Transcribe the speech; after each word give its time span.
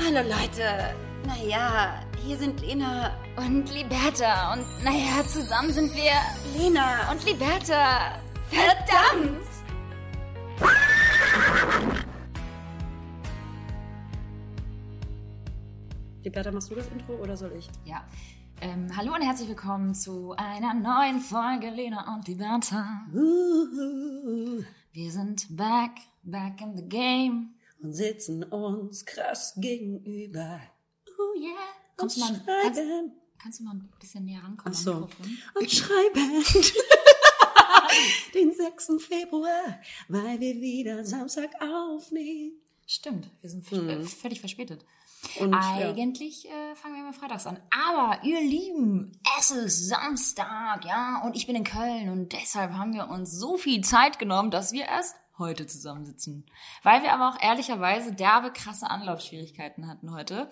Hallo 0.00 0.20
Leute. 0.20 0.94
Naja, 1.26 2.00
hier 2.24 2.36
sind 2.38 2.60
Lena 2.60 3.16
Und 3.36 3.68
Liberta. 3.74 4.52
Und 4.52 4.64
naja, 4.84 5.26
zusammen 5.26 5.72
sind 5.72 5.92
wir 5.92 6.12
Lena 6.56 7.10
und 7.10 7.24
Liberta. 7.24 8.20
Verdammt! 8.48 9.44
Liberta, 16.22 16.52
machst 16.52 16.70
du 16.70 16.76
das 16.76 16.86
Intro 16.88 17.14
oder 17.14 17.36
soll 17.36 17.52
ich? 17.58 17.68
Ja. 17.84 18.04
Ähm, 18.60 18.86
hallo 18.96 19.12
und 19.14 19.22
herzlich 19.22 19.48
willkommen 19.48 19.94
zu 19.94 20.32
einer 20.36 20.74
neuen 20.74 21.18
Folge 21.20 21.70
Lena 21.70 22.14
und 22.14 22.28
Liberta. 22.28 23.04
Wir 24.92 25.10
sind 25.10 25.56
back, 25.56 25.90
back 26.22 26.60
in 26.60 26.76
the 26.76 26.88
game. 26.88 27.57
Und 27.80 27.92
sitzen 27.92 28.42
uns 28.44 29.04
krass 29.04 29.54
gegenüber. 29.56 30.60
Oh 31.06 31.38
yeah. 31.38 31.54
Kommst 31.96 32.16
du 32.16 32.20
mal, 32.20 32.30
und 32.30 32.46
kannst, 32.46 32.80
schreiben. 32.80 33.12
kannst 33.38 33.60
du 33.60 33.64
mal 33.64 33.74
ein 33.74 33.92
bisschen 34.00 34.24
näher 34.24 34.42
rankommen 34.42 34.74
Ach 34.74 34.80
so. 34.80 35.08
Und 35.54 35.70
schreiben. 35.70 36.44
Den 38.34 38.52
6. 38.52 39.02
Februar, 39.04 39.80
weil 40.08 40.40
wir 40.40 40.60
wieder 40.60 41.04
Samstag 41.04 41.50
aufnehmen. 41.60 42.52
Stimmt, 42.86 43.30
wir 43.40 43.50
sind 43.50 43.70
äh, 43.72 44.00
völlig 44.04 44.40
verspätet. 44.40 44.84
Und 45.40 45.52
ja. 45.52 45.60
Eigentlich 45.60 46.48
äh, 46.48 46.74
fangen 46.76 46.96
wir 46.96 47.02
mal 47.02 47.12
freitags 47.12 47.46
an. 47.46 47.60
Aber 47.70 48.22
ihr 48.24 48.40
Lieben, 48.40 49.12
es 49.38 49.50
ist 49.50 49.88
Samstag, 49.88 50.84
ja, 50.84 51.22
und 51.24 51.36
ich 51.36 51.46
bin 51.46 51.56
in 51.56 51.64
Köln 51.64 52.08
und 52.08 52.32
deshalb 52.32 52.72
haben 52.72 52.94
wir 52.94 53.08
uns 53.08 53.32
so 53.32 53.56
viel 53.56 53.82
Zeit 53.82 54.18
genommen, 54.18 54.50
dass 54.50 54.72
wir 54.72 54.84
erst 54.84 55.16
heute 55.38 55.66
zusammensitzen. 55.66 56.44
Weil 56.82 57.02
wir 57.02 57.12
aber 57.12 57.30
auch 57.30 57.42
ehrlicherweise 57.42 58.12
derbe 58.12 58.52
krasse 58.52 58.90
Anlaufschwierigkeiten 58.90 59.88
hatten 59.88 60.12
heute. 60.12 60.50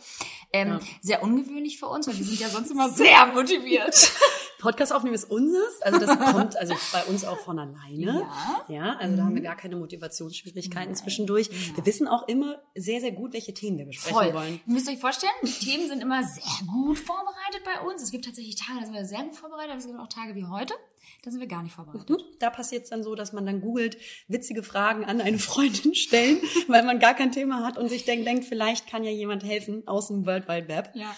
Ähm, 0.53 0.81
Sehr 1.01 1.23
ungewöhnlich 1.23 1.79
für 1.79 1.87
uns, 1.87 2.07
weil 2.07 2.17
wir 2.17 2.25
sind 2.25 2.41
ja 2.41 2.49
sonst 2.49 2.71
immer 2.71 2.89
sehr 2.91 3.27
motiviert. 3.27 4.13
Podcast 4.59 4.93
aufnehmen 4.93 5.15
ist 5.15 5.31
unseres. 5.31 5.83
Also 5.83 6.01
das 6.01 6.19
kommt 6.19 6.57
also 6.57 6.75
bei 6.93 7.05
uns 7.05 7.25
auch 7.25 7.39
von 7.39 7.59
alleine. 7.59 8.27
Ja. 8.27 8.65
Ja, 8.69 8.97
also 8.97 9.17
da 9.17 9.25
haben 9.25 9.35
wir 9.35 9.43
gar 9.43 9.57
keine 9.57 9.77
Motivationsschwierigkeiten 9.77 10.95
zwischendurch. 10.95 11.51
Wir 11.77 11.85
wissen 11.85 12.09
auch 12.09 12.27
immer 12.27 12.57
sehr, 12.75 13.01
sehr 13.01 13.13
gut, 13.13 13.33
welche 13.33 13.55
Themen 13.55 13.79
wir 13.79 13.87
besprechen 13.87 14.17
Voll. 14.17 14.35
wollen. 14.35 14.61
Ihr 14.67 14.73
müsst 14.73 14.89
euch 14.89 14.99
vorstellen, 14.99 15.33
die 15.43 15.53
Themen 15.53 15.89
sind 15.89 16.01
immer 16.03 16.23
sehr 16.25 16.67
gut 16.67 16.99
vorbereitet 16.99 17.63
bei 17.65 17.87
uns. 17.87 18.03
Es 18.03 18.11
gibt 18.11 18.25
tatsächlich 18.25 18.57
Tage, 18.57 18.81
da 18.81 18.87
sind 18.87 18.95
wir 18.95 19.05
sehr 19.05 19.23
gut 19.23 19.37
vorbereitet, 19.37 19.71
aber 19.71 19.79
es 19.79 19.87
gibt 19.87 19.99
auch 19.99 20.09
Tage 20.09 20.35
wie 20.35 20.47
heute, 20.47 20.75
da 21.23 21.31
sind 21.31 21.41
wir 21.41 21.47
gar 21.47 21.63
nicht 21.63 21.75
vorbereitet. 21.75 22.23
Da 22.39 22.51
passiert 22.51 22.85
es 22.85 22.91
dann 22.91 23.03
so, 23.03 23.15
dass 23.15 23.33
man 23.33 23.47
dann 23.47 23.61
googelt, 23.61 23.97
witzige 24.29 24.63
Fragen 24.63 25.05
an 25.05 25.21
eine 25.21 25.39
Freundin 25.41 25.95
stellen, 25.95 26.39
weil 26.69 26.85
man 26.85 26.99
gar 26.99 27.15
kein 27.15 27.33
Thema 27.33 27.65
hat 27.65 27.79
und 27.79 27.89
sich 27.89 28.05
denkt, 28.05 28.27
denkt, 28.27 28.45
vielleicht 28.45 28.87
kann 28.87 29.05
ja 29.05 29.11
jemand 29.11 29.45
helfen 29.45 29.87
aus 29.87 30.09
dem 30.09 30.27
World 30.27 30.49
Wide 30.49 30.69
Web. 30.69 30.91
Ja. 30.95 31.15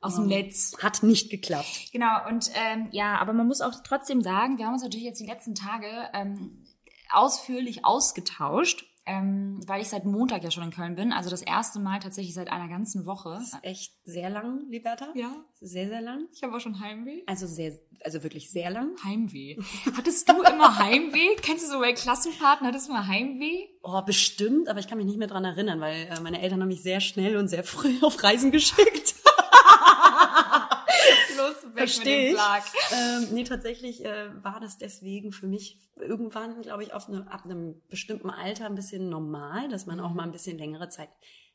Aus 0.00 0.16
dem 0.16 0.26
Netz. 0.26 0.76
Hat 0.82 1.04
nicht 1.04 1.30
geklappt. 1.30 1.92
Genau, 1.92 2.28
und 2.28 2.50
ähm, 2.54 2.88
ja, 2.90 3.18
aber 3.18 3.32
man 3.32 3.46
muss 3.46 3.60
auch 3.60 3.72
trotzdem 3.84 4.20
sagen, 4.20 4.58
wir 4.58 4.66
haben 4.66 4.72
uns 4.74 4.82
natürlich 4.82 5.06
jetzt 5.06 5.20
die 5.20 5.26
letzten 5.26 5.54
Tage 5.54 5.86
ähm, 6.12 6.66
ausführlich 7.12 7.84
ausgetauscht, 7.84 8.84
ähm, 9.04 9.60
weil 9.66 9.82
ich 9.82 9.88
seit 9.88 10.04
Montag 10.04 10.44
ja 10.44 10.50
schon 10.50 10.64
in 10.64 10.70
Köln 10.70 10.94
bin. 10.94 11.12
Also 11.12 11.28
das 11.28 11.42
erste 11.42 11.80
Mal 11.80 11.98
tatsächlich 11.98 12.34
seit 12.34 12.52
einer 12.52 12.68
ganzen 12.68 13.04
Woche. 13.04 13.40
Echt 13.62 13.94
sehr 14.04 14.30
lang, 14.30 14.68
Liberta. 14.68 15.08
Ja. 15.14 15.32
Sehr, 15.60 15.88
sehr 15.88 16.00
lang. 16.00 16.28
Ich 16.32 16.42
habe 16.42 16.56
auch 16.56 16.60
schon 16.60 16.80
Heimweh. 16.80 17.22
Also 17.26 17.46
sehr, 17.46 17.72
also 18.04 18.22
wirklich 18.22 18.50
sehr 18.50 18.70
lang. 18.70 18.90
Heimweh. 19.04 19.56
Hattest 19.96 20.28
du 20.28 20.42
immer 20.42 20.78
Heimweh? 20.78 21.36
Kennst 21.40 21.66
du 21.66 21.72
so 21.72 21.78
bei 21.80 21.92
Klassenfahrten, 21.92 22.66
hattest 22.66 22.88
du 22.88 22.92
mal 22.92 23.06
Heimweh? 23.06 23.68
Oh, 23.82 24.02
bestimmt, 24.02 24.68
aber 24.68 24.80
ich 24.80 24.88
kann 24.88 24.98
mich 24.98 25.06
nicht 25.06 25.18
mehr 25.18 25.28
dran 25.28 25.44
erinnern, 25.44 25.80
weil 25.80 26.08
äh, 26.08 26.20
meine 26.20 26.40
Eltern 26.40 26.60
haben 26.60 26.68
mich 26.68 26.82
sehr 26.82 27.00
schnell 27.00 27.36
und 27.36 27.48
sehr 27.48 27.64
früh 27.64 27.94
auf 28.02 28.22
Reisen 28.22 28.50
geschickt. 28.50 29.11
Verstehe 31.90 32.32
ich. 32.32 32.38
Ähm, 32.92 33.28
nee, 33.32 33.44
tatsächlich 33.44 34.04
äh, 34.04 34.30
war 34.42 34.60
das 34.60 34.78
deswegen 34.78 35.32
für 35.32 35.46
mich 35.46 35.78
irgendwann, 35.96 36.62
glaube 36.62 36.82
ich, 36.82 36.92
auf 36.92 37.08
eine, 37.08 37.30
ab 37.30 37.44
einem 37.44 37.80
bestimmten 37.88 38.30
Alter 38.30 38.66
ein 38.66 38.74
bisschen 38.74 39.08
normal, 39.08 39.68
dass 39.68 39.86
man 39.86 40.00
auch 40.00 40.12
mal 40.12 40.24
ein 40.24 40.32
bisschen 40.32 40.58
längere 40.58 40.88
Zeit 40.88 41.10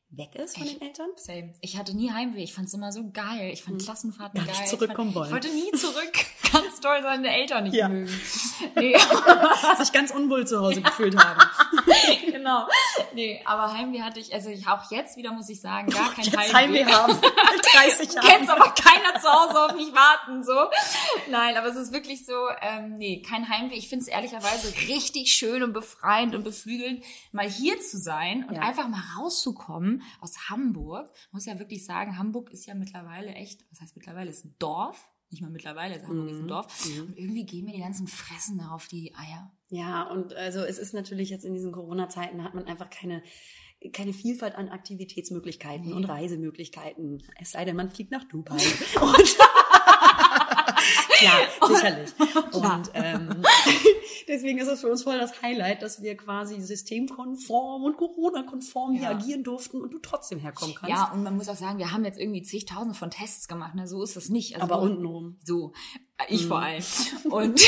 weg 0.09 0.35
ist 0.35 0.57
von 0.57 0.65
den 0.67 0.81
Eltern. 0.81 1.09
Same. 1.17 1.53
Ich 1.61 1.77
hatte 1.77 1.95
nie 1.95 2.11
Heimweh. 2.11 2.43
Ich 2.43 2.53
fand's 2.53 2.73
immer 2.73 2.91
so 2.91 3.09
geil. 3.11 3.51
Ich 3.51 3.63
fand 3.63 3.81
Klassenfahrten 3.83 4.39
Gar 4.39 4.47
geil. 4.47 4.55
nicht 4.55 4.63
Ich 4.73 4.79
zurückkommen 4.79 5.13
fand, 5.13 5.15
wollen. 5.15 5.27
Ich 5.27 5.33
wollte 5.33 5.49
nie 5.49 5.71
zurück. 5.77 6.13
Ganz 6.53 6.79
toll 6.79 6.99
seine 7.03 7.29
Eltern 7.35 7.65
nicht 7.65 7.73
Ja. 7.75 7.89
mögen. 7.89 8.09
Nee, 8.75 8.95
Sich 9.77 9.91
ganz 9.91 10.09
unwohl 10.11 10.47
zu 10.47 10.59
Hause 10.59 10.81
gefühlt 10.81 11.15
haben. 11.15 11.39
genau. 12.31 12.67
Nee, 13.13 13.39
aber 13.45 13.71
Heimweh 13.73 14.01
hatte 14.01 14.19
ich, 14.19 14.33
also 14.33 14.49
ich 14.49 14.67
auch 14.67 14.89
jetzt 14.91 15.15
wieder 15.17 15.31
muss 15.31 15.47
ich 15.49 15.61
sagen, 15.61 15.89
gar 15.91 16.11
kein 16.13 16.25
Jetzt 16.25 16.53
Heimweh. 16.53 16.83
Heimweh 16.85 16.91
haben. 16.91 17.13
Mit 17.13 17.65
30 17.73 18.13
Jahren. 18.13 18.27
Kennst 18.27 18.49
aber 18.49 18.73
keiner 18.73 19.19
zu 19.19 19.27
Hause 19.29 19.65
auf 19.65 19.75
mich 19.75 19.93
warten, 19.93 20.43
so. 20.43 20.53
Nein, 21.29 21.55
aber 21.55 21.67
es 21.67 21.75
ist 21.75 21.91
wirklich 21.93 22.25
so, 22.25 22.33
ähm, 22.61 22.95
nee, 22.95 23.21
kein 23.21 23.47
Heimweh. 23.47 23.75
Ich 23.75 23.89
finde 23.89 24.03
es 24.03 24.07
ehrlicherweise 24.07 24.73
richtig 24.87 25.33
schön 25.33 25.61
und 25.61 25.73
befreiend 25.73 26.33
und 26.33 26.43
beflügelnd, 26.43 27.03
mal 27.31 27.47
hier 27.47 27.79
zu 27.79 27.97
sein 27.99 28.45
und 28.47 28.55
Ja. 28.55 28.61
einfach 28.61 28.87
mal 28.87 29.03
rauszukommen 29.19 29.96
aus 30.19 30.49
Hamburg. 30.49 31.09
Muss 31.31 31.45
ja 31.45 31.59
wirklich 31.59 31.85
sagen, 31.85 32.17
Hamburg 32.17 32.51
ist 32.51 32.65
ja 32.65 32.75
mittlerweile 32.75 33.29
echt, 33.33 33.65
was 33.71 33.81
heißt 33.81 33.95
mittlerweile, 33.95 34.29
ist 34.29 34.45
ein 34.45 34.55
Dorf. 34.59 35.07
Nicht 35.29 35.41
mal 35.41 35.51
mittlerweile, 35.51 35.95
ist 35.95 36.07
Hamburg 36.07 36.27
Mhm. 36.27 36.33
ist 36.33 36.41
ein 36.41 36.47
Dorf. 36.47 36.85
Und 37.01 37.17
irgendwie 37.17 37.45
gehen 37.45 37.65
mir 37.65 37.73
die 37.73 37.81
ganzen 37.81 38.07
Fressen 38.07 38.57
da 38.59 38.69
auf 38.69 38.87
die 38.87 39.13
Eier. 39.15 39.51
Ja, 39.69 40.03
und 40.09 40.33
also 40.33 40.59
es 40.61 40.77
ist 40.77 40.93
natürlich 40.93 41.29
jetzt 41.29 41.43
in 41.43 41.53
diesen 41.53 41.71
Corona-Zeiten 41.73 42.43
hat 42.43 42.53
man 42.55 42.65
einfach 42.65 42.89
keine 42.89 43.21
keine 43.93 44.11
Vielfalt 44.11 44.55
an 44.55 44.69
Aktivitätsmöglichkeiten 44.69 45.93
und 45.93 46.05
Reisemöglichkeiten. 46.05 47.21
Es 47.39 47.51
sei 47.51 47.63
denn, 47.63 47.75
man 47.75 47.89
fliegt 47.89 48.09
nach 48.11 48.23
Dubai. 48.23 48.55
Und 49.01 49.37
Klar, 51.59 51.69
sicherlich. 51.69 52.09
Und 52.53 52.91
ähm, 52.93 53.43
deswegen 54.27 54.59
ist 54.59 54.67
es 54.67 54.81
für 54.81 54.87
uns 54.87 55.03
voll 55.03 55.17
das 55.17 55.41
Highlight, 55.41 55.81
dass 55.81 56.01
wir 56.01 56.15
quasi 56.15 56.59
systemkonform 56.61 57.83
und 57.83 57.97
Corona-konform 57.97 58.93
hier 58.93 59.03
Ja. 59.03 59.09
agieren 59.11 59.43
durften 59.43 59.81
und 59.81 59.91
du 59.93 59.99
trotzdem 59.99 60.39
herkommen 60.39 60.75
kannst. 60.75 60.95
Ja, 60.95 61.11
und 61.13 61.23
man 61.23 61.35
muss 61.35 61.49
auch 61.49 61.55
sagen, 61.55 61.77
wir 61.79 61.91
haben 61.91 62.05
jetzt 62.05 62.19
irgendwie 62.19 62.43
zigtausend 62.43 62.95
von 62.95 63.09
Tests 63.09 63.47
gemacht, 63.47 63.75
ne? 63.75 63.87
So 63.87 64.03
ist 64.03 64.15
das 64.15 64.29
nicht. 64.29 64.55
Also 64.55 64.73
aber 64.73 64.81
untenrum. 64.81 65.37
So, 65.43 65.73
ich 66.29 66.45
vor 66.47 66.59
allem. 66.61 66.83
Und 67.29 67.61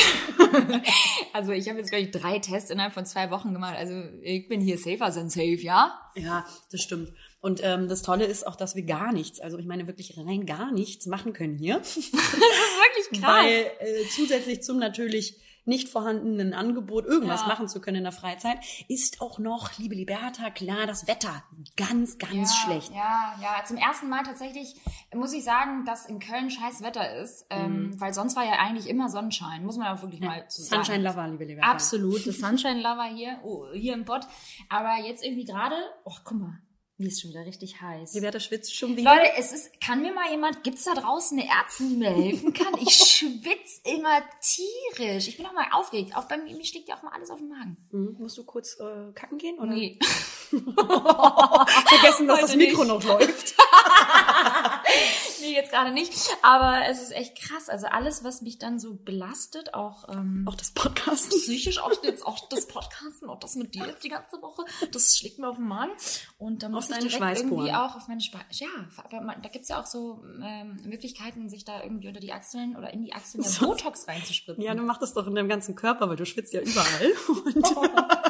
also 1.33 1.51
ich 1.51 1.69
habe 1.69 1.79
jetzt, 1.79 1.91
glaube 1.91 2.05
ich, 2.05 2.11
drei 2.11 2.39
Tests 2.39 2.69
innerhalb 2.69 2.93
von 2.93 3.05
zwei 3.05 3.29
Wochen 3.31 3.53
gemacht. 3.53 3.75
Also 3.77 3.93
ich 4.21 4.47
bin 4.47 4.59
hier 4.61 4.77
safer 4.77 5.11
than 5.13 5.29
safe, 5.29 5.61
ja? 5.61 5.93
Ja, 6.15 6.45
das 6.71 6.81
stimmt. 6.81 7.13
Und 7.41 7.61
ähm, 7.63 7.87
das 7.87 8.01
Tolle 8.01 8.25
ist 8.25 8.45
auch, 8.45 8.55
dass 8.57 8.75
wir 8.75 8.83
gar 8.83 9.13
nichts, 9.13 9.39
also 9.39 9.57
ich 9.59 9.65
meine 9.65 9.87
wirklich 9.87 10.17
rein 10.17 10.45
gar 10.45 10.71
nichts 10.71 11.05
machen 11.05 11.31
können 11.31 11.55
hier. 11.55 11.77
Das 11.77 11.95
ist 11.95 12.11
wirklich 12.13 12.88
krass. 13.13 13.21
Weil 13.21 13.71
äh, 13.79 14.07
zusätzlich 14.09 14.63
zum 14.63 14.77
natürlich 14.77 15.35
nicht 15.69 15.87
vorhandenen 15.87 16.53
Angebot, 16.53 17.05
irgendwas 17.05 17.41
Ja. 17.41 17.47
machen 17.47 17.69
zu 17.69 17.79
können 17.79 17.97
in 17.97 18.03
der 18.03 18.11
Freizeit, 18.11 18.57
ist 18.87 19.21
auch 19.21 19.37
noch, 19.39 19.77
liebe 19.77 19.93
Liberta, 19.95 20.49
klar, 20.49 20.87
das 20.87 21.07
Wetter 21.07 21.43
ganz, 21.77 22.17
ganz 22.17 22.51
ja, 22.51 22.65
schlecht. 22.65 22.91
Ja, 22.91 23.35
ja, 23.39 23.63
zum 23.65 23.77
ersten 23.77 24.09
Mal 24.09 24.23
tatsächlich 24.23 24.75
muss 25.13 25.31
ich 25.31 25.43
sagen, 25.43 25.85
dass 25.85 26.07
in 26.07 26.19
Köln 26.19 26.49
scheiß 26.49 26.81
Wetter 26.81 27.17
ist, 27.17 27.45
ähm, 27.51 27.91
weil 27.99 28.13
sonst 28.13 28.35
war 28.35 28.45
ja 28.45 28.53
eigentlich 28.53 28.89
immer 28.89 29.09
Sonnenschein, 29.09 29.63
muss 29.63 29.77
man 29.77 29.95
auch 29.95 30.01
wirklich 30.01 30.21
mal 30.21 30.47
zu 30.49 30.63
sagen. 30.63 30.83
Sunshine 30.83 31.07
Lover, 31.07 31.27
liebe 31.27 31.45
Liberta. 31.45 31.71
Absolut, 31.71 32.25
das 32.25 32.37
Sunshine 32.39 32.81
Lover 32.81 33.05
hier, 33.13 33.39
oh, 33.43 33.67
hier 33.73 33.93
im 33.93 34.05
Bot. 34.05 34.21
Aber 34.69 34.95
jetzt 35.05 35.23
irgendwie 35.23 35.45
gerade, 35.45 35.75
oh, 36.03 36.15
guck 36.23 36.39
mal, 36.39 36.59
mir 36.99 37.07
ist 37.07 37.21
schon 37.21 37.31
wieder 37.31 37.45
richtig 37.45 37.79
heiß. 37.79 38.13
Liberta 38.13 38.41
schwitzt 38.41 38.75
schon 38.75 38.97
wieder. 38.97 39.15
Leute, 39.15 39.31
es 39.37 39.53
ist, 39.53 39.79
kann 39.79 40.01
mir 40.01 40.13
mal 40.13 40.29
jemand, 40.31 40.63
gibt's 40.65 40.83
da 40.83 40.93
draußen 40.93 41.39
eine 41.39 41.49
Ärztin, 41.49 41.89
die 41.91 41.95
mir 41.95 42.09
helfen 42.11 42.51
kann? 42.53 42.73
Ich 42.81 42.91
schwitz 43.07 43.79
immer 43.85 44.21
tierisch. 44.41 45.29
Ich 45.29 45.37
bin 45.37 45.45
auch 45.45 45.53
mal 45.53 45.67
aufgeregt. 45.71 46.15
Auch 46.17 46.25
bei 46.25 46.37
mir, 46.37 46.53
mir 46.55 46.65
steckt 46.65 46.89
ja 46.89 46.97
auch 46.97 47.03
mal 47.03 47.13
alles 47.13 47.29
auf 47.29 47.39
dem 47.39 47.47
Magen. 47.47 47.77
Mhm. 47.91 48.17
Musst 48.19 48.37
du 48.37 48.43
kurz 48.43 48.77
äh, 48.81 49.13
kacken 49.13 49.37
gehen? 49.37 49.57
Oder? 49.59 49.71
Nee. 49.71 49.97
Vergessen, 50.49 52.27
dass 52.27 52.39
Heute 52.39 52.47
das 52.47 52.55
Mikro 52.57 52.83
nicht. 52.83 52.87
noch 52.93 53.03
läuft. 53.03 53.55
nee, 55.41 55.53
jetzt 55.53 55.71
gerade 55.71 55.91
nicht. 55.91 56.11
Aber 56.41 56.81
es 56.89 57.01
ist 57.01 57.11
echt 57.11 57.39
krass. 57.39 57.69
Also 57.69 57.87
alles, 57.87 58.25
was 58.25 58.41
mich 58.41 58.57
dann 58.57 58.77
so 58.77 58.95
belastet, 58.95 59.73
auch, 59.73 60.09
ähm, 60.09 60.45
Auch 60.49 60.55
das 60.55 60.71
Podcast. 60.71 61.29
psychisch, 61.29 61.79
auch 61.79 61.91
jetzt 62.03 62.25
auch 62.25 62.49
das 62.49 62.67
Podcasten, 62.67 63.29
auch 63.29 63.39
das 63.39 63.55
mit 63.55 63.73
dir 63.75 63.85
jetzt 63.85 64.03
die 64.03 64.09
ganze 64.09 64.41
Woche, 64.41 64.65
das 64.91 65.17
schlägt 65.17 65.39
mir 65.39 65.47
auf 65.49 65.55
den 65.57 65.67
Magen. 65.67 65.91
Und 66.37 66.63
da 66.63 66.69
muss 66.69 66.88
deine 66.89 67.09
Schweißporen. 67.09 67.51
irgendwie 67.65 67.73
auch 67.73 67.95
auf 67.95 68.07
meine 68.07 68.21
Schweiß. 68.21 68.41
Ja, 68.59 68.67
aber 69.03 69.21
man, 69.21 69.41
da 69.41 69.49
gibt's 69.49 69.69
ja 69.69 69.79
auch 69.79 69.85
so 69.85 70.23
ähm, 70.43 70.77
Möglichkeiten, 70.85 71.49
sich 71.49 71.65
da 71.65 71.81
irgendwie 71.83 72.07
unter 72.07 72.19
die 72.19 72.33
Achseln 72.33 72.75
oder 72.75 72.93
in 72.93 73.01
die 73.03 73.13
Achseln 73.13 73.43
ja 73.43 73.49
Sonst- 73.49 73.81
Botox 73.81 74.07
reinzuspritzen. 74.07 74.63
Ja, 74.63 74.73
du 74.75 74.83
machst 74.83 75.01
das 75.01 75.13
doch 75.13 75.27
in 75.27 75.35
deinem 75.35 75.49
ganzen 75.49 75.75
Körper, 75.75 76.09
weil 76.09 76.15
du 76.15 76.25
schwitzt 76.25 76.53
ja 76.53 76.61
überall. 76.61 77.11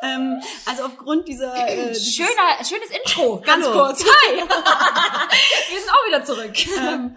Ähm, 0.00 0.40
also 0.64 0.84
aufgrund 0.84 1.26
dieser... 1.26 1.54
Äh, 1.68 1.88
dieses- 1.88 2.14
Schöner, 2.14 2.64
schönes 2.64 2.88
Intro, 2.90 3.40
ganz 3.44 3.66
Hallo. 3.66 3.86
kurz. 3.86 4.04
Hi! 4.04 4.36
Wir 4.36 5.80
sind 5.80 5.90
auch 5.90 6.06
wieder 6.06 6.24
zurück. 6.24 6.54
ähm, 6.78 7.16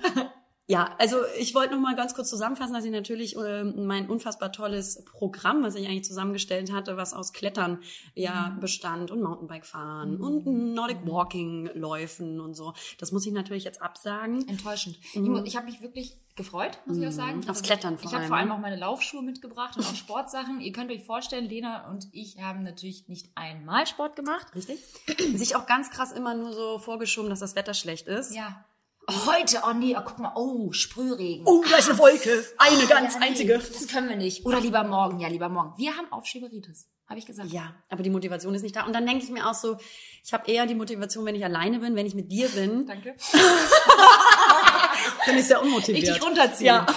Ja, 0.68 0.96
also 1.00 1.18
ich 1.38 1.54
wollte 1.54 1.74
noch 1.74 1.82
mal 1.82 1.96
ganz 1.96 2.14
kurz 2.16 2.30
zusammenfassen, 2.30 2.74
dass 2.74 2.86
ich 2.86 2.92
natürlich 2.92 3.36
äh, 3.36 3.64
mein 3.64 4.10
unfassbar 4.10 4.54
tolles 4.54 5.04
Programm, 5.04 5.64
was 5.64 5.76
ich 5.76 5.86
eigentlich 5.88 6.06
zusammengestellt 6.06 6.72
hatte, 6.72 6.96
was 6.96 7.14
aus 7.14 7.34
Klettern 7.34 7.80
ja 8.16 8.56
bestand 8.62 9.12
und 9.12 9.22
Mountainbike 9.22 9.66
fahren 9.66 10.22
und 10.22 10.46
Nordic 10.74 11.06
Walking 11.06 11.70
Läufen 11.74 12.40
und 12.40 12.54
so. 12.54 12.74
Das 13.00 13.12
muss 13.12 13.26
ich 13.26 13.34
natürlich 13.34 13.66
jetzt 13.66 13.82
absagen. 13.82 14.48
Enttäuschend. 14.48 14.98
Ich, 15.14 15.20
mu- 15.20 15.44
ich 15.44 15.58
habe 15.58 15.66
mich 15.66 15.82
wirklich 15.82 16.16
gefreut, 16.38 16.78
muss 16.86 16.98
ich 16.98 17.06
auch 17.08 17.12
sagen. 17.12 17.38
Mhm. 17.40 17.40
Aufs 17.42 17.50
Also, 17.50 17.64
Klettern 17.64 17.98
vor 17.98 18.06
Ich 18.06 18.14
habe 18.14 18.22
allem, 18.24 18.28
vor 18.30 18.38
allem 18.38 18.48
ne? 18.48 18.54
auch 18.54 18.60
meine 18.60 18.78
Laufschuhe 18.78 19.22
mitgebracht 19.24 19.76
und 19.76 19.84
auch 19.86 19.96
Sportsachen. 19.96 20.62
Ihr 20.62 20.72
könnt 20.72 20.90
euch 20.90 21.04
vorstellen, 21.04 21.50
Lena 21.50 21.90
und 21.90 22.08
ich 22.14 22.40
haben 22.40 22.64
natürlich 22.64 23.10
nicht 23.10 23.30
einmal 23.36 23.88
Sport 23.88 24.16
gemacht. 24.16 24.48
Richtig? 24.56 24.80
Sich 25.36 25.58
auch 25.58 25.66
ganz 25.66 25.90
krass 25.90 26.14
immer 26.14 26.34
nur 26.34 26.54
so 26.54 26.80
vorgeschoben, 26.80 27.30
dass 27.30 27.40
das 27.42 27.56
Wetter 27.56 27.74
schlecht 27.74 28.08
ist. 28.08 28.34
Ja. 28.34 28.64
Heute, 29.10 29.62
oh 29.68 29.74
nee, 29.74 29.96
oh, 29.98 30.02
guck 30.06 30.20
mal, 30.20 30.32
oh, 30.36 30.72
Sprühregen. 30.72 31.46
Oh, 31.48 31.64
da 31.70 31.78
ist 31.78 31.90
eine 31.90 31.98
Wolke. 31.98 32.46
Eine 32.58 32.86
ganz 32.86 33.16
Ja, 33.16 33.20
nee, 33.20 33.26
einzige. 33.28 33.58
Das 33.58 33.88
können 33.88 34.10
wir 34.10 34.16
nicht. 34.16 34.46
Oder 34.46 34.62
lieber 34.62 34.84
morgen, 34.84 35.20
ja, 35.20 35.28
lieber 35.28 35.50
morgen. 35.50 35.74
Wir 35.78 35.98
haben 35.98 36.12
Aufschieberitis, 36.12 36.88
habe 37.08 37.20
ich 37.20 37.26
gesagt. 37.26 37.52
Ja, 37.52 37.76
aber 37.90 38.04
die 38.04 38.10
Motivation 38.12 38.54
ist 38.54 38.62
nicht 38.62 38.76
da. 38.76 38.86
Und 38.86 38.94
dann 38.94 39.06
denke 39.06 39.24
ich 39.24 39.32
mir 39.32 39.50
auch 39.50 39.56
so, 39.56 39.78
ich 40.24 40.34
habe 40.34 40.50
eher 40.50 40.66
die 40.68 40.76
Motivation, 40.76 41.26
wenn 41.26 41.36
ich 41.36 41.44
alleine 41.44 41.80
bin, 41.80 41.96
wenn 41.96 42.06
ich 42.06 42.14
mit 42.16 42.32
dir 42.32 42.48
bin, 42.50 42.86
Danke. 42.86 43.16
dann 45.26 45.38
ist 45.38 45.50
ja 45.50 45.60
unmotiviert. 45.60 46.08
Richtig 46.08 46.24
runterziehen. 46.24 46.68
Ja. 46.68 46.86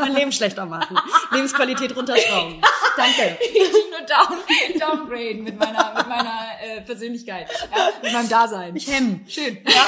mein 0.00 0.14
Leben 0.14 0.32
schlechter 0.32 0.66
machen. 0.66 0.98
Lebensqualität 1.32 1.94
runterschrauben. 1.96 2.60
Danke. 2.96 3.38
Richtig 3.40 3.90
nur 3.90 4.00
down, 4.00 4.38
downgraden 4.78 5.44
mit 5.44 5.58
meiner, 5.58 5.94
mit 5.94 6.08
meiner 6.08 6.40
äh, 6.62 6.80
Persönlichkeit, 6.82 7.48
ja, 7.74 7.90
mit 8.02 8.12
meinem 8.12 8.28
Dasein. 8.28 8.76
Ich 8.76 8.90
hemm. 8.90 9.24
Schön. 9.28 9.58
Ja. 9.66 9.86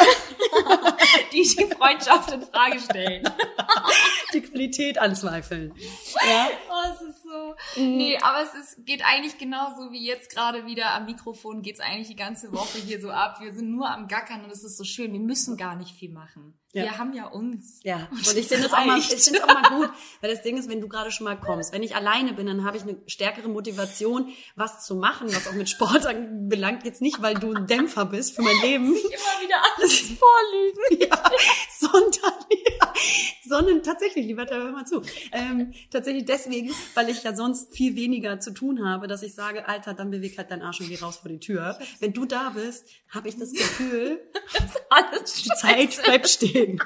die 1.32 1.42
die 1.42 1.74
Freundschaft 1.74 2.32
in 2.32 2.42
Frage 2.42 2.78
stellen. 2.80 3.28
Die 4.32 4.40
Qualität 4.40 4.98
anzweifeln. 4.98 5.74
Ja. 6.26 6.48
Oh, 6.70 6.92
es 6.92 7.02
ist 7.02 7.22
so. 7.22 7.54
Nee, 7.76 8.18
aber 8.22 8.42
es 8.42 8.54
ist, 8.54 8.86
geht 8.86 9.02
eigentlich 9.04 9.38
genauso 9.38 9.92
wie 9.92 10.06
jetzt 10.06 10.34
gerade 10.34 10.66
wieder 10.66 10.92
am 10.94 11.06
Mikrofon 11.06 11.62
geht's 11.62 11.80
eigentlich 11.80 12.08
die 12.08 12.16
ganze 12.16 12.52
Woche 12.52 12.78
hier 12.78 13.00
so 13.00 13.10
ab. 13.10 13.40
Wir 13.40 13.52
sind 13.52 13.70
nur 13.70 13.90
am 13.90 14.08
Gackern 14.08 14.44
und 14.44 14.50
es 14.50 14.64
ist 14.64 14.76
so 14.76 14.84
schön. 14.84 15.12
Wir 15.12 15.20
müssen 15.20 15.56
gar 15.56 15.76
nicht 15.76 15.94
viel 15.94 16.10
machen. 16.10 16.54
Ja. 16.74 16.84
Wir 16.84 16.98
haben 16.98 17.12
ja 17.12 17.26
uns. 17.26 17.80
Ja, 17.82 18.08
und 18.10 18.34
ich 18.36 18.48
finde 18.48 18.64
es 18.66 18.72
auch, 18.72 18.84
mal- 18.86 18.98
ich 18.98 19.10
es 19.12 19.42
auch 19.42 19.46
mal 19.46 19.68
gut, 19.78 19.90
weil 20.22 20.30
das 20.34 20.42
Ding 20.42 20.56
ist, 20.56 20.70
wenn 20.70 20.80
du 20.80 20.88
gerade 20.88 21.10
schon 21.10 21.24
mal 21.24 21.36
kommst, 21.38 21.72
wenn 21.74 21.82
ich 21.82 21.94
alleine 21.94 22.32
bin, 22.32 22.46
dann 22.46 22.64
habe 22.64 22.78
ich 22.78 22.82
eine 22.82 22.96
stärkere 23.06 23.48
Motivation, 23.48 24.32
was 24.56 24.84
zu 24.86 24.94
machen, 24.94 25.28
was 25.34 25.46
auch 25.48 25.52
mit 25.52 25.68
Sport 25.68 26.06
anbelangt. 26.06 26.84
Jetzt 26.84 27.02
nicht, 27.02 27.20
weil 27.20 27.34
du 27.34 27.52
ein 27.52 27.66
Dämpfer 27.66 28.06
bist 28.06 28.34
für 28.34 28.42
mein 28.42 28.56
Leben, 28.62 28.86
Immer 28.86 28.96
wieder 28.96 29.56
alles 29.76 30.00
vorlügen. 30.18 31.08
ja, 31.10 31.22
sondern, 31.78 32.34
sondern 33.44 33.82
tatsächlich, 33.82 34.26
lieber 34.26 34.46
Teil, 34.46 34.62
hör 34.62 34.72
mal 34.72 34.86
zu, 34.86 35.02
ähm, 35.32 35.72
tatsächlich 35.90 36.24
deswegen, 36.24 36.72
weil 36.94 37.08
ich 37.08 37.22
ja 37.22 37.34
sonst 37.34 37.74
viel 37.74 37.96
weniger 37.96 38.40
zu 38.40 38.52
tun 38.52 38.84
habe, 38.84 39.06
dass 39.08 39.22
ich 39.22 39.34
sage, 39.34 39.66
Alter, 39.68 39.94
dann 39.94 40.10
beweg 40.10 40.38
halt 40.38 40.50
deinen 40.50 40.62
Arsch 40.62 40.80
und 40.80 40.88
geh 40.88 40.96
raus 40.98 41.16
vor 41.18 41.30
die 41.30 41.40
Tür. 41.40 41.78
Wenn 42.00 42.12
du 42.12 42.24
da 42.24 42.50
bist, 42.50 42.88
habe 43.10 43.28
ich 43.28 43.36
das 43.36 43.52
Gefühl, 43.52 44.20
Alles 44.90 45.42
die 45.42 45.48
Zeit 45.50 46.02
bleibt 46.04 46.28
stehen. 46.28 46.80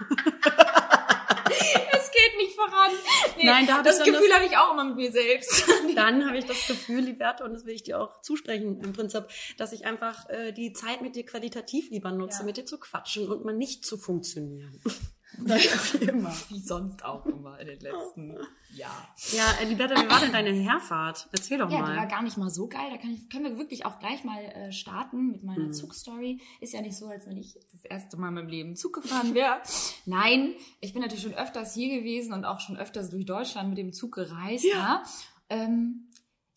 Es 1.92 2.10
geht 2.10 2.36
nicht 2.38 2.54
voran. 2.54 2.90
Nee, 3.36 3.44
Nein, 3.46 3.66
da 3.66 3.76
hab 3.78 3.84
das 3.84 3.98
Gefühl 4.02 4.32
habe 4.34 4.46
ich 4.46 4.56
auch 4.56 4.72
immer 4.72 4.84
mit 4.84 4.96
mir 4.96 5.12
selbst. 5.12 5.64
dann 5.94 6.26
habe 6.26 6.38
ich 6.38 6.44
das 6.44 6.66
Gefühl, 6.66 7.00
Liberta, 7.00 7.44
und 7.44 7.52
das 7.52 7.64
will 7.66 7.74
ich 7.74 7.82
dir 7.82 8.00
auch 8.00 8.20
zusprechen 8.22 8.80
im 8.82 8.92
Prinzip, 8.92 9.24
dass 9.56 9.72
ich 9.72 9.84
einfach 9.86 10.28
äh, 10.28 10.52
die 10.52 10.72
Zeit 10.72 11.02
mit 11.02 11.16
dir 11.16 11.24
qualitativ 11.24 11.90
lieber 11.90 12.10
nutze, 12.12 12.40
Ja. 12.40 12.44
mit 12.46 12.56
dir 12.56 12.64
zu 12.64 12.78
quatschen 12.78 13.28
und 13.28 13.44
mal 13.44 13.54
nicht 13.54 13.84
zu 13.84 13.96
funktionieren. 13.96 14.80
Ist 15.44 15.94
immer. 16.00 16.34
Wie 16.48 16.60
sonst 16.60 17.04
auch 17.04 17.26
immer 17.26 17.58
in 17.60 17.66
den 17.66 17.80
letzten 17.80 18.36
Jahren. 18.74 19.06
Ja, 19.32 19.44
äh, 19.60 19.64
Liberta, 19.64 19.94
wie 20.02 20.08
war 20.08 20.20
denn 20.20 20.32
deine 20.32 20.50
Herfahrt? 20.50 21.28
Erzähl 21.32 21.58
doch 21.58 21.70
Ja, 21.70 21.76
die 21.78 21.82
war 21.82 21.94
mal. 21.94 22.08
gar 22.08 22.22
nicht 22.22 22.36
mal 22.36 22.50
so 22.50 22.68
geil. 22.68 22.88
Da 22.90 22.96
kann 22.98 23.10
ich, 23.14 23.28
können 23.30 23.44
wir 23.44 23.58
wirklich 23.58 23.84
auch 23.86 23.98
gleich 23.98 24.24
mal 24.24 24.42
äh, 24.42 24.72
starten 24.72 25.32
mit 25.32 25.44
meiner 25.44 25.70
Zugstory. 25.72 26.40
Ist 26.60 26.72
ja 26.72 26.80
nicht 26.82 26.96
so, 26.96 27.06
als 27.08 27.26
wenn 27.26 27.36
ich 27.36 27.58
das 27.72 27.84
erste 27.84 28.16
Mal 28.16 28.28
in 28.28 28.34
meinem 28.34 28.48
Leben 28.48 28.76
Zug 28.76 28.94
gefahren 28.94 29.34
wäre. 29.34 29.60
Nein, 30.04 30.54
ich 30.80 30.92
bin 30.92 31.02
natürlich 31.02 31.22
schon 31.24 31.34
öfters 31.34 31.74
hier 31.74 31.98
gewesen 31.98 32.32
und 32.32 32.44
auch 32.44 32.60
schon 32.60 32.76
öfters 32.76 33.10
durch 33.10 33.24
Deutschland 33.26 33.68
mit 33.70 33.78
dem 33.78 33.92
Zug 33.92 34.12
gereist. 34.14 34.64
Ja. 34.64 34.76
Ja. 34.76 35.02
Ähm, 35.48 36.08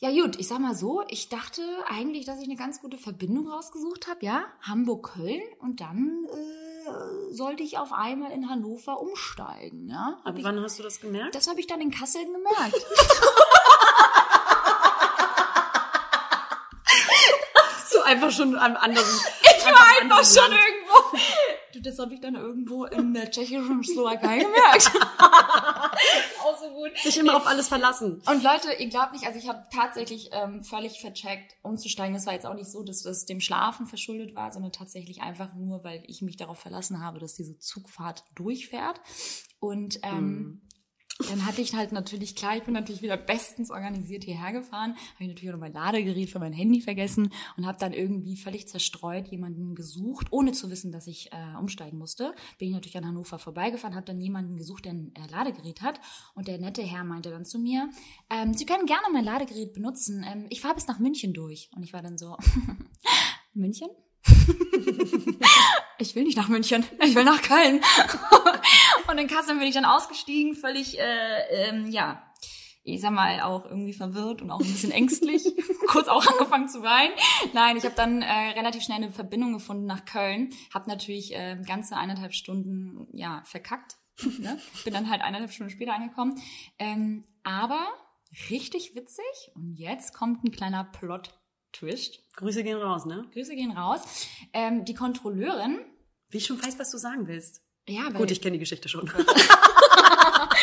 ja 0.01 0.11
gut, 0.11 0.39
ich 0.39 0.47
sag 0.47 0.59
mal 0.59 0.75
so, 0.75 1.03
ich 1.09 1.27
dachte 1.27 1.61
eigentlich, 1.89 2.25
dass 2.25 2.39
ich 2.39 2.45
eine 2.45 2.55
ganz 2.55 2.79
gute 2.79 2.97
Verbindung 2.97 3.49
rausgesucht 3.49 4.07
habe, 4.07 4.25
ja, 4.25 4.45
Hamburg-Köln 4.61 5.41
und 5.59 5.81
dann 5.81 6.25
äh, 6.31 6.58
sollte 7.31 7.63
ich 7.63 7.77
auf 7.77 7.91
einmal 7.93 8.31
in 8.31 8.49
Hannover 8.49 8.99
umsteigen, 8.99 9.89
ja. 9.89 10.17
Aber 10.23 10.37
ich, 10.37 10.43
wann 10.43 10.59
hast 10.61 10.79
du 10.79 10.83
das 10.83 10.99
gemerkt? 10.99 11.35
das 11.35 11.47
habe 11.47 11.59
ich 11.59 11.67
dann 11.67 11.81
in 11.81 11.91
Kassel 11.91 12.23
gemerkt. 12.25 12.75
so 17.89 18.01
einfach 18.01 18.31
schon 18.31 18.57
am 18.57 18.75
anderen. 18.77 19.05
Ich 19.43 19.65
war 19.65 20.01
einfach 20.01 20.23
schon 20.23 20.51
irgendwo. 20.51 20.78
Das 21.89 21.97
habe 21.97 22.13
ich 22.13 22.21
dann 22.21 22.35
irgendwo 22.35 22.85
in 22.85 23.15
der 23.15 23.31
tschechischen 23.31 23.83
Slowakei 23.83 24.37
gemerkt. 24.43 24.91
Auch 26.43 26.57
so 26.59 26.69
gut. 26.69 26.95
Sich 26.97 27.17
immer 27.17 27.35
auf 27.35 27.47
alles 27.47 27.67
verlassen. 27.67 28.21
Und 28.27 28.43
Leute, 28.43 28.73
ihr 28.77 28.89
glaubt 28.89 29.13
nicht, 29.13 29.25
also 29.25 29.39
ich 29.39 29.49
habe 29.49 29.65
tatsächlich 29.73 30.29
ähm, 30.31 30.63
völlig 30.63 31.01
vercheckt, 31.01 31.55
umzusteigen. 31.63 32.15
Es 32.15 32.27
war 32.27 32.33
jetzt 32.33 32.45
auch 32.45 32.53
nicht 32.53 32.69
so, 32.69 32.83
dass 32.83 33.01
das 33.01 33.25
dem 33.25 33.41
Schlafen 33.41 33.87
verschuldet 33.87 34.35
war, 34.35 34.51
sondern 34.51 34.71
tatsächlich 34.71 35.21
einfach 35.21 35.55
nur, 35.55 35.83
weil 35.83 36.03
ich 36.05 36.21
mich 36.21 36.37
darauf 36.37 36.59
verlassen 36.59 37.03
habe, 37.03 37.17
dass 37.17 37.33
diese 37.33 37.57
Zugfahrt 37.57 38.23
durchfährt. 38.35 39.01
Und 39.59 39.99
ähm, 40.03 40.61
dann 41.27 41.45
hatte 41.45 41.61
ich 41.61 41.75
halt 41.75 41.91
natürlich, 41.91 42.35
klar, 42.35 42.55
ich 42.55 42.63
bin 42.63 42.73
natürlich 42.73 43.01
wieder 43.01 43.17
bestens 43.17 43.71
organisiert 43.71 44.23
hierher 44.23 44.53
gefahren, 44.53 44.91
habe 44.91 45.23
ich 45.23 45.27
natürlich 45.27 45.49
auch 45.49 45.55
noch 45.55 45.59
mein 45.59 45.73
Ladegerät 45.73 46.29
für 46.29 46.39
mein 46.39 46.53
Handy 46.53 46.79
vergessen 46.79 47.33
und 47.57 47.65
habe 47.65 47.77
dann 47.77 47.91
irgendwie 47.91 48.37
völlig 48.37 48.67
zerstreut 48.67 49.27
jemanden 49.27 49.75
gesucht, 49.75 50.27
ohne 50.31 50.53
zu 50.53 50.71
wissen, 50.71 50.91
dass 50.91 51.07
ich 51.07 51.31
äh, 51.33 51.57
umsteigen 51.59 51.97
musste. 51.97 52.33
Bin 52.57 52.69
ich 52.69 52.73
natürlich 52.73 52.97
an 52.97 53.05
Hannover 53.05 53.37
vorbeigefahren, 53.37 53.95
habe 53.95 54.05
dann 54.05 54.19
jemanden 54.19 54.55
gesucht, 54.55 54.85
der 54.85 54.93
ein 54.93 55.13
äh, 55.15 55.29
Ladegerät 55.31 55.81
hat 55.81 55.99
und 56.35 56.47
der 56.47 56.57
nette 56.57 56.81
Herr 56.83 57.03
meinte 57.03 57.29
dann 57.29 57.45
zu 57.45 57.59
mir, 57.59 57.89
ähm, 58.29 58.53
Sie 58.53 58.65
können 58.65 58.85
gerne 58.85 59.07
mein 59.11 59.25
Ladegerät 59.25 59.73
benutzen, 59.73 60.25
ähm, 60.25 60.45
ich 60.49 60.61
fahre 60.61 60.75
bis 60.75 60.87
nach 60.87 60.99
München 60.99 61.33
durch. 61.33 61.69
Und 61.75 61.83
ich 61.83 61.91
war 61.91 62.01
dann 62.01 62.17
so, 62.17 62.37
München? 63.53 63.89
ich 65.97 66.15
will 66.15 66.23
nicht 66.23 66.37
nach 66.37 66.49
München, 66.49 66.85
ich 67.03 67.15
will 67.15 67.23
nach 67.23 67.41
Köln. 67.41 67.81
und 69.09 69.17
in 69.17 69.27
Kassel 69.27 69.57
bin 69.57 69.67
ich 69.67 69.73
dann 69.73 69.85
ausgestiegen, 69.85 70.55
völlig, 70.55 70.99
äh, 70.99 71.69
ähm, 71.69 71.87
ja, 71.89 72.23
ich 72.83 73.01
sag 73.01 73.11
mal, 73.11 73.41
auch 73.41 73.65
irgendwie 73.65 73.93
verwirrt 73.93 74.41
und 74.41 74.51
auch 74.51 74.59
ein 74.59 74.67
bisschen 74.67 74.91
ängstlich. 74.91 75.43
Kurz 75.87 76.07
auch 76.07 76.25
angefangen 76.25 76.69
zu 76.69 76.81
weinen. 76.81 77.13
Nein, 77.53 77.77
ich 77.77 77.83
habe 77.83 77.95
dann 77.95 78.21
äh, 78.21 78.51
relativ 78.55 78.83
schnell 78.83 78.97
eine 78.97 79.11
Verbindung 79.11 79.53
gefunden 79.53 79.85
nach 79.85 80.05
Köln. 80.05 80.51
Hab 80.73 80.87
natürlich 80.87 81.35
äh, 81.35 81.61
ganze 81.65 81.97
eineinhalb 81.97 82.33
Stunden, 82.33 83.07
ja, 83.13 83.41
verkackt. 83.45 83.97
ne? 84.39 84.59
Bin 84.83 84.93
dann 84.93 85.09
halt 85.09 85.21
eineinhalb 85.21 85.51
Stunden 85.51 85.71
später 85.71 85.93
angekommen. 85.93 86.41
Ähm, 86.77 87.25
aber 87.43 87.87
richtig 88.49 88.95
witzig. 88.95 89.51
Und 89.55 89.75
jetzt 89.75 90.13
kommt 90.13 90.43
ein 90.43 90.51
kleiner 90.51 90.83
Plot-Twist. 90.83 92.23
Grüße 92.35 92.63
gehen 92.63 92.77
raus, 92.77 93.05
ne? 93.05 93.27
Grüße 93.33 93.55
gehen 93.55 93.71
raus. 93.71 94.27
Ähm, 94.53 94.85
die 94.85 94.93
Kontrolleurin, 94.93 95.79
Wie 96.29 96.37
ich 96.37 96.45
schon 96.45 96.63
weiß, 96.63 96.77
was 96.79 96.91
du 96.91 96.97
sagen 96.97 97.27
willst. 97.27 97.61
Ja, 97.89 98.09
Gut, 98.09 98.31
ich 98.31 98.41
kenne 98.41 98.53
die 98.53 98.59
Geschichte 98.59 98.87
schon. 98.89 99.09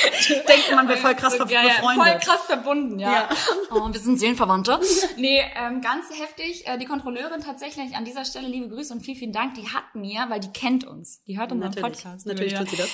Denkt 0.48 0.72
man, 0.74 0.88
wir 0.88 0.96
voll 0.96 1.14
krass 1.14 1.36
ver 1.36 1.46
ja, 1.48 1.62
ja, 1.62 1.68
befreundet. 1.68 2.06
voll 2.06 2.18
krass 2.20 2.42
verbunden, 2.46 2.98
ja. 2.98 3.12
Ja. 3.12 3.28
Oh, 3.70 3.92
wir 3.92 4.00
sind 4.00 4.18
Seelenverwandte. 4.18 4.80
Nee, 5.16 5.40
ähm, 5.56 5.80
ganz 5.80 6.06
heftig. 6.10 6.66
Äh, 6.66 6.78
die 6.78 6.84
Kontrolleurin 6.84 7.40
tatsächlich 7.40 7.96
an 7.96 8.04
dieser 8.04 8.24
Stelle 8.24 8.48
liebe 8.48 8.68
Grüße 8.68 8.92
und 8.92 9.00
vielen, 9.00 9.16
vielen 9.16 9.32
Dank. 9.32 9.54
Die 9.54 9.68
hat 9.68 9.94
mir, 9.94 10.26
weil 10.28 10.40
die 10.40 10.52
kennt 10.52 10.84
uns, 10.84 11.22
die 11.24 11.38
hört 11.38 11.52
unseren 11.52 11.70
Natürlich, 11.70 12.02
Podcast. 12.02 12.26
natürlich 12.26 12.54
tut 12.54 12.68
sie 12.70 12.76
das. 12.76 12.90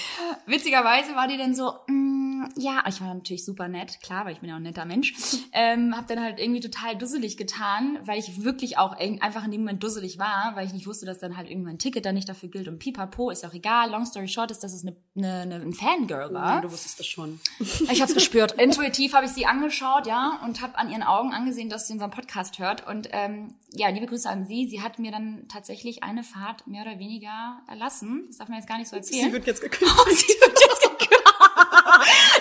Witzigerweise 0.46 1.14
war 1.14 1.26
die 1.26 1.36
dann 1.36 1.54
so, 1.54 1.74
mm, 1.88 2.44
ja, 2.56 2.82
ich 2.88 3.00
war 3.00 3.12
natürlich 3.12 3.44
super 3.44 3.68
nett, 3.68 4.00
klar, 4.02 4.24
weil 4.24 4.34
ich 4.34 4.40
bin 4.40 4.48
ja 4.48 4.54
auch 4.54 4.60
ein 4.60 4.64
netter 4.64 4.84
Mensch. 4.84 5.14
Ähm, 5.52 5.96
hab 5.96 6.06
dann 6.06 6.20
halt 6.20 6.38
irgendwie 6.38 6.60
total 6.60 6.96
dusselig 6.96 7.36
getan, 7.36 7.98
weil 8.02 8.18
ich 8.18 8.44
wirklich 8.44 8.78
auch 8.78 8.96
einfach 9.20 9.44
in 9.44 9.50
dem 9.50 9.62
Moment 9.62 9.82
dusselig 9.82 10.18
war, 10.18 10.52
weil 10.54 10.66
ich 10.66 10.72
nicht 10.72 10.86
wusste, 10.86 11.06
dass 11.06 11.18
dann 11.18 11.36
halt 11.36 11.50
irgendwann 11.50 11.74
ein 11.74 11.78
Ticket 11.78 12.04
dann 12.04 12.14
nicht 12.14 12.28
dafür 12.28 12.48
gilt 12.48 12.68
und 12.68 12.78
pipapo, 12.78 13.30
ist 13.30 13.44
auch 13.44 13.54
egal. 13.54 13.90
Long 13.90 14.04
story 14.06 14.28
short 14.28 14.50
ist, 14.50 14.62
dass 14.62 14.72
es 14.72 14.84
eine, 14.84 14.96
eine, 15.16 15.42
eine, 15.42 15.54
ein 15.56 15.72
Fangirl 15.72 16.32
war. 16.32 16.56
Ja, 16.56 16.60
das 16.98 17.06
schon. 17.06 17.40
Ich 17.58 18.00
habe 18.00 18.10
es 18.10 18.14
gespürt. 18.14 18.52
Intuitiv 18.52 19.14
habe 19.14 19.26
ich 19.26 19.32
sie 19.32 19.46
angeschaut, 19.46 20.06
ja, 20.06 20.40
und 20.44 20.60
habe 20.60 20.76
an 20.78 20.90
ihren 20.90 21.02
Augen 21.02 21.32
angesehen, 21.32 21.68
dass 21.70 21.86
sie 21.86 21.92
unseren 21.94 22.10
Podcast 22.10 22.58
hört. 22.58 22.86
Und 22.86 23.08
ähm, 23.12 23.54
ja, 23.72 23.88
liebe 23.88 24.06
Grüße 24.06 24.28
an 24.28 24.46
sie. 24.46 24.68
Sie 24.68 24.82
hat 24.82 24.98
mir 24.98 25.10
dann 25.12 25.46
tatsächlich 25.48 26.02
eine 26.02 26.22
Fahrt 26.24 26.66
mehr 26.66 26.82
oder 26.82 26.98
weniger 26.98 27.60
erlassen. 27.68 28.24
Das 28.28 28.38
darf 28.38 28.48
man 28.48 28.58
jetzt 28.58 28.68
gar 28.68 28.78
nicht 28.78 28.88
so 28.88 28.96
erzählen. 28.96 29.26
Sie 29.26 29.32
wird 29.32 29.46
jetzt 29.46 29.60
gekündigt. 29.62 29.96
sie 30.10 30.34
wird 30.40 30.58
jetzt 30.60 30.82
gekündigt. 30.82 31.22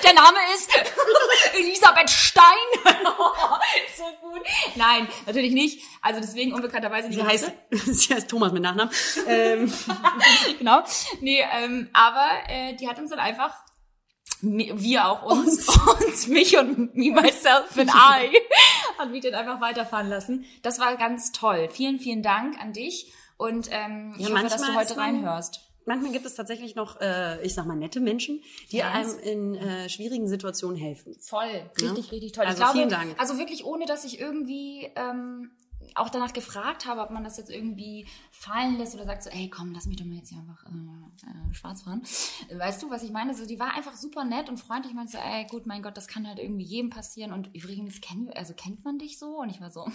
Der 0.03 0.13
Name 0.13 0.37
ist 0.55 0.69
Elisabeth 1.53 2.09
Stein. 2.09 2.43
so 3.95 4.03
gut. 4.21 4.41
Nein, 4.75 5.07
natürlich 5.25 5.51
nicht. 5.51 5.83
Also 6.01 6.19
deswegen 6.19 6.53
unbekannterweise 6.53 7.09
die 7.09 7.15
Sie 7.15 7.23
heißt, 7.23 7.51
sie 7.71 8.13
heißt 8.13 8.29
Thomas 8.29 8.51
mit 8.51 8.63
Nachnamen. 8.63 8.91
ähm, 9.27 9.71
genau. 10.57 10.83
Nee, 11.19 11.43
ähm, 11.53 11.89
aber 11.93 12.29
äh, 12.47 12.75
die 12.75 12.87
hat 12.87 12.97
uns 12.99 13.09
dann 13.11 13.19
einfach 13.19 13.53
wir 14.41 15.07
auch 15.07 15.23
uns, 15.23 15.67
uns, 16.05 16.27
mich 16.27 16.57
und 16.57 16.95
me, 16.95 17.11
myself 17.11 17.77
and 17.77 17.89
I, 17.93 18.29
hat 18.97 19.11
mich 19.11 19.21
dann 19.23 19.33
einfach 19.35 19.61
weiterfahren 19.61 20.09
lassen. 20.09 20.45
Das 20.63 20.79
war 20.79 20.95
ganz 20.97 21.31
toll. 21.31 21.69
Vielen, 21.71 21.99
vielen 21.99 22.23
Dank 22.23 22.59
an 22.59 22.73
dich 22.73 23.11
und 23.37 23.69
ähm, 23.71 24.15
ich 24.17 24.27
Ja, 24.27 24.35
hoffe, 24.35 24.47
dass 24.49 24.61
du 24.61 24.75
heute 24.75 24.97
reinhörst. 24.97 25.61
manchmal 25.85 26.11
gibt 26.11 26.25
es 26.25 26.35
tatsächlich 26.35 26.75
noch, 26.75 26.99
äh, 27.01 27.43
ich 27.45 27.53
sag 27.53 27.65
mal, 27.65 27.75
nette 27.75 27.99
Menschen, 27.99 28.41
die 28.71 28.79
Fans. 28.81 29.15
einem 29.15 29.23
in 29.23 29.55
äh, 29.55 29.89
schwierigen 29.89 30.27
Situationen 30.27 30.77
helfen. 30.77 31.15
Voll, 31.19 31.69
richtig, 31.81 32.11
richtig 32.11 32.31
toll. 32.33 32.45
Also 32.45 32.53
ich 32.53 32.63
glaube, 32.63 32.77
vielen 32.77 32.89
Dank. 32.89 33.15
Also 33.19 33.37
wirklich 33.37 33.65
ohne, 33.65 33.85
dass 33.85 34.05
ich 34.05 34.19
irgendwie 34.19 34.89
ähm, 34.95 35.51
auch 35.95 36.09
danach 36.09 36.33
gefragt 36.33 36.85
habe, 36.85 37.01
ob 37.01 37.09
man 37.11 37.23
das 37.23 37.37
jetzt 37.37 37.49
irgendwie 37.49 38.05
fallen 38.31 38.77
lässt 38.77 38.95
oder 38.95 39.05
sagt 39.05 39.23
so, 39.23 39.29
ey, 39.29 39.49
komm, 39.49 39.73
lass 39.73 39.85
mich 39.85 39.97
doch 39.97 40.05
mal 40.05 40.15
jetzt 40.15 40.29
hier 40.29 40.39
einfach 40.39 40.65
äh, 40.65 40.69
äh, 40.69 41.53
schwarz 41.53 41.83
fahren. 41.83 42.01
Weißt 42.53 42.81
du, 42.83 42.89
was 42.89 43.03
ich 43.03 43.11
meine? 43.11 43.33
So, 43.33 43.45
die 43.45 43.59
war 43.59 43.73
einfach 43.75 43.95
super 43.95 44.23
nett 44.23 44.49
und 44.49 44.57
freundlich. 44.57 44.91
Ich 44.91 44.95
meinte 44.95 45.11
so, 45.13 45.17
ey, 45.17 45.45
gut, 45.49 45.65
mein 45.65 45.81
Gott, 45.81 45.95
das 45.97 46.07
kann 46.07 46.27
halt 46.27 46.39
irgendwie 46.39 46.63
jedem 46.65 46.89
passieren. 46.89 47.31
Und 47.33 47.49
übrigens, 47.55 48.01
kenn, 48.01 48.29
also 48.35 48.53
kennt 48.53 48.83
man 48.83 48.97
dich 48.99 49.17
so? 49.19 49.37
Und 49.39 49.49
ich 49.49 49.61
war 49.61 49.69
so, 49.71 49.85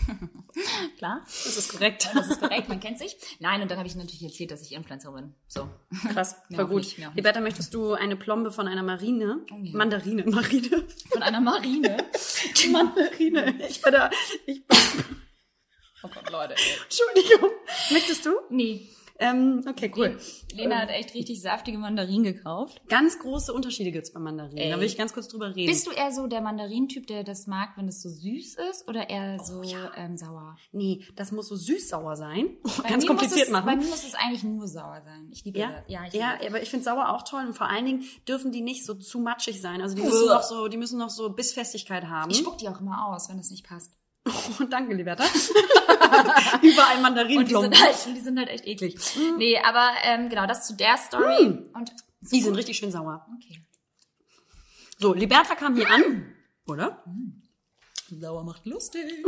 klar, 0.98 1.20
Das 1.24 1.56
ist 1.56 1.68
korrekt. 1.72 2.08
das 2.14 2.28
ist 2.28 2.40
korrekt, 2.40 2.68
man 2.68 2.80
kennt 2.80 2.98
sich. 2.98 3.16
Nein, 3.40 3.62
und 3.62 3.70
dann 3.70 3.78
habe 3.78 3.88
ich 3.88 3.94
natürlich 3.96 4.22
erzählt, 4.22 4.50
dass 4.50 4.62
ich 4.62 4.72
Influencerin 4.72 5.14
bin. 5.16 5.34
So. 5.48 5.68
Krass, 6.12 6.36
voll 6.54 6.66
gut. 6.66 6.76
nicht. 6.76 6.98
Liberta, 7.14 7.40
möchtest 7.40 7.74
du 7.74 7.92
eine 7.94 8.16
Plombe 8.16 8.50
von 8.50 8.68
einer 8.68 8.82
Marine? 8.82 9.44
Oh 9.52 9.56
ja. 9.62 9.76
Mandarine, 9.76 10.24
Marine. 10.26 10.84
Von 11.10 11.22
einer 11.22 11.40
Marine. 11.40 11.96
Mandarine. 12.72 13.54
Ich 13.68 13.80
bin 13.82 13.92
da, 13.92 14.10
ich, 14.46 14.62
Oh 16.06 16.14
Gott, 16.14 16.30
Leute. 16.30 16.54
ey. 16.54 16.82
Entschuldigung. 16.84 17.50
Möchtest 17.90 18.24
du? 18.26 18.30
Nee. 18.50 18.88
Ähm, 19.18 19.64
okay, 19.68 19.90
cool. 19.96 20.18
Lena 20.54 20.76
hat 20.76 20.90
echt 20.90 21.14
richtig 21.14 21.40
saftige 21.40 21.78
Mandarinen 21.78 22.24
gekauft. 22.24 22.82
Ganz 22.88 23.18
große 23.18 23.52
Unterschiede 23.52 23.90
gibt's 23.90 24.12
bei 24.12 24.20
Mandarinen. 24.20 24.58
Ey. 24.58 24.70
Da 24.70 24.78
will 24.78 24.86
ich 24.86 24.96
ganz 24.96 25.12
kurz 25.14 25.28
drüber 25.28 25.54
reden. 25.54 25.66
Bist 25.66 25.86
du 25.86 25.90
eher 25.90 26.12
so 26.12 26.26
der 26.26 26.40
Mandarintyp, 26.40 27.06
der 27.06 27.24
das 27.24 27.46
mag, 27.46 27.70
wenn 27.76 27.88
es 27.88 28.02
so 28.02 28.08
süß 28.08 28.56
ist, 28.70 28.88
oder 28.88 29.08
eher 29.08 29.38
Oh 29.40 29.44
so 29.44 29.62
ähm, 29.96 30.16
sauer? 30.16 30.56
Nee, 30.72 31.04
das 31.14 31.32
muss 31.32 31.48
so 31.48 31.56
süß-sauer 31.56 32.16
sein. 32.16 32.56
Bei 32.82 32.90
ganz 32.90 33.06
kompliziert 33.06 33.46
es, 33.46 33.50
machen. 33.50 33.66
Bei 33.66 33.76
mir 33.76 33.86
muss 33.86 34.04
es 34.04 34.14
eigentlich 34.14 34.44
nur 34.44 34.68
sauer 34.68 35.00
sein. 35.04 35.28
Ich 35.32 35.44
liebe 35.44 35.58
Ja, 35.58 35.70
das. 35.70 35.84
Ja, 35.88 36.04
ich 36.06 36.12
ja, 36.14 36.32
liebe 36.34 36.46
aber 36.48 36.62
ich 36.62 36.70
finde 36.70 36.84
sauer 36.84 37.08
auch 37.14 37.22
toll 37.22 37.46
und 37.46 37.54
vor 37.54 37.68
allen 37.68 37.86
Dingen 37.86 38.04
dürfen 38.28 38.52
die 38.52 38.60
nicht 38.60 38.84
so 38.84 38.94
zu 38.94 39.18
matschig 39.18 39.60
sein. 39.60 39.80
Also 39.80 39.94
die 39.94 40.02
müssen 40.02 40.26
noch 40.28 40.42
so, 40.42 40.68
die 40.68 40.76
müssen 40.76 40.98
noch 40.98 41.10
so 41.10 41.30
Bissfestigkeit 41.30 42.04
haben. 42.04 42.30
Ich 42.30 42.38
spuck 42.38 42.58
die 42.58 42.68
auch 42.68 42.80
immer 42.80 43.08
aus, 43.08 43.28
wenn 43.28 43.38
es 43.38 43.50
nicht 43.50 43.66
passt. 43.66 43.92
Oh, 44.60 44.64
danke, 44.64 44.94
Liberta. 44.94 45.24
Überall 46.62 46.98
Und 47.38 47.48
die 47.48 47.54
sind 47.54 47.80
halt, 47.80 47.96
die 48.16 48.20
sind 48.20 48.38
halt 48.38 48.48
echt 48.48 48.66
eklig. 48.66 48.96
Nee, 49.38 49.58
aber 49.58 49.90
ähm, 50.02 50.28
genau, 50.28 50.46
das 50.46 50.66
zu 50.66 50.74
der 50.74 50.96
Story. 50.96 51.64
Und 51.72 51.92
Die 52.20 52.40
sind 52.40 52.54
richtig 52.56 52.76
schön 52.76 52.90
sauer. 52.90 53.26
okay. 53.36 53.60
So, 54.98 55.12
Liberta 55.14 55.54
kam 55.54 55.76
hier 55.76 55.88
an, 55.90 56.34
oder? 56.66 57.04
Sauer 58.10 58.44
macht 58.44 58.66
lustig. 58.66 59.04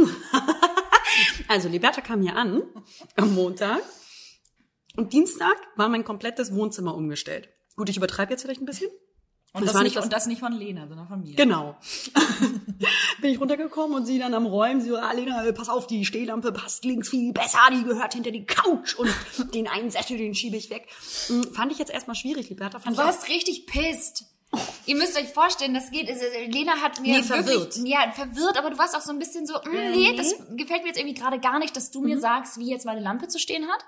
Also, 1.49 1.69
Liberta 1.69 2.01
kam 2.01 2.23
hier 2.23 2.37
an 2.37 2.63
am 3.17 3.35
Montag 3.35 3.81
und 4.97 5.13
Dienstag 5.13 5.57
war 5.75 5.89
mein 5.89 6.05
komplettes 6.05 6.55
Wohnzimmer 6.55 6.95
umgestellt. 6.95 7.49
Gut, 7.75 7.89
ich 7.89 7.97
übertreibe 7.97 8.31
jetzt 8.31 8.43
vielleicht 8.43 8.61
ein 8.61 8.67
bisschen. 8.67 8.91
Und 9.53 9.63
Das 9.63 9.69
das, 9.69 9.75
war 9.77 9.83
nicht, 9.83 9.97
das- 9.97 10.05
und 10.05 10.13
das 10.13 10.27
nicht 10.27 10.41
von 10.41 10.53
Lena, 10.53 10.87
sondern 10.87 11.09
von 11.09 11.23
mir. 11.23 11.35
Genau. 11.35 11.77
Bin 13.21 13.31
ich 13.33 13.41
runtergekommen 13.41 13.97
und 13.97 14.07
sie 14.07 14.19
dann 14.19 14.35
am 14.35 14.47
Räumen, 14.47 14.81
sie 14.81 14.91
so, 14.91 14.97
ah, 14.97 15.13
Lena, 15.13 15.45
äh, 15.45 15.53
pass 15.53 15.69
auf, 15.69 15.87
die 15.87 16.05
Stehlampe 16.05 16.53
passt 16.53 16.85
links 16.85 17.09
viel 17.09 17.33
besser, 17.33 17.59
die 17.73 17.83
gehört 17.83 18.15
hinter 18.15 18.31
die 18.31 18.45
Couch 18.45 18.95
und 18.95 19.11
den 19.55 19.67
einen 19.67 19.91
Sessel, 19.91 20.17
den 20.19 20.35
schiebe 20.35 20.57
ich 20.57 20.71
weg. 20.71 20.87
Hm, 21.27 21.53
Fand 21.55 21.73
ich 21.73 21.79
jetzt 21.79 21.91
erstmal 21.91 22.15
schwierig, 22.15 22.49
Liberta. 22.51 22.79
Fand 22.79 22.97
Du 22.97 23.03
warst 23.03 23.29
richtig 23.29 23.67
pisst. 23.67 24.27
Ihr 24.87 24.97
müsst 24.97 25.19
euch 25.19 25.29
vorstellen, 25.29 25.75
das 25.75 25.91
geht, 25.91 26.09
also, 26.09 26.25
Lena 26.47 26.73
hat 26.81 27.01
mir 27.01 27.19
Nee, 27.19 27.23
verwirrt. 27.23 27.77
wirklich, 27.77 27.85
ja, 27.93 28.11
verwirrt, 28.13 28.57
aber 28.57 28.71
du 28.71 28.79
warst 28.79 28.97
auch 28.97 29.03
so 29.03 29.11
ein 29.13 29.19
bisschen 29.19 29.45
so, 29.47 29.55
mm, 29.55 29.91
nee, 29.95 30.17
das 30.17 30.35
gefällt 30.57 30.83
mir 30.83 30.89
jetzt 30.89 30.99
irgendwie 30.99 31.19
gerade 31.21 31.39
gar 31.39 31.59
nicht, 31.59 31.77
dass 31.77 31.91
du 31.91 32.01
mir 32.01 32.19
sagst, 32.19 32.59
wie 32.59 32.71
jetzt 32.71 32.87
meine 32.87 33.01
Lampe 33.03 33.29
zu 33.29 33.39
stehen 33.39 33.67
hat. 33.69 33.85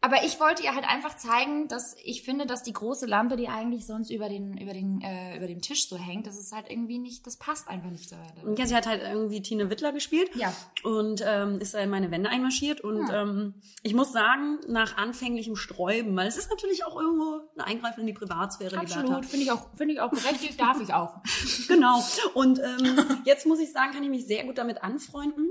Aber 0.00 0.24
ich 0.24 0.38
wollte 0.38 0.62
ihr 0.62 0.74
halt 0.74 0.88
einfach 0.88 1.16
zeigen, 1.16 1.68
dass 1.68 1.96
ich 2.04 2.22
finde, 2.22 2.46
dass 2.46 2.62
die 2.62 2.72
große 2.72 3.06
Lampe, 3.06 3.36
die 3.36 3.48
eigentlich 3.48 3.86
sonst 3.86 4.10
über 4.10 4.28
den, 4.28 4.56
über 4.56 4.72
den, 4.72 5.00
äh, 5.00 5.36
über 5.36 5.46
dem 5.46 5.60
Tisch 5.62 5.88
so 5.88 5.96
hängt, 5.96 6.26
das 6.26 6.38
ist 6.38 6.52
halt 6.52 6.66
irgendwie 6.70 6.98
nicht, 6.98 7.26
das 7.26 7.36
passt 7.38 7.66
einfach 7.68 7.90
nicht 7.90 8.12
da. 8.12 8.16
Ja, 8.56 8.66
sie 8.66 8.76
hat 8.76 8.86
halt 8.86 9.02
irgendwie 9.02 9.42
Tine 9.42 9.70
Wittler 9.70 9.92
gespielt. 9.92 10.30
Ja. 10.34 10.52
Und 10.84 11.24
ähm, 11.26 11.58
ist 11.60 11.74
da 11.74 11.80
in 11.80 11.90
meine 11.90 12.10
Wände 12.10 12.30
einmarschiert. 12.30 12.82
Und 12.82 13.10
ähm, 13.12 13.54
ich 13.82 13.94
muss 13.94 14.12
sagen, 14.12 14.58
nach 14.68 14.96
anfänglichem 14.96 15.56
Sträuben, 15.56 16.14
weil 16.14 16.28
es 16.28 16.36
ist 16.36 16.50
natürlich 16.50 16.84
auch 16.84 17.00
irgendwo 17.00 17.40
ein 17.56 17.62
Eingreifen 17.62 18.00
in 18.00 18.06
die 18.06 18.12
Privatsphäre. 18.12 18.78
Absolut, 18.78 19.26
finde 19.26 19.44
ich 19.44 19.50
auch, 19.50 19.66
finde 19.76 19.94
ich 19.94 20.00
auch 20.00 20.10
berechtigt, 20.10 20.60
darf 20.60 20.80
ich 20.80 20.92
auch. 20.92 21.16
Genau. 21.68 22.02
Und 22.34 22.60
ähm, 22.60 23.22
jetzt 23.24 23.44
muss 23.46 23.58
ich 23.58 23.72
sagen, 23.72 23.92
kann 23.92 24.02
ich 24.02 24.08
mich 24.08 24.26
sehr 24.26 24.44
gut 24.44 24.56
damit 24.58 24.82
anfreunden. 24.82 25.50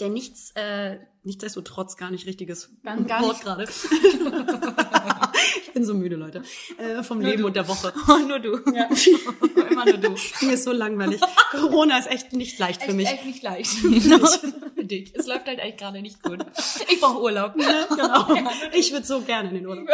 Denn 0.00 0.12
nichts, 0.12 0.52
äh, 0.54 0.98
nichtsdestotrotz 1.22 1.96
gar 1.96 2.10
nicht 2.10 2.26
richtiges 2.26 2.70
Gar- 2.82 2.96
gar 3.02 3.22
Wort 3.22 3.40
gerade. 3.40 3.64
ich 5.62 5.72
bin 5.72 5.84
so 5.84 5.94
müde, 5.94 6.16
Leute. 6.16 6.42
Äh, 6.78 7.02
vom 7.02 7.20
Leben 7.20 7.42
du. 7.42 7.46
und 7.48 7.56
der 7.56 7.68
Woche. 7.68 7.92
nur 8.28 8.38
du. 8.38 8.58
Ja. 8.74 8.88
Immer 9.70 9.84
nur 9.84 9.98
du. 9.98 10.10
Mir 10.42 10.52
ist 10.54 10.64
so 10.64 10.72
langweilig. 10.72 11.20
Corona 11.50 11.98
ist 11.98 12.10
echt 12.10 12.32
nicht 12.32 12.58
leicht 12.58 12.82
für 12.82 12.88
Echt, 12.88 12.96
mich. 12.96 13.08
echt 13.08 13.24
nicht 13.24 13.42
leicht. 13.42 13.70
Für 14.80 14.84
dich. 14.86 15.14
Es 15.14 15.26
läuft 15.26 15.46
halt 15.46 15.58
echt 15.58 15.78
gerade 15.78 16.00
nicht 16.00 16.22
gut. 16.22 16.38
Ich 16.88 17.00
brauche 17.00 17.20
Urlaub. 17.20 17.54
Genau. 17.54 18.26
Ich 18.72 18.92
würde 18.92 19.06
so 19.06 19.20
gerne 19.20 19.48
in 19.50 19.54
den 19.56 19.66
Urlaub. 19.66 19.88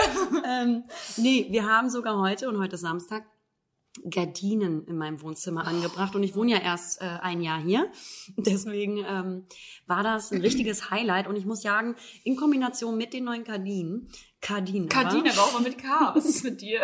ähm, 0.47 0.85
nee, 1.17 1.47
wir 1.51 1.65
haben 1.67 1.91
sogar 1.91 2.19
heute, 2.21 2.49
und 2.49 2.59
heute 2.59 2.77
Samstag, 2.77 3.25
Gardinen 4.09 4.87
in 4.87 4.97
meinem 4.97 5.21
Wohnzimmer 5.23 5.67
angebracht. 5.67 6.15
Und 6.15 6.23
ich 6.23 6.35
wohne 6.35 6.53
ja 6.53 6.59
erst 6.59 7.01
äh, 7.01 7.05
ein 7.05 7.41
Jahr 7.41 7.61
hier. 7.61 7.91
Deswegen 8.37 8.99
ähm, 8.99 9.45
war 9.87 10.03
das 10.03 10.33
ein 10.33 10.41
richtiges 10.41 10.91
Highlight. 10.91 11.27
Und 11.27 11.37
ich 11.37 11.47
muss 11.47 11.63
sagen, 11.63 11.97
in 12.25 12.37
Kombination 12.37 12.97
mit 12.97 13.13
den 13.13 13.25
neuen 13.25 13.45
Gardinen, 13.45 14.09
Gardinen, 14.41 14.89
Kardine, 14.89 15.31
aber 15.33 15.41
auch 15.41 15.61
mit 15.61 15.79
K. 15.79 16.13
Was 16.15 16.27
ist 16.27 16.45
mit 16.45 16.61
dir? 16.61 16.81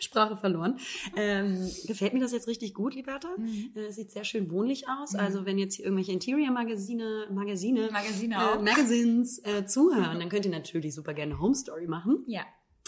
Sprache 0.00 0.36
verloren. 0.36 0.78
Ähm, 1.16 1.68
gefällt 1.86 2.14
mir 2.14 2.20
das 2.20 2.32
jetzt 2.32 2.46
richtig 2.46 2.72
gut, 2.72 2.94
Liberta. 2.94 3.28
Äh, 3.74 3.90
sieht 3.90 4.12
sehr 4.12 4.24
schön 4.24 4.50
wohnlich 4.50 4.88
aus. 4.88 5.14
Also 5.14 5.44
wenn 5.44 5.58
jetzt 5.58 5.74
hier 5.74 5.86
irgendwelche 5.86 6.12
Interior-Magazine, 6.12 7.26
Magazine, 7.32 7.88
Magazine 7.90 8.34
äh. 8.34 8.62
Magazines 8.62 9.44
äh, 9.44 9.66
zuhören, 9.66 10.20
dann 10.20 10.28
könnt 10.28 10.44
ihr 10.44 10.52
natürlich 10.52 10.94
super 10.94 11.14
gerne 11.14 11.40
Home 11.40 11.54
Story 11.54 11.88
machen. 11.88 12.22
Ja. 12.26 12.42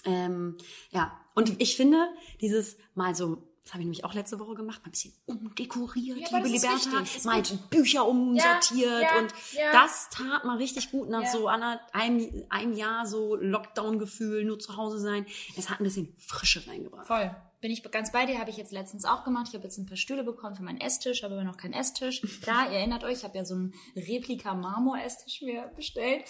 Ähm, 0.05 0.57
ja, 0.91 1.19
und 1.37 1.61
ich 1.61 1.77
finde, 1.77 2.09
dieses 2.41 2.77
mal 2.95 3.15
so, 3.15 3.37
das 3.63 3.75
habe 3.75 3.83
ich 3.83 3.87
nämlich 3.87 4.05
auch 4.05 4.15
letzte 4.15 4.41
Woche 4.41 4.55
gemacht, 4.55 4.81
mal 4.81 4.89
ein 4.89 4.93
bisschen 4.93 5.13
umdekoriert, 5.27 6.19
Ja, 6.19 6.39
liebe 6.39 6.49
Liberta, 6.49 7.05
mal. 7.25 7.43
Bücher 7.71 8.09
umsortiert 8.09 8.73
Ja, 8.75 9.01
ja, 9.01 9.19
und 9.19 9.35
das 9.73 10.09
tat 10.11 10.45
mal 10.45 10.57
richtig 10.57 10.91
gut 10.91 11.09
nach 11.09 11.27
so 11.27 11.47
einer, 11.47 11.81
einem, 11.93 12.45
einem 12.49 12.73
Jahr 12.73 13.07
so 13.07 13.37
Lockdown-Gefühl, 13.37 14.45
nur 14.45 14.59
zu 14.59 14.77
Hause 14.77 14.99
sein. 14.99 15.27
Es 15.57 15.69
hat 15.69 15.81
ein 15.81 15.85
bisschen 15.85 16.15
Frische 16.19 16.67
reingebracht. 16.67 17.07
Voll. 17.07 17.35
Bin 17.61 17.71
ich 17.71 17.83
ganz 17.91 18.13
bei 18.13 18.27
dir, 18.27 18.39
habe 18.39 18.51
ich 18.51 18.59
jetzt 18.59 18.71
letztens 18.73 19.05
auch 19.07 19.25
gemacht. 19.25 19.47
Ich 19.49 19.55
habe 19.55 19.65
jetzt 19.65 19.79
ein 19.79 19.87
paar 19.87 19.97
Stühle 19.97 20.25
bekommen 20.25 20.55
für 20.55 20.63
meinen 20.63 20.81
Esstisch, 20.81 21.23
habe 21.23 21.35
aber 21.35 21.45
noch 21.45 21.57
keinen 21.57 21.73
Esstisch. 21.73 22.21
Klar, 22.43 22.67
ihr 22.71 22.79
erinnert 22.79 23.03
euch, 23.03 23.19
ich 23.19 23.25
habe 23.25 23.37
ja 23.39 23.45
so 23.47 23.55
einen 23.55 23.73
Replika-Marmor-Esstisch 23.97 25.43
mir 25.43 25.73
bestellt 25.75 26.25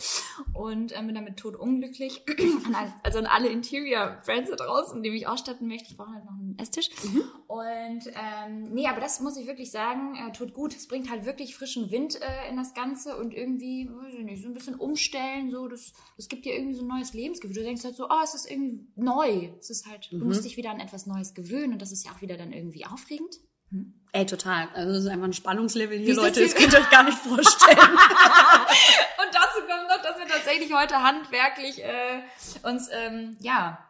und 0.54 0.96
ähm, 0.96 1.06
bin 1.06 1.14
damit 1.16 1.36
tot 1.36 1.56
unglücklich. 1.56 2.22
An 2.66 2.74
all- 2.74 2.94
also 3.02 3.18
an 3.18 3.26
alle 3.26 3.48
Interior-Brands 3.48 4.50
da 4.50 4.56
draußen, 4.56 5.02
die 5.02 5.10
mich 5.10 5.26
ausstatten 5.26 5.66
möchten, 5.66 5.88
ich 5.90 5.96
brauche 5.96 6.12
halt 6.12 6.24
noch 6.24 6.32
einen 6.38 6.45
Esstisch. 6.58 6.88
Und 7.46 8.06
ähm, 8.06 8.72
nee, 8.72 8.86
aber 8.86 9.00
das 9.00 9.20
muss 9.20 9.36
ich 9.36 9.46
wirklich 9.46 9.70
sagen, 9.70 10.16
äh, 10.16 10.32
tut 10.32 10.52
gut. 10.52 10.74
Es 10.74 10.88
bringt 10.88 11.10
halt 11.10 11.24
wirklich 11.24 11.56
frischen 11.56 11.90
Wind 11.90 12.20
äh, 12.20 12.48
in 12.50 12.56
das 12.56 12.74
Ganze 12.74 13.16
und 13.16 13.34
irgendwie, 13.34 13.88
weiß 13.90 14.14
ich 14.14 14.24
nicht, 14.24 14.42
so 14.42 14.48
ein 14.48 14.54
bisschen 14.54 14.74
umstellen, 14.74 15.50
so, 15.50 15.68
das, 15.68 15.92
das 16.16 16.28
gibt 16.28 16.44
dir 16.44 16.54
irgendwie 16.54 16.74
so 16.74 16.82
ein 16.82 16.88
neues 16.88 17.12
Lebensgefühl. 17.14 17.56
Du 17.56 17.62
denkst 17.62 17.84
halt 17.84 17.96
so, 17.96 18.08
oh, 18.08 18.22
es 18.22 18.34
ist 18.34 18.50
irgendwie 18.50 18.86
neu. 18.96 19.50
Es 19.58 19.70
ist 19.70 19.86
halt, 19.86 20.08
du 20.10 20.24
musst 20.24 20.44
dich 20.44 20.56
wieder 20.56 20.70
an 20.70 20.80
etwas 20.80 21.06
Neues 21.06 21.34
gewöhnen 21.34 21.74
und 21.74 21.82
das 21.82 21.92
ist 21.92 22.04
ja 22.04 22.12
auch 22.12 22.22
wieder 22.22 22.36
dann 22.36 22.52
irgendwie 22.52 22.86
aufregend. 22.86 23.36
Ey, 24.12 24.24
total. 24.24 24.68
Also 24.72 24.92
das 24.92 25.04
ist 25.04 25.08
einfach 25.08 25.26
ein 25.26 25.32
Spannungslevel 25.32 25.98
hier, 25.98 26.06
Wie 26.06 26.14
das 26.14 26.24
Leute. 26.24 26.42
Das 26.42 26.54
könnt 26.54 26.72
ihr 26.72 26.78
euch 26.78 26.90
gar 26.90 27.02
nicht 27.02 27.18
vorstellen. 27.18 27.78
Und 27.78 29.34
dazu 29.34 29.60
kommt 29.66 29.88
noch, 29.88 30.02
dass 30.02 30.18
wir 30.18 30.26
tatsächlich 30.26 30.72
heute 30.72 31.02
handwerklich 31.02 31.82
äh, 31.84 32.22
uns, 32.62 32.88
ähm, 32.92 33.36
ja, 33.40 33.85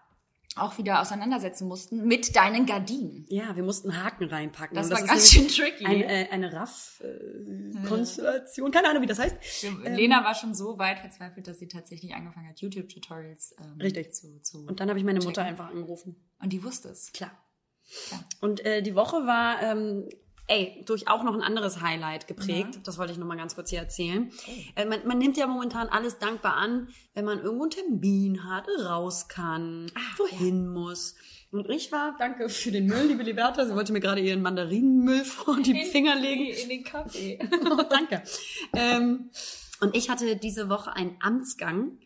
auch 0.56 0.78
wieder 0.78 1.00
auseinandersetzen 1.00 1.68
mussten 1.68 2.06
mit 2.06 2.34
deinen 2.34 2.66
Gardinen. 2.66 3.26
ja, 3.28 3.54
wir 3.56 3.62
mussten 3.62 4.02
Haken 4.02 4.24
reinpacken. 4.24 4.76
Das 4.76 4.86
Und 4.86 4.92
war 4.92 5.02
ganz 5.06 5.30
schön 5.30 5.48
tricky. 5.48 5.84
Eine, 5.86 6.04
äh, 6.04 6.28
eine 6.30 6.52
Raff-Konstellation. 6.52 8.70
Keine 8.70 8.90
Ahnung, 8.90 9.02
wie 9.02 9.06
das 9.06 9.18
heißt. 9.18 9.36
Lena 9.84 10.24
war 10.24 10.34
schon 10.34 10.54
so 10.54 10.78
weit 10.78 10.98
verzweifelt, 10.98 11.46
dass 11.46 11.58
sie 11.58 11.68
tatsächlich 11.68 12.14
angefangen 12.14 12.48
hat, 12.48 12.60
YouTube-Tutorials 12.60 13.54
ähm, 13.58 13.80
Richtig. 13.80 14.14
zu, 14.14 14.40
zu 14.42 14.66
Und 14.66 14.80
dann 14.80 14.88
habe 14.88 14.98
ich 14.98 15.04
meine 15.04 15.18
Mutter 15.20 15.42
checken. 15.42 15.48
einfach 15.48 15.70
angerufen. 15.70 16.16
Und 16.40 16.52
die 16.52 16.62
wusste 16.64 16.88
es. 16.88 17.12
Klar. 17.12 17.32
Ja. 18.10 18.20
Und 18.40 18.64
äh, 18.64 18.82
die 18.82 18.94
Woche 18.94 19.26
war, 19.26 19.62
ähm, 19.62 20.08
ey, 20.48 20.82
durch 20.86 21.08
auch 21.08 21.22
noch 21.22 21.34
ein 21.34 21.42
anderes 21.42 21.80
Highlight 21.80 22.26
geprägt. 22.28 22.80
Das 22.84 22.98
wollte 22.98 23.12
ich 23.12 23.18
noch 23.18 23.26
mal 23.26 23.36
ganz 23.36 23.54
kurz 23.54 23.70
hier 23.70 23.80
erzählen. 23.80 24.30
Äh, 24.74 24.84
man, 24.84 25.06
man 25.06 25.18
nimmt 25.18 25.36
ja 25.36 25.46
momentan 25.46 25.88
alles 25.88 26.18
dankbar 26.18 26.54
an, 26.54 26.88
wenn 27.14 27.24
man 27.24 27.40
irgendwo 27.40 27.64
einen 27.64 27.70
Termin 27.70 28.44
hat, 28.44 28.66
raus 28.84 29.28
kann, 29.28 29.90
wohin 30.16 30.68
muss. 30.68 31.14
Und 31.52 31.70
ich 31.70 31.90
war, 31.92 32.16
danke 32.18 32.48
für 32.48 32.70
den 32.70 32.86
Müll, 32.86 33.06
liebe 33.06 33.22
Liberta. 33.22 33.64
Sie 33.64 33.74
wollte 33.74 33.92
mir 33.92 34.00
gerade 34.00 34.20
ihren 34.20 34.42
Mandarinenmüll 34.42 35.24
vor 35.24 35.56
die 35.60 35.84
Finger 35.84 36.14
legen. 36.16 36.46
In 36.46 36.68
den 36.68 36.84
Kaffee. 36.84 37.38
Oh, 37.68 37.82
danke. 37.88 38.22
Ähm, 38.74 39.30
und 39.80 39.96
ich 39.96 40.08
hatte 40.08 40.36
diese 40.36 40.68
Woche 40.68 40.94
einen 40.94 41.16
Amtsgang. 41.20 41.98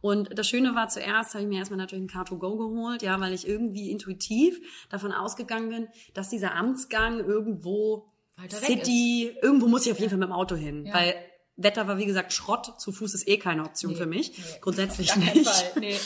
Und 0.00 0.38
das 0.38 0.48
Schöne 0.48 0.74
war, 0.74 0.88
zuerst 0.88 1.34
habe 1.34 1.42
ich 1.42 1.48
mir 1.48 1.58
erstmal 1.58 1.78
natürlich 1.78 2.04
ein 2.04 2.08
Car2Go 2.08 2.56
geholt, 2.56 3.02
ja, 3.02 3.18
weil 3.20 3.32
ich 3.32 3.46
irgendwie 3.48 3.90
intuitiv 3.90 4.60
davon 4.90 5.10
ausgegangen 5.12 5.68
bin, 5.70 5.88
dass 6.14 6.28
dieser 6.28 6.54
Amtsgang 6.54 7.18
irgendwo 7.18 8.06
City, 8.48 9.36
irgendwo 9.42 9.66
muss 9.66 9.86
ich 9.86 9.92
auf 9.92 9.98
jeden 9.98 10.10
Fall 10.10 10.18
mit 10.18 10.28
dem 10.28 10.32
Auto 10.32 10.54
hin, 10.54 10.86
Ja. 10.86 10.94
weil 10.94 11.14
Wetter 11.56 11.88
war 11.88 11.98
wie 11.98 12.06
gesagt 12.06 12.32
Schrott, 12.32 12.80
zu 12.80 12.92
Fuß 12.92 13.14
ist 13.14 13.26
eh 13.26 13.36
keine 13.38 13.64
Option 13.64 13.92
Nee, 13.92 13.98
für 13.98 14.06
mich, 14.06 14.38
nee. 14.38 14.44
grundsätzlich 14.60 15.16
nicht. 15.16 15.44
Fall. 15.48 15.72
Nee. 15.80 15.96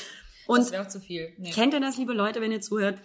Und 0.47 0.61
das 0.61 0.75
auch 0.75 0.89
zu 0.89 0.99
viel. 1.01 1.35
Nee. 1.37 1.51
Kennt 1.51 1.75
ihr 1.75 1.81
das, 1.81 1.99
liebe 1.99 2.15
Leute, 2.15 2.41
wenn 2.41 2.51
ihr 2.51 2.63
zuhört? 2.63 2.99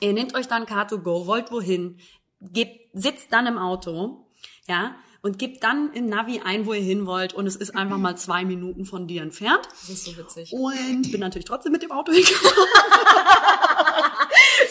Ihr 0.00 0.12
nehmt 0.12 0.34
euch 0.34 0.46
dann 0.46 0.66
Car2Go, 0.66 1.26
wollt 1.26 1.50
wohin, 1.50 1.98
gebt, 2.42 2.90
sitzt 2.92 3.32
dann 3.32 3.46
im 3.46 3.56
Auto, 3.56 4.26
ja, 4.68 4.94
und 5.22 5.38
gebt 5.38 5.62
dann 5.62 5.92
im 5.92 6.06
Navi 6.06 6.40
ein, 6.44 6.66
wo 6.66 6.72
ihr 6.72 6.80
hin 6.82 7.06
wollt 7.06 7.34
und 7.34 7.46
es 7.46 7.56
ist 7.56 7.76
einfach 7.76 7.98
mal 7.98 8.16
zwei 8.16 8.44
Minuten 8.44 8.84
von 8.84 9.06
dir 9.06 9.22
entfernt. 9.22 9.66
Das 9.80 9.88
ist 9.90 10.04
so 10.04 10.16
witzig. 10.16 10.52
Und 10.52 11.10
bin 11.10 11.20
natürlich 11.20 11.46
trotzdem 11.46 11.72
mit 11.72 11.82
dem 11.82 11.92
Auto 11.92 12.12
hingefahren. 12.12 12.56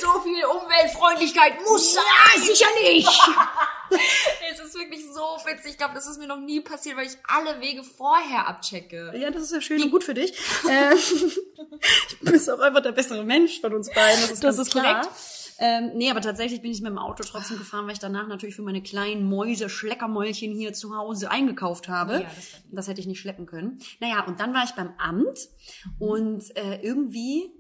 So 0.02 0.22
viel 0.22 0.44
Umweltfreundlichkeit 0.46 1.62
muss 1.66 1.94
sein. 1.94 2.04
sicher 2.42 2.68
nicht. 2.82 3.10
es 4.52 4.60
ist 4.60 4.76
wirklich 4.76 5.06
so 5.06 5.22
witzig. 5.46 5.72
Ich 5.72 5.78
glaube, 5.78 5.94
das 5.96 6.08
ist 6.08 6.20
mir 6.20 6.28
noch 6.28 6.40
nie 6.40 6.62
passiert, 6.62 6.98
weil 6.98 7.08
ich 7.08 7.18
alle 7.28 7.60
Wege 7.60 7.84
vorher 7.84 8.48
abchecke. 8.48 9.14
Ja, 9.18 9.30
das 9.32 9.44
ist 9.44 9.52
ja 9.52 9.62
schön 9.62 9.84
und 9.84 9.92
gut 9.92 10.04
für 10.04 10.14
dich. 10.14 10.34
Ähm, 10.70 10.98
du 12.22 12.32
bist 12.32 12.50
auch 12.50 12.60
einfach 12.60 12.82
der 12.82 12.92
bessere 12.92 13.24
Mensch 13.24 13.60
von 13.60 13.74
uns 13.74 13.90
beiden. 13.90 14.22
Das 14.22 14.32
ist, 14.32 14.44
Das 14.44 14.58
ist 14.60 14.72
klar. 14.72 15.02
korrekt. 15.02 15.10
Ähm, 15.62 15.92
nee, 15.96 16.10
aber 16.10 16.22
tatsächlich 16.22 16.62
bin 16.62 16.72
ich 16.72 16.82
mit 16.82 16.90
dem 16.90 16.98
Auto 16.98 17.24
trotzdem 17.24 17.58
gefahren, 17.58 17.86
weil 17.86 17.94
ich 17.94 18.00
danach 18.00 18.28
natürlich 18.28 18.56
für 18.56 18.62
meine 18.62 18.82
kleinen 18.82 19.28
Mäuse 19.28 19.70
Schleckermäulchen 19.70 20.54
hier 20.54 20.74
zu 20.74 20.96
Hause 20.96 21.30
eingekauft 21.32 21.90
habe. 21.90 22.22
Ja, 22.22 22.28
das 22.36 22.62
das 22.72 22.88
hätte 22.88 23.02
ich 23.02 23.08
nicht 23.08 23.20
schleppen 23.20 23.46
können. 23.46 23.80
Naja, 24.00 24.26
und 24.26 24.40
dann 24.40 24.54
war 24.54 24.64
ich 24.64 24.72
beim 24.72 24.94
Amt 24.98 25.38
und 26.00 26.56
äh, 26.56 26.80
irgendwie, 26.82 27.52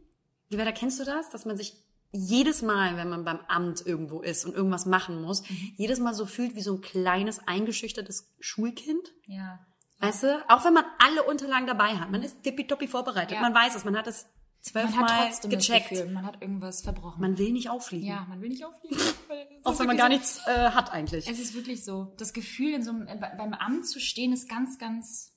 Liberta, 0.49 0.71
kennst 0.71 0.99
du 0.99 1.03
das? 1.03 1.29
Dass 1.29 1.45
man 1.45 1.57
sich 1.57 1.73
jedes 2.11 2.61
Mal, 2.61 2.95
wenn 2.97 3.09
man 3.09 3.23
beim 3.25 3.39
Amt 3.47 3.85
irgendwo 3.85 4.21
ist 4.21 4.45
und 4.45 4.55
irgendwas 4.55 4.85
machen 4.85 5.21
muss, 5.21 5.43
jedes 5.77 5.99
Mal 5.99 6.13
so 6.13 6.25
fühlt 6.25 6.55
wie 6.55 6.61
so 6.61 6.73
ein 6.75 6.81
kleines, 6.81 7.39
eingeschüchtertes 7.47 8.33
Schulkind. 8.39 9.11
Ja. 9.27 9.59
Weißt 9.99 10.23
du, 10.23 10.45
auch 10.47 10.63
wenn 10.63 10.73
man 10.73 10.85
alle 10.99 11.23
Unterlagen 11.23 11.67
dabei 11.67 11.97
hat, 11.97 12.09
man 12.09 12.23
ist 12.23 12.41
tippitoppi 12.43 12.87
vorbereitet, 12.87 13.33
Ja. 13.33 13.41
man 13.41 13.53
weiß 13.53 13.75
es, 13.75 13.83
man 13.83 13.97
hat 13.97 14.07
es 14.07 14.25
zwölfmal 14.61 15.27
trotzdem 15.29 15.51
gecheckt. 15.51 15.91
das 15.91 15.97
Gefühl, 15.99 16.13
man 16.13 16.25
hat 16.25 16.41
irgendwas 16.41 16.81
verbrochen. 16.81 17.21
Man 17.21 17.37
will 17.37 17.51
nicht 17.51 17.69
auffliegen. 17.69 18.07
ja, 18.07 18.25
man 18.29 18.41
will 18.41 18.49
nicht 18.49 18.65
auffliegen. 18.65 18.97
Auch 19.63 19.77
wenn 19.79 19.87
man 19.87 19.97
gar 19.97 20.09
nichts 20.09 20.39
äh, 20.47 20.69
hat 20.71 20.91
eigentlich. 20.91 21.27
Es 21.29 21.39
ist 21.39 21.53
wirklich 21.53 21.83
so. 21.83 22.13
Das 22.17 22.33
Gefühl, 22.33 22.73
in 22.73 22.83
so 22.83 22.91
einem, 22.91 23.07
äh, 23.07 23.15
bei- 23.15 23.35
beim 23.37 23.53
Amt 23.53 23.87
zu 23.87 23.99
stehen, 23.99 24.31
ist 24.33 24.47
ganz, 24.49 24.77
ganz, 24.79 25.33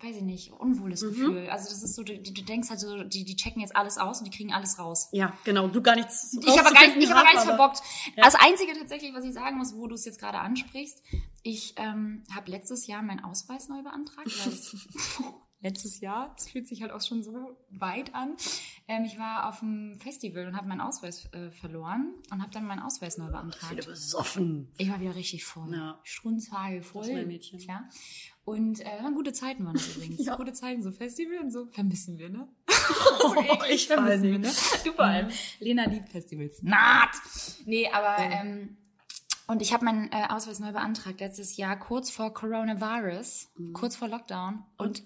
weiß 0.00 0.16
ich 0.16 0.22
nicht, 0.22 0.52
unwohles 0.52 1.02
Mhm. 1.02 1.08
Gefühl. 1.08 1.48
Also 1.50 1.68
das 1.70 1.82
ist 1.82 1.94
so, 1.94 2.02
du, 2.02 2.18
du 2.18 2.42
denkst 2.42 2.68
halt 2.70 2.80
so, 2.80 3.02
die, 3.04 3.24
die 3.24 3.36
checken 3.36 3.60
jetzt 3.60 3.74
alles 3.76 3.96
aus 3.98 4.18
und 4.20 4.26
die 4.26 4.36
kriegen 4.36 4.52
alles 4.52 4.78
raus. 4.78 5.08
Ja, 5.12 5.32
genau. 5.44 5.68
Du 5.68 5.80
gar 5.82 5.96
nichts. 5.96 6.36
Ich 6.40 6.58
habe 6.58 6.72
gar, 6.74 6.86
nicht- 6.86 6.96
ich 6.98 7.10
hab 7.10 7.22
gar 7.24 7.32
nichts 7.32 7.44
verbockt. 7.44 7.80
Das 8.16 8.34
Einzige 8.34 8.72
tatsächlich, 8.78 9.12
was 9.14 9.24
ich 9.24 9.32
sagen 9.34 9.56
muss, 9.58 9.74
wo 9.74 9.86
du 9.86 9.94
es 9.94 10.04
jetzt 10.04 10.18
gerade 10.20 10.38
ansprichst, 10.38 11.02
ich 11.42 11.74
ähm, 11.76 12.22
habe 12.34 12.50
letztes 12.50 12.86
Jahr 12.86 13.02
meinen 13.02 13.20
Ausweis 13.24 13.68
neu 13.68 13.82
beantragt. 13.82 14.26
Weil 14.44 14.52
es, 14.52 14.76
letztes 15.64 15.98
Jahr, 16.00 16.32
es 16.38 16.48
fühlt 16.48 16.68
sich 16.68 16.82
halt 16.82 16.92
auch 16.92 17.00
schon 17.00 17.24
so 17.24 17.56
weit 17.70 18.14
an. 18.14 18.36
Ähm, 18.86 19.04
ich 19.04 19.18
war 19.18 19.48
auf 19.48 19.62
einem 19.62 19.98
Festival 19.98 20.46
und 20.46 20.56
habe 20.56 20.68
meinen 20.68 20.80
Ausweis 20.80 21.28
äh, 21.32 21.50
verloren 21.50 22.14
und 22.30 22.40
habe 22.40 22.52
dann 22.52 22.64
meinen 22.66 22.80
Ausweis 22.82 23.18
neu 23.18 23.24
Wieder 23.26 23.32
beantragt. 23.38 23.86
besoffen. 23.86 24.68
Ich 24.78 24.88
war 24.90 25.00
wieder 25.00 25.16
richtig 25.16 25.44
voll. 25.44 25.74
Ja. 25.74 25.98
Strunzhagel 26.04 26.82
voll. 26.82 27.00
Das 27.02 27.08
ist 27.08 27.16
mein 27.16 27.26
Mädchen. 27.26 27.58
Klar. 27.58 27.88
Und 28.44 28.80
äh, 28.80 29.02
waren 29.02 29.14
gute 29.14 29.32
Zeiten 29.32 29.64
waren 29.64 29.74
das 29.74 29.88
übrigens. 29.96 30.24
Ja. 30.24 30.36
Gute 30.36 30.52
Zeiten, 30.52 30.82
so 30.82 30.92
Festival 30.92 31.38
und 31.38 31.50
so. 31.50 31.66
Vermissen 31.72 32.18
wir, 32.18 32.28
ne? 32.28 32.46
Oh, 33.24 33.34
ich 33.70 33.88
vor 33.88 33.96
allen 33.98 34.20
vermissen 34.20 34.22
wir, 34.30 34.38
ne? 34.38 34.50
Du 34.84 34.92
vor 34.92 35.04
allem. 35.06 35.28
Lena 35.58 35.84
liebt 35.88 36.10
Festivals. 36.10 36.62
Naht! 36.62 37.16
Nee, 37.64 37.88
aber 37.88 38.18
ähm, 38.18 38.76
und 39.46 39.62
ich 39.62 39.72
habe 39.72 39.84
meinen 39.86 40.10
äh, 40.12 40.26
Ausweis 40.28 40.58
neu 40.58 40.72
beantragt 40.72 41.20
letztes 41.20 41.56
Jahr, 41.56 41.78
kurz 41.78 42.10
vor 42.10 42.34
Coronavirus, 42.34 43.48
Mhm. 43.56 43.72
kurz 43.72 43.96
vor 43.96 44.08
Lockdown. 44.08 44.62
Und 44.76 45.02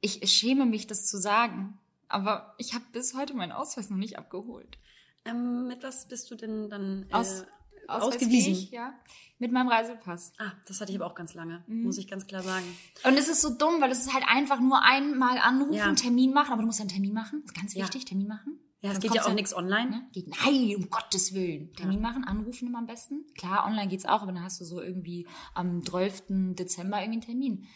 ich 0.00 0.20
schäme 0.32 0.66
mich, 0.66 0.86
das 0.86 1.06
zu 1.06 1.18
sagen, 1.18 1.78
aber 2.08 2.54
ich 2.58 2.74
habe 2.74 2.84
bis 2.92 3.14
heute 3.14 3.34
meinen 3.34 3.52
Ausweis 3.52 3.90
noch 3.90 3.96
nicht 3.96 4.18
abgeholt. 4.18 4.78
Ähm, 5.24 5.66
mit 5.68 5.82
was 5.82 6.08
bist 6.08 6.30
du 6.30 6.34
denn 6.34 6.68
dann 6.70 7.06
äh, 7.10 7.14
Aus, 7.14 7.44
ausgewiesen? 7.88 8.68
Ja, 8.72 8.94
mit 9.38 9.52
meinem 9.52 9.68
Reisepass. 9.68 10.32
Ah, 10.38 10.52
das 10.66 10.80
hatte 10.80 10.92
ich 10.92 10.98
aber 10.98 11.06
auch 11.06 11.14
ganz 11.14 11.34
lange, 11.34 11.62
Mhm. 11.66 11.82
muss 11.84 11.98
ich 11.98 12.08
ganz 12.08 12.26
klar 12.26 12.42
sagen. 12.42 12.64
Und 13.04 13.16
es 13.18 13.28
ist 13.28 13.42
so 13.42 13.50
dumm, 13.50 13.80
weil 13.80 13.90
es 13.90 14.00
ist 14.06 14.14
halt 14.14 14.24
einfach 14.26 14.60
nur 14.60 14.82
einmal 14.82 15.38
anrufen, 15.38 15.74
Ja. 15.74 15.92
Termin 15.94 16.32
machen, 16.32 16.52
aber 16.52 16.62
du 16.62 16.66
musst 16.66 16.78
ja 16.78 16.84
einen 16.84 16.90
Termin 16.90 17.12
machen. 17.12 17.40
Das 17.42 17.52
ist 17.52 17.60
ganz 17.60 17.74
Ja. 17.74 17.84
wichtig, 17.84 18.04
Termin 18.06 18.28
machen. 18.28 18.58
Ja, 18.82 18.92
es 18.92 19.00
geht 19.00 19.14
ja 19.14 19.26
auch 19.26 19.34
nichts 19.34 19.54
online. 19.54 19.90
Ne? 19.90 20.08
Geht, 20.12 20.28
nein, 20.28 20.74
um 20.76 20.88
Gottes 20.88 21.34
Willen. 21.34 21.70
Termin 21.74 22.00
machen, 22.00 22.24
anrufen 22.24 22.66
immer 22.68 22.78
am 22.78 22.86
besten. 22.86 23.26
Klar, 23.36 23.66
online 23.66 23.88
geht's 23.88 24.06
auch, 24.06 24.22
aber 24.22 24.32
dann 24.32 24.42
hast 24.42 24.58
du 24.58 24.64
so 24.64 24.80
irgendwie 24.80 25.26
am 25.52 25.84
12. 25.84 26.54
Dezember 26.54 26.98
irgendwie 27.02 27.18
einen 27.18 27.20
Termin. 27.20 27.66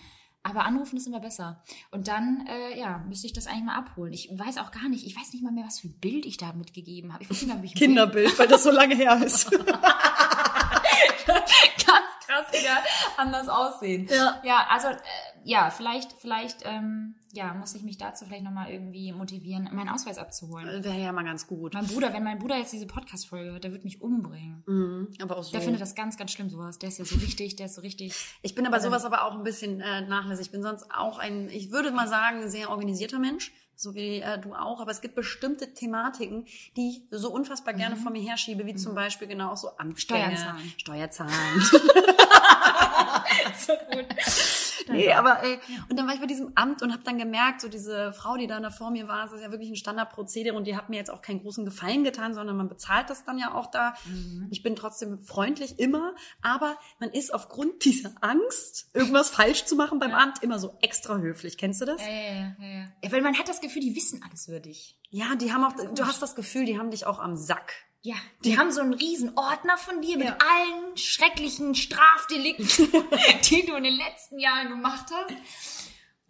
Aber 0.47 0.67
anrufen 0.67 0.99
ist 0.99 1.07
immer 1.07 1.21
besser. 1.21 1.63
Und 1.91 2.07
dann, 2.07 2.47
äh, 2.47 2.79
ja, 2.79 2.99
müsste 3.09 3.27
ich 3.27 3.33
das 3.33 3.47
eigentlich 3.47 3.65
mal 3.65 3.77
abholen. 3.77 4.13
Ich 4.13 4.29
weiß 4.31 4.59
auch 4.59 4.71
gar 4.73 4.91
nicht, 4.91 5.07
ich 5.07 5.17
weiß 5.17 5.33
nicht 5.33 5.43
mal 5.43 5.53
mehr, 5.53 5.65
was 5.65 5.81
für 5.81 5.89
ein 5.89 5.99
Bild 6.01 6.27
ich 6.27 6.37
da 6.37 6.53
mitgegeben 6.53 7.15
habe. 7.15 7.25
Ich 7.25 7.31
weiß 7.31 7.43
nicht 7.43 7.55
ob 7.57 7.65
ich 7.65 7.75
Kinderbild, 7.75 8.39
weil 8.39 8.47
das 8.47 8.63
so 8.63 8.71
lange 8.71 8.95
her 8.95 9.21
ist. 9.25 9.51
ganz 11.27 11.49
krass 12.27 12.53
wieder 12.53 12.77
anders 13.17 13.49
aussehen. 13.49 14.07
Ja. 14.11 14.41
Ja, 14.45 14.67
also 14.69 14.89
äh, 14.89 14.99
ja, 15.45 15.71
vielleicht, 15.71 16.13
vielleicht, 16.13 16.59
ähm, 16.65 17.15
ja, 17.35 17.53
muss 17.55 17.75
ich 17.75 17.83
mich 17.83 17.99
dazu 17.99 18.25
vielleicht 18.25 18.45
nochmal 18.45 18.71
irgendwie 18.71 19.13
motivieren, 19.13 19.69
meinen 19.73 19.89
Ausweis 19.89 20.19
abzuholen. 20.19 20.85
Wäre 20.85 20.99
ja 20.99 21.13
mal 21.13 21.25
ganz 21.25 21.47
gut. 21.47 21.75
Mein 21.75 21.87
Bruder, 21.87 22.13
wenn 22.13 22.23
mein 22.23 22.39
Bruder 22.39 22.57
jetzt 22.57 22.73
diese 22.73 22.87
Podcast-Folge 22.87 23.53
hört, 23.53 23.65
der 23.65 23.73
wird 23.73 23.85
mich 23.85 24.01
umbringen. 24.01 24.63
Mhm, 24.67 25.09
aber 25.21 25.37
auch 25.37 25.43
so. 25.43 25.53
Der 25.53 25.61
findet 25.61 25.81
das 25.81 25.95
ganz, 25.95 26.17
ganz 26.17 26.33
schlimm, 26.33 26.49
sowas. 26.49 26.79
Der 26.79 26.89
ist 26.89 26.99
ja 26.99 27.05
so 27.05 27.17
richtig, 27.17 27.57
der 27.57 27.67
ist 27.67 27.75
so 27.75 27.81
richtig. 27.81 28.15
Ich 28.43 28.55
bin 28.55 28.67
aber 28.67 28.81
sowas 28.81 29.05
aber 29.05 29.25
auch 29.25 29.35
ein 29.35 29.43
bisschen 29.43 29.81
äh, 29.81 30.03
nachlässig. 30.03 30.47
Ich 30.47 30.53
bin 30.53 30.63
sonst 30.63 30.87
auch 30.93 31.19
ein, 31.19 31.49
ich 31.49 31.71
würde 31.71 31.91
mal 31.91 32.07
sagen, 32.09 32.49
sehr 32.49 32.71
organisierter 32.71 33.19
Mensch, 33.19 33.53
so 33.75 33.95
wie 33.95 34.21
äh, 34.21 34.39
du 34.39 34.55
auch. 34.55 34.81
Aber 34.81 34.93
es 34.93 35.01
gibt 35.01 35.17
bestimmte 35.17 35.75
Thematiken, 35.75 36.47
die 36.77 36.89
ich 36.89 37.03
so 37.11 37.33
unfassbar 37.33 37.75
gerne 37.75 37.97
vor 37.97 38.13
mir 38.13 38.23
herschiebe, 38.23 38.65
wie 38.67 38.77
zum 38.77 38.95
Beispiel 38.95 39.27
genau 39.27 39.51
auch 39.53 39.57
so 39.57 39.77
Amtssteuern. 39.77 40.37
Steuern 40.37 40.57
zahlen. 40.57 40.73
Steuerzahlen. 40.77 41.61
so 43.59 43.73
gut. 43.91 44.07
Nee, 44.89 45.13
aber 45.13 45.43
ey, 45.43 45.59
und 45.89 45.99
dann 45.99 46.07
war 46.07 46.15
ich 46.15 46.21
bei 46.21 46.27
diesem 46.27 46.53
Amt 46.55 46.83
und 46.83 46.93
habe 46.93 47.03
dann 47.03 47.19
gemerkt, 47.19 47.61
so 47.61 47.69
diese 47.69 48.13
Frau, 48.13 48.37
die 48.37 48.47
da 48.47 48.61
da 48.61 48.71
vor 48.71 48.91
mir 48.91 49.09
war, 49.09 49.25
das 49.25 49.33
ist 49.33 49.43
ja 49.43 49.51
wirklich 49.51 49.71
ein 49.71 49.77
Standardprozedere 49.77 50.57
und 50.57 50.67
die 50.67 50.77
hat 50.77 50.89
mir 50.89 50.97
jetzt 50.97 51.11
auch 51.11 51.23
keinen 51.23 51.41
großen 51.41 51.65
Gefallen 51.65 52.05
getan, 52.05 52.35
sondern 52.35 52.57
man 52.57 52.69
bezahlt 52.69 53.11
das 53.11 53.25
dann 53.25 53.39
ja 53.39 53.55
auch 53.55 53.67
da. 53.67 53.95
Ich 54.51 54.63
bin 54.63 54.77
trotzdem 54.77 55.19
freundlich 55.19 55.79
immer, 55.79 56.15
aber 56.43 56.79
man 56.99 57.11
ist 57.11 57.33
aufgrund 57.33 57.85
dieser 57.85 58.13
Angst, 58.21 58.89
irgendwas 58.93 59.31
falsch 59.31 59.65
zu 59.65 59.77
machen 59.77 59.99
beim 59.99 60.13
Amt, 60.13 60.43
immer 60.43 60.59
so 60.59 60.77
extra 60.81 61.19
höflich. 61.19 61.59
Kennst 61.59 61.81
du 61.81 61.85
das? 61.85 62.01
Ja, 62.01 62.09
ja, 62.09 62.23
ja, 62.23 62.55
ja. 62.59 62.89
ja. 63.03 63.13
Weil 63.13 63.23
man 63.23 63.39
hat 63.39 63.49
das 63.49 63.61
Gefühl, 63.61 63.83
die 63.83 63.97
wissen 63.97 64.23
alles 64.29 64.49
über 64.49 64.61
dich. 64.61 64.97
Ja, 65.11 65.37
die 65.37 65.53
haben 65.53 65.65
auch, 65.65 65.75
du 65.75 66.07
hast 66.07 66.23
das 66.23 66.35
Gefühl, 66.35 66.65
die 66.65 66.79
haben 66.79 66.91
dich 66.91 67.07
auch 67.07 67.19
am 67.19 67.37
Sack. 67.37 67.73
Ja, 68.07 68.17
die 68.45 68.59
haben 68.59 68.71
so 68.71 68.83
einen 68.83 68.93
riesen 68.93 69.33
Ordner 69.39 69.79
von 69.79 70.03
dir 70.03 70.19
mit 70.19 70.27
Ja. 70.27 70.37
allen 70.37 70.95
schrecklichen 70.95 71.75
Strafdelikten, 71.75 72.67
die 73.49 73.65
du 73.65 73.75
in 73.77 73.85
den 73.85 73.97
letzten 73.97 74.39
Jahren 74.39 74.69
gemacht 74.69 75.07
hast. 75.11 75.33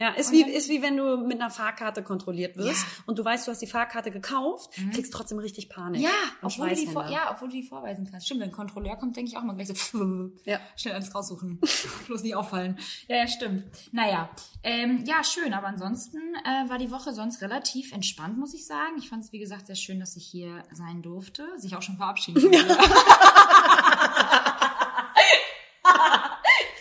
Ja, 0.04 0.10
ist 0.10 0.32
wie, 0.32 0.42
ist 0.42 0.68
wie 0.68 0.82
wenn 0.82 0.98
du 0.98 1.16
mit 1.16 1.40
einer 1.40 1.48
Fahrkarte 1.48 2.02
kontrolliert 2.02 2.58
wirst 2.58 2.82
Ja. 2.82 2.88
und 3.06 3.18
du 3.18 3.24
weißt, 3.24 3.46
du 3.46 3.52
hast 3.52 3.62
die 3.62 3.66
Fahrkarte 3.66 4.10
gekauft, 4.10 4.68
kriegst 4.92 5.14
trotzdem 5.14 5.38
richtig 5.38 5.70
Panik. 5.70 6.02
Ja, 6.02 6.10
obwohl 6.42 6.68
du, 6.68 6.74
die 6.74 6.86
vor, 6.86 7.08
ja, 7.08 7.30
obwohl 7.30 7.48
du 7.48 7.54
die 7.56 7.62
vorweisen 7.62 8.06
kannst. 8.10 8.26
Stimmt, 8.26 8.42
wenn 8.42 8.50
ein 8.50 8.52
Kontrolleur 8.52 8.96
kommt, 8.96 9.16
denke 9.16 9.30
ich 9.30 9.38
auch 9.38 9.42
mal 9.42 9.54
gleich 9.54 9.68
so, 9.68 9.74
Ja. 10.44 10.60
schnell 10.76 10.92
alles 10.92 11.14
raussuchen. 11.14 11.58
Bloß 12.06 12.22
nicht 12.22 12.34
auffallen. 12.36 12.78
Ja, 13.08 13.16
ja, 13.16 13.26
stimmt. 13.28 13.64
Naja, 13.92 14.28
ähm, 14.62 15.04
ja, 15.06 15.24
schön. 15.24 15.54
Aber 15.54 15.68
ansonsten 15.68 16.18
äh, 16.44 16.68
war 16.68 16.76
die 16.76 16.90
Woche 16.90 17.14
sonst 17.14 17.40
relativ 17.40 17.92
entspannt, 17.92 18.36
muss 18.36 18.52
ich 18.52 18.66
sagen. 18.66 18.96
Ich 18.98 19.08
fand 19.08 19.24
es, 19.24 19.32
wie 19.32 19.38
gesagt, 19.38 19.68
sehr 19.68 19.76
schön, 19.76 20.00
dass 20.00 20.16
ich 20.16 20.26
hier 20.26 20.64
sein 20.70 21.00
durfte. 21.00 21.46
Sich 21.56 21.74
auch 21.76 21.82
schon 21.82 21.96
verabschieden 21.96 22.42
durfte. 22.42 22.68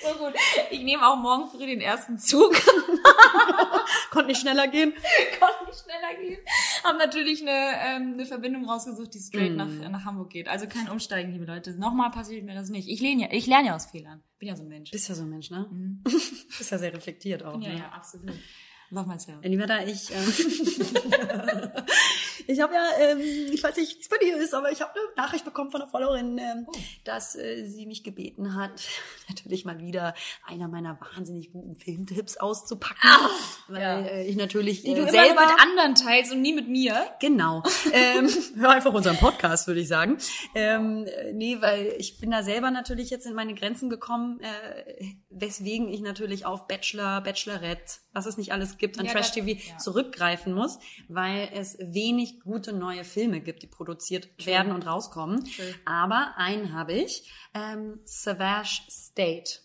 so 0.04 0.14
gut. 0.18 0.34
Ich 0.72 0.82
nehme 0.84 1.08
auch 1.08 1.18
morgen 1.18 1.50
früh 1.50 1.66
den 1.66 1.82
ersten 1.82 2.18
Zug. 2.20 2.54
Konnte 4.12 4.28
nicht 4.28 4.42
schneller 4.42 4.68
gehen. 4.68 4.94
Konnte 5.40 5.66
nicht 5.66 5.80
schneller 5.84 6.14
gehen. 6.22 6.40
Haben 6.84 6.98
natürlich 6.98 7.42
eine, 7.42 7.52
ähm, 7.52 8.14
eine 8.14 8.26
Verbindung 8.26 8.66
rausgesucht, 8.70 9.14
die 9.14 9.20
straight 9.20 9.54
Mm. 9.54 9.58
nach, 9.58 9.90
nach 9.90 10.06
Hamburg 10.06 10.30
geht. 10.30 10.48
Also 10.48 10.68
kein 10.68 10.90
Umsteigen, 10.90 11.32
liebe 11.32 11.46
Leute. 11.46 11.72
Nochmal 11.80 12.12
passiert 12.12 12.44
mir 12.46 12.56
das 12.56 12.70
nicht. 12.70 12.88
Ich 12.88 13.02
lerne 13.02 13.24
ja, 13.24 13.28
ich 13.32 13.48
lerne 13.48 13.68
ja 13.70 13.76
aus 13.76 13.88
Fehlern. 13.88 14.22
Bin 14.40 14.50
ja 14.50 14.56
so 14.56 14.64
ein 14.64 14.70
Mensch. 14.70 14.92
Bist 14.92 15.10
ja 15.10 15.16
so 15.16 15.24
ein 15.24 15.30
Mensch, 15.30 15.50
ne? 15.50 15.68
Mhm. 15.72 16.02
Bist 16.04 16.72
ja 16.72 16.78
sehr 16.78 16.94
reflektiert 16.94 17.44
auch. 17.44 17.60
Ja, 17.62 17.70
ne? 17.70 17.78
ja, 17.80 17.90
absolut. 17.90 18.34
Love 18.90 19.08
myself. 19.10 19.40
Lieber 19.44 19.66
da, 19.66 19.82
ich, 19.84 20.12
ähm, 20.12 20.34
ich 22.48 22.60
habe 22.62 22.74
ja, 22.74 22.90
ähm, 23.00 23.20
ich 23.52 23.64
weiß 23.64 23.76
nicht, 23.78 23.98
wie 23.98 24.02
es 24.02 24.10
bei 24.10 24.18
dir 24.18 24.38
ist, 24.38 24.54
aber 24.54 24.72
ich 24.72 24.82
habe 24.82 24.92
eine 24.94 25.02
Nachricht 25.16 25.46
bekommen 25.46 25.72
von 25.72 25.82
einer 25.82 25.90
Followerin, 25.90 26.38
ähm, 26.38 26.68
dass 27.04 27.36
äh, 27.36 27.66
sie 27.66 27.86
mich 27.86 28.04
gebeten 28.04 28.56
hat, 28.56 28.72
natürlich 29.30 29.66
mal 29.66 29.80
wieder 29.80 30.14
einer 30.46 30.68
meiner 30.68 31.00
wahnsinnig 31.16 31.52
guten 31.52 31.76
Filmtipps 31.76 32.38
auszupacken, 32.38 33.10
weil 33.68 33.82
ja. 33.82 34.00
äh, 34.00 34.28
ich 34.28 34.36
natürlich 34.36 34.84
Die 34.84 34.92
äh, 34.92 34.96
du 34.96 35.02
immer 35.02 35.12
selber 35.12 35.42
mit 35.42 35.62
anderen 35.62 35.96
teilst 35.96 36.32
und 36.32 36.42
nie 36.42 36.54
mit 36.54 36.68
mir. 36.68 37.06
Genau. 37.20 37.64
ähm, 37.94 38.30
hör 38.58 38.72
einfach 38.72 38.94
unseren 38.94 39.18
Podcast, 39.18 39.68
würde 39.68 39.82
ich 39.82 39.88
sagen. 39.88 40.18
Ähm, 40.56 41.06
äh, 41.06 41.34
nee, 41.34 41.58
weil 41.62 41.96
ich 41.98 42.20
bin 42.20 42.32
da 42.32 42.44
selber 42.44 42.72
natürlich 42.72 43.10
jetzt 43.10 43.26
in 43.26 43.34
meine 43.34 43.54
Grenzen 43.54 43.90
gekommen, 43.90 44.40
äh, 44.42 45.06
weswegen 45.30 45.88
ich 45.88 46.02
natürlich 46.02 46.46
auf 46.46 46.68
Bachelor, 46.68 47.22
Bachelorette, 47.22 48.00
was 48.14 48.26
es 48.26 48.38
nicht 48.38 48.52
alles 48.52 48.78
gibt 48.78 49.00
an 49.00 49.06
Ja, 49.06 49.12
Trash-TV 49.12 49.54
das- 49.54 49.68
ja. 49.68 49.78
zurückgreifen 49.78 50.54
muss, 50.54 50.80
weil 51.08 51.50
es 51.54 51.78
wenig 51.80 52.33
gute 52.40 52.74
neue 52.74 53.04
Filme 53.04 53.42
gibt, 53.42 53.64
die 53.64 53.68
produziert 53.68 54.30
werden 54.46 54.72
und 54.72 54.86
rauskommen. 54.86 55.48
Aber 55.86 56.34
einen 56.38 56.74
habe 56.74 56.94
ich, 56.94 57.32
ähm, 57.54 58.00
Savage 58.06 58.82
State. 58.90 59.60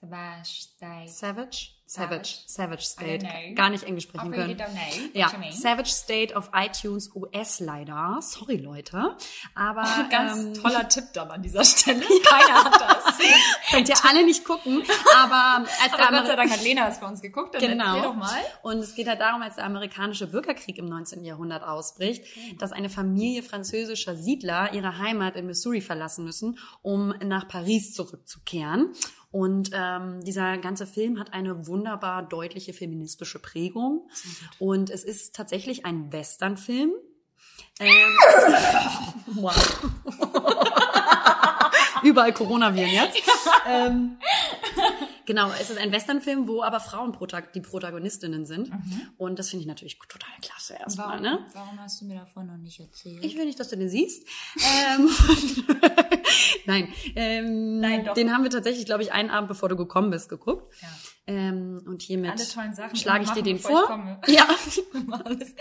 Savage, 0.00 0.48
stay. 0.48 1.06
Savage? 1.06 1.71
Savage. 1.92 2.38
Savage 2.46 2.84
State. 2.84 3.26
Gar 3.54 3.68
nicht 3.68 3.84
Englisch 3.84 4.06
I 4.06 4.08
sprechen 4.08 4.32
really 4.32 4.56
können. 4.56 5.10
Ja? 5.12 5.30
Savage 5.50 5.90
State 5.90 6.34
auf 6.34 6.50
iTunes 6.54 7.14
US 7.14 7.60
leider. 7.60 8.18
Sorry, 8.22 8.56
Leute. 8.56 9.14
Aber 9.54 9.84
Ganz 10.10 10.38
ähm, 10.38 10.54
toller 10.54 10.88
Tipp 10.88 11.04
dann 11.12 11.30
an 11.30 11.42
dieser 11.42 11.62
Stelle. 11.66 12.00
Keiner 12.00 12.64
hat 12.64 12.80
das. 12.80 13.18
könnt 13.70 13.90
ihr 13.90 13.94
alle 14.08 14.24
nicht 14.24 14.42
gucken. 14.42 14.82
Aber 15.18 15.66
als 15.82 15.92
Aber 15.92 16.16
Gott 16.16 16.26
sei 16.28 16.36
Dank 16.36 16.50
hat 16.50 16.62
Lena 16.62 16.88
es 16.88 16.96
für 16.96 17.04
uns 17.04 17.20
geguckt. 17.20 17.58
Genau. 17.58 18.00
doch 18.00 18.14
mal. 18.14 18.40
Und 18.62 18.78
es 18.78 18.94
geht 18.94 19.06
halt 19.06 19.20
darum, 19.20 19.42
als 19.42 19.56
der 19.56 19.66
amerikanische 19.66 20.26
Bürgerkrieg 20.26 20.78
im 20.78 20.86
19. 20.86 21.26
Jahrhundert 21.26 21.62
ausbricht, 21.62 22.24
dass 22.58 22.72
eine 22.72 22.88
Familie 22.88 23.42
französischer 23.42 24.16
Siedler 24.16 24.72
ihre 24.72 24.96
Heimat 24.96 25.36
in 25.36 25.44
Missouri 25.44 25.82
verlassen 25.82 26.24
müssen, 26.24 26.58
um 26.80 27.14
nach 27.22 27.48
Paris 27.48 27.92
zurückzukehren. 27.92 28.94
Und 29.32 29.70
ähm, 29.72 30.22
dieser 30.22 30.58
ganze 30.58 30.86
Film 30.86 31.18
hat 31.18 31.32
eine 31.32 31.66
wunderbar 31.66 32.22
deutliche 32.22 32.72
feministische 32.74 33.38
Prägung. 33.40 34.08
Und 34.58 34.90
es 34.90 35.02
ist 35.02 35.34
tatsächlich 35.34 35.84
ein 35.86 36.12
Westernfilm. 36.12 36.92
Ähm, 37.80 37.88
wow. 39.34 39.88
Überall 42.02 42.32
Coronaviren 42.32 42.90
jetzt. 42.90 43.22
ähm, 43.66 44.16
genau, 45.26 45.50
es 45.60 45.70
ist 45.70 45.78
ein 45.78 45.92
Westernfilm, 45.92 46.48
wo 46.48 46.62
aber 46.62 46.80
Frauen 46.80 47.16
die 47.54 47.60
Protagonistinnen 47.60 48.46
sind. 48.46 48.70
Und 49.18 49.38
das 49.38 49.50
finde 49.50 49.62
ich 49.62 49.66
natürlich 49.68 49.98
total 49.98 50.30
klasse 50.40 50.74
erstmal. 50.74 51.08
Warum, 51.08 51.22
Ne? 51.22 51.38
warum 51.54 51.80
hast 51.80 52.00
du 52.00 52.06
mir 52.06 52.16
davon 52.20 52.46
noch 52.46 52.56
nicht 52.56 52.80
erzählt? 52.80 53.24
Ich 53.24 53.36
will 53.36 53.44
nicht, 53.46 53.58
dass 53.60 53.68
du 53.68 53.76
den 53.76 53.88
siehst. 53.88 54.26
ähm, 54.96 55.08
Nein, 56.66 56.88
ähm, 57.16 57.80
Nein, 57.80 58.04
doch. 58.04 58.14
den 58.14 58.32
haben 58.32 58.42
wir 58.44 58.50
tatsächlich, 58.50 58.86
glaube 58.86 59.02
ich, 59.02 59.12
einen 59.12 59.30
Abend, 59.30 59.48
bevor 59.48 59.68
du 59.68 59.76
gekommen 59.76 60.10
bist, 60.10 60.28
geguckt. 60.28 60.72
Ja. 60.80 60.88
Ähm, 61.28 61.80
und 61.86 62.02
hiermit 62.02 62.32
schlage 62.94 63.22
ich 63.22 63.30
dir 63.30 63.44
den 63.44 63.58
vor. 63.58 63.88
Ja, 64.26 64.44
Alles. 65.24 65.54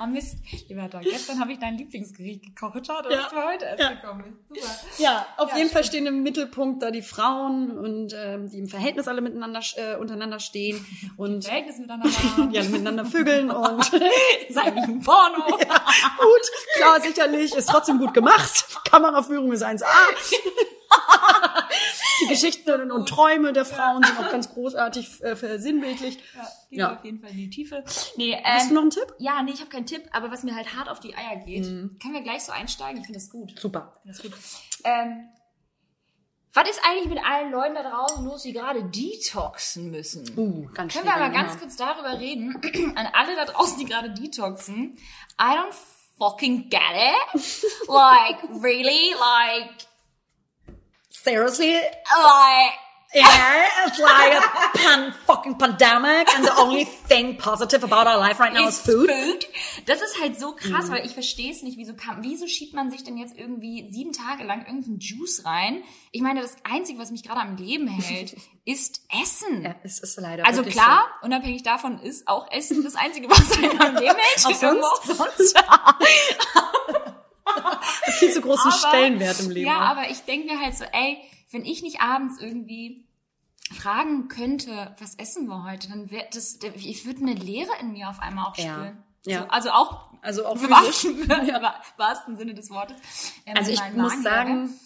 Oh 0.00 0.06
Mist. 0.06 0.36
Lieber 0.68 0.88
Tag. 0.88 1.02
Gestern 1.02 1.40
habe 1.40 1.52
ich 1.52 1.58
dein 1.58 1.76
Lieblingsgericht 1.76 2.44
gekocht. 2.44 2.86
Schade, 2.86 3.10
Ja. 3.10 3.16
dass 3.22 3.30
du 3.30 3.36
heute 3.36 3.64
erst 3.64 3.80
Ja. 3.82 3.94
gekommen 3.94 4.36
bist. 4.48 4.62
Super. 4.62 5.02
ja, 5.02 5.26
auf 5.36 5.50
Ja, 5.50 5.56
jeden 5.58 5.70
Fall 5.70 5.82
stehen 5.82 6.06
im 6.06 6.22
Mittelpunkt 6.22 6.84
da 6.84 6.92
die 6.92 7.02
Frauen 7.02 7.76
und 7.76 8.14
ähm, 8.16 8.48
die 8.48 8.58
im 8.58 8.68
Verhältnis 8.68 9.08
alle 9.08 9.20
miteinander 9.20 9.60
äh, 9.76 9.96
untereinander 9.96 10.38
stehen 10.38 10.84
und 11.16 11.44
Verhältnis 11.44 11.78
miteinander 11.78 12.10
haben. 12.10 12.50
ja, 12.52 12.62
miteinander 12.62 13.04
vögeln 13.04 13.50
und 13.50 13.92
ist 14.48 14.56
eigentlich 14.56 14.84
ein 14.84 15.00
Porno. 15.00 15.44
gut, 15.46 16.46
klar, 16.76 17.00
sicherlich, 17.00 17.56
ist 17.56 17.68
trotzdem 17.68 17.98
gut 17.98 18.14
gemacht. 18.14 18.66
Kameraführung 18.88 19.50
ist 19.50 19.64
1A. 19.64 19.84
Die 22.22 22.26
Geschichten 22.28 22.90
und 22.90 23.08
Träume 23.08 23.52
der 23.52 23.64
Frauen 23.64 24.02
sind 24.02 24.18
auch 24.18 24.30
ganz 24.30 24.52
großartig 24.52 25.22
äh, 25.22 25.36
versinnbildlich. 25.36 26.18
Ja, 26.34 26.42
geht 26.70 26.78
Ja. 26.78 26.96
auf 26.96 27.04
jeden 27.04 27.20
Fall 27.20 27.30
in 27.30 27.36
die 27.36 27.50
Tiefe. 27.50 27.84
Nee, 28.16 28.32
ähm, 28.32 28.40
Hast 28.44 28.70
du 28.70 28.74
noch 28.74 28.82
einen 28.82 28.90
Tipp? 28.90 29.14
Ja, 29.18 29.42
nee, 29.42 29.52
ich 29.52 29.60
habe 29.60 29.70
keinen 29.70 29.86
Tipp, 29.86 30.02
aber 30.12 30.30
was 30.30 30.42
mir 30.42 30.54
halt 30.56 30.74
hart 30.76 30.88
auf 30.88 31.00
die 31.00 31.14
Eier 31.14 31.36
geht, 31.44 31.64
Mhm. 31.66 31.98
können 32.02 32.14
wir 32.14 32.22
gleich 32.22 32.42
so 32.44 32.52
einsteigen? 32.52 33.00
Ich 33.00 33.06
finde 33.06 33.18
das 33.20 33.30
gut. 33.30 33.58
Super. 33.58 34.00
Ich 34.04 34.10
das 34.10 34.22
gut. 34.22 34.32
Ähm, 34.84 35.28
was 36.54 36.68
ist 36.70 36.80
eigentlich 36.82 37.08
mit 37.08 37.24
allen 37.24 37.52
Leuten 37.52 37.74
da 37.74 37.82
draußen 37.88 38.24
los, 38.24 38.42
die 38.42 38.52
gerade 38.52 38.82
detoxen 38.84 39.90
müssen? 39.90 40.28
Uh, 40.36 40.66
ganz 40.74 40.92
Können 40.94 41.04
wir 41.04 41.14
aber 41.14 41.28
ganz 41.28 41.58
kurz 41.58 41.76
darüber 41.76 42.18
reden? 42.18 42.60
An 42.96 43.06
alle 43.12 43.36
da 43.36 43.44
draußen, 43.44 43.78
die 43.78 43.84
gerade 43.84 44.10
detoxen. 44.10 44.96
I 45.40 45.54
don't 45.56 45.74
fucking 46.18 46.68
get 46.70 46.80
it. 46.94 47.62
Like, 47.88 48.42
really? 48.62 49.14
Like, 49.14 49.70
Seriously? 51.10 51.72
like, 51.74 52.72
Yeah, 53.14 53.64
it's 53.86 53.98
like 53.98 54.34
a 54.34 54.76
pan 54.78 55.14
fucking 55.26 55.54
pandemic 55.56 56.28
and 56.36 56.44
the 56.44 56.54
only 56.58 56.84
thing 56.84 57.38
positive 57.38 57.82
about 57.82 58.06
our 58.06 58.18
life 58.18 58.38
right 58.38 58.52
now 58.52 58.68
is 58.68 58.74
Is 58.74 58.80
food. 58.84 59.46
Das 59.86 60.02
ist 60.02 60.20
halt 60.20 60.38
so 60.38 60.52
krass, 60.52 60.88
Mhm. 60.88 60.90
weil 60.92 61.06
ich 61.06 61.14
verstehe 61.14 61.50
es 61.50 61.62
nicht. 61.62 61.78
Wieso, 61.78 61.94
kann, 61.94 62.18
wieso 62.20 62.46
schiebt 62.46 62.74
man 62.74 62.90
sich 62.90 63.04
denn 63.04 63.16
jetzt 63.16 63.34
irgendwie 63.34 63.88
sieben 63.90 64.12
Tage 64.12 64.44
lang 64.44 64.66
irgendeinen 64.66 64.98
Juice 64.98 65.46
rein? 65.46 65.82
Ich 66.12 66.20
meine, 66.20 66.42
das 66.42 66.54
Einzige, 66.70 66.98
was 66.98 67.10
mich 67.10 67.22
gerade 67.22 67.40
am 67.40 67.56
Leben 67.56 67.88
hält, 67.88 68.36
ist 68.66 69.00
Essen. 69.22 69.62
Ja, 69.64 69.74
es 69.84 70.00
ist 70.00 70.20
leider 70.20 70.46
Also 70.46 70.62
klar, 70.62 71.06
unabhängig 71.22 71.62
davon 71.62 72.00
ist 72.02 72.28
auch 72.28 72.50
Essen 72.52 72.84
das 72.84 72.94
Einzige, 72.94 73.30
was 73.30 73.52
einen 73.56 73.80
am 73.80 73.94
Leben 73.96 74.16
hält. 74.16 74.44
Auch 74.44 74.52
sonst? 74.54 75.16
sonst. 75.16 75.56
Viel 78.18 78.32
zu 78.32 78.40
großen 78.40 78.72
Stellenwert 78.72 79.40
im 79.40 79.50
Leben. 79.50 79.66
Ja, 79.66 79.78
auch. 79.78 79.90
aber 79.90 80.10
ich 80.10 80.20
denke 80.20 80.46
mir 80.52 80.60
halt 80.60 80.76
so, 80.76 80.84
ey, 80.84 81.18
wenn 81.50 81.64
ich 81.64 81.82
nicht 81.82 82.00
abends 82.00 82.40
irgendwie 82.40 83.06
fragen 83.76 84.28
könnte, 84.28 84.94
was 84.98 85.14
essen 85.16 85.46
wir 85.46 85.64
heute, 85.64 85.88
dann 85.88 86.10
wäre 86.10 86.26
das, 86.32 86.58
ich 86.74 87.04
würde 87.04 87.20
eine 87.20 87.34
Leere 87.34 87.70
in 87.80 87.92
mir 87.92 88.08
auf 88.08 88.20
einmal 88.20 88.46
auch 88.46 88.56
Ja. 88.56 88.74
spüren. 88.74 89.04
Ja. 89.26 89.42
So, 89.42 89.48
also 89.48 89.70
auch 89.72 90.08
Also 90.22 90.46
auch 90.46 90.56
im 90.60 90.70
wahrsten, 90.70 91.20
im 91.22 91.28
wahrsten 91.96 92.36
Sinne 92.36 92.54
des 92.54 92.70
Wortes. 92.70 92.96
Ähm, 93.46 93.56
Also 93.56 93.70
ich 93.72 93.80
muss 93.94 94.12
Magen- 94.12 94.22
sagen, 94.22 94.80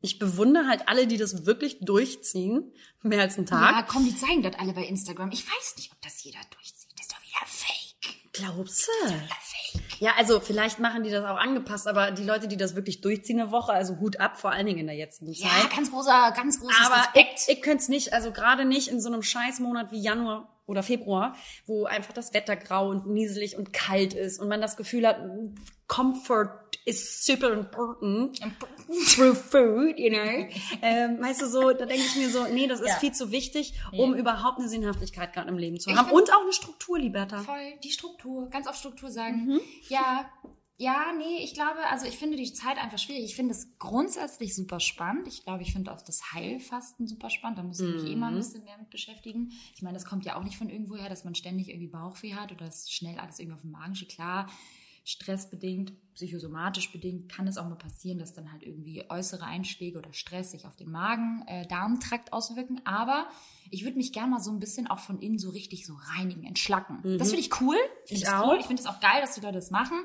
ich 0.00 0.18
bewundere 0.18 0.66
halt 0.68 0.88
alle, 0.88 1.06
die 1.06 1.16
das 1.16 1.46
wirklich 1.46 1.78
durchziehen, 1.80 2.72
mehr 3.02 3.20
als 3.22 3.36
einen 3.38 3.46
Tag. 3.46 3.72
ja, 3.74 3.82
komm, 3.82 4.04
die 4.04 4.14
zeigen 4.16 4.42
das 4.42 4.56
alle 4.58 4.72
bei 4.72 4.84
Instagram. 4.84 5.30
Ich 5.32 5.44
weiß 5.46 5.76
nicht, 5.76 5.90
ob 5.92 6.00
das 6.02 6.22
jeder 6.22 6.38
durchzieht. 6.50 6.90
Das 6.96 7.06
ist 7.06 7.12
doch 7.12 7.22
wieder 7.22 7.46
fake. 7.46 8.32
Glaubst 8.32 8.86
du? 8.86 9.08
Wieder 9.08 9.18
fake. 9.18 9.30
Ja, 9.98 10.12
also 10.16 10.40
vielleicht 10.40 10.78
machen 10.78 11.02
die 11.02 11.10
das 11.10 11.24
auch 11.24 11.36
angepasst, 11.38 11.86
aber 11.88 12.10
die 12.10 12.24
Leute, 12.24 12.48
die 12.48 12.56
das 12.56 12.74
wirklich 12.76 13.00
durchziehen 13.00 13.40
eine 13.40 13.50
Woche, 13.50 13.72
also 13.72 13.98
Hut 13.98 14.20
ab, 14.20 14.38
vor 14.38 14.52
allen 14.52 14.66
Dingen 14.66 14.78
in 14.78 14.86
der 14.86 14.96
jetzigen 14.96 15.32
Ja, 15.32 15.48
Zeit. 15.48 15.70
ganz 15.74 15.90
großer, 15.90 16.32
ganz 16.36 16.60
großes 16.60 16.76
aber 16.86 16.96
Respekt. 16.96 17.40
ich, 17.48 17.56
ich 17.56 17.62
könnte 17.62 17.82
es 17.82 17.88
nicht, 17.88 18.12
also 18.12 18.30
gerade 18.32 18.64
nicht 18.64 18.88
in 18.88 19.00
so 19.00 19.08
einem 19.08 19.22
Scheißmonat 19.22 19.90
wie 19.92 20.00
Januar 20.00 20.48
oder 20.68 20.82
Februar, 20.82 21.34
wo 21.66 21.86
einfach 21.86 22.12
das 22.12 22.34
Wetter 22.34 22.54
grau 22.54 22.90
und 22.90 23.06
nieselig 23.06 23.56
und 23.56 23.72
kalt 23.72 24.14
ist 24.14 24.38
und 24.38 24.48
man 24.48 24.60
das 24.60 24.76
Gefühl 24.76 25.06
hat, 25.06 25.18
Comfort 25.88 26.78
is 26.84 27.24
super 27.24 27.50
important 27.52 28.38
through 29.14 29.34
food, 29.34 29.98
you 29.98 30.10
know. 30.10 30.46
ähm, 30.82 31.18
weißt 31.20 31.40
du 31.42 31.46
so, 31.46 31.72
da 31.72 31.86
denke 31.86 32.04
ich 32.04 32.16
mir 32.16 32.28
so, 32.28 32.44
nee, 32.44 32.66
das 32.66 32.80
ist 32.80 32.88
Ja. 32.88 32.94
viel 32.96 33.12
zu 33.12 33.30
wichtig, 33.32 33.72
um 33.92 34.14
überhaupt 34.14 34.58
eine 34.58 34.68
Sinnhaftigkeit 34.68 35.32
gerade 35.32 35.48
im 35.48 35.56
Leben 35.56 35.80
zu 35.80 35.88
Ich 35.90 35.96
haben 35.96 36.10
und 36.10 36.30
auch 36.32 36.42
eine 36.42 36.52
Struktur, 36.52 36.98
Liberta. 36.98 37.38
Voll, 37.38 37.72
die 37.82 37.90
Struktur, 37.90 38.48
ganz 38.50 38.66
auf 38.66 38.76
Struktur 38.76 39.10
sagen. 39.10 39.46
Mhm. 39.46 39.60
Ja, 39.88 40.30
ja, 40.80 41.12
nee, 41.18 41.42
ich 41.42 41.54
glaube, 41.54 41.78
also 41.90 42.06
ich 42.06 42.16
finde 42.16 42.36
die 42.36 42.52
Zeit 42.52 42.78
einfach 42.78 42.98
schwierig. 42.98 43.24
Ich 43.24 43.34
finde 43.34 43.52
es 43.52 43.76
grundsätzlich 43.78 44.54
super 44.54 44.78
spannend. 44.80 45.26
Ich 45.26 45.44
glaube, 45.44 45.62
ich 45.62 45.72
finde 45.72 45.92
auch 45.92 46.00
das 46.02 46.32
Heilfasten 46.32 47.06
super 47.08 47.30
spannend. 47.30 47.58
Da 47.58 47.62
muss 47.64 47.80
ich 47.80 47.88
mich 47.92 48.04
eh 48.12 48.16
mal 48.16 48.28
ein 48.28 48.34
Mhm. 48.34 48.38
bisschen 48.38 48.64
mehr 48.64 48.78
mit 48.78 48.88
beschäftigen. 48.90 49.50
Ich 49.74 49.82
meine, 49.82 49.94
das 49.98 50.04
kommt 50.06 50.24
ja 50.24 50.36
auch 50.36 50.44
nicht 50.44 50.56
von 50.56 50.70
irgendwoher, 50.70 51.08
dass 51.08 51.24
man 51.24 51.34
ständig 51.34 51.68
irgendwie 51.68 51.88
Bauchweh 51.88 52.34
hat 52.34 52.52
oder 52.52 52.66
es 52.66 52.90
schnell 52.90 53.18
alles 53.18 53.38
irgendwie 53.40 53.56
auf 53.56 53.62
den 53.62 53.72
Magen 53.72 53.94
steht. 53.96 54.10
Klar, 54.10 54.48
stressbedingt, 55.04 55.92
psychosomatisch 56.14 56.92
bedingt 56.92 57.28
kann 57.30 57.46
es 57.48 57.56
auch 57.56 57.66
mal 57.68 57.76
passieren, 57.76 58.18
dass 58.18 58.34
dann 58.34 58.52
halt 58.52 58.62
irgendwie 58.62 59.02
äußere 59.08 59.44
Einschläge 59.44 59.98
oder 59.98 60.12
Stress 60.12 60.50
sich 60.50 60.66
auf 60.66 60.76
den 60.76 60.90
Magen, 60.90 61.42
äh, 61.46 61.66
Darmtrakt 61.66 62.32
auswirken. 62.32 62.80
Aber 62.84 63.26
ich 63.70 63.84
würde 63.84 63.96
mich 63.96 64.12
gerne 64.12 64.30
mal 64.32 64.40
so 64.40 64.50
ein 64.52 64.60
bisschen 64.60 64.86
auch 64.86 64.98
von 64.98 65.18
innen 65.20 65.38
so 65.38 65.50
richtig 65.50 65.86
so 65.86 65.94
reinigen, 66.16 66.44
entschlacken. 66.44 67.00
Das 67.18 67.28
finde 67.30 67.40
ich 67.40 67.60
cool. 67.60 67.76
Ich, 68.06 68.22
Ich 68.22 68.28
auch. 68.28 68.48
cool. 68.52 68.58
Ich 68.60 68.66
finde 68.66 68.82
es 68.82 68.86
auch 68.86 69.00
geil, 69.00 69.20
dass 69.22 69.34
die 69.34 69.40
Leute 69.40 69.54
das 69.54 69.70
machen. 69.70 69.96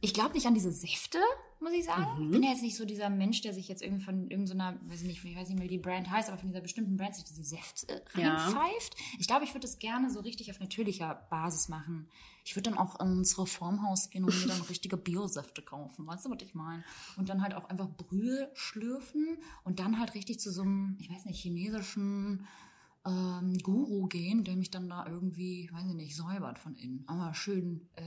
Ich 0.00 0.14
glaube 0.14 0.34
nicht 0.34 0.46
an 0.46 0.54
diese 0.54 0.70
Säfte, 0.70 1.18
muss 1.60 1.72
ich 1.72 1.84
sagen. 1.84 2.06
Ich 2.26 2.30
bin 2.30 2.42
ja 2.44 2.50
jetzt 2.50 2.62
nicht 2.62 2.76
so 2.76 2.84
dieser 2.84 3.10
Mensch, 3.10 3.40
der 3.40 3.52
sich 3.52 3.66
jetzt 3.66 3.82
irgendwie 3.82 4.04
von 4.04 4.30
irgendeiner, 4.30 4.78
weiß 4.86 5.00
ich 5.00 5.06
nicht, 5.08 5.24
ich 5.24 5.36
weiß 5.36 5.48
nicht 5.48 5.58
mehr, 5.58 5.64
wie 5.64 5.76
die 5.76 5.78
Brand 5.78 6.08
heißt, 6.08 6.28
aber 6.28 6.38
von 6.38 6.48
dieser 6.48 6.60
bestimmten 6.60 6.96
Brand 6.96 7.16
sich 7.16 7.24
diese 7.24 7.42
Säfte 7.42 8.00
Ja. 8.14 8.36
reinpfeift. 8.36 8.94
Ich 9.18 9.26
glaube, 9.26 9.44
ich 9.44 9.50
würde 9.54 9.66
das 9.66 9.80
gerne 9.80 10.08
so 10.10 10.20
richtig 10.20 10.50
auf 10.52 10.60
natürlicher 10.60 11.26
Basis 11.30 11.68
machen. 11.68 12.08
Ich 12.44 12.54
würde 12.54 12.70
dann 12.70 12.78
auch 12.78 13.00
ins 13.00 13.36
Reformhaus 13.38 14.08
gehen 14.10 14.22
und 14.24 14.38
mir 14.40 14.46
dann 14.46 14.60
richtige 14.68 14.96
Biosäfte 14.96 15.62
kaufen. 15.62 16.06
Weißt 16.06 16.26
du, 16.26 16.30
was 16.30 16.42
ich 16.42 16.54
meine? 16.54 16.84
Und 17.16 17.28
dann 17.28 17.42
halt 17.42 17.54
auch 17.54 17.68
einfach 17.68 17.88
Brühe 17.88 18.50
schlürfen 18.54 19.38
und 19.64 19.80
dann 19.80 19.98
halt 19.98 20.14
richtig 20.14 20.38
zu 20.38 20.52
so 20.52 20.62
einem, 20.62 20.96
ich 21.00 21.10
weiß 21.10 21.24
nicht, 21.24 21.40
chinesischen 21.40 22.46
ähm, 23.04 23.58
Guru 23.58 24.06
gehen, 24.06 24.44
der 24.44 24.54
mich 24.56 24.70
dann 24.70 24.88
da 24.88 25.06
irgendwie, 25.06 25.68
weiß 25.72 25.86
ich 25.88 25.94
nicht, 25.94 26.14
säubert 26.14 26.60
von 26.60 26.76
innen. 26.76 27.02
Aber 27.08 27.34
schön 27.34 27.88
äh, 27.96 28.02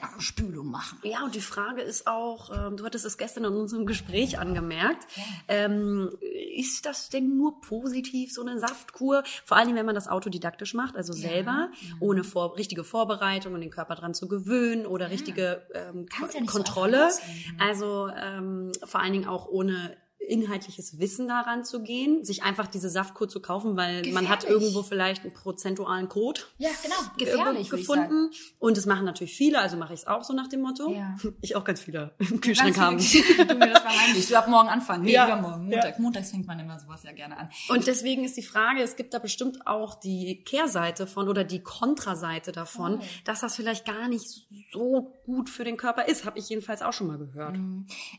Darmspülung 0.00 0.70
machen. 0.70 0.98
Ja, 1.02 1.24
und 1.24 1.34
die 1.34 1.40
Frage 1.40 1.82
ist 1.82 2.06
auch, 2.06 2.50
ähm, 2.56 2.76
du 2.76 2.84
hattest 2.84 3.04
es 3.04 3.18
gestern 3.18 3.44
in 3.44 3.52
unserem 3.54 3.86
Gespräch 3.86 4.38
angemerkt, 4.38 5.06
ähm, 5.48 6.10
ist 6.56 6.86
das 6.86 7.08
denn 7.08 7.36
nur 7.36 7.60
positiv, 7.60 8.32
so 8.32 8.42
eine 8.42 8.58
Saftkur? 8.58 9.22
Vor 9.44 9.56
allem, 9.56 9.74
wenn 9.74 9.86
man 9.86 9.94
das 9.94 10.08
autodidaktisch 10.08 10.74
macht, 10.74 10.96
also 10.96 11.12
selber, 11.12 11.70
ohne 12.00 12.24
vor, 12.24 12.56
richtige 12.56 12.84
Vorbereitung 12.84 13.54
und 13.54 13.60
den 13.60 13.70
Körper 13.70 13.94
dran 13.94 14.14
zu 14.14 14.28
gewöhnen 14.28 14.86
oder 14.86 15.10
richtige 15.10 15.62
ähm, 15.74 16.06
Ko- 16.08 16.26
ja 16.26 16.40
so 16.40 16.46
Kontrolle. 16.46 17.04
rausnehmen. 17.04 17.60
also 17.60 18.08
ähm, 18.16 18.72
vor 18.84 19.00
allen 19.00 19.12
Dingen 19.12 19.26
auch 19.26 19.46
ohne 19.48 19.96
inhaltliches 20.28 20.98
Wissen 20.98 21.26
daran 21.28 21.64
zu 21.64 21.82
gehen, 21.82 22.24
sich 22.24 22.42
einfach 22.42 22.66
diese 22.68 22.88
Saftkur 22.88 23.28
zu 23.28 23.40
kaufen, 23.40 23.76
weil 23.76 24.06
man 24.12 24.28
hat 24.28 24.40
Gefährlich. 24.40 24.62
irgendwo 24.62 24.82
vielleicht 24.82 25.22
einen 25.24 25.32
prozentualen 25.34 26.08
Code 26.08 26.40
Ja, 26.58 26.70
genau. 26.82 26.94
äh, 26.94 27.24
Gefährlich, 27.24 27.70
gefunden. 27.70 28.30
Und 28.58 28.76
das 28.76 28.86
machen 28.86 29.04
natürlich 29.04 29.34
viele, 29.34 29.58
also 29.58 29.76
mache 29.76 29.92
ich 29.94 30.00
es 30.00 30.06
auch 30.06 30.22
so 30.22 30.32
nach 30.34 30.48
dem 30.48 30.60
Motto. 30.62 30.92
Ja. 30.92 31.16
Ich 31.42 31.56
auch 31.56 31.64
ganz 31.64 31.80
viele 31.80 32.12
im 32.18 32.40
Kühlschrank 32.40 32.78
haben. 32.78 32.98
Du 33.50 33.54
mir 33.54 33.70
das. 33.72 34.28
Du 34.28 34.36
ab 34.36 34.46
morgen 34.48 34.68
anfangen. 34.68 35.04
Nee, 35.04 35.12
Ja. 35.14 35.26
übermorgen. 35.26 35.64
Montag. 35.68 35.98
Montags 35.98 36.30
fängt 36.30 36.46
man 36.46 36.58
immer 36.60 36.78
sowas 36.78 37.02
ja 37.02 37.12
gerne 37.12 37.36
an. 37.38 37.48
Und 37.68 37.86
deswegen 37.86 38.24
ist 38.24 38.36
die 38.36 38.42
Frage, 38.42 38.82
es 38.82 38.96
gibt 38.96 39.14
da 39.14 39.18
bestimmt 39.18 39.66
auch 39.66 39.94
die 39.98 40.42
Kehrseite 40.44 41.06
von 41.06 41.28
oder 41.28 41.44
die 41.44 41.62
Kontraseite 41.62 42.52
davon, 42.52 42.98
Oh. 43.00 43.04
dass 43.24 43.40
das 43.40 43.56
vielleicht 43.56 43.84
gar 43.86 44.08
nicht 44.08 44.46
so 44.72 45.14
gut 45.24 45.48
für 45.48 45.64
den 45.64 45.76
Körper 45.76 46.06
ist. 46.06 46.24
Habe 46.24 46.38
ich 46.38 46.48
jedenfalls 46.48 46.82
auch 46.82 46.92
schon 46.92 47.06
mal 47.06 47.18
gehört. 47.18 47.56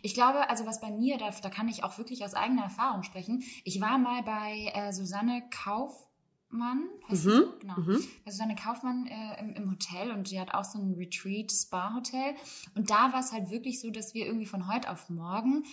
Ich 0.02 0.14
glaube, 0.14 0.50
also 0.50 0.66
was 0.66 0.82
bei 0.82 0.90
mir, 0.92 1.18
da, 1.18 1.30
da 1.42 1.50
kann 1.50 1.68
ich 1.68 1.84
auch 1.84 1.91
wirklich 1.98 2.24
aus 2.24 2.34
eigener 2.34 2.64
Erfahrung 2.64 3.04
sprechen. 3.04 3.44
Ich 3.64 3.80
war 3.82 3.98
mal 3.98 4.24
bei 4.24 4.72
äh, 4.74 4.94
Susanne 4.94 5.44
Kaufmann, 5.50 6.90
heißt 7.10 7.26
Mhm, 7.26 7.30
so? 7.30 7.54
Genau. 7.60 7.76
Bei 8.26 8.32
Susanne 8.32 8.56
Kaufmann 8.56 9.08
äh, 9.08 9.40
im, 9.40 9.54
im 9.54 9.72
Hotel 9.72 10.12
und 10.12 10.30
die 10.30 10.40
hat 10.40 10.54
auch 10.54 10.66
so 10.66 10.80
ein 10.80 10.94
Retreat-Spa-Hotel. 10.94 12.36
Und 12.76 12.90
da 12.90 13.14
war 13.14 13.20
es 13.20 13.32
halt 13.32 13.50
wirklich 13.50 13.80
so, 13.80 13.90
dass 13.90 14.14
wir 14.14 14.26
irgendwie 14.26 14.46
von 14.46 14.72
heute 14.72 14.90
auf 14.90 15.10
morgen 15.10 15.64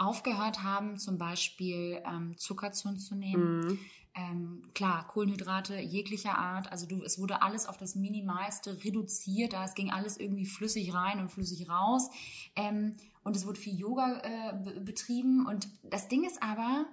aufgehört 0.00 0.62
haben, 0.62 0.96
zum 0.96 1.18
Beispiel 1.18 2.02
ähm, 2.06 2.36
Zucker 2.38 2.72
zu 2.72 2.88
uns 2.88 3.06
zu 3.06 3.14
nehmen. 3.14 3.60
Mhm. 3.60 3.78
Ähm, 4.14 4.62
klar, 4.74 5.06
Kohlenhydrate 5.06 5.78
jeglicher 5.78 6.36
Art. 6.36 6.72
Also 6.72 6.86
du, 6.86 7.02
es 7.04 7.18
wurde 7.18 7.42
alles 7.42 7.66
auf 7.66 7.76
das 7.76 7.94
Minimalste 7.94 8.82
reduziert. 8.82 9.52
Da 9.52 9.64
es 9.64 9.74
ging 9.74 9.90
alles 9.92 10.16
irgendwie 10.16 10.46
flüssig 10.46 10.92
rein 10.94 11.20
und 11.20 11.30
flüssig 11.30 11.68
raus. 11.68 12.10
Ähm, 12.56 12.96
und 13.24 13.36
es 13.36 13.46
wurde 13.46 13.58
viel 13.60 13.78
Yoga 13.78 14.20
äh, 14.22 14.52
be- 14.64 14.80
betrieben. 14.80 15.46
Und 15.46 15.68
das 15.84 16.08
Ding 16.08 16.24
ist 16.24 16.42
aber, 16.42 16.86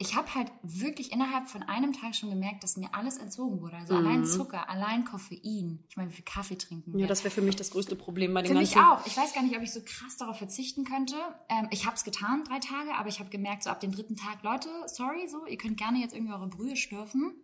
ich 0.00 0.14
habe 0.14 0.32
halt 0.34 0.52
wirklich 0.62 1.10
innerhalb 1.10 1.48
von 1.48 1.64
einem 1.64 1.92
Tag 1.92 2.14
schon 2.14 2.30
gemerkt, 2.30 2.62
dass 2.62 2.76
mir 2.76 2.94
alles 2.94 3.16
entzogen 3.18 3.60
wurde. 3.60 3.76
Also 3.76 3.96
allein 3.96 4.24
Zucker, 4.24 4.68
allein 4.70 5.04
Koffein. 5.04 5.82
Ich 5.88 5.96
meine, 5.96 6.08
wie 6.10 6.14
viel 6.14 6.24
Kaffee 6.24 6.54
trinken 6.56 6.92
wir? 6.92 7.00
Ja, 7.00 7.06
das 7.08 7.24
wäre 7.24 7.34
für 7.34 7.42
mich 7.42 7.56
das 7.56 7.72
größte 7.72 7.96
Problem 7.96 8.32
bei 8.32 8.42
den 8.42 8.52
Für 8.52 8.58
mich 8.58 8.76
auch. 8.76 9.04
Ich 9.06 9.16
weiß 9.16 9.34
gar 9.34 9.42
nicht, 9.42 9.56
ob 9.56 9.62
ich 9.62 9.72
so 9.72 9.80
krass 9.84 10.16
darauf 10.16 10.38
verzichten 10.38 10.84
könnte. 10.84 11.16
Ähm, 11.48 11.66
ich 11.72 11.84
habe 11.86 11.96
es 11.96 12.04
getan, 12.04 12.44
drei 12.44 12.60
Tage, 12.60 12.94
aber 12.94 13.08
ich 13.08 13.18
habe 13.18 13.28
gemerkt, 13.30 13.64
so 13.64 13.70
ab 13.70 13.80
dem 13.80 13.90
dritten 13.90 14.14
Tag, 14.14 14.44
Leute, 14.44 14.68
sorry, 14.86 15.26
so, 15.26 15.44
ihr 15.46 15.58
könnt 15.58 15.76
gerne 15.78 15.98
jetzt 15.98 16.14
irgendwie 16.14 16.32
eure 16.32 16.46
Brühe 16.48 16.76
schlürfen. 16.76 17.34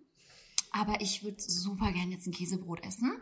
Aber 0.76 1.00
ich 1.00 1.22
würde 1.22 1.36
super 1.40 1.92
gerne 1.92 2.10
jetzt 2.10 2.26
ein 2.26 2.32
Käsebrot 2.32 2.80
essen. 2.84 3.16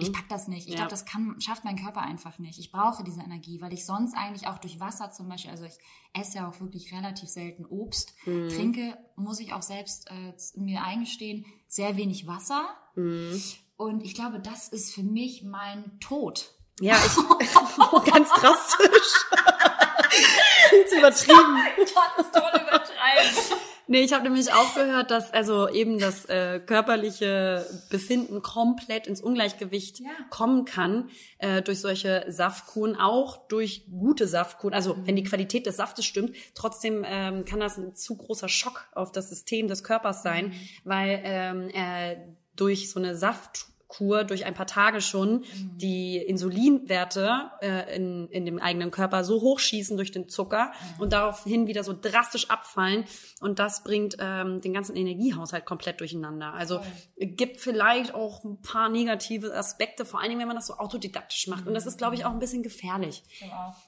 Ich 0.00 0.10
pack 0.10 0.26
das 0.30 0.48
nicht. 0.48 0.66
Ich 0.66 0.72
Ja. 0.72 0.76
glaube, 0.76 0.90
das 0.90 1.04
kann, 1.04 1.38
schafft 1.38 1.62
mein 1.62 1.76
Körper 1.76 2.00
einfach 2.00 2.38
nicht. 2.38 2.58
Ich 2.58 2.72
brauche 2.72 3.04
diese 3.04 3.20
Energie, 3.20 3.60
weil 3.60 3.74
ich 3.74 3.84
sonst 3.84 4.14
eigentlich 4.16 4.46
auch 4.48 4.56
durch 4.56 4.80
Wasser 4.80 5.10
zum 5.12 5.28
Beispiel, 5.28 5.50
also 5.50 5.64
ich 5.66 5.76
esse 6.14 6.38
ja 6.38 6.48
auch 6.48 6.58
wirklich 6.60 6.94
relativ 6.94 7.28
selten 7.28 7.66
Obst, 7.66 8.14
trinke, 8.24 8.96
muss 9.16 9.38
ich 9.40 9.52
auch 9.52 9.60
selbst 9.60 10.10
äh, 10.10 10.32
mir 10.58 10.82
eingestehen, 10.82 11.44
sehr 11.68 11.98
wenig 11.98 12.26
Wasser. 12.26 12.68
Und 13.76 14.02
ich 14.02 14.14
glaube, 14.14 14.40
das 14.40 14.68
ist 14.68 14.94
für 14.94 15.02
mich 15.02 15.42
mein 15.42 15.98
Tod. 16.00 16.54
Ja, 16.80 16.96
ich, 16.96 17.14
ganz 18.12 18.30
drastisch. 18.30 19.24
Viel 20.70 20.86
zu 20.86 20.98
übertrieben. 20.98 21.58
Ganz 21.76 22.30
toll 22.32 22.60
übertreiben. 22.62 23.58
Nee, 23.86 24.00
ich 24.00 24.12
habe 24.14 24.24
nämlich 24.24 24.50
auch 24.52 24.74
gehört, 24.74 25.10
dass 25.10 25.30
also 25.32 25.68
eben 25.68 25.98
das 25.98 26.24
äh, 26.26 26.58
körperliche 26.58 27.66
Befinden 27.90 28.40
komplett 28.40 29.06
ins 29.06 29.20
Ungleichgewicht 29.20 30.00
Ja. 30.00 30.10
kommen 30.30 30.64
kann 30.64 31.10
äh, 31.38 31.60
durch 31.60 31.80
solche 31.80 32.24
Saftkuren, 32.28 32.96
auch 32.96 33.46
durch 33.48 33.84
gute 33.90 34.26
Saftkuren. 34.26 34.72
Also 34.74 34.94
Mhm. 34.94 35.06
wenn 35.06 35.16
die 35.16 35.22
Qualität 35.24 35.66
des 35.66 35.76
Saftes 35.76 36.04
stimmt, 36.06 36.34
trotzdem 36.54 37.04
ähm, 37.06 37.44
kann 37.44 37.60
das 37.60 37.76
ein 37.76 37.94
zu 37.94 38.16
großer 38.16 38.48
Schock 38.48 38.88
auf 38.94 39.12
das 39.12 39.28
System 39.28 39.68
des 39.68 39.84
Körpers 39.84 40.22
sein, 40.22 40.46
Mhm. 40.46 40.52
weil 40.84 41.20
ähm, 41.22 41.68
er 41.68 42.16
durch 42.56 42.90
so 42.90 43.00
eine 43.00 43.16
Saftkur 43.88 44.24
durch 44.24 44.44
ein 44.44 44.54
paar 44.54 44.66
Tage 44.66 45.00
schon 45.00 45.40
Mhm. 45.40 45.78
die 45.78 46.16
Insulinwerte 46.18 47.50
äh, 47.60 47.96
in, 47.96 48.28
in 48.28 48.44
dem 48.44 48.58
eigenen 48.58 48.90
Körper 48.90 49.24
so 49.24 49.40
hochschießen 49.40 49.96
durch 49.96 50.10
den 50.12 50.28
Zucker 50.28 50.72
Mhm. 50.96 51.00
und 51.02 51.12
daraufhin 51.12 51.66
wieder 51.66 51.84
so 51.84 51.94
drastisch 51.98 52.50
abfallen. 52.50 53.04
Und 53.40 53.58
das 53.58 53.84
bringt 53.84 54.16
ähm, 54.18 54.60
den 54.60 54.72
ganzen 54.72 54.96
Energiehaushalt 54.96 55.64
komplett 55.66 56.00
durcheinander. 56.00 56.52
Also 56.54 56.80
gibt 57.18 57.60
vielleicht 57.60 58.14
auch 58.14 58.42
ein 58.44 58.60
paar 58.62 58.88
negative 58.88 59.54
Aspekte, 59.54 60.04
vor 60.04 60.20
allen 60.20 60.30
Dingen, 60.30 60.40
wenn 60.40 60.48
man 60.48 60.56
das 60.56 60.66
so 60.66 60.74
autodidaktisch 60.74 61.46
macht. 61.48 61.66
Und 61.66 61.74
das 61.74 61.86
ist, 61.86 61.98
glaube 61.98 62.14
ich, 62.14 62.24
auch 62.24 62.30
ein 62.32 62.38
bisschen 62.38 62.62
gefährlich. 62.62 63.22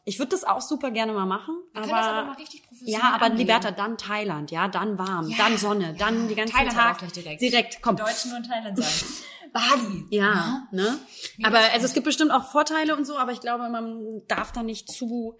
Ich 0.04 0.18
würde 0.18 0.30
das 0.30 0.44
auch 0.44 0.60
super 0.60 0.90
gerne 0.90 1.12
mal 1.12 1.26
machen. 1.26 1.54
Wir 1.72 1.82
aber, 1.82 1.90
das 1.90 2.06
aber 2.06 2.24
mal 2.28 2.36
richtig 2.36 2.62
professionell 2.66 2.94
Ja, 3.00 3.14
aber 3.14 3.26
angehen. 3.26 3.38
Liberta, 3.38 3.70
dann 3.70 3.96
Thailand, 3.98 4.50
ja, 4.50 4.68
dann 4.68 4.98
warm, 4.98 5.28
Ja, 5.28 5.36
dann 5.38 5.56
Sonne, 5.56 5.94
dann 5.98 6.28
die 6.28 6.34
ganzen 6.34 6.54
Thailand 6.54 6.76
Tag. 6.76 6.94
auch 6.94 6.98
gleich 6.98 7.12
direkt. 7.12 7.40
Direkt, 7.42 7.82
komm. 7.82 7.96
Die 7.96 8.02
Deutschen 8.02 8.30
nur 8.30 8.38
in 8.38 8.44
Thailand 8.44 8.78
sein. 8.78 8.86
Bali. 9.56 10.06
Ja, 10.10 10.68
ne? 10.70 10.98
Aber 11.42 11.58
also 11.72 11.86
es 11.86 11.94
gibt 11.94 12.04
bestimmt 12.04 12.30
auch 12.30 12.50
Vorteile 12.50 12.96
und 12.96 13.04
so, 13.06 13.16
aber 13.18 13.32
ich 13.32 13.40
glaube, 13.40 13.68
man 13.68 14.22
darf 14.28 14.52
da 14.52 14.62
nicht 14.62 14.90
zu 14.90 15.34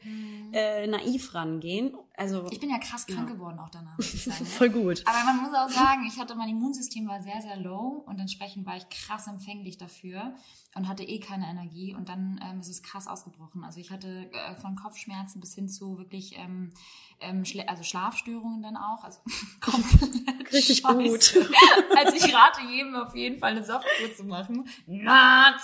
äh, 0.53 0.87
naiv 0.87 1.35
rangehen. 1.35 1.97
Also 2.17 2.43
Mhm. 2.43 2.49
Ich 2.51 2.61
bin 2.61 2.71
ja 2.71 2.79
krass 2.79 3.07
krank 3.07 3.29
geworden 3.29 3.59
auch 3.59 3.69
danach, 3.69 3.95
sagen. 4.01 4.37
ne? 4.45 4.47
voll 4.47 4.71
gut. 4.71 5.03
Aber 5.07 5.25
man 5.25 5.37
muss 5.43 5.55
auch 5.55 5.69
sagen, 5.69 6.05
ich 6.09 6.19
hatte 6.19 6.35
mein 6.35 6.49
Immunsystem 6.49 7.07
war 7.07 7.23
sehr, 7.23 7.41
sehr 7.43 7.57
low 7.59 8.03
und 8.07 8.19
entsprechend 8.19 8.65
war 8.67 8.77
ich 8.77 8.89
krass 8.89 9.27
empfänglich 9.27 9.77
dafür 9.77 10.35
und 10.75 10.89
hatte 10.89 11.03
eh 11.05 11.21
keine 11.21 11.47
Energie 11.47 11.95
und 11.95 12.09
dann 12.09 12.41
ähm, 12.43 12.61
ist 12.61 12.69
es 12.69 12.83
krass 12.83 13.07
ausgebrochen. 13.07 13.65
Also 13.65 13.81
ich 13.81 13.91
hatte 13.91 14.31
äh, 14.33 14.55
von 14.57 14.77
Kopfschmerzen 14.77 15.41
bis 15.41 15.55
hin 15.55 15.69
zu 15.69 15.99
wirklich 15.99 16.37
ähm, 16.39 16.73
ähm, 17.21 17.45
Schle 17.45 17.69
also 17.69 17.83
Schlafstörungen 17.83 18.63
dann 18.63 18.77
auch. 18.77 19.05
Also 19.05 19.21
komplett 19.61 20.53
Richtig 20.53 20.79
scheiße. 20.79 20.97
gut. 21.39 21.49
Also 21.97 22.15
ich 22.15 22.35
rate 22.35 22.61
jedem 22.71 22.95
auf 22.95 23.15
jeden 23.17 23.39
Fall 23.39 23.53
eine 23.53 23.65
Softkur 23.65 24.15
zu 24.15 24.25
machen. 24.25 24.69
Not! 24.87 25.57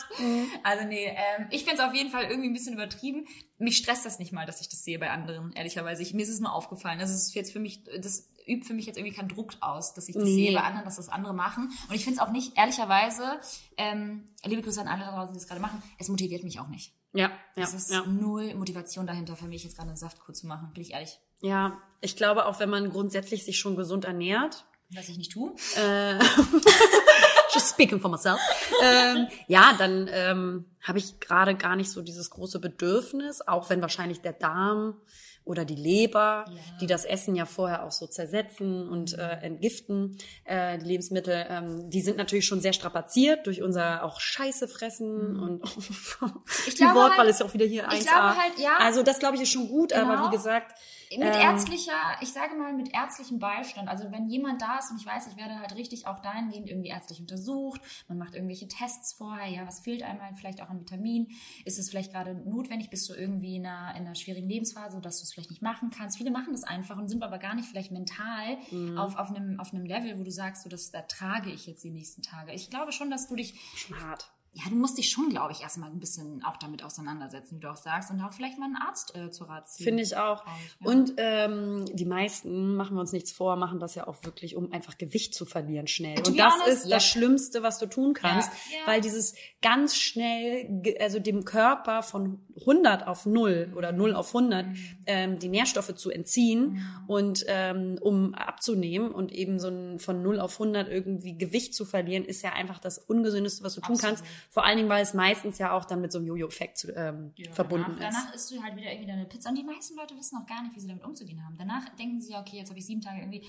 Also 0.62 0.86
nee, 0.86 1.06
ähm, 1.06 1.46
ich 1.50 1.64
finde 1.64 1.82
es 1.82 1.88
auf 1.88 1.94
jeden 1.94 2.10
Fall 2.10 2.24
irgendwie 2.24 2.48
ein 2.48 2.54
bisschen 2.54 2.74
übertrieben. 2.74 3.26
Mich 3.58 3.76
stresst 3.76 4.06
das 4.06 4.18
nicht 4.18 4.32
mal, 4.32 4.46
dass 4.46 4.60
ich 4.60 4.68
das 4.68 4.82
sehe 4.82 4.98
bei 4.98 5.10
anderen, 5.10 5.52
ehrlicherweise. 5.52 6.02
Ich, 6.02 6.14
mir 6.14 6.22
ist 6.22 6.30
es 6.30 6.40
nur 6.40 6.52
aufgefallen. 6.52 6.98
Das 6.98 7.10
ist 7.10 7.34
jetzt 7.34 7.52
für 7.52 7.60
mich, 7.60 7.84
das 7.84 8.30
übt 8.48 8.66
für 8.66 8.74
mich 8.74 8.86
jetzt 8.86 8.96
irgendwie 8.96 9.14
keinen 9.14 9.28
Druck 9.28 9.52
aus, 9.60 9.94
dass 9.94 10.08
ich 10.08 10.14
das 10.14 10.24
Nee. 10.24 10.34
sehe 10.34 10.52
bei 10.54 10.62
anderen, 10.62 10.84
dass 10.84 10.96
das 10.96 11.08
andere 11.10 11.34
machen. 11.34 11.70
Und 11.88 11.94
ich 11.94 12.02
finde 12.04 12.20
es 12.20 12.26
auch 12.26 12.32
nicht, 12.32 12.56
ehrlicherweise, 12.56 13.38
ähm, 13.76 14.26
liebe 14.44 14.62
Grüße 14.62 14.80
an 14.80 14.88
alle 14.88 15.04
da 15.04 15.12
draußen, 15.12 15.32
die 15.34 15.38
das 15.38 15.46
gerade 15.48 15.60
machen, 15.60 15.80
es 15.98 16.08
motiviert 16.08 16.42
mich 16.42 16.58
auch 16.58 16.68
nicht. 16.68 16.92
Ja, 17.12 17.30
ja, 17.56 17.62
Es 17.62 17.74
ist 17.74 17.90
ja. 17.92 18.04
null 18.06 18.54
Motivation 18.54 19.06
dahinter 19.06 19.36
für 19.36 19.44
mich, 19.46 19.62
jetzt 19.64 19.76
gerade 19.76 19.90
eine 19.90 19.98
Saftkur 19.98 20.34
zu 20.34 20.46
machen, 20.46 20.72
bin 20.72 20.82
ich 20.82 20.92
ehrlich. 20.92 21.20
Ja, 21.42 21.78
ich 22.00 22.16
glaube 22.16 22.46
auch, 22.46 22.58
wenn 22.60 22.70
man 22.70 22.90
grundsätzlich 22.90 23.44
sich 23.44 23.58
schon 23.58 23.76
gesund 23.76 24.04
ernährt, 24.06 24.64
Was 24.94 25.08
ich 25.08 25.18
nicht 25.18 25.32
tue. 25.32 25.52
äh, 25.76 26.18
just 27.54 27.70
speaking 27.70 28.00
for 28.00 28.10
myself, 28.10 28.40
ähm, 28.82 29.28
ja, 29.46 29.74
dann 29.78 30.08
ähm, 30.10 30.64
habe 30.82 30.98
ich 30.98 31.20
gerade 31.20 31.54
gar 31.54 31.76
nicht 31.76 31.90
so 31.90 32.02
dieses 32.02 32.30
große 32.30 32.58
Bedürfnis, 32.60 33.40
auch 33.46 33.68
wenn 33.70 33.82
wahrscheinlich 33.82 34.20
der 34.20 34.32
Darm 34.32 34.96
oder 35.44 35.64
die 35.64 35.74
Leber, 35.74 36.44
die 36.80 36.86
das 36.86 37.04
Essen 37.04 37.34
ja 37.34 37.46
vorher 37.46 37.82
auch 37.84 37.90
so 37.90 38.06
zersetzen 38.06 38.88
und 38.88 39.18
äh, 39.18 39.38
entgiften, 39.42 40.16
äh, 40.44 40.78
die 40.78 40.84
Lebensmittel, 40.86 41.46
ähm, 41.48 41.90
die 41.90 42.00
sind 42.00 42.16
natürlich 42.16 42.46
schon 42.46 42.60
sehr 42.60 42.72
strapaziert 42.72 43.44
durch 43.48 43.60
unser 43.60 44.04
auch 44.04 44.20
Scheiße 44.20 44.68
fressen 44.68 45.36
und 45.40 45.62
Ich 46.68 46.76
die 46.76 46.84
Wortwahl 46.84 47.18
halt- 47.18 47.30
ist 47.30 47.40
ja 47.40 47.46
auch 47.46 47.54
wieder 47.54 47.66
hier 47.66 47.88
1A. 47.90 47.94
ich 47.98 48.06
glaube 48.06 48.36
halt, 48.36 48.58
ja. 48.58 48.76
Also 48.78 49.02
das 49.02 49.18
glaube 49.18 49.34
ich 49.34 49.42
ist 49.42 49.50
schon 49.50 49.66
gut, 49.68 49.92
aber 49.92 50.14
Genau. 50.16 50.26
wie 50.28 50.36
gesagt, 50.36 50.78
Mit 51.18 51.28
Ähm, 51.34 51.40
ärztlicher, 51.40 51.92
ich 52.20 52.32
sage 52.32 52.54
mal 52.54 52.72
mit 52.72 52.92
ärztlichem 52.94 53.38
Beistand. 53.38 53.88
Also 53.88 54.10
wenn 54.12 54.28
jemand 54.28 54.62
da 54.62 54.78
ist 54.78 54.90
und 54.90 54.98
ich 55.00 55.06
weiß, 55.06 55.26
ich 55.28 55.36
werde 55.36 55.58
halt 55.58 55.74
richtig 55.74 56.06
auch 56.06 56.20
dahingehend 56.20 56.68
irgendwie 56.68 56.88
ärztlich 56.90 57.20
untersucht, 57.20 57.80
man 58.08 58.18
macht 58.18 58.34
irgendwelche 58.34 58.68
Tests 58.68 59.12
vorher, 59.12 59.48
ja, 59.48 59.66
was 59.66 59.80
fehlt 59.80 60.02
einem 60.02 60.20
halt 60.22 60.38
vielleicht 60.38 60.62
auch 60.62 60.68
an 60.70 60.80
Vitamin? 60.80 61.28
Ist 61.64 61.78
es 61.78 61.90
vielleicht 61.90 62.12
gerade 62.12 62.34
notwendig? 62.34 62.90
Bist 62.90 63.08
du 63.08 63.14
irgendwie 63.14 63.56
in 63.56 63.66
einer, 63.66 63.94
in 63.96 64.06
einer 64.06 64.14
schwierigen 64.14 64.48
Lebensphase, 64.48 65.00
dass 65.00 65.18
du 65.18 65.24
es 65.24 65.32
vielleicht 65.32 65.50
nicht 65.50 65.62
machen 65.62 65.90
kannst? 65.90 66.16
Viele 66.18 66.30
machen 66.30 66.52
das 66.52 66.64
einfach 66.64 66.96
und 66.96 67.08
sind 67.08 67.22
aber 67.22 67.38
gar 67.38 67.54
nicht 67.54 67.68
vielleicht 67.68 67.90
mental 67.92 68.58
Mhm. 68.70 68.98
auf, 68.98 69.16
auf, 69.16 69.30
einem, 69.34 69.58
auf 69.60 69.72
einem 69.72 69.84
Level, 69.84 70.18
wo 70.18 70.22
du 70.24 70.30
sagst, 70.30 70.62
so, 70.62 70.68
das 70.68 70.90
ertrage 70.90 71.50
ich 71.50 71.66
jetzt 71.66 71.84
die 71.84 71.90
nächsten 71.90 72.22
Tage. 72.22 72.52
Ich 72.52 72.70
glaube 72.70 72.92
schon, 72.92 73.10
dass 73.10 73.28
du 73.28 73.36
dich 73.36 73.54
hart. 74.00 74.30
Ja, 74.54 74.64
du 74.68 74.76
musst 74.76 74.98
dich 74.98 75.10
schon, 75.10 75.30
glaube 75.30 75.52
ich, 75.52 75.62
erstmal 75.62 75.90
ein 75.90 75.98
bisschen 75.98 76.44
auch 76.44 76.58
damit 76.58 76.82
auseinandersetzen, 76.84 77.56
wie 77.56 77.60
du 77.60 77.70
auch 77.70 77.76
sagst, 77.76 78.10
und 78.10 78.20
auch 78.20 78.32
vielleicht 78.34 78.58
mal 78.58 78.66
einen 78.66 78.76
Arzt 78.76 79.16
äh, 79.16 79.30
zu 79.30 79.44
Rat 79.44 79.68
ziehen. 79.70 79.84
Finde 79.84 80.02
ich 80.02 80.16
auch. 80.16 80.44
ja. 80.44 80.52
Und 80.90 81.14
ähm, 81.16 81.86
die 81.92 82.04
meisten, 82.04 82.74
machen 82.76 82.94
wir 82.96 83.00
uns 83.00 83.12
nichts 83.12 83.32
vor, 83.32 83.56
machen 83.56 83.80
das 83.80 83.94
ja 83.94 84.06
auch 84.06 84.16
wirklich, 84.24 84.54
um 84.54 84.70
einfach 84.70 84.98
Gewicht 84.98 85.34
zu 85.34 85.46
verlieren 85.46 85.86
schnell. 85.86 86.18
Und 86.18 86.38
das 86.38 86.54
honest, 86.54 86.68
ist 86.68 86.84
ja. 86.84 86.96
das 86.96 87.06
Schlimmste, 87.06 87.62
was 87.62 87.78
du 87.78 87.86
tun 87.86 88.12
kannst, 88.12 88.50
Ja. 88.70 88.92
Weil 88.92 89.00
dieses 89.00 89.34
ganz 89.62 89.96
schnell, 89.96 90.82
also 91.00 91.18
dem 91.18 91.44
Körper 91.44 92.02
von 92.02 92.40
100 92.60 93.06
auf 93.06 93.24
0 93.24 93.72
oder 93.74 93.92
0 93.92 94.14
auf 94.14 94.28
100 94.34 94.66
Mhm. 94.66 94.76
ähm, 95.06 95.38
die 95.38 95.48
Nährstoffe 95.48 95.94
zu 95.94 96.10
entziehen 96.10 96.84
und 97.06 97.44
ähm, 97.48 97.96
um 98.00 98.34
abzunehmen 98.34 99.12
und 99.12 99.32
eben 99.32 99.58
so 99.58 99.68
ein, 99.68 99.98
von 99.98 100.22
0 100.22 100.40
auf 100.40 100.54
100 100.60 100.88
irgendwie 100.88 101.36
Gewicht 101.38 101.74
zu 101.74 101.84
verlieren, 101.84 102.24
ist 102.24 102.42
ja 102.42 102.52
einfach 102.52 102.78
das 102.78 102.98
Ungesündeste, 102.98 103.64
was 103.64 103.74
du 103.74 103.80
tun 103.80 103.94
Absolut. 103.94 104.18
kannst. 104.18 104.24
Vor 104.50 104.64
allen 104.64 104.76
Dingen, 104.76 104.88
weil 104.88 105.02
es 105.02 105.14
meistens 105.14 105.58
ja 105.58 105.72
auch 105.72 105.84
dann 105.84 106.00
mit 106.00 106.12
so 106.12 106.18
einem 106.18 106.28
Jojo-Effekt 106.28 106.86
ähm, 106.94 107.32
Ja, 107.36 107.52
verbunden 107.52 107.96
danach, 107.98 108.08
ist. 108.08 108.16
Danach 108.16 108.34
isst 108.34 108.50
du 108.50 108.62
halt 108.62 108.76
wieder 108.76 108.90
irgendwie 108.90 109.10
deine 109.10 109.26
Pizza. 109.26 109.50
Und 109.50 109.56
die 109.58 109.64
meisten 109.64 109.96
Leute 109.96 110.16
wissen 110.16 110.38
auch 110.38 110.46
gar 110.46 110.62
nicht, 110.62 110.74
wie 110.74 110.80
sie 110.80 110.88
damit 110.88 111.04
umzugehen 111.04 111.44
haben. 111.44 111.56
Danach 111.56 111.88
denken 111.96 112.20
sie 112.20 112.32
ja, 112.32 112.40
okay, 112.40 112.56
jetzt 112.58 112.70
habe 112.70 112.78
ich 112.78 112.86
sieben 112.86 113.00
Tage 113.00 113.20
irgendwie 113.20 113.44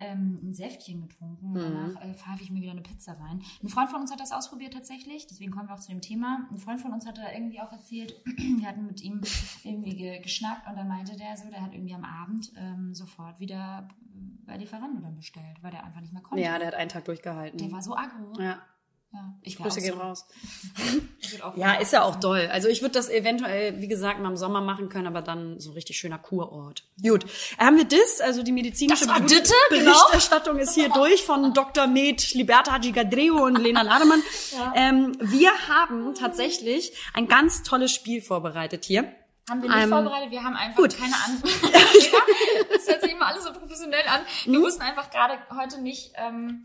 ähm, 0.00 0.38
ein 0.42 0.54
Säftchen 0.54 1.02
getrunken. 1.02 1.50
Mhm. 1.50 1.60
Danach 1.60 2.02
äh, 2.02 2.14
pfeife 2.14 2.42
ich 2.42 2.50
mir 2.50 2.62
wieder 2.62 2.72
eine 2.72 2.80
Pizza 2.80 3.12
rein. 3.12 3.42
Ein 3.62 3.68
Freund 3.68 3.90
von 3.90 4.00
uns 4.00 4.10
hat 4.10 4.20
das 4.20 4.32
ausprobiert 4.32 4.72
tatsächlich. 4.72 5.26
Deswegen 5.26 5.52
kommen 5.52 5.68
wir 5.68 5.74
auch 5.74 5.80
zu 5.80 5.90
dem 5.90 6.00
Thema. 6.00 6.48
Ein 6.50 6.58
Freund 6.58 6.80
von 6.80 6.92
uns 6.92 7.06
hat 7.06 7.18
da 7.18 7.30
irgendwie 7.32 7.60
auch 7.60 7.70
erzählt, 7.70 8.14
wir 8.24 8.66
hatten 8.66 8.86
mit 8.86 9.02
ihm 9.02 9.20
irgendwie 9.62 9.94
ge 9.94 10.20
geschnackt 10.20 10.66
und 10.68 10.76
dann 10.76 10.88
meinte 10.88 11.16
der 11.16 11.36
so, 11.36 11.48
der 11.50 11.62
hat 11.62 11.74
irgendwie 11.74 11.94
am 11.94 12.04
Abend 12.04 12.50
ähm, 12.56 12.94
sofort 12.94 13.40
wieder 13.40 13.88
bei 14.46 14.56
Lieferando 14.56 15.00
dann 15.00 15.16
bestellt, 15.16 15.62
weil 15.62 15.70
der 15.70 15.84
einfach 15.84 16.00
nicht 16.00 16.12
mehr 16.12 16.22
konnte. 16.22 16.42
Ja, 16.42 16.58
der 16.58 16.68
hat 16.68 16.74
einen 16.74 16.88
Tag 16.88 17.04
durchgehalten. 17.04 17.58
der 17.58 17.70
war 17.70 17.82
so 17.82 17.94
aggro. 17.94 18.40
ja. 18.40 18.58
Ja, 19.12 19.34
ich 19.42 19.56
Grüße 19.56 19.80
gehen 19.80 19.94
so. 19.94 20.00
raus. 20.00 20.24
Ja, 21.56 21.74
ist 21.74 21.92
ja 21.92 22.02
auch 22.02 22.16
doll. 22.16 22.48
Also 22.52 22.68
ich 22.68 22.80
würde 22.82 22.94
das 22.94 23.08
eventuell, 23.08 23.80
wie 23.80 23.86
gesagt, 23.88 24.20
mal 24.20 24.30
im 24.30 24.36
Sommer 24.36 24.60
machen 24.60 24.88
können, 24.88 25.06
aber 25.06 25.22
dann 25.22 25.60
so 25.60 25.72
richtig 25.72 25.96
schöner 25.98 26.18
Kurort. 26.18 26.84
Gut. 27.00 27.24
Haben 27.58 27.76
wir 27.76 27.84
das? 27.84 28.20
Also 28.20 28.42
die 28.42 28.50
medizinische 28.52 29.06
Ditte, 29.06 29.52
genau. 29.70 29.92
Berichterstattung 29.92 30.58
ist 30.58 30.74
hier 30.74 30.88
durch 30.90 31.22
von 31.24 31.52
Dr. 31.54 31.86
Med, 31.86 32.34
Liberta 32.34 32.78
Gigadreo 32.78 33.44
und 33.44 33.58
Lena 33.58 33.82
Lademann. 33.82 34.22
ähm, 34.74 35.16
wir 35.20 35.50
haben 35.68 36.14
tatsächlich 36.14 36.92
ein 37.14 37.28
ganz 37.28 37.62
tolles 37.62 37.92
Spiel 37.92 38.22
vorbereitet 38.22 38.84
hier. 38.84 39.12
Haben 39.48 39.62
wir 39.62 39.70
nicht 39.70 39.82
Ähm, 39.82 39.90
vorbereitet, 39.90 40.30
wir 40.30 40.42
haben 40.42 40.54
einfach 40.56 40.76
gut. 40.76 40.96
keine 40.98 41.14
Ahnung. 41.26 41.42
das 42.72 42.88
hört 42.88 43.02
sich 43.02 43.12
immer 43.12 43.26
alles 43.26 43.44
so 43.44 43.52
professionell 43.52 44.06
an. 44.08 44.20
Wir 44.44 44.58
Mhm. 44.58 44.62
wussten 44.62 44.82
einfach 44.82 45.10
gerade 45.10 45.34
heute 45.56 45.80
nicht, 45.80 46.12
ähm, 46.16 46.62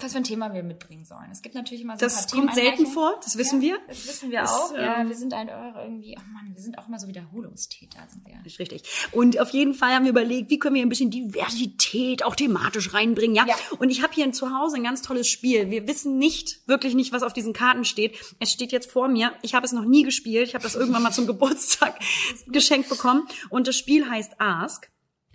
was 0.00 0.12
für 0.12 0.18
ein 0.18 0.24
Thema 0.24 0.52
wir 0.52 0.62
mitbringen 0.62 1.04
sollen. 1.04 1.28
Es 1.32 1.42
gibt 1.42 1.54
natürlich 1.54 1.82
immer 1.82 1.94
so 1.98 2.04
ein 2.04 2.08
Das 2.08 2.26
paar 2.26 2.40
kommt 2.40 2.54
selten 2.54 2.86
vor, 2.86 3.18
das 3.24 3.36
wissen 3.38 3.60
wir. 3.60 3.78
Das 3.88 4.06
wissen 4.06 4.30
wir 4.30 4.40
Das, 4.40 4.50
auch. 4.52 4.74
ja, 4.74 5.00
ähm, 5.00 5.08
wir 5.08 5.16
sind 5.16 5.32
ein 5.34 5.48
eure 5.48 5.84
irgendwie, 5.84 6.16
oh 6.18 6.22
Mann, 6.32 6.54
wir 6.54 6.62
sind 6.62 6.78
auch 6.78 6.86
immer 6.88 6.98
so 6.98 7.08
Wiederholungstäter, 7.08 8.00
sind 8.08 8.26
wir. 8.26 8.40
Ist 8.44 8.58
richtig. 8.58 8.82
Und 9.12 9.38
auf 9.40 9.50
jeden 9.50 9.74
Fall 9.74 9.94
haben 9.94 10.04
wir 10.04 10.10
überlegt, 10.10 10.50
wie 10.50 10.58
können 10.58 10.74
wir 10.74 10.82
ein 10.82 10.88
bisschen 10.88 11.10
Diversität 11.10 12.24
auch 12.24 12.36
thematisch 12.36 12.92
reinbringen, 12.94 13.36
ja? 13.36 13.46
Ja. 13.46 13.54
Und 13.78 13.90
ich 13.90 14.02
habe 14.02 14.12
hier 14.12 14.30
zu 14.32 14.50
Hause 14.56 14.76
ein 14.76 14.82
ganz 14.84 15.02
tolles 15.02 15.28
Spiel. 15.28 15.70
Wir 15.70 15.86
wissen 15.88 16.18
nicht, 16.18 16.60
wirklich 16.68 16.94
nicht, 16.94 17.12
was 17.12 17.22
auf 17.22 17.32
diesen 17.32 17.52
Karten 17.52 17.84
steht. 17.84 18.16
Es 18.38 18.52
steht 18.52 18.72
jetzt 18.72 18.90
vor 18.90 19.08
mir. 19.08 19.32
Ich 19.42 19.54
habe 19.54 19.64
es 19.66 19.72
noch 19.72 19.84
nie 19.84 20.02
gespielt. 20.02 20.48
Ich 20.48 20.54
habe 20.54 20.62
das 20.62 20.74
irgendwann 20.74 21.02
mal 21.02 21.12
zum 21.12 21.26
Geburtstag 21.26 21.98
geschenkt 22.46 22.88
bekommen. 22.88 23.26
Und 23.48 23.66
das 23.66 23.76
Spiel 23.76 24.08
heißt 24.08 24.40
Ask. 24.40 24.90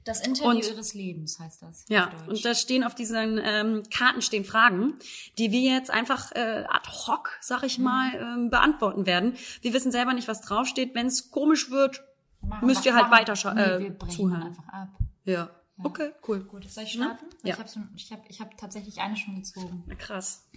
Das 0.05 0.21
Interview 0.25 0.49
Und- 0.51 0.65
ihres 0.65 0.93
Lebens 0.93 1.39
heißt 1.39 1.61
das. 1.63 1.83
Ja, 1.89 2.11
und 2.27 2.45
da 2.45 2.53
stehen 2.55 2.83
auf 2.83 2.95
diesen 2.95 3.39
ähm, 3.43 3.83
Karten 3.93 4.21
stehen 4.21 4.45
Fragen, 4.45 4.93
die 5.37 5.51
wir 5.51 5.73
jetzt 5.73 5.89
einfach 5.91 6.31
äh, 6.33 6.63
ad 6.69 6.87
hoc, 6.89 7.31
sag 7.41 7.63
ich 7.63 7.79
mal, 7.79 8.13
ähm, 8.15 8.49
beantworten 8.49 9.05
werden. 9.05 9.33
Wir 9.61 9.73
wissen 9.73 9.91
selber 9.91 10.13
nicht, 10.13 10.27
was 10.27 10.41
draufsteht. 10.41 10.93
Wenn 10.95 11.07
es 11.07 11.31
komisch 11.31 11.71
wird, 11.71 12.03
Machen 12.41 12.67
müsst 12.67 12.85
ihr 12.85 12.93
halt 12.93 13.09
machen- 13.09 13.19
weiter 13.19 13.33
scha- 13.33 13.53
nee, 13.55 13.61
äh, 13.61 13.79
wir 13.79 13.89
brechen 13.97 14.15
zuhören. 14.15 14.43
einfach 14.43 14.67
ab. 14.69 14.89
ja. 15.25 15.49
Okay, 15.83 16.11
cool. 16.27 16.39
Gut, 16.45 16.71
soll 16.71 16.85
ich 16.85 16.93
starten? 16.93 17.25
Ja. 17.43 17.55
Ich 17.55 17.59
habe 17.59 17.69
ich 17.97 18.11
hab, 18.13 18.29
ich 18.29 18.39
hab 18.39 18.57
tatsächlich 18.57 18.99
eine 19.01 19.17
schon 19.17 19.35
gezogen. 19.35 19.83
Na, 19.87 19.95
krass. 19.95 20.47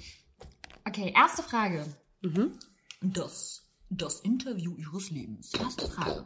Okay, 0.87 1.12
erste 1.16 1.42
Frage. 1.42 1.84
Mhm. 2.20 2.52
Das, 3.00 3.64
das 3.90 4.20
Interview 4.20 4.76
ihres 4.76 5.11
Lebens. 5.11 5.52
Erste 5.54 5.88
Frage. 5.88 6.24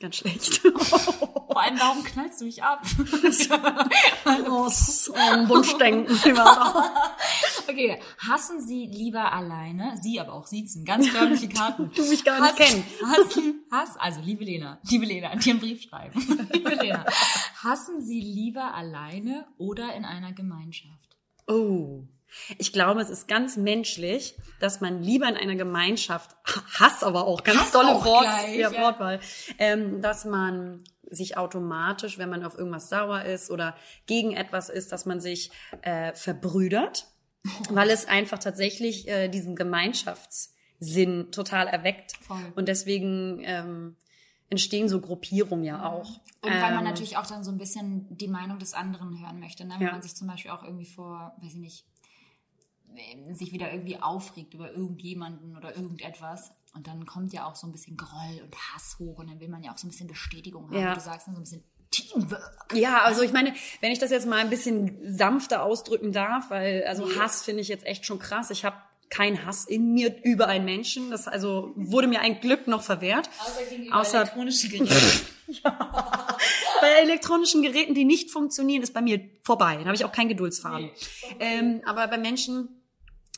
Ganz 0.00 0.16
schlecht. 0.16 0.58
Vor 0.58 1.60
allem, 1.60 1.80
warum 1.80 2.04
knallst 2.04 2.40
du 2.40 2.44
mich 2.44 2.62
ab? 2.62 2.82
Aus 4.48 5.10
ähm, 5.12 5.48
Wunschdenken. 5.48 6.16
okay, 7.68 8.00
hassen 8.18 8.60
Sie 8.60 8.86
lieber 8.86 9.32
alleine? 9.32 9.96
Sie 10.00 10.20
aber 10.20 10.34
auch 10.34 10.46
siezen, 10.46 10.84
ganz 10.84 11.08
förmliche 11.08 11.48
Karten. 11.48 11.90
Du 11.96 12.04
mich 12.04 12.24
gar 12.24 12.40
nicht 12.40 12.56
kennen. 12.56 12.84
Hassen, 13.04 13.64
Hass, 13.72 13.96
also 13.96 14.20
liebe 14.20 14.44
Lena, 14.44 14.78
liebe 14.84 15.04
Lena, 15.04 15.34
dir 15.34 15.50
einen 15.50 15.60
Brief 15.60 15.82
schreiben. 15.82 16.48
liebe 16.52 16.74
Lena, 16.76 17.04
hassen 17.64 18.00
Sie 18.00 18.20
lieber 18.20 18.74
alleine 18.74 19.48
oder 19.56 19.96
in 19.96 20.04
einer 20.04 20.32
Gemeinschaft? 20.32 21.18
Oh. 21.48 22.04
Ich 22.58 22.72
glaube, 22.72 23.00
es 23.00 23.10
ist 23.10 23.28
ganz 23.28 23.56
menschlich, 23.56 24.36
dass 24.60 24.80
man 24.80 25.02
lieber 25.02 25.28
in 25.28 25.36
einer 25.36 25.56
Gemeinschaft, 25.56 26.36
Hass 26.78 27.02
aber 27.02 27.26
auch, 27.26 27.42
ganz 27.44 27.58
Hass 27.60 27.70
tolle 27.72 27.94
auch 27.94 28.04
Wort, 28.04 28.24
gleich, 28.24 28.56
ja, 28.56 28.70
ja. 28.70 28.80
Wortwahl, 28.82 29.20
ähm, 29.58 30.00
dass 30.02 30.24
man 30.24 30.82
sich 31.10 31.36
automatisch, 31.38 32.18
wenn 32.18 32.28
man 32.28 32.44
auf 32.44 32.56
irgendwas 32.58 32.90
sauer 32.90 33.22
ist 33.22 33.50
oder 33.50 33.74
gegen 34.06 34.32
etwas 34.34 34.68
ist, 34.68 34.92
dass 34.92 35.06
man 35.06 35.20
sich 35.20 35.50
äh, 35.82 36.12
verbrüdert, 36.14 37.06
weil 37.70 37.88
es 37.90 38.06
einfach 38.06 38.38
tatsächlich 38.38 39.08
äh, 39.08 39.28
diesen 39.28 39.56
Gemeinschaftssinn 39.56 41.30
total 41.32 41.66
erweckt. 41.66 42.12
Voll. 42.26 42.52
Und 42.56 42.68
deswegen 42.68 43.40
ähm, 43.44 43.96
entstehen 44.50 44.88
so 44.88 45.00
Gruppierungen 45.00 45.64
ja 45.64 45.84
auch. 45.90 46.20
Und 46.40 46.52
weil 46.52 46.60
man 46.74 46.78
Ähm, 46.78 46.84
natürlich 46.84 47.16
auch 47.16 47.26
dann 47.26 47.42
so 47.44 47.50
ein 47.50 47.58
bisschen 47.58 48.06
die 48.16 48.28
Meinung 48.28 48.58
des 48.58 48.74
anderen 48.74 49.20
hören 49.20 49.40
möchte, 49.40 49.64
ne? 49.64 49.74
wenn 49.78 49.86
Ja. 49.86 49.92
man 49.92 50.02
sich 50.02 50.14
zum 50.14 50.26
Beispiel 50.28 50.50
auch 50.50 50.62
irgendwie 50.62 50.86
vor, 50.86 51.34
weiß 51.40 51.52
ich 51.54 51.58
nicht, 51.58 51.84
sich 53.32 53.52
wieder 53.52 53.72
irgendwie 53.72 54.00
aufregt 54.00 54.54
über 54.54 54.72
irgendjemanden 54.72 55.56
oder 55.56 55.76
irgendetwas. 55.76 56.52
Und 56.74 56.86
dann 56.86 57.06
kommt 57.06 57.32
ja 57.32 57.46
auch 57.46 57.56
so 57.56 57.66
ein 57.66 57.72
bisschen 57.72 57.96
Groll 57.96 58.42
und 58.42 58.54
Hass 58.54 58.96
hoch 58.98 59.18
und 59.18 59.30
dann 59.30 59.40
will 59.40 59.48
man 59.48 59.62
ja 59.62 59.72
auch 59.72 59.78
so 59.78 59.86
ein 59.86 59.90
bisschen 59.90 60.06
Bestätigung 60.06 60.68
haben. 60.68 60.78
Ja. 60.78 60.94
Du 60.94 61.00
sagst, 61.00 61.26
dann 61.26 61.34
so 61.34 61.40
ein 61.40 61.44
bisschen 61.44 61.64
Teamwork. 61.90 62.74
Ja, 62.74 63.02
also 63.02 63.22
ich 63.22 63.32
meine, 63.32 63.54
wenn 63.80 63.92
ich 63.92 63.98
das 63.98 64.10
jetzt 64.10 64.26
mal 64.26 64.38
ein 64.38 64.50
bisschen 64.50 64.98
sanfter 65.16 65.62
ausdrücken 65.62 66.12
darf, 66.12 66.50
weil 66.50 66.84
also 66.86 67.16
Hass 67.16 67.42
finde 67.42 67.62
ich 67.62 67.68
jetzt 67.68 67.86
echt 67.86 68.04
schon 68.04 68.18
krass. 68.18 68.50
Ich 68.50 68.64
habe 68.64 68.76
keinen 69.08 69.46
Hass 69.46 69.64
in 69.64 69.94
mir 69.94 70.22
über 70.22 70.48
einen 70.48 70.66
Menschen. 70.66 71.10
Das 71.10 71.28
also 71.28 71.72
wurde 71.76 72.08
mir 72.08 72.20
ein 72.20 72.40
Glück 72.40 72.66
noch 72.66 72.82
verwehrt. 72.82 73.30
Außer 73.40 73.64
gegenüber 73.64 73.96
Außer- 73.96 74.16
elektronischen 74.16 74.70
Geräten. 74.70 75.26
Bei 76.80 76.88
elektronischen 77.02 77.62
Geräten, 77.62 77.94
die 77.94 78.04
nicht 78.04 78.30
funktionieren, 78.30 78.82
ist 78.82 78.92
bei 78.94 79.00
mir 79.00 79.20
vorbei. 79.42 79.76
Da 79.78 79.86
habe 79.86 79.94
ich 79.94 80.04
auch 80.04 80.12
keinen 80.12 80.28
Geduldsfaden. 80.28 80.90
Ähm, 81.40 81.80
aber 81.86 82.06
bei 82.06 82.18
Menschen 82.18 82.77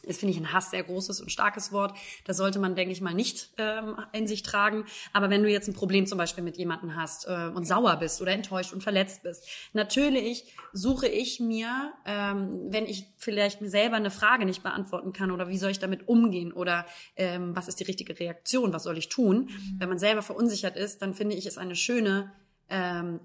das 0.07 0.19
finde 0.19 0.35
ich 0.35 0.41
ein 0.41 0.53
Hass 0.53 0.71
sehr 0.71 0.83
großes 0.83 1.21
und 1.21 1.31
starkes 1.31 1.73
Wort. 1.73 1.97
Das 2.25 2.37
sollte 2.37 2.59
man, 2.59 2.75
denke 2.75 2.93
ich 2.93 3.01
mal, 3.01 3.15
nicht 3.15 3.51
ähm, 3.59 3.97
in 4.13 4.27
sich 4.27 4.43
tragen. 4.43 4.85
Aber 5.13 5.31
wenn 5.31 5.43
du 5.43 5.51
jetzt 5.51 5.69
ein 5.69 5.75
Problem 5.75 6.07
zum 6.07 6.19
Beispiel 6.19 6.43
mit 6.45 6.57
jemandem 6.57 6.97
hast 6.97 7.27
äh, 7.27 7.51
und 7.55 7.67
sauer 7.67 7.97
bist 7.97 8.21
oder 8.21 8.33
enttäuscht 8.33 8.73
und 8.73 8.83
verletzt 8.83 9.23
bist, 9.23 9.47
natürlich 9.73 10.55
suche 10.73 11.09
ich 11.09 11.41
mir, 11.41 11.93
ähm, 12.07 12.69
wenn 12.71 12.87
ich 12.87 13.07
vielleicht 13.19 13.61
mir 13.61 13.71
selber 13.71 13.97
eine 13.97 14.11
Frage 14.11 14.45
nicht 14.45 14.63
beantworten 14.63 15.13
kann 15.13 15.31
oder 15.31 15.49
wie 15.49 15.59
soll 15.59 15.71
ich 15.71 15.79
damit 15.79 16.09
umgehen 16.09 16.53
oder 16.53 16.87
ähm, 17.17 17.55
was 17.55 17.69
ist 17.69 17.81
die 17.81 17.85
richtige 17.85 18.19
Reaktion, 18.19 18.73
was 18.73 18.85
soll 18.85 18.99
ich 18.99 19.09
tun, 19.09 19.51
wenn 19.79 19.89
man 19.89 19.99
selber 19.99 20.23
verunsichert 20.23 20.77
ist, 20.77 21.03
dann 21.03 21.15
finde 21.15 21.37
ich 21.37 21.47
es 21.47 21.59
eine 21.59 21.77
schöne 21.77 22.33
ähm, 22.69 23.21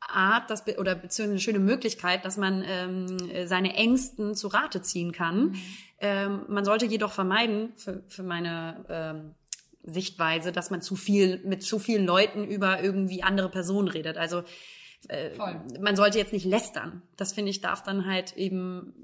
Art, 0.00 0.50
das, 0.50 0.64
be- 0.64 0.76
oder 0.78 0.94
beziehungsweise 0.94 1.32
eine 1.32 1.40
schöne 1.40 1.58
Möglichkeit, 1.58 2.24
dass 2.24 2.36
man 2.36 2.64
ähm, 2.66 3.46
seine 3.46 3.74
Ängsten 3.74 4.34
zu 4.34 4.48
Rate 4.48 4.82
ziehen 4.82 5.12
kann. 5.12 5.54
Ähm, 6.00 6.44
man 6.48 6.64
sollte 6.64 6.86
jedoch 6.86 7.12
vermeiden, 7.12 7.72
für, 7.76 8.02
für 8.08 8.22
meine 8.22 8.84
ähm, 8.88 9.34
Sichtweise, 9.82 10.52
dass 10.52 10.70
man 10.70 10.82
zu 10.82 10.96
viel 10.96 11.40
mit 11.44 11.62
zu 11.62 11.78
vielen 11.78 12.06
Leuten 12.06 12.44
über 12.44 12.82
irgendwie 12.82 13.22
andere 13.22 13.50
Personen 13.50 13.88
redet. 13.88 14.16
Also 14.16 14.42
äh, 15.08 15.30
man 15.80 15.96
sollte 15.96 16.18
jetzt 16.18 16.32
nicht 16.32 16.44
lästern. 16.44 17.02
Das 17.16 17.32
finde 17.32 17.50
ich 17.50 17.60
darf 17.60 17.82
dann 17.82 18.06
halt 18.06 18.36
eben 18.36 18.94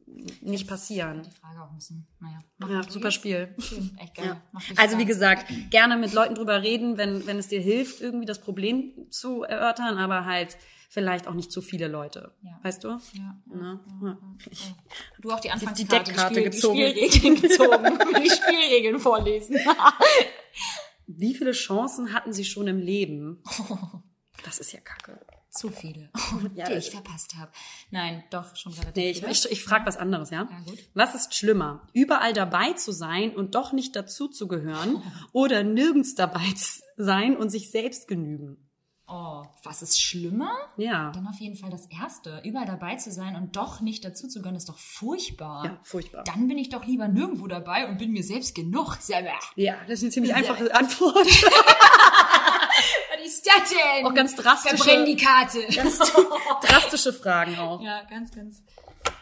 nicht 0.40 0.68
passieren. 0.68 1.22
Die 1.22 1.30
Frage 1.30 1.62
auch 1.62 1.72
müssen. 1.72 2.06
Naja. 2.20 2.38
Mach 2.59 2.70
Ja, 2.70 2.82
super. 2.82 3.11
Spiel. 3.11 3.54
Schön, 3.59 3.96
echt 4.00 4.14
geil. 4.14 4.26
Ja. 4.26 4.61
Also 4.76 4.98
wie 4.98 5.04
gesagt, 5.04 5.46
gerne 5.70 5.96
mit 5.96 6.12
Leuten 6.12 6.35
drüber 6.35 6.62
reden, 6.62 6.96
wenn, 6.96 7.26
wenn 7.26 7.38
es 7.38 7.48
dir 7.48 7.61
hilft, 7.61 8.00
irgendwie 8.00 8.26
das 8.26 8.40
Problem 8.40 8.92
zu 9.11 9.42
erörtern, 9.42 9.98
aber 9.98 10.24
halt 10.24 10.56
vielleicht 10.89 11.26
auch 11.28 11.34
nicht 11.34 11.51
zu 11.53 11.61
viele 11.62 11.89
Leute. 11.89 12.34
Ja. 12.43 12.59
Weißt 12.62 12.84
du? 12.84 12.89
Ja, 13.12 13.41
Ne? 13.47 13.80
ja. 14.03 14.18
Du 15.20 15.30
auch 15.30 15.41
die 15.41 15.49
die 15.49 15.53
Anfangskarte, 15.53 16.05
Deckkarte 16.12 16.34
die, 16.34 16.45
gezogen. 16.45 16.76
Die 16.76 17.11
Spielregeln 17.11 17.34
gezogen. 17.43 17.99
die 18.22 18.30
Spielregeln 18.30 19.01
vorlesen. 19.01 19.57
Wie 21.07 21.34
viele 21.34 21.53
Chancen 21.53 22.12
hatten 22.12 22.32
sie 22.32 22.45
schon 22.45 22.66
im 22.66 22.78
Leben? 22.78 23.43
Das 24.45 24.61
ist 24.61 24.70
ja 24.72 24.78
kacke. 24.80 25.18
Zu 25.51 25.70
viele, 25.70 26.11
Ja, 26.55 26.66
die 26.66 26.74
ich 26.74 26.91
verpasst 26.91 27.34
habe. 27.37 27.51
Nein, 27.91 28.22
doch 28.30 28.55
schon 28.55 28.72
relativ 28.74 28.95
Nee, 28.95 29.11
ich, 29.11 29.18
viele. 29.20 29.32
ich, 29.32 29.51
ich 29.51 29.64
frage 29.64 29.87
was 29.87 29.97
anderes, 29.97 30.30
ja? 30.30 30.47
Ja, 30.49 30.61
gut. 30.66 30.78
Was 30.95 31.14
ist 31.16 31.34
schlimmer? 31.34 31.80
Überall 31.95 32.32
dabei 32.32 32.74
zu 32.74 32.93
sein 32.93 33.34
und 33.34 33.55
doch 33.57 33.72
nicht 33.72 33.97
dazu 33.97 34.28
zu 34.28 34.47
gehören 34.47 35.03
oder 35.32 35.64
nirgends 35.64 36.14
dabei 36.14 36.45
zu 36.55 36.82
sein 36.97 37.37
und 37.37 37.49
sich 37.51 37.70
selbst 37.72 38.07
genügen? 38.07 38.66
Oh, 39.09 39.44
was 39.62 39.82
ist 39.82 40.02
schlimmer? 40.02 40.50
Ja. 40.76 41.12
Dann 41.12 41.28
auf 41.28 41.38
jeden 41.38 41.54
Fall 41.57 41.70
das 41.70 41.86
Erste. 41.86 42.40
Überall 42.44 42.66
dabei 42.66 42.96
zu 42.96 43.12
sein 43.12 43.36
und 43.36 43.54
doch 43.54 43.80
nicht 43.80 44.04
dazu 44.04 44.26
zu 44.26 44.40
gehören, 44.40 44.57
ist 44.57 44.68
doch 44.68 44.78
furchtbar. 44.78 45.64
Ja, 45.64 45.78
furchtbar. 45.84 46.24
Dann 46.24 46.48
bin 46.48 46.59
ich 46.59 46.70
doch 46.70 46.84
lieber 46.84 47.07
nirgendwo 47.07 47.46
dabei 47.46 47.86
und 47.88 47.98
bin 47.98 48.11
mir 48.11 48.24
selbst 48.24 48.57
genug. 48.57 48.96
Selber. 49.00 49.30
Ja, 49.54 49.76
das 49.86 49.98
ist 49.98 50.02
eine 50.02 50.11
ziemlich 50.12 50.34
einfache 50.34 50.74
Antwort. 50.74 51.14
Was 51.24 51.24
ist 53.24 53.46
das 53.46 53.70
denn? 53.70 54.07
Auch 54.07 54.14
ganz 54.14 54.34
drastische- 54.34 54.76
Verbrenn 54.76 55.07
die 55.07 55.16
Karte. 55.16 55.61
Drastische 56.62 57.12
Fragen 57.12 57.59
auch. 57.59 57.80
ja, 57.80 58.02
ganz, 58.11 58.32
ganz. 58.34 58.62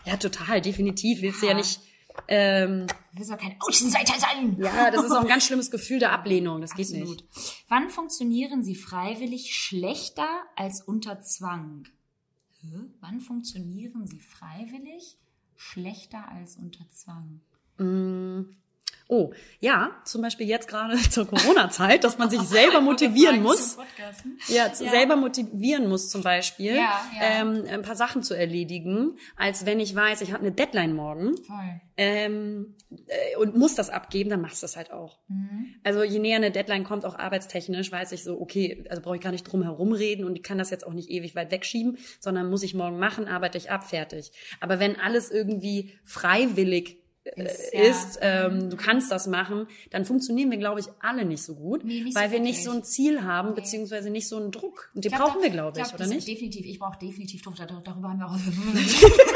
Ja, 0.07 0.17
total, 0.17 0.61
definitiv. 0.61 1.23
Willst 1.23 1.43
du 1.43 1.47
Ja. 1.47 1.55
nicht. 1.55 1.81
Ähm, 2.29 2.87
willst 3.13 3.31
doch 3.31 3.39
kein 3.39 3.57
Außenseiter 3.61 4.19
sein. 4.19 4.57
ja, 4.59 4.91
das 4.91 5.05
ist 5.05 5.13
auch 5.13 5.23
ein 5.23 5.29
ganz 5.29 5.45
schlimmes 5.47 5.71
Gefühl 5.71 5.99
der 5.99 6.13
Ablehnung. 6.13 6.61
Das 6.61 6.75
geht 6.75 6.87
Absolut. 6.87 7.23
nicht. 7.23 7.65
Wann 7.69 7.91
funktionieren 7.91 8.63
Sie 8.63 8.75
freiwillig 8.75 9.55
schlechter 9.55 10.29
als 10.57 10.83
unter 10.83 11.21
Zwang? 11.21 11.87
Hä? 12.61 12.69
Wann 13.01 13.21
funktionieren 13.21 14.07
Sie 14.07 14.21
freiwillig 14.21 15.19
schlechter 15.57 16.29
als 16.29 16.57
unter 16.57 16.89
Zwang? 16.91 17.41
Oh, 19.07 19.33
ja, 19.61 19.91
zum 20.05 20.23
Beispiel 20.23 20.47
jetzt 20.49 20.67
gerade 20.67 20.97
zur 21.11 21.27
Corona-Zeit, 21.27 22.05
dass 22.05 22.17
man 22.19 22.31
sich 22.31 22.41
selber 22.59 22.81
motivieren 22.81 23.43
muss. 23.43 23.77
Ja, 24.49 24.67
Ja. 24.69 24.75
selber 24.75 25.17
motivieren 25.17 25.89
muss 25.89 26.09
zum 26.09 26.23
Beispiel, 26.23 26.77
Ja, 26.77 26.83
ja. 26.83 27.21
Ähm, 27.21 27.65
ein 27.69 27.83
paar 27.83 27.97
Sachen 27.97 28.23
zu 28.23 28.35
erledigen, 28.35 29.19
als 29.37 29.67
wenn 29.67 29.79
ich 29.79 29.95
weiß, 29.95 30.23
ich 30.23 30.33
habe 30.33 30.41
eine 30.43 30.53
Deadline 30.53 30.95
morgen 30.95 31.35
ähm, 31.97 32.75
äh, 33.07 33.37
und 33.37 33.57
muss 33.57 33.75
das 33.75 33.91
abgeben, 33.91 34.31
dann 34.31 34.41
machst 34.41 34.63
du 34.63 34.65
das 34.65 34.77
halt 34.77 34.91
auch. 34.91 35.21
Mhm. 35.29 35.75
Also 35.85 36.03
je 36.03 36.19
näher 36.19 36.37
eine 36.37 36.51
Deadline 36.51 36.85
kommt, 36.85 37.05
auch 37.05 37.19
arbeitstechnisch, 37.19 37.93
weiß 37.93 38.13
ich 38.13 38.25
so, 38.25 38.41
okay, 38.41 38.85
also 38.89 39.03
brauche 39.03 39.17
ich 39.17 39.23
gar 39.23 39.33
nicht 39.33 39.45
drum 39.45 39.63
herum 39.63 39.93
reden 39.93 40.25
und 40.25 40.35
ich 40.37 40.43
kann 40.43 40.59
das 40.59 40.71
jetzt 40.71 40.87
auch 40.87 40.93
nicht 40.95 41.11
ewig 41.11 41.35
weit 41.37 41.51
wegschieben, 41.51 41.99
sondern 42.21 42.49
muss 42.49 42.63
ich 42.63 42.75
morgen 42.75 42.99
machen, 42.99 43.29
arbeite 43.29 43.59
ich 43.59 43.71
ab, 43.71 43.85
fertig. 43.89 44.33
Aber 44.61 44.81
wenn 44.81 44.99
alles 44.99 45.31
irgendwie 45.31 45.93
freiwillig 46.05 47.04
Ist, 47.25 47.73
ja. 47.73 47.81
ist, 47.81 48.19
ähm, 48.21 48.69
du 48.69 48.77
kannst 48.77 49.11
das 49.11 49.27
machen, 49.27 49.67
dann 49.91 50.05
funktionieren 50.05 50.51
wir, 50.51 50.59
glaube 50.59 50.81
ich, 50.81 50.87
alle 51.01 51.25
nicht 51.25 51.43
so 51.43 51.55
gut, 51.55 51.83
Nee, 51.83 52.03
nicht 52.03 52.15
so 52.15 52.21
weil 52.21 52.31
wir 52.31 52.39
nicht 52.41 52.63
so 52.63 52.71
ein 52.71 52.85
Ziel 52.85 53.23
haben, 53.25 53.55
beziehungsweise 53.55 54.11
nicht 54.11 54.29
so 54.29 54.37
einen 54.37 54.51
Druck. 54.53 54.91
Und 54.95 55.05
den 55.07 55.11
glaub, 55.11 55.23
brauchen 55.29 55.39
da- 55.39 55.45
wir, 55.45 55.51
glaube 55.51 55.81
ich, 55.81 55.85
glaub, 55.87 55.95
oder 56.01 56.07
nicht? 56.07 56.29
Definitiv. 56.29 56.67
Ich 56.67 56.79
brauche 56.79 56.99
definitiv 56.99 57.41
Druck. 57.43 57.57
Dar- 57.57 57.67
Darüber 57.67 58.09
haben 58.11 58.19
wir 58.19 58.27
auch. 58.27 58.37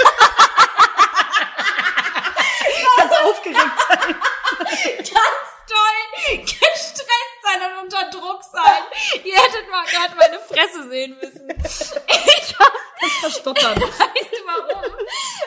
Ganz 2.96 3.12
aufgeregt 3.24 3.78
sein. 3.88 4.14
ganz 4.58 5.48
toll 5.68 6.38
gestresst 6.44 7.38
sein 7.42 7.60
und 7.78 7.84
unter 7.84 8.10
Druck 8.38 8.44
sein. 8.44 9.22
Ihr 9.24 9.34
hättet 9.34 9.70
mal 9.70 9.84
gerade 9.84 10.14
meine 10.16 10.38
Fresse 10.40 10.88
sehen 10.88 11.16
müssen. 11.20 11.48
Ich 12.40 12.58
hab, 12.58 12.72
Verstottern. 13.20 13.80
weißt 13.80 14.32
du 14.32 14.46
warum? 14.46 14.82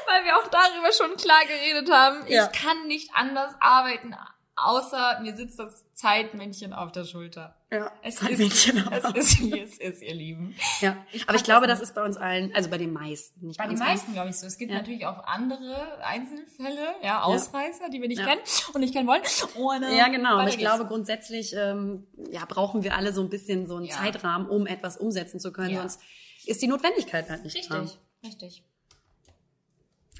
Weil 0.08 0.24
wir 0.24 0.38
auch 0.38 0.48
darüber 0.48 0.92
schon 0.94 1.18
klar 1.18 1.44
geredet 1.46 1.92
haben. 1.92 2.26
Ja. 2.28 2.50
Ich 2.52 2.62
kann 2.62 2.88
nicht 2.88 3.10
anders 3.14 3.54
arbeiten, 3.60 4.16
außer 4.64 5.20
mir 5.22 5.36
sitzt 5.36 5.60
das 5.60 5.86
Zeitmännchen 5.94 6.74
auf 6.74 6.92
der 6.92 7.06
Schulter. 7.06 7.56
Ja, 7.72 7.92
Es 8.04 8.16
Zeitmännchen 8.16 8.78
ist, 8.78 8.88
aber. 8.88 9.16
es 9.18 9.32
ist, 9.34 9.40
wie 9.42 9.60
es 9.60 9.78
ist, 9.78 10.02
ihr 10.02 10.14
Lieben. 10.14 10.56
Ja, 10.82 10.98
aber 11.28 11.36
ich 11.36 11.44
glaube, 11.44 11.68
das 11.68 11.80
ist 11.80 11.94
bei 11.96 12.04
uns 12.04 12.18
allen, 12.18 12.54
also 12.56 12.70
bei 12.70 12.78
den 12.78 12.92
meisten, 12.92 13.48
nicht 13.48 13.58
Bei 13.60 13.68
den 13.68 13.78
meisten, 13.80 14.14
glaube 14.14 14.30
ich, 14.30 14.38
so. 14.38 14.48
Es 14.48 14.58
gibt 14.58 14.72
Ja. 14.72 14.78
natürlich 14.80 15.06
auch 15.06 15.24
andere 15.26 16.04
Einzelfälle, 16.04 16.96
ja, 17.04 17.22
Ausreißer, 17.24 17.90
die 17.90 18.02
wir 18.02 18.08
nicht 18.08 18.20
Ja. 18.20 18.26
kennen 18.28 18.42
und 18.74 18.82
nicht 18.82 18.94
kennen 18.94 19.08
wollen. 19.08 19.22
Und, 19.56 19.84
äh, 19.84 19.96
Ja, 19.98 20.08
genau. 20.10 20.32
Aber 20.38 20.44
ich 20.50 20.58
geht's. 20.58 20.64
glaube, 20.70 20.86
grundsätzlich 20.86 21.52
ja, 21.52 22.46
brauchen 22.48 22.84
wir 22.84 22.96
alle 22.96 23.14
so 23.14 23.22
ein 23.22 23.30
bisschen 23.30 23.68
so 23.68 23.76
einen 23.78 23.86
Ja. 23.86 23.96
Zeitrahmen, 23.96 24.48
um 24.50 24.68
etwas 24.68 24.98
umsetzen 24.98 25.40
zu 25.40 25.52
können. 25.54 25.70
Ja. 25.72 25.80
Sonst 25.82 26.02
ist 26.46 26.62
die 26.62 26.68
Notwendigkeit 26.68 27.30
halt 27.30 27.44
nicht 27.44 27.70
da. 27.72 27.80
Richtig, 27.82 28.00
richtig. 28.26 28.64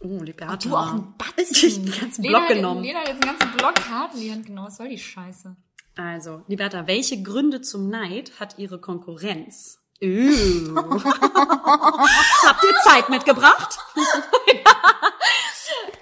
Oh, 0.04 0.24
die 0.24 0.34
Beata. 0.34 0.58
Du 0.58 0.76
auch 0.76 0.94
ein 0.94 1.14
Sich 1.38 1.76
Batzen. 1.76 1.86
den 1.92 2.00
ganzen 2.00 2.24
Lena 2.24 2.38
Block 2.40 2.50
hat, 2.50 2.56
genommen. 2.56 2.84
Lena 2.84 3.00
hat 3.00 3.08
jetzt 3.08 3.24
einen 3.24 3.38
ganzen 3.38 3.58
Block 3.58 3.76
Karten 3.76 4.18
in 4.18 4.24
die 4.24 4.32
Hand 4.32 4.46
genommen. 4.46 4.68
Was 4.68 4.78
soll 4.78 4.90
die 4.90 4.98
Scheiße? 4.98 5.56
Also, 5.96 6.44
Liberta, 6.48 6.88
welche 6.88 7.22
Gründe 7.22 7.62
zum 7.62 7.90
Neid 7.90 8.40
hat 8.40 8.58
ihre 8.58 8.80
Konkurrenz? 8.80 9.78
Habt 10.02 10.24
ihr 12.64 12.74
Zeit 12.84 13.10
mitgebracht? 13.10 13.78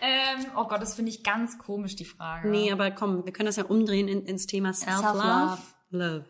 Ähm, 0.01 0.45
oh 0.55 0.65
Gott, 0.65 0.81
das 0.81 0.95
finde 0.95 1.11
ich 1.11 1.23
ganz 1.23 1.57
komisch, 1.57 1.95
die 1.95 2.05
Frage. 2.05 2.49
Nee, 2.49 2.71
aber 2.71 2.91
komm, 2.91 3.25
wir 3.25 3.33
können 3.33 3.47
das 3.47 3.57
ja 3.57 3.65
umdrehen 3.65 4.07
in, 4.07 4.25
ins 4.25 4.47
Thema 4.47 4.73
Self-Love. 4.73 5.17
Self-Love. 5.17 5.57
Love. 5.91 6.15
Love, 6.19 6.25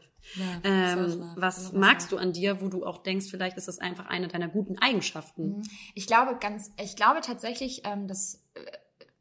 Ähm, 0.63 0.97
Self-Love, 0.97 1.41
was 1.41 1.65
Love, 1.67 1.79
magst 1.79 2.11
du 2.11 2.17
an 2.17 2.33
dir, 2.33 2.61
wo 2.61 2.67
du 2.67 2.85
auch 2.85 2.99
denkst, 2.99 3.27
vielleicht 3.29 3.57
ist 3.57 3.67
das 3.67 3.79
einfach 3.79 4.07
eine 4.07 4.27
deiner 4.27 4.47
guten 4.47 4.77
Eigenschaften? 4.77 5.61
Ich 5.95 6.07
glaube 6.07 6.37
ganz, 6.39 6.71
ich 6.81 6.95
glaube 6.95 7.21
tatsächlich, 7.21 7.81
ähm, 7.85 8.07
dass, 8.07 8.43
äh, 8.53 8.61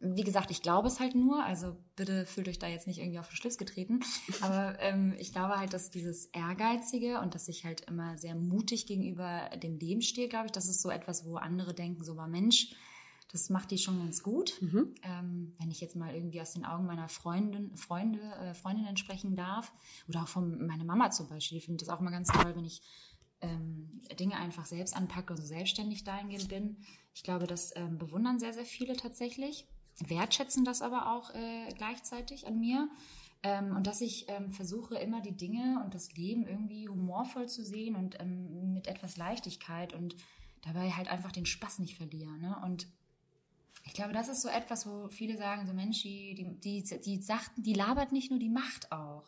wie 0.01 0.23
gesagt, 0.23 0.51
ich 0.51 0.63
glaube 0.63 0.89
es 0.89 1.01
halt 1.01 1.15
nur, 1.15 1.45
also 1.45 1.77
bitte 1.97 2.27
fühlt 2.27 2.49
euch 2.49 2.59
da 2.59 2.69
jetzt 2.69 2.87
nicht 2.87 2.99
irgendwie 2.99 3.19
auf 3.19 3.29
den 3.29 3.37
Schlips 3.37 3.59
getreten, 3.59 4.01
aber 4.41 4.79
ähm, 4.81 5.15
ich 5.19 5.33
glaube 5.33 5.59
halt, 5.59 5.73
dass 5.73 5.91
dieses 5.91 6.27
Ehrgeizige 6.27 7.21
und 7.21 7.35
dass 7.35 7.49
ich 7.49 7.65
halt 7.65 7.83
immer 7.83 8.17
sehr 8.17 8.35
mutig 8.35 8.87
gegenüber 8.87 9.51
dem 9.63 9.77
Leben 9.79 10.03
stehe, 10.03 10.29
glaube 10.29 10.47
ich, 10.47 10.53
das 10.53 10.69
ist 10.69 10.83
so 10.83 10.91
etwas, 10.91 11.25
wo 11.25 11.37
andere 11.37 11.75
denken, 11.75 12.05
so 12.05 12.17
war 12.17 12.29
Mensch, 12.29 12.75
das 13.31 13.51
macht 13.51 13.71
die 13.71 13.79
schon 13.79 13.99
ganz 13.99 14.23
gut. 14.23 14.59
Ähm, 15.03 15.55
wenn 15.59 15.71
ich 15.71 15.81
jetzt 15.81 15.97
mal 15.97 16.15
irgendwie 16.15 16.41
aus 16.41 16.53
den 16.53 16.65
Augen 16.65 16.87
meiner 16.87 17.09
Freundin, 17.09 17.77
Freunde, 17.77 18.21
äh, 18.21 18.55
Freundinnen 18.55 18.97
sprechen 18.97 19.37
darf, 19.37 19.73
oder 20.09 20.23
auch 20.23 20.29
von 20.29 20.67
meiner 20.67 20.85
Mama 20.85 21.11
zum 21.11 21.29
Beispiel, 21.29 21.59
die 21.59 21.65
findet 21.65 21.83
das 21.83 21.89
auch 21.89 22.01
mal 22.01 22.11
ganz 22.11 22.29
toll, 22.29 22.57
wenn 22.57 22.65
ich 22.65 22.83
ähm, 23.41 23.91
Dinge 24.19 24.37
einfach 24.37 24.67
selbst 24.67 24.97
anpacke 24.97 25.33
und 25.33 25.39
so 25.39 25.47
selbstständig 25.47 26.05
dahingehend 26.05 26.49
bin. 26.49 26.79
Ich 27.15 27.23
glaube, 27.23 27.47
das 27.47 27.75
ähm, 27.77 27.99
bewundern 27.99 28.39
sehr, 28.39 28.53
sehr 28.53 28.65
viele 28.65 28.97
tatsächlich, 28.97 29.67
wertschätzen 29.99 30.65
das 30.65 30.83
aber 30.83 31.13
auch 31.13 31.35
äh, 31.35 31.69
gleichzeitig 31.77 32.47
an 32.47 32.59
mir. 32.59 32.89
Ähm, 33.43 33.77
und 33.77 33.87
dass 33.87 34.01
ich 34.01 34.27
ähm, 34.29 34.51
versuche, 34.51 34.97
immer 34.97 35.21
die 35.21 35.37
Dinge 35.37 35.83
und 35.85 35.95
das 35.95 36.13
Leben 36.15 36.47
irgendwie 36.47 36.89
humorvoll 36.89 37.49
zu 37.49 37.65
sehen 37.65 37.95
und 37.95 38.19
ähm, 38.21 38.73
mit 38.73 38.89
etwas 38.89 39.17
Leichtigkeit 39.17 39.95
und 39.95 40.17
dabei 40.63 40.91
halt 40.91 41.09
einfach 41.09 41.31
den 41.31 41.47
Spaß 41.47 41.79
nicht 41.79 41.97
verliere. 41.97 42.37
Ne? 42.39 42.57
Und 42.65 42.89
ich 43.89 43.95
glaube, 43.95 44.13
das 44.13 44.29
ist 44.29 44.43
so 44.43 44.49
etwas, 44.51 44.87
wo 44.87 45.09
viele 45.09 45.39
sagen, 45.39 45.67
so 45.67 45.73
Mensch, 45.73 46.03
die, 46.03 46.35
die, 46.63 46.85
die, 46.85 47.23
sagten, 47.23 47.63
die 47.63 47.73
labert 47.73 48.13
nicht 48.13 48.31
nur, 48.31 48.39
die 48.39 48.51
macht 48.51 48.93
auch. 48.93 49.25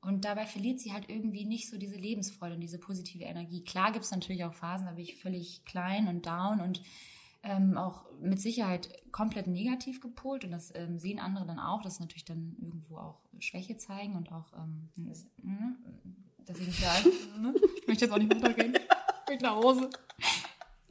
Und 0.00 0.24
dabei 0.24 0.46
verliert 0.46 0.80
sie 0.80 0.94
halt 0.94 1.10
irgendwie 1.10 1.44
nicht 1.44 1.68
so 1.68 1.76
diese 1.76 1.96
Lebensfreude 1.96 2.54
und 2.54 2.62
diese 2.62 2.78
positive 2.78 3.24
Energie. 3.24 3.62
Klar 3.64 3.92
gibt 3.92 4.06
es 4.06 4.10
natürlich 4.10 4.44
auch 4.44 4.54
Phasen, 4.54 4.86
da 4.86 4.92
bin 4.92 5.04
ich 5.04 5.16
völlig 5.16 5.64
klein 5.66 6.08
und 6.08 6.24
down 6.24 6.62
und 6.62 6.80
ähm, 7.42 7.76
auch 7.76 8.06
mit 8.18 8.40
Sicherheit 8.40 8.88
komplett 9.12 9.46
negativ 9.46 10.00
gepolt. 10.00 10.44
Und 10.46 10.52
das 10.52 10.72
ähm, 10.74 10.98
sehen 10.98 11.18
andere 11.18 11.44
dann 11.44 11.58
auch, 11.58 11.82
dass 11.82 12.00
natürlich 12.00 12.24
dann 12.24 12.56
irgendwo 12.58 12.96
auch 12.96 13.20
Schwäche 13.40 13.76
zeigen 13.76 14.16
und 14.16 14.32
auch, 14.32 14.54
ähm, 14.54 14.88
das, 14.96 15.26
ne, 15.42 15.76
dass 16.46 16.58
ich 16.60 16.66
nicht 16.68 16.82
da 16.82 16.94
ne? 17.38 17.54
Ich 17.82 17.86
möchte 17.86 18.06
jetzt 18.06 18.14
auch 18.14 18.18
nicht 18.18 18.32
runtergehen. 18.32 18.74
Ich 18.74 19.28
möchte 19.28 19.44
nach 19.44 19.56
Hause. 19.56 19.90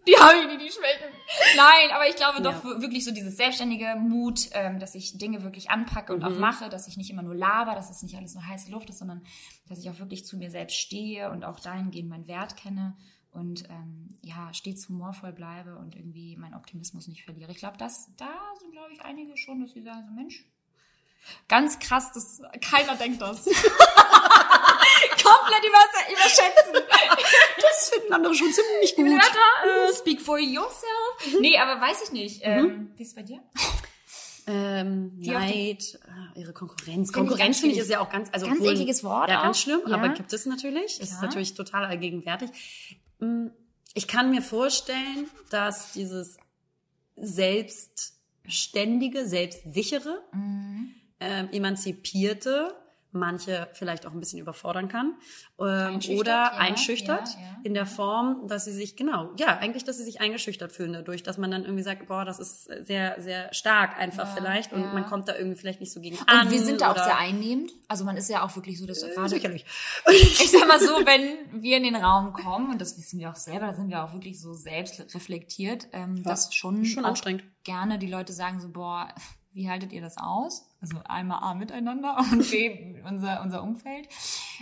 Die 0.08 0.16
habe 0.18 0.38
ich 0.39 0.47
nicht, 0.47 0.62
die 0.62 0.72
Schwächen. 0.72 1.12
Nein, 1.56 1.89
aber 1.93 2.08
ich 2.08 2.16
glaube 2.16 2.41
doch 2.41 2.64
Ja. 2.64 2.82
wirklich 2.82 3.03
so 3.03 3.12
dieses 3.12 3.38
selbstständige 3.38 3.95
Mut, 3.97 4.49
ähm, 4.51 4.80
dass 4.80 4.93
ich 4.95 5.18
Dinge 5.18 5.41
wirklich 5.43 5.70
anpacke 5.72 6.14
und 6.14 6.24
auch 6.24 6.38
mache, 6.38 6.70
dass 6.70 6.88
ich 6.88 6.95
nicht 6.97 7.10
immer 7.10 7.24
nur 7.24 7.34
laber, 7.36 7.74
dass 7.74 7.89
es 7.89 8.03
nicht 8.03 8.16
alles 8.16 8.36
nur 8.36 8.47
heiße 8.47 8.72
Luft 8.72 8.89
ist, 8.89 8.99
sondern 8.99 9.24
dass 9.68 9.80
ich 9.80 9.89
auch 9.89 9.97
wirklich 9.99 10.26
zu 10.26 10.38
mir 10.38 10.51
selbst 10.51 10.76
stehe 10.78 11.32
und 11.32 11.43
auch 11.43 11.60
dahingehend 11.60 12.10
meinen 12.10 12.28
Wert 12.28 12.56
kenne 12.56 12.95
und 13.32 13.64
ähm, 13.70 14.10
ja, 14.22 14.53
stets 14.53 14.88
humorvoll 14.88 15.34
bleibe 15.34 15.76
und 15.78 15.95
irgendwie 15.95 16.38
meinen 16.38 16.53
Optimismus 16.53 17.08
nicht 17.08 17.24
verliere. 17.26 17.51
Ich 17.51 17.58
glaube, 17.58 17.78
das, 17.78 18.16
da 18.16 18.30
sind, 18.60 18.72
glaube 18.72 18.93
ich, 18.93 19.01
einige 19.01 19.36
schon, 19.38 19.60
dass 19.62 19.72
sie 19.72 19.82
sagen 19.82 20.06
so, 20.08 20.14
Mensch, 20.14 20.45
Ganz 21.47 21.80
krass, 21.80 22.11
das, 22.13 22.41
keiner 22.61 22.95
denkt 22.95 23.21
das. 23.21 23.45
Komplett 23.45 23.63
über, 25.63 25.80
überschätzen. 26.11 26.76
Das 27.61 27.89
finden 27.89 28.13
andere 28.13 28.34
schon 28.36 28.51
ziemlich 28.53 28.95
gut. 28.95 29.05
Wörter, 29.07 29.89
äh, 29.89 29.93
speak 29.95 30.21
for 30.21 30.38
yourself. 30.39 31.39
Nee, 31.41 31.57
aber 31.57 31.82
weiß 31.82 32.03
ich 32.05 32.11
nicht. 32.11 32.39
Ähm, 32.43 32.91
Wie 32.95 33.01
ist 33.03 33.09
es 33.09 33.15
bei 33.15 33.23
dir? 33.23 33.41
Ähm, 34.47 35.11
Die 35.19 35.32
Neid, 35.32 35.99
äh, 36.36 36.39
ihre 36.39 36.53
Konkurrenz. 36.53 37.11
Konkurrenz 37.11 37.59
finde 37.59 37.73
ich 37.76 37.82
ist 37.82 37.89
ja 37.89 37.99
auch 38.01 38.09
ganz, 38.09 38.30
also 38.32 38.45
Ganz 38.45 38.59
obwohl- 38.59 38.73
ekliges 38.73 39.03
Wort 39.03 39.30
Ja, 39.30 39.39
auch. 39.39 39.43
ganz 39.45 39.59
schlimm, 39.59 39.82
Ja. 39.88 39.95
aber 39.95 40.09
gibt 40.09 40.32
es 40.32 40.45
natürlich. 40.45 40.99
Ist 41.01 41.13
Ja. 41.13 41.21
natürlich 41.21 41.55
total 41.55 41.86
allgegenwärtig. 41.86 42.51
Mm, 43.19 43.47
Ich 43.95 44.07
kann 44.09 44.30
mir 44.30 44.41
vorstellen, 44.41 45.30
dass 45.49 45.93
dieses 45.93 46.36
selbstständige, 47.15 49.26
selbstsichere, 49.26 50.21
Mhm. 50.34 50.93
Ähm, 51.20 51.49
emanzipierte, 51.51 52.74
manche 53.16 53.68
vielleicht 53.74 54.05
auch 54.05 54.11
ein 54.11 54.20
bisschen 54.20 54.39
überfordern 54.39 54.88
kann 54.88 55.16
ähm, 55.59 55.66
Einschüchtert, 55.66 56.20
oder 56.20 56.32
ja, 56.32 56.51
einschüchtert 56.51 57.28
ja, 57.36 57.41
ja. 57.41 57.57
in 57.63 57.74
der 57.74 57.86
Form, 57.86 58.47
dass 58.47 58.66
sie 58.66 58.74
sich 58.74 58.95
genau, 58.95 59.32
ja, 59.38 59.57
eigentlich, 59.57 59.84
dass 59.84 59.97
sie 59.97 60.03
sich 60.03 60.22
eingeschüchtert 60.22 60.72
fühlen 60.72 60.93
dadurch, 60.93 61.24
dass 61.24 61.38
man 61.38 61.49
dann 61.49 61.63
irgendwie 61.63 61.84
sagt, 61.84 62.07
boah, 62.07 62.26
das 62.26 62.39
ist 62.39 62.66
sehr, 62.86 63.22
sehr 63.22 63.53
stark 63.53 63.97
einfach 63.97 64.36
vielleicht 64.36 64.74
und 64.74 64.93
man 64.93 65.05
kommt 65.05 65.28
da 65.28 65.36
irgendwie 65.36 65.57
vielleicht 65.57 65.80
nicht 65.80 65.91
so 65.93 66.01
gegen 66.01 66.18
Und 66.18 66.30
an. 66.30 66.51
wir 66.51 66.61
sind 66.61 66.82
da 66.82 66.91
auch 66.91 67.03
sehr 67.03 67.18
einnehmend. 67.18 67.72
Also 67.88 68.03
man 68.03 68.18
ist 68.18 68.30
ja 68.30 68.43
auch 68.43 68.55
wirklich 68.55 68.80
so, 68.80 68.86
dass 68.86 69.01
Äh, 69.03 69.13
gerade 69.13 69.30
sicherlich. 69.30 69.66
ich 70.11 70.51
sag 70.51 70.68
mal 70.68 70.80
so, 70.80 70.88
wenn 71.05 71.63
wir 71.63 71.78
in 71.78 71.84
den 71.84 71.95
Raum 71.95 72.34
kommen, 72.34 72.72
und 72.72 72.82
das 72.82 72.97
wissen 72.97 73.20
wir 73.20 73.32
auch 73.32 73.36
selber, 73.36 73.68
da 73.68 73.74
sind 73.74 73.89
wir 73.89 74.03
auch 74.03 74.13
wirklich 74.13 74.41
so 74.41 74.53
selbst 74.53 75.16
reflektiert, 75.16 75.88
ähm, 75.93 76.22
dass 76.24 76.53
schon, 76.53 76.86
schon 76.86 77.05
anstrengend. 77.05 77.43
gerne 77.63 77.97
die 77.97 78.07
Leute 78.07 78.34
sagen 78.34 78.59
so, 78.59 78.70
boah, 78.70 79.07
wie 79.56 79.70
haltet 79.70 79.93
ihr 79.93 80.01
das 80.01 80.18
aus? 80.18 80.70
Also 80.82 80.97
einmal 81.06 81.39
A 81.41 81.53
miteinander 81.56 82.18
und 82.32 82.51
B 82.51 83.01
unser, 83.08 83.41
unser 83.41 83.64
Umfeld. 83.64 84.08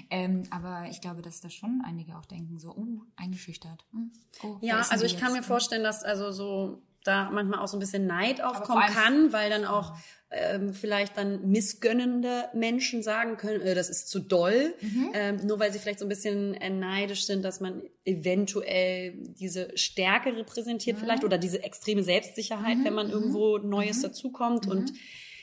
Ähm, 0.09 0.43
aber 0.51 0.85
ich 0.89 1.01
glaube, 1.01 1.21
dass 1.21 1.41
da 1.41 1.49
schon 1.49 1.81
einige 1.83 2.15
auch 2.15 2.25
denken 2.25 2.59
so, 2.59 2.75
uh, 2.75 3.01
eingeschüchtert. 3.15 3.83
Hm, 3.91 4.11
oh, 4.43 4.57
Ja, 4.61 4.77
also 4.89 5.03
ich 5.03 5.17
kann 5.17 5.29
jetzt? 5.33 5.41
mir 5.41 5.43
vorstellen, 5.43 5.83
dass 5.83 6.03
also 6.03 6.31
so 6.31 6.83
da 7.03 7.29
manchmal 7.31 7.59
auch 7.59 7.67
so 7.67 7.77
ein 7.77 7.79
bisschen 7.79 8.05
Neid 8.07 8.41
aufkommen 8.43 8.85
kann, 8.87 9.33
weil 9.33 9.49
dann 9.49 9.65
auch 9.65 9.93
ähm, 10.35 10.73
vielleicht 10.73 11.15
dann 11.15 11.47
missgönnende 11.49 12.45
Menschen 12.55 13.03
sagen 13.03 13.37
können, 13.37 13.61
äh, 13.61 13.75
das 13.75 13.89
ist 13.89 14.09
zu 14.09 14.19
doll, 14.19 14.73
Mhm. 14.81 15.11
ähm, 15.13 15.37
nur 15.45 15.59
weil 15.59 15.71
sie 15.71 15.77
vielleicht 15.77 15.99
so 15.99 16.05
ein 16.05 16.09
bisschen 16.09 16.55
äh, 16.55 16.71
neidisch 16.71 17.25
sind, 17.25 17.43
dass 17.45 17.59
man 17.59 17.83
eventuell 18.03 19.13
diese 19.39 19.77
Stärke 19.77 20.35
repräsentiert 20.35 20.97
Mhm. 20.97 21.01
vielleicht 21.01 21.23
oder 21.23 21.37
diese 21.37 21.63
extreme 21.63 22.03
Selbstsicherheit, 22.03 22.77
wenn 22.83 22.93
man 22.93 23.09
irgendwo 23.09 23.57
Neues 23.59 24.01
dazukommt 24.01 24.65
und 24.67 24.91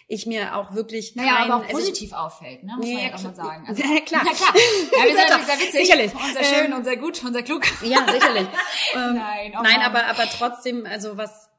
ich 0.09 0.27
mir 0.27 0.57
auch 0.57 0.75
wirklich 0.75 1.15
Mhm. 1.15 1.23
Naja, 1.23 1.37
kein, 1.37 1.51
aber 1.53 1.57
auch 1.63 1.69
also 1.69 1.79
positiv 1.79 2.13
auffällt, 2.13 2.65
ne? 2.65 2.73
Muss 2.77 2.87
man 2.87 2.97
Ja, 2.97 3.01
ja 3.11 3.15
auch 3.15 3.23
mal 3.23 3.35
sagen. 3.37 3.65
Also, 3.69 3.83
Ja, 3.83 4.01
klar. 4.01 4.23
Na 4.25 4.33
klar. 4.33 4.55
Ja, 4.57 5.05
wir 5.05 5.17
sind 5.17 5.17
natürlich 5.31 5.47
sehr 5.47 5.59
witzig. 5.61 5.81
sicherlich. 5.87 6.13
Unser 6.15 6.43
schön, 6.45 6.73
Ähm, 6.73 6.79
unser 6.79 6.97
gut, 6.97 7.25
unser 7.25 7.43
klug. 7.45 7.63
Ja, 7.85 8.05
sicherlich. 8.13 8.49
ähm, 8.95 9.15
Nein, 9.15 9.53
oh 9.57 9.63
nein, 9.63 9.81
aber, 9.83 10.07
aber 10.07 10.25
trotzdem, 10.37 10.85
also 10.85 11.17
was, 11.17 11.50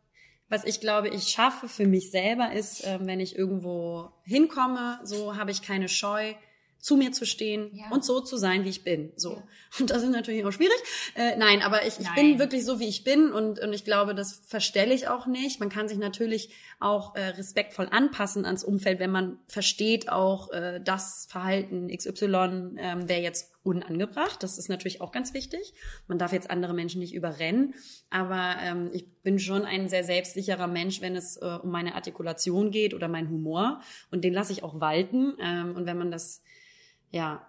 was 0.52 0.66
ich 0.66 0.82
glaube, 0.82 1.08
ich 1.08 1.30
schaffe 1.30 1.70
für 1.70 1.88
mich 1.88 2.12
selber 2.12 2.52
ist, 2.52 2.86
ähm, 2.86 3.08
wenn 3.08 3.22
ich 3.22 3.38
irgendwo 3.38 4.10
hinkomme, 4.24 5.00
so 5.04 5.38
habe 5.38 5.50
ich 5.50 5.62
keine 5.62 5.88
Scheu, 5.88 6.34
zu 6.82 6.98
mir 6.98 7.12
zu 7.12 7.26
stehen 7.26 7.70
Ja. 7.74 7.92
und 7.92 8.04
so 8.04 8.20
zu 8.22 8.38
sein, 8.38 8.66
wie 8.66 8.70
ich 8.70 8.84
bin. 8.84 9.14
So. 9.16 9.34
Ja. 9.36 9.44
Und 9.80 9.90
das 9.90 10.04
ist 10.04 10.10
natürlich 10.10 10.44
auch 10.44 10.52
schwierig. 10.52 10.76
Äh, 11.16 11.38
nein, 11.38 11.62
aber 11.62 11.86
ich, 11.86 11.98
ich 12.00 12.06
Nein. 12.06 12.16
bin 12.16 12.40
wirklich 12.40 12.66
so, 12.66 12.82
wie 12.82 12.90
ich 12.90 13.06
bin 13.06 13.32
und, 13.32 13.58
und 13.60 13.72
ich 13.72 13.86
glaube, 13.86 14.14
das 14.14 14.42
verstelle 14.46 14.94
ich 14.94 15.08
auch 15.08 15.28
nicht. 15.28 15.62
Man 15.62 15.70
kann 15.70 15.88
sich 15.88 15.98
natürlich 15.98 16.50
auch 16.82 17.16
äh, 17.16 17.22
respektvoll 17.28 17.88
anpassen 17.90 18.44
ans 18.46 18.66
Umfeld, 18.66 19.00
wenn 19.00 19.12
man 19.12 19.40
versteht 19.48 20.10
auch, 20.10 20.52
äh, 20.52 20.82
das 20.84 21.26
Verhalten 21.30 21.88
XY 21.88 22.76
ähm, 22.80 23.08
wäre 23.08 23.22
jetzt 23.22 23.54
unangebracht. 23.64 24.44
Das 24.44 24.58
ist 24.58 24.68
natürlich 24.68 25.00
auch 25.00 25.14
ganz 25.14 25.34
wichtig. 25.34 25.74
Man 26.10 26.18
darf 26.18 26.34
jetzt 26.34 26.50
andere 26.50 26.74
Menschen 26.74 27.00
nicht 27.00 27.14
überrennen, 27.14 27.74
aber 28.10 28.56
ähm, 28.62 28.90
ich 28.92 29.08
bin 29.24 29.40
schon 29.40 29.64
ein 29.64 29.88
sehr 29.88 30.04
selbstsicherer 30.04 30.68
Mensch, 30.68 31.00
wenn 31.00 31.16
es 31.16 31.38
äh, 31.38 31.46
um 31.46 31.70
meine 31.72 31.96
Artikulation 31.96 32.72
geht 32.72 32.94
oder 32.94 33.08
meinen 33.08 33.30
Humor 33.30 33.80
und 34.12 34.26
den 34.26 34.34
lasse 34.34 34.52
ich 34.52 34.64
auch 34.64 34.82
walten. 34.82 35.38
Ähm, 35.40 35.76
und 35.78 35.86
wenn 35.86 35.98
man 35.98 36.12
das 36.12 36.42
ja, 37.12 37.46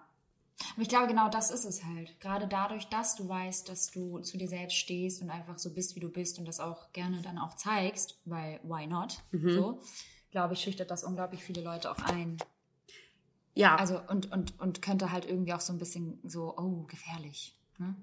Aber 0.73 0.81
ich 0.81 0.89
glaube, 0.89 1.07
genau 1.07 1.29
das 1.29 1.51
ist 1.51 1.65
es 1.65 1.83
halt. 1.83 2.19
Gerade 2.19 2.47
dadurch, 2.47 2.87
dass 2.87 3.15
du 3.15 3.27
weißt, 3.27 3.67
dass 3.69 3.91
du 3.91 4.19
zu 4.19 4.37
dir 4.37 4.47
selbst 4.47 4.77
stehst 4.77 5.21
und 5.21 5.29
einfach 5.29 5.57
so 5.57 5.73
bist, 5.73 5.95
wie 5.95 5.99
du 5.99 6.09
bist 6.09 6.39
und 6.39 6.45
das 6.45 6.59
auch 6.59 6.91
gerne 6.93 7.21
dann 7.21 7.37
auch 7.37 7.55
zeigst, 7.55 8.19
weil 8.25 8.59
why 8.63 8.87
not? 8.87 9.17
Mhm. 9.31 9.49
So, 9.49 9.81
glaube 10.31 10.53
ich, 10.53 10.61
schüchtert 10.61 10.91
das 10.91 11.03
unglaublich 11.03 11.43
viele 11.43 11.61
Leute 11.61 11.91
auch 11.91 11.99
ein. 11.99 12.37
ja, 13.55 13.75
Also 13.75 13.99
und, 14.07 14.31
und, 14.31 14.59
und 14.59 14.81
könnte 14.81 15.11
halt 15.11 15.25
irgendwie 15.25 15.53
auch 15.53 15.61
so 15.61 15.73
ein 15.73 15.79
bisschen 15.79 16.19
so, 16.23 16.55
oh, 16.57 16.83
gefährlich. 16.83 17.55
Ne? 17.79 17.95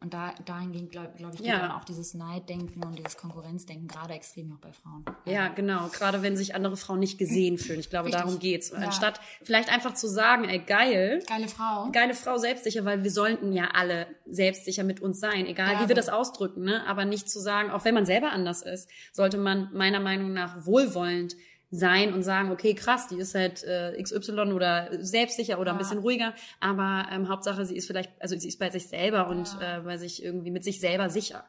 Und 0.00 0.12
da, 0.12 0.34
dahingehend, 0.44 0.90
glaube 0.90 1.12
glaub 1.16 1.32
ich, 1.32 1.38
geht 1.38 1.48
Ja. 1.48 1.58
dann 1.60 1.70
auch 1.70 1.84
dieses 1.84 2.12
Neiddenken 2.12 2.84
und 2.84 2.98
dieses 2.98 3.16
Konkurrenzdenken 3.16 3.88
gerade 3.88 4.12
extrem 4.12 4.52
auch 4.52 4.58
bei 4.58 4.70
Frauen. 4.72 5.04
Ja, 5.24 5.48
genau. 5.48 5.88
Gerade 5.88 6.22
wenn 6.22 6.36
sich 6.36 6.54
andere 6.54 6.76
Frauen 6.76 6.98
nicht 6.98 7.16
gesehen 7.18 7.56
fühlen. 7.56 7.80
Ich 7.80 7.88
glaube, 7.88 8.06
Richtig. 8.08 8.22
darum 8.22 8.38
geht's. 8.38 8.70
Ja. 8.70 8.76
Anstatt 8.78 9.20
vielleicht 9.42 9.72
einfach 9.72 9.94
zu 9.94 10.06
sagen, 10.06 10.44
ey, 10.44 10.58
geil, 10.58 11.22
Geile 11.26 11.48
Frau. 11.48 11.90
geile 11.92 12.12
Frau, 12.14 12.36
selbstsicher, 12.36 12.84
weil 12.84 13.04
wir 13.04 13.10
sollten 13.10 13.52
ja 13.52 13.68
alle 13.72 14.06
selbstsicher 14.26 14.84
mit 14.84 15.00
uns 15.00 15.18
sein, 15.18 15.46
egal 15.46 15.70
Bravo. 15.72 15.84
wie 15.84 15.88
wir 15.88 15.96
das 15.96 16.10
ausdrücken, 16.10 16.62
ne? 16.64 16.86
Aber 16.86 17.04
nicht 17.06 17.30
zu 17.30 17.40
sagen, 17.40 17.70
auch 17.70 17.84
wenn 17.86 17.94
man 17.94 18.04
selber 18.06 18.30
anders 18.32 18.62
ist, 18.62 18.88
sollte 19.12 19.38
man 19.38 19.70
meiner 19.72 20.00
Meinung 20.00 20.32
nach 20.34 20.66
wohlwollend 20.66 21.36
sein 21.70 22.14
und 22.14 22.22
sagen, 22.22 22.50
okay, 22.52 22.74
krass, 22.74 23.08
die 23.08 23.16
ist 23.18 23.34
halt 23.34 23.64
äh, 23.64 24.00
XY 24.00 24.52
oder 24.52 24.88
selbstsicher 25.00 25.58
oder 25.58 25.72
ein 25.72 25.76
Ja. 25.76 25.78
bisschen 25.82 25.98
ruhiger, 25.98 26.32
aber 26.60 27.06
ähm, 27.12 27.28
Hauptsache, 27.28 27.64
sie 27.66 27.76
ist 27.76 27.86
vielleicht, 27.86 28.10
also 28.20 28.36
sie 28.38 28.48
ist 28.48 28.58
bei 28.58 28.70
sich 28.70 28.86
selber 28.88 29.28
und 29.28 29.46
Ja. 29.60 29.78
äh, 29.78 29.80
bei 29.80 29.96
sich 29.96 30.22
irgendwie 30.22 30.50
mit 30.50 30.64
sich 30.64 30.80
selber 30.80 31.10
sicher. 31.10 31.44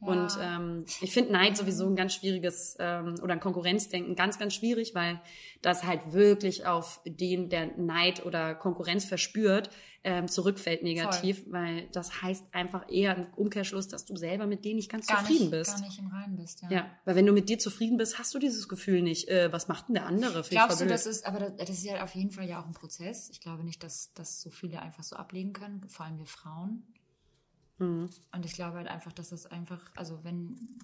Und 0.00 0.38
ähm, 0.40 0.84
ich 1.00 1.12
finde 1.12 1.32
Neid 1.32 1.56
sowieso 1.56 1.86
ein 1.86 1.96
ganz 1.96 2.14
schwieriges 2.14 2.76
ähm, 2.78 3.16
oder 3.20 3.32
ein 3.32 3.40
Konkurrenzdenken 3.40 4.14
ganz, 4.14 4.38
ganz 4.38 4.54
schwierig, 4.54 4.94
weil 4.94 5.20
das 5.60 5.82
halt 5.82 6.12
wirklich 6.12 6.66
auf 6.66 7.00
den, 7.04 7.48
der 7.48 7.76
Neid 7.76 8.24
oder 8.24 8.54
Konkurrenz 8.54 9.04
verspürt, 9.06 9.70
ähm, 10.04 10.28
zurückfällt 10.28 10.84
negativ, 10.84 11.44
weil 11.48 11.88
das 11.90 12.22
heißt 12.22 12.54
einfach 12.54 12.84
eher 12.88 13.16
im 13.16 13.26
Umkehrschluss, 13.34 13.88
dass 13.88 14.04
du 14.04 14.16
selber 14.16 14.46
mit 14.46 14.64
denen 14.64 14.76
nicht 14.76 14.90
ganz 14.90 15.08
gar 15.08 15.18
zufrieden 15.18 15.40
nicht, 15.46 15.50
bist. 15.50 15.74
Gar 15.74 15.86
nicht 15.86 15.98
im 15.98 16.06
Reinen 16.06 16.36
bist, 16.36 16.62
ja. 16.62 16.70
Ja, 16.70 16.90
weil 17.04 17.16
wenn 17.16 17.26
du 17.26 17.32
mit 17.32 17.48
dir 17.48 17.58
zufrieden 17.58 17.96
bist, 17.96 18.20
hast 18.20 18.32
du 18.32 18.38
dieses 18.38 18.68
Gefühl 18.68 19.02
nicht. 19.02 19.28
Äh, 19.28 19.52
was 19.52 19.66
macht 19.66 19.88
denn 19.88 19.94
der 19.94 20.06
andere? 20.06 20.40
Ich 20.42 20.50
Glaubst 20.50 20.78
voll 20.78 20.86
du, 20.86 20.92
das 20.92 21.06
ist, 21.06 21.26
aber 21.26 21.40
das, 21.40 21.56
das 21.56 21.70
ist 21.70 21.84
ja 21.84 22.04
auf 22.04 22.14
jeden 22.14 22.30
Fall 22.30 22.48
ja 22.48 22.60
auch 22.60 22.66
ein 22.66 22.72
Prozess. 22.72 23.30
Ich 23.30 23.40
glaube 23.40 23.64
nicht, 23.64 23.82
dass 23.82 24.12
das 24.14 24.40
so 24.40 24.50
viele 24.50 24.80
einfach 24.80 25.02
so 25.02 25.16
ablegen 25.16 25.52
können, 25.52 25.84
vor 25.88 26.06
allem 26.06 26.18
wir 26.18 26.26
Frauen. 26.26 26.84
Mhm. 27.78 28.10
Und 28.32 28.44
ich 28.44 28.52
glaube 28.52 28.78
halt 28.78 28.88
einfach, 28.88 29.12
dass 29.12 29.30
das 29.30 29.46
einfach, 29.46 29.90
also 29.96 30.22
wenn, 30.24 30.78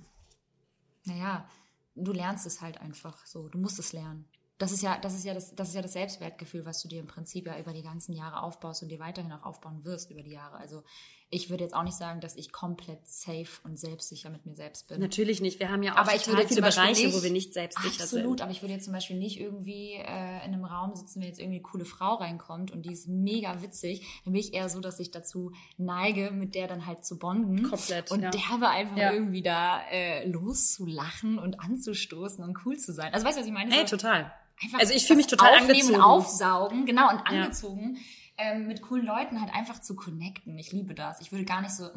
naja, 1.05 1.49
du 1.95 2.12
lernst 2.12 2.47
es 2.47 2.61
halt 2.61 2.80
einfach 2.80 3.24
so, 3.26 3.49
du 3.49 3.59
musst 3.59 3.78
es 3.78 3.92
lernen. 3.92 4.26
Das 4.59 4.70
ist 4.70 4.82
ja, 4.82 4.99
das 4.99 5.14
ist 5.14 5.24
ja 5.24 5.34
das, 5.34 5.55
das 5.55 5.68
ist 5.68 5.74
ja 5.74 5.82
das 5.82 5.92
Selbstwertgefühl, 5.92 6.64
was 6.64 6.80
du 6.80 6.88
dir 6.88 7.01
im 7.01 7.09
Prinzip 7.09 7.47
ja 7.47 7.59
über 7.59 7.72
die 7.72 7.82
ganzen 7.82 8.12
Jahre 8.12 8.42
aufbaust 8.42 8.82
und 8.82 8.88
dir 8.88 9.01
weiterhin 9.01 9.32
auch 9.32 9.42
aufbauen 9.42 9.84
wirst 9.84 10.11
über 10.11 10.22
die 10.22 10.30
Jahre. 10.30 10.57
Also 10.57 10.84
ich 11.30 11.50
würde 11.50 11.64
jetzt 11.64 11.74
auch 11.74 11.82
nicht 11.82 11.96
sagen, 11.96 12.20
dass 12.20 12.36
ich 12.36 12.52
komplett 12.52 13.00
safe 13.08 13.48
und 13.64 13.76
selbstsicher 13.78 14.30
mit 14.30 14.46
mir 14.46 14.54
selbst 14.54 14.86
bin. 14.86 15.00
Natürlich 15.00 15.40
nicht. 15.40 15.58
Wir 15.58 15.68
haben 15.70 15.82
ja 15.82 15.94
auch 15.94 15.96
Aber 15.98 16.14
ich 16.14 16.28
würde 16.28 16.46
viele 16.46 16.60
Bereiche, 16.62 17.06
nicht- 17.06 17.16
wo 17.16 17.22
wir 17.24 17.30
nicht 17.32 17.52
selbstsicher 17.54 18.04
Absolut, 18.04 18.38
sind. 18.38 18.42
aber 18.42 18.52
ich 18.52 18.62
würde 18.62 18.74
jetzt 18.74 18.84
zum 18.84 18.92
Beispiel 18.92 19.16
nicht 19.18 19.40
irgendwie 19.40 19.94
äh, 19.94 20.36
in 20.44 20.52
einem 20.54 20.64
Raum 20.64 20.94
sitzen, 20.94 21.20
wenn 21.20 21.26
jetzt 21.28 21.40
irgendwie 21.40 21.56
eine 21.56 21.62
coole 21.62 21.84
Frau 21.84 22.14
reinkommt 22.14 22.70
und 22.70 22.82
die 22.86 22.92
ist 22.92 23.08
mega 23.08 23.60
witzig. 23.62 24.06
Dann 24.24 24.32
bin 24.32 24.40
ich 24.40 24.54
eher 24.54 24.68
so, 24.68 24.78
dass 24.80 25.00
ich 25.00 25.10
dazu 25.10 25.50
neige, 25.76 26.30
mit 26.30 26.54
der 26.54 26.68
dann 26.68 26.86
halt 26.86 27.04
zu 27.04 27.18
bonden. 27.18 27.64
Komplett, 27.68 28.12
Und 28.12 28.22
ja. 28.22 28.30
derbe 28.30 28.68
einfach 28.68 28.96
Ja. 28.96 29.12
irgendwie 29.12 29.42
da 29.42 29.80
äh, 29.90 30.28
loszulachen 30.28 31.38
und 31.38 31.60
anzustoßen 31.60 32.44
und 32.44 32.56
cool 32.64 32.76
zu 32.76 32.92
sein. 32.92 33.12
Also 33.12 33.26
weißt 33.26 33.36
du, 33.38 33.40
was 33.40 33.46
ich 33.48 33.52
meine? 33.52 33.72
Ey, 33.74 33.86
So 33.86 33.96
total. 33.96 34.32
einfach 34.62 34.78
Also 34.78 34.94
ich 34.94 35.04
fühle 35.06 35.16
mich 35.16 35.26
total 35.26 35.54
aufnehmen, 35.54 35.70
angezogen. 35.80 36.00
aufsaugen, 36.00 36.86
genau, 36.86 37.10
und 37.10 37.18
angezogen. 37.26 37.98
Ähm, 38.37 38.66
mit 38.66 38.82
coolen 38.82 39.07
Leuten 39.07 39.41
halt 39.41 39.55
einfach 39.55 39.80
zu 39.80 39.95
connecten. 39.95 40.59
Ich 40.59 40.72
liebe 40.72 40.93
das. 40.93 41.20
Ich 41.20 41.30
würde 41.30 41.45
gar 41.45 41.61
nicht 41.61 41.70
so, 41.70 41.89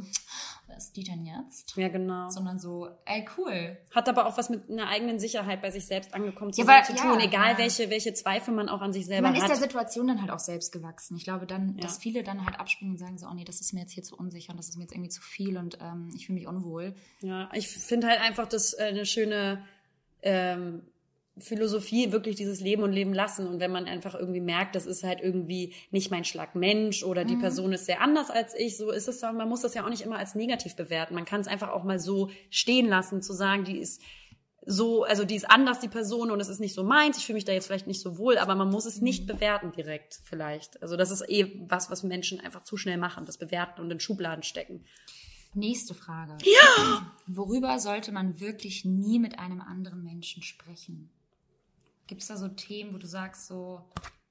was 0.67 0.85
ist 0.85 0.95
die 0.95 1.03
denn 1.03 1.25
jetzt? 1.25 1.75
Ja, 1.75 1.87
genau. 1.87 2.29
Sondern 2.29 2.59
so, 2.59 2.89
ey, 3.05 3.25
cool. 3.37 3.75
Hat 3.95 4.07
aber 4.07 4.27
auch 4.27 4.37
was 4.37 4.51
mit 4.51 4.69
einer 4.69 4.87
eigenen 4.87 5.17
Sicherheit 5.17 5.63
bei 5.63 5.71
sich 5.71 5.87
selbst 5.87 6.13
angekommen 6.13 6.53
zu, 6.53 6.61
Ja, 6.61 6.67
weil- 6.67 6.85
zu 6.85 6.93
tun, 6.93 7.19
ja, 7.19 7.25
egal 7.25 7.53
ja. 7.53 7.57
welche, 7.57 7.89
welche 7.89 8.13
Zweifel 8.13 8.53
man 8.53 8.69
auch 8.69 8.81
an 8.81 8.93
sich 8.93 9.07
selber 9.07 9.29
Man 9.29 9.35
ist 9.35 9.41
hat. 9.43 9.49
der 9.49 9.57
Situation 9.57 10.05
dann 10.07 10.21
halt 10.21 10.29
auch 10.29 10.37
selbst 10.37 10.71
gewachsen. 10.71 11.17
Ich 11.17 11.23
glaube 11.23 11.47
dann, 11.47 11.75
dass 11.77 11.97
viele 11.97 12.21
dann 12.21 12.45
halt 12.45 12.59
abspringen 12.59 12.93
und 12.93 12.99
sagen 12.99 13.17
so, 13.17 13.25
oh 13.27 13.33
nee, 13.33 13.43
das 13.43 13.59
ist 13.59 13.73
mir 13.73 13.79
jetzt 13.81 13.93
hier 13.93 14.03
zu 14.03 14.15
unsicher 14.15 14.51
und 14.51 14.57
das 14.57 14.69
ist 14.69 14.77
mir 14.77 14.83
jetzt 14.83 14.93
irgendwie 14.93 15.09
zu 15.09 15.23
viel 15.23 15.57
und 15.57 15.79
ähm, 15.81 16.11
ich 16.15 16.27
fühle 16.27 16.37
mich 16.37 16.47
unwohl. 16.47 16.93
Ja, 17.21 17.49
ich 17.53 17.67
finde 17.67 18.05
halt 18.07 18.21
einfach 18.21 18.47
das 18.47 18.73
äh, 18.73 18.83
eine 18.89 19.07
schöne 19.07 19.63
ähm, 20.21 20.83
Philosophie, 21.39 22.11
wirklich 22.11 22.35
dieses 22.35 22.59
Leben 22.59 22.83
und 22.83 22.91
Leben 22.91 23.13
lassen. 23.13 23.47
Und 23.47 23.59
wenn 23.59 23.71
man 23.71 23.85
einfach 23.85 24.15
irgendwie 24.15 24.39
merkt, 24.41 24.75
das 24.75 24.85
ist 24.85 25.03
halt 25.03 25.19
irgendwie 25.21 25.73
nicht 25.91 26.11
mein 26.11 26.23
Schlag 26.25 26.55
Mensch 26.55 27.03
oder 27.03 27.23
Mhm. 27.23 27.27
die 27.27 27.35
Person 27.35 27.73
ist 27.73 27.85
sehr 27.85 28.01
anders 28.01 28.29
als 28.29 28.53
ich, 28.55 28.77
so 28.77 28.91
ist 28.91 29.07
es 29.07 29.19
dann, 29.19 29.37
man 29.37 29.49
muss 29.49 29.61
das 29.61 29.73
ja 29.73 29.85
auch 29.85 29.89
nicht 29.89 30.01
immer 30.01 30.17
als 30.17 30.35
negativ 30.35 30.75
bewerten. 30.75 31.15
Man 31.15 31.25
kann 31.25 31.41
es 31.41 31.47
einfach 31.47 31.69
auch 31.69 31.83
mal 31.83 31.99
so 31.99 32.29
stehen 32.49 32.87
lassen, 32.87 33.21
zu 33.21 33.33
sagen, 33.33 33.63
die 33.63 33.77
ist 33.77 34.01
so, 34.69 35.03
also 35.05 35.23
die 35.23 35.35
ist 35.35 35.49
anders, 35.49 35.79
die 35.79 35.87
Person, 35.87 36.29
und 36.29 36.41
es 36.41 36.49
ist 36.49 36.59
nicht 36.59 36.73
so 36.73 36.83
meins, 36.83 37.17
ich 37.17 37.25
fühle 37.25 37.35
mich 37.35 37.45
da 37.45 37.53
jetzt 37.53 37.67
vielleicht 37.67 37.87
nicht 37.87 38.01
so 38.01 38.17
wohl, 38.17 38.37
aber 38.37 38.53
man 38.53 38.69
muss 38.69 38.85
es 38.85 38.99
nicht 38.99 39.23
Mhm. 39.23 39.27
bewerten 39.27 39.71
direkt 39.71 40.19
vielleicht. 40.25 40.81
Also 40.81 40.97
das 40.97 41.09
ist 41.09 41.23
eh 41.29 41.53
was, 41.69 41.89
was 41.89 42.03
Menschen 42.03 42.41
einfach 42.41 42.63
zu 42.63 42.75
schnell 42.75 42.97
machen, 42.97 43.25
das 43.25 43.37
bewerten 43.37 43.79
und 43.79 43.89
in 43.91 43.99
Schubladen 44.01 44.43
stecken. 44.43 44.83
Nächste 45.53 45.93
Frage. 45.93 46.37
Ja! 46.43 47.13
Worüber 47.27 47.79
sollte 47.79 48.11
man 48.11 48.41
wirklich 48.41 48.83
nie 48.83 49.19
mit 49.19 49.39
einem 49.39 49.61
anderen 49.61 50.03
Menschen 50.03 50.43
sprechen? 50.43 51.09
Gibt 52.07 52.21
es 52.21 52.27
da 52.27 52.37
so 52.37 52.47
Themen, 52.47 52.93
wo 52.93 52.97
du 52.97 53.07
sagst, 53.07 53.47
so, 53.47 53.83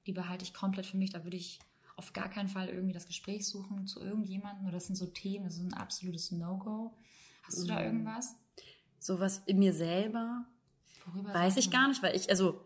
die 0.05 0.13
behalte 0.13 0.43
ich 0.43 0.53
komplett 0.53 0.85
für 0.85 0.97
mich, 0.97 1.11
da 1.11 1.23
würde 1.23 1.37
ich 1.37 1.59
auf 1.95 2.13
gar 2.13 2.29
keinen 2.29 2.49
Fall 2.49 2.69
irgendwie 2.69 2.93
das 2.93 3.07
Gespräch 3.07 3.47
suchen 3.47 3.87
zu 3.87 4.01
irgendjemandem 4.01 4.65
oder 4.65 4.73
das 4.73 4.87
sind 4.87 4.95
so 4.95 5.07
Themen, 5.07 5.45
das 5.45 5.55
ist 5.55 5.63
ein 5.63 5.73
absolutes 5.73 6.31
No-Go. 6.31 6.95
Hast 7.43 7.59
du 7.59 7.65
da 7.65 7.83
irgendwas? 7.83 8.35
Sowas 8.99 9.41
in 9.45 9.59
mir 9.59 9.73
selber, 9.73 10.45
Worüber 11.07 11.33
Weiß 11.33 11.57
ich 11.57 11.71
gar 11.71 11.87
nicht, 11.87 12.03
weil 12.03 12.15
ich, 12.15 12.29
also 12.29 12.61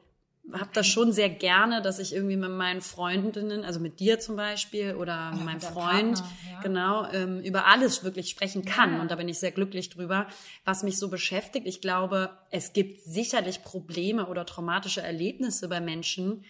habe 0.54 0.70
das 0.74 0.88
schon 0.88 1.12
sehr 1.12 1.30
gerne, 1.30 1.82
dass 1.82 2.00
ich 2.00 2.14
irgendwie 2.14 2.36
mit 2.36 2.50
meinen 2.50 2.82
Freundinnen, 2.82 3.64
also 3.64 3.80
mit 3.80 4.00
dir 4.00 4.20
zum 4.20 4.36
Beispiel 4.36 4.96
oder 4.96 5.32
mit 5.32 5.46
meinem 5.46 5.62
Freund, 5.62 6.16
Partner, 6.20 6.32
ja. 6.52 6.60
genau, 6.62 7.08
ähm, 7.12 7.40
über 7.42 7.68
alles 7.68 8.04
wirklich 8.04 8.30
sprechen 8.30 8.66
kann. 8.66 8.96
Ja. 8.96 9.02
Und 9.02 9.12
da 9.12 9.16
bin 9.16 9.30
ich 9.30 9.40
sehr 9.40 9.52
glücklich 9.52 9.90
drüber, 9.90 10.28
was 10.66 10.84
mich 10.84 10.98
so 10.98 11.10
beschäftigt. 11.10 11.68
Ich 11.68 11.80
glaube, 11.80 12.32
es 12.50 12.74
gibt 12.74 13.02
sicherlich 13.04 13.64
Probleme 13.64 14.26
oder 14.28 14.46
traumatische 14.46 15.02
Erlebnisse 15.02 15.70
bei 15.70 15.80
Menschen, 15.80 16.44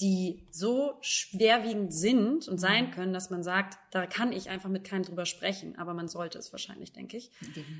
die 0.00 0.46
so 0.52 0.96
schwerwiegend 1.00 1.92
sind 1.92 2.46
und 2.46 2.54
Mhm. 2.54 2.58
sein 2.58 2.90
können, 2.92 3.12
dass 3.12 3.30
man 3.30 3.42
sagt, 3.42 3.78
da 3.90 4.06
kann 4.06 4.32
ich 4.32 4.48
einfach 4.48 4.68
mit 4.68 4.84
keinem 4.84 5.02
drüber 5.02 5.26
sprechen. 5.26 5.76
Aber 5.76 5.92
man 5.92 6.06
sollte 6.06 6.38
es 6.38 6.52
wahrscheinlich, 6.52 6.92
denke 6.92 7.16
ich. 7.16 7.32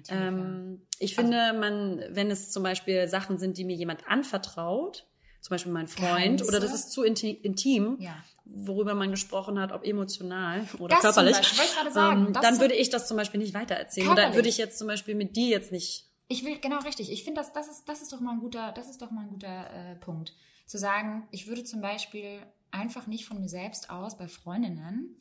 Ja. 0.08 0.28
Ähm, 0.28 0.82
ich 0.98 1.14
finde, 1.14 1.52
man, 1.52 2.02
wenn 2.10 2.30
es 2.32 2.50
zum 2.50 2.64
Beispiel 2.64 3.06
Sachen 3.06 3.38
sind, 3.38 3.56
die 3.56 3.64
mir 3.64 3.76
jemand 3.76 4.08
anvertraut, 4.08 5.06
zum 5.48 5.54
Beispiel 5.54 5.72
mein 5.72 5.88
Freund, 5.88 6.08
Geheimnisse? 6.10 6.46
oder 6.46 6.60
das 6.60 6.74
ist 6.74 6.92
zu 6.92 7.02
inti 7.04 7.30
intim, 7.30 7.96
Ja. 8.00 8.14
worüber 8.44 8.94
man 8.94 9.10
gesprochen 9.10 9.58
hat, 9.58 9.72
ob 9.72 9.82
emotional 9.84 10.68
oder 10.78 10.94
Das 10.96 11.14
zum 11.14 11.24
körperlich, 11.24 11.36
sagen, 11.90 12.26
ähm, 12.26 12.32
das 12.34 12.42
dann 12.42 12.60
würde 12.60 12.74
ich 12.74 12.90
das 12.90 13.08
zum 13.08 13.16
Beispiel 13.16 13.40
nicht 13.40 13.54
weitererzählen. 13.54 14.10
Oder 14.10 14.34
würde 14.34 14.48
ich 14.48 14.58
jetzt 14.58 14.78
zum 14.78 14.86
Beispiel 14.88 15.14
mit 15.14 15.36
dir 15.36 15.48
jetzt 15.48 15.72
nicht. 15.72 16.04
Ich 16.28 16.44
will, 16.44 16.58
genau 16.58 16.80
richtig. 16.80 17.10
Ich 17.10 17.24
finde, 17.24 17.40
das, 17.40 17.54
das, 17.54 17.68
ist, 17.68 17.88
das 17.88 18.02
ist 18.02 18.12
doch 18.12 18.20
mal 18.20 18.32
ein 18.32 18.40
guter, 18.40 18.72
das 18.72 18.90
ist 18.90 19.00
doch 19.00 19.10
mal 19.10 19.22
ein 19.22 19.30
guter 19.30 19.70
äh, 19.72 19.94
Punkt. 19.96 20.34
Zu 20.66 20.76
sagen, 20.76 21.26
ich 21.30 21.46
würde 21.46 21.64
zum 21.64 21.80
Beispiel 21.80 22.40
einfach 22.70 23.06
nicht 23.06 23.24
von 23.24 23.40
mir 23.40 23.48
selbst 23.48 23.88
aus 23.88 24.18
bei 24.18 24.28
Freundinnen 24.28 25.16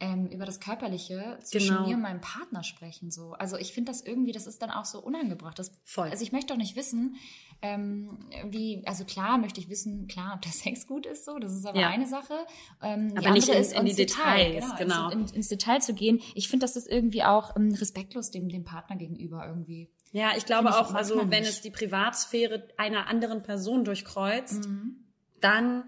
ähm, 0.00 0.26
über 0.26 0.44
das 0.44 0.60
Körperliche 0.60 1.38
zwischen 1.42 1.76
Genau. 1.76 1.86
mir 1.88 1.94
und 1.96 2.02
meinem 2.02 2.20
Partner 2.20 2.62
sprechen. 2.64 3.10
So. 3.10 3.32
Also 3.32 3.56
ich 3.56 3.72
finde 3.72 3.92
das 3.92 4.00
irgendwie, 4.02 4.32
das 4.32 4.46
ist 4.46 4.60
dann 4.62 4.70
auch 4.70 4.84
so 4.84 5.00
unangebracht. 5.00 5.58
Das, 5.58 5.72
Voll. 5.84 6.08
Also 6.10 6.22
ich 6.24 6.32
möchte 6.32 6.48
doch 6.52 6.58
nicht 6.58 6.76
wissen, 6.76 7.16
ähm, 7.62 8.18
wie, 8.50 8.82
also 8.86 9.04
klar 9.04 9.38
möchte 9.38 9.60
ich 9.60 9.68
wissen, 9.68 10.06
klar, 10.08 10.34
ob 10.34 10.42
der 10.42 10.52
Sex 10.74 10.86
gut 10.86 11.06
ist, 11.06 11.24
so, 11.24 11.38
das 11.38 11.52
ist 11.54 11.64
aber 11.64 11.80
Ja. 11.80 11.88
eine 11.88 12.06
Sache. 12.06 12.34
Ähm, 12.82 13.14
Aber 13.16 13.30
nicht 13.30 13.48
in- 13.48 13.54
in 13.54 13.60
ins 13.86 13.96
die 13.96 14.04
Detail, 14.06 14.52
Details, 14.54 14.76
genau. 14.78 15.08
genau. 15.08 15.10
Ins, 15.10 15.32
ins 15.32 15.48
Detail 15.48 15.80
zu 15.80 15.94
gehen. 15.94 16.20
Ich 16.34 16.48
finde, 16.48 16.64
das 16.64 16.76
ist 16.76 16.88
irgendwie 16.88 17.22
auch 17.22 17.56
ähm, 17.56 17.72
respektlos 17.74 18.30
dem, 18.30 18.48
dem 18.48 18.64
Partner 18.64 18.96
gegenüber 18.96 19.46
irgendwie. 19.46 19.90
Ja, 20.12 20.32
ich 20.36 20.44
glaube 20.46 20.68
ich 20.68 20.74
auch, 20.74 20.92
also 20.94 21.16
wenn 21.16 21.28
nicht. 21.42 21.48
es 21.50 21.60
die 21.62 21.70
Privatsphäre 21.70 22.68
einer 22.76 23.06
anderen 23.08 23.42
Person 23.42 23.84
durchkreuzt, 23.84 24.68
Mhm. 24.68 25.04
dann 25.40 25.84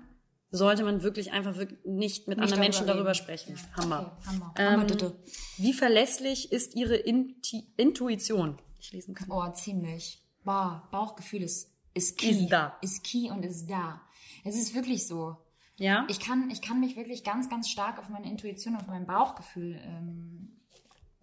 sollte 0.50 0.84
man 0.84 1.02
wirklich 1.02 1.32
einfach 1.32 1.56
wirklich 1.56 1.80
nicht 1.84 2.28
mit 2.28 2.38
Nicht 2.38 2.44
anderen 2.44 2.60
Menschen 2.60 2.86
darüber 2.86 3.12
darüber 3.12 3.28
reden. 3.28 3.56
sprechen. 3.56 3.56
Ja. 3.56 3.82
Hammer. 3.82 4.16
Okay, 4.18 4.28
Hammer. 4.28 4.54
Ähm, 4.56 4.70
Hammer, 4.72 4.84
bitte. 4.84 5.16
Wie 5.58 5.72
verlässlich 5.72 6.52
ist 6.52 6.74
Ihre 6.74 6.96
Inti 6.96 7.66
Intuition? 7.76 8.58
Ich 8.80 8.92
lesen 8.92 9.14
kann. 9.14 9.30
Oh, 9.30 9.50
ziemlich. 9.52 10.22
Boah, 10.44 10.88
Bauchgefühl 10.92 11.42
ist, 11.42 11.72
ist 11.94 12.18
key. 12.18 12.30
Ist 12.30 12.48
da. 12.48 12.76
Ist 12.80 13.02
key 13.04 13.30
und 13.30 13.44
ist 13.44 13.68
da. 13.68 14.00
Es 14.44 14.56
ist 14.56 14.74
wirklich 14.74 15.06
so. 15.06 15.36
Ja? 15.76 16.06
Ich 16.08 16.20
kann, 16.20 16.48
ich 16.50 16.62
kann 16.62 16.80
mich 16.80 16.96
wirklich 16.96 17.24
ganz, 17.24 17.48
ganz 17.50 17.68
stark 17.68 17.98
auf 17.98 18.08
meine 18.08 18.30
Intuition 18.30 18.74
und 18.74 18.80
auf 18.82 18.86
mein 18.86 19.06
Bauchgefühl 19.06 19.80
ähm, 19.82 20.56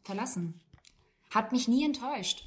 verlassen. 0.03 0.59
Hat 1.32 1.51
mich 1.51 1.67
nie 1.67 1.86
enttäuscht. 1.86 2.43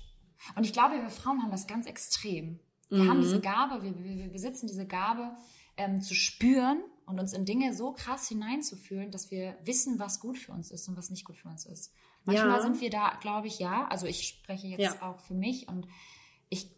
Und 0.54 0.64
ich 0.64 0.72
glaube, 0.72 1.00
wir 1.00 1.10
Frauen 1.10 1.42
haben 1.42 1.50
das 1.50 1.66
ganz 1.66 1.86
extrem. 1.86 2.60
Wir 2.88 3.08
haben 3.08 3.20
diese 3.20 3.40
Gabe, 3.40 3.82
wir, 3.82 3.98
wir, 3.98 4.16
wir 4.16 4.28
besitzen 4.28 4.68
diese 4.68 4.86
Gabe, 4.86 5.36
ähm, 5.76 6.00
zu 6.00 6.14
spüren 6.14 6.82
und 7.06 7.20
uns 7.20 7.32
in 7.32 7.44
Dinge 7.44 7.74
so 7.74 7.92
krass 7.92 8.28
hineinzufühlen, 8.28 9.10
dass 9.10 9.30
wir 9.30 9.56
wissen, 9.64 9.98
was 9.98 10.20
gut 10.20 10.38
für 10.38 10.52
uns 10.52 10.70
ist 10.70 10.88
und 10.88 10.96
was 10.96 11.10
nicht 11.10 11.24
gut 11.24 11.36
für 11.36 11.48
uns 11.48 11.64
ist. 11.66 11.92
Manchmal 12.24 12.56
Ja. 12.56 12.62
sind 12.62 12.80
wir 12.80 12.90
da, 12.90 13.16
glaube 13.20 13.46
ich, 13.46 13.58
ja. 13.58 13.86
Also 13.88 14.06
ich 14.06 14.26
spreche 14.26 14.66
jetzt 14.66 14.80
Ja. 14.82 15.02
auch 15.02 15.20
für 15.20 15.34
mich 15.34 15.68
und 15.68 15.86
ich 16.48 16.70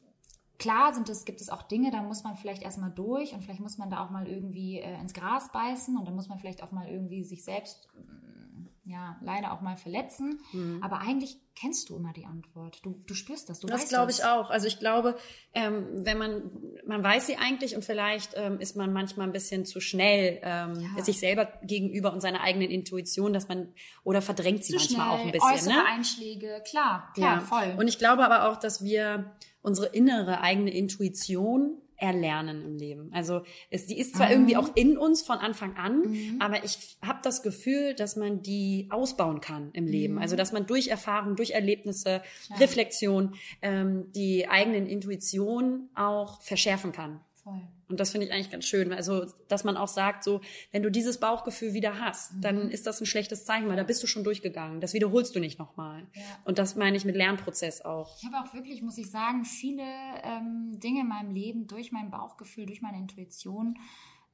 klar 0.59 0.93
sind 0.93 1.09
es, 1.09 1.25
gibt 1.25 1.41
es 1.41 1.49
auch 1.51 1.63
Dinge, 1.63 1.91
da 1.91 2.03
muss 2.03 2.25
man 2.25 2.37
vielleicht 2.37 2.63
erstmal 2.63 2.91
durch 2.91 3.33
und 3.33 3.43
vielleicht 3.43 3.61
muss 3.61 3.79
man 3.79 3.91
da 3.91 4.05
auch 4.05 4.11
mal 4.11 4.27
irgendwie 4.27 4.79
äh, 4.81 5.01
ins 5.01 5.15
Gras 5.15 5.51
beißen 5.53 5.97
und 5.97 6.05
dann 6.05 6.15
muss 6.15 6.29
man 6.29 6.39
vielleicht 6.39 6.63
auch 6.63 6.73
mal 6.73 6.89
irgendwie 6.89 7.25
sich 7.25 7.45
selbst, 7.45 7.89
mm, 7.95 8.68
ja, 8.89 9.17
leider 9.23 9.53
auch 9.53 9.61
mal 9.61 9.77
verletzen. 9.77 10.41
Aber 10.81 11.01
eigentlich 11.01 11.37
kennst 11.55 11.89
du 11.91 11.97
immer 11.97 12.13
die 12.13 12.25
Antwort. 12.25 12.79
Du, 12.85 13.03
du 13.07 13.15
spürst 13.15 13.49
das, 13.51 13.61
du 13.61 13.67
Mhm. 13.67 13.71
Das 13.73 13.81
weißt 13.83 13.89
glaube 13.91 14.11
ich 14.11 14.25
auch. 14.25 14.49
Also 14.51 14.67
ich 14.67 14.79
glaube, 14.79 15.17
ähm, 15.53 15.87
wenn 15.93 16.17
man, 16.19 16.51
man 16.87 17.03
weiß 17.03 17.27
sie 17.27 17.37
eigentlich 17.37 17.77
und 17.77 17.85
vielleicht 17.85 18.33
ähm, 18.37 18.59
ist 18.61 18.77
man 18.77 18.93
manchmal 18.93 19.27
ein 19.27 19.33
bisschen 19.33 19.67
zu 19.67 19.81
schnell 19.81 20.41
ähm, 20.43 20.89
Ja. 20.97 21.03
sich 21.05 21.19
selber 21.21 21.53
gegenüber 21.63 22.13
und 22.13 22.21
seiner 22.21 22.41
eigenen 22.41 22.71
Intuition, 22.71 23.33
dass 23.33 23.47
man, 23.49 23.73
oder 24.05 24.23
verdrängt 24.23 24.65
sie 24.65 24.73
Zu 24.73 24.79
manchmal 24.79 25.07
schnell, 25.07 25.19
auch 25.21 25.25
ein 25.27 25.33
bisschen. 25.33 25.53
äußere 25.55 25.75
Ne? 25.75 25.85
Einschläge, 25.87 26.63
klar, 26.69 27.13
klar, 27.15 27.41
voll. 27.43 27.75
Und 27.79 27.89
ich 27.89 27.99
glaube 27.99 28.25
aber 28.25 28.49
auch, 28.49 28.57
dass 28.57 28.83
wir 28.83 29.37
unsere 29.61 29.89
innere 29.89 30.41
eigene 30.41 30.71
Intuition 30.73 31.83
erlernen 31.99 32.63
im 32.65 32.77
Leben. 32.77 33.11
Also 33.13 33.43
es, 33.71 33.87
die 33.87 33.99
ist 33.99 34.17
zwar 34.17 34.27
Mhm. 34.29 34.33
irgendwie 34.33 34.57
auch 34.57 34.75
in 34.77 34.97
uns 34.97 35.23
von 35.23 35.39
Anfang 35.39 35.77
an, 35.77 36.37
aber 36.39 36.65
ich 36.65 36.97
habe 37.05 37.19
das 37.23 37.43
Gefühl, 37.43 37.95
dass 37.95 38.17
man 38.17 38.41
die 38.43 38.87
ausbauen 38.91 39.41
kann 39.41 39.71
im 39.73 39.87
Leben. 39.87 40.15
Mhm. 40.15 40.21
Also 40.21 40.37
dass 40.37 40.53
man 40.53 40.67
durch 40.67 40.89
Erfahrung, 40.89 41.35
durch 41.37 41.51
Erlebnisse, 41.51 42.23
Reflexion 42.59 43.35
ähm, 43.63 44.13
die 44.13 44.49
eigenen 44.49 44.87
Intuition 44.87 45.89
auch 45.95 46.41
verschärfen 46.43 46.93
kann. 46.93 47.21
voll. 47.43 47.61
Und 47.89 48.01
das 48.01 48.11
finde 48.11 48.27
ich 48.27 48.33
eigentlich 48.33 48.51
ganz 48.51 48.67
schön. 48.67 48.93
Also, 48.93 49.27
dass 49.49 49.65
man 49.65 49.77
auch 49.77 49.89
sagt, 49.89 50.23
so, 50.23 50.41
wenn 50.73 50.83
du 50.83 50.91
dieses 50.91 51.19
Bauchgefühl 51.21 51.73
wieder 51.73 51.99
hast, 52.01 52.35
Mhm. 52.35 52.41
dann 52.43 52.71
ist 52.71 52.87
das 52.87 53.01
ein 53.01 53.07
schlechtes 53.07 53.45
Zeichen, 53.45 53.69
weil 53.69 53.77
da 53.77 53.83
bist 53.83 54.03
du 54.03 54.07
schon 54.07 54.25
durchgegangen. 54.25 54.81
Das 54.81 54.93
wiederholst 54.93 55.35
du 55.35 55.41
nicht 55.41 55.59
nochmal. 55.59 56.07
Ja. 56.15 56.23
Und 56.45 56.59
das 56.59 56.77
meine 56.77 56.97
ich 56.97 57.05
mit 57.05 57.17
Lernprozess 57.17 57.81
auch. 57.83 58.17
Ich 58.19 58.27
habe 58.27 58.47
auch 58.47 58.53
wirklich, 58.53 58.83
muss 58.83 58.99
ich 58.99 59.11
sagen, 59.11 59.45
viele 59.45 59.85
ähm, 60.23 60.79
Dinge 60.79 61.01
in 61.01 61.09
meinem 61.09 61.31
Leben 61.31 61.67
durch 61.67 61.93
mein 61.93 62.11
Bauchgefühl, 62.11 62.67
durch 62.67 62.83
meine 62.83 62.99
Intuition 62.99 63.79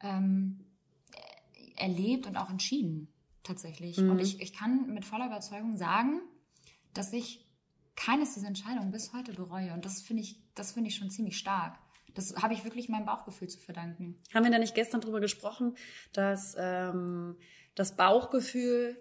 ähm, 0.01 0.65
äh, 1.13 1.83
erlebt 1.83 2.27
und 2.27 2.37
auch 2.37 2.51
entschieden, 2.51 3.09
tatsächlich. 3.45 3.99
Mhm. 3.99 4.11
Und 4.11 4.19
ich, 4.19 4.41
ich 4.41 4.53
kann 4.53 4.93
mit 4.93 5.05
voller 5.05 5.27
Überzeugung 5.27 5.77
sagen, 5.77 6.21
dass 6.93 7.13
ich 7.13 7.47
keines 7.97 8.35
dieser 8.35 8.49
Entscheidungen 8.49 8.91
bis 8.91 9.13
heute 9.13 9.33
bereue. 9.33 9.73
Und 9.73 9.85
das 9.85 10.01
finde 10.03 10.23
ich, 10.23 10.43
das 10.55 10.73
finde 10.73 10.89
ich 10.91 10.97
schon 10.97 11.11
ziemlich 11.11 11.39
stark. 11.39 11.79
Das 12.15 12.35
habe 12.37 12.55
ich 12.55 12.65
wirklich 12.65 12.89
meinem 12.89 13.07
Bauchgefühl 13.07 13.49
zu 13.49 13.59
verdanken. 13.59 14.17
Haben 14.33 14.45
wir 14.45 14.51
da 14.53 14.59
nicht 14.59 14.75
gestern 14.75 15.01
drüber 15.01 15.21
gesprochen, 15.21 15.75
dass 16.13 16.57
ähm, 16.59 17.37
das 17.75 17.97
Bauchgefühl 17.97 18.97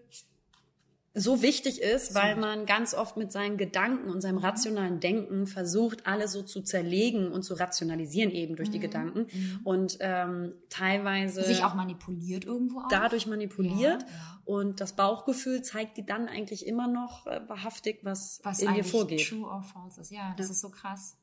so 1.16 1.44
wichtig 1.44 1.80
ist, 1.80 2.16
weil 2.16 2.36
man 2.36 2.66
ganz 2.66 2.96
oft 2.96 3.18
mit 3.18 3.32
seinen 3.32 3.58
Gedanken 3.58 4.10
und 4.10 4.22
seinem 4.22 4.40
rationalen 4.40 5.00
Denken 5.00 5.46
versucht, 5.46 6.08
alles 6.08 6.32
so 6.32 6.42
zu 6.42 6.62
zerlegen 6.64 7.32
und 7.32 7.44
zu 7.44 7.54
rationalisieren 7.54 8.32
eben 8.32 8.56
durch 8.56 8.72
die 8.72 8.80
Gedanken 8.80 9.28
und 9.64 9.98
ähm, 10.00 10.56
teilweise 10.70 11.44
Sich 11.44 11.64
auch 11.64 11.76
manipuliert 11.76 12.46
irgendwo 12.46 12.80
auch. 12.80 12.88
dadurch 12.90 13.28
manipuliert 13.28 14.02
Ja, 14.02 14.08
ja. 14.08 14.42
und 14.46 14.82
das 14.82 14.94
Bauchgefühl 14.96 15.62
zeigt 15.62 15.98
dir 15.98 16.04
dann 16.04 16.28
eigentlich 16.28 16.66
immer 16.66 16.88
noch 16.88 17.28
äh, 17.28 17.42
wahrhaftig, 17.48 18.00
was, 18.02 18.40
was 18.44 18.64
in 18.64 18.74
dir 18.74 18.84
vorgeht. 18.84 19.30
true 19.30 19.46
or 19.46 19.62
false 19.62 20.02
ist. 20.02 20.12
Ja, 20.12 20.34
das 20.36 20.50
ist 20.50 20.62
so 20.62 20.70
krass. 20.70 21.16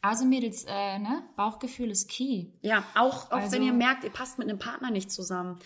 Also 0.00 0.24
Mädels, 0.24 0.64
äh, 0.68 0.98
ne? 1.00 1.22
Bauchgefühl 1.36 1.90
ist 1.90 2.08
key. 2.08 2.46
Ja, 2.62 2.84
auch, 2.94 3.30
auch 3.32 3.38
Also- 3.38 3.52
wenn 3.52 3.62
ihr 3.64 3.72
merkt, 3.72 4.04
ihr 4.04 4.10
passt 4.10 4.38
mit 4.38 4.48
einem 4.48 4.58
Partner 4.58 4.90
nicht 4.90 5.10
zusammen. 5.10 5.58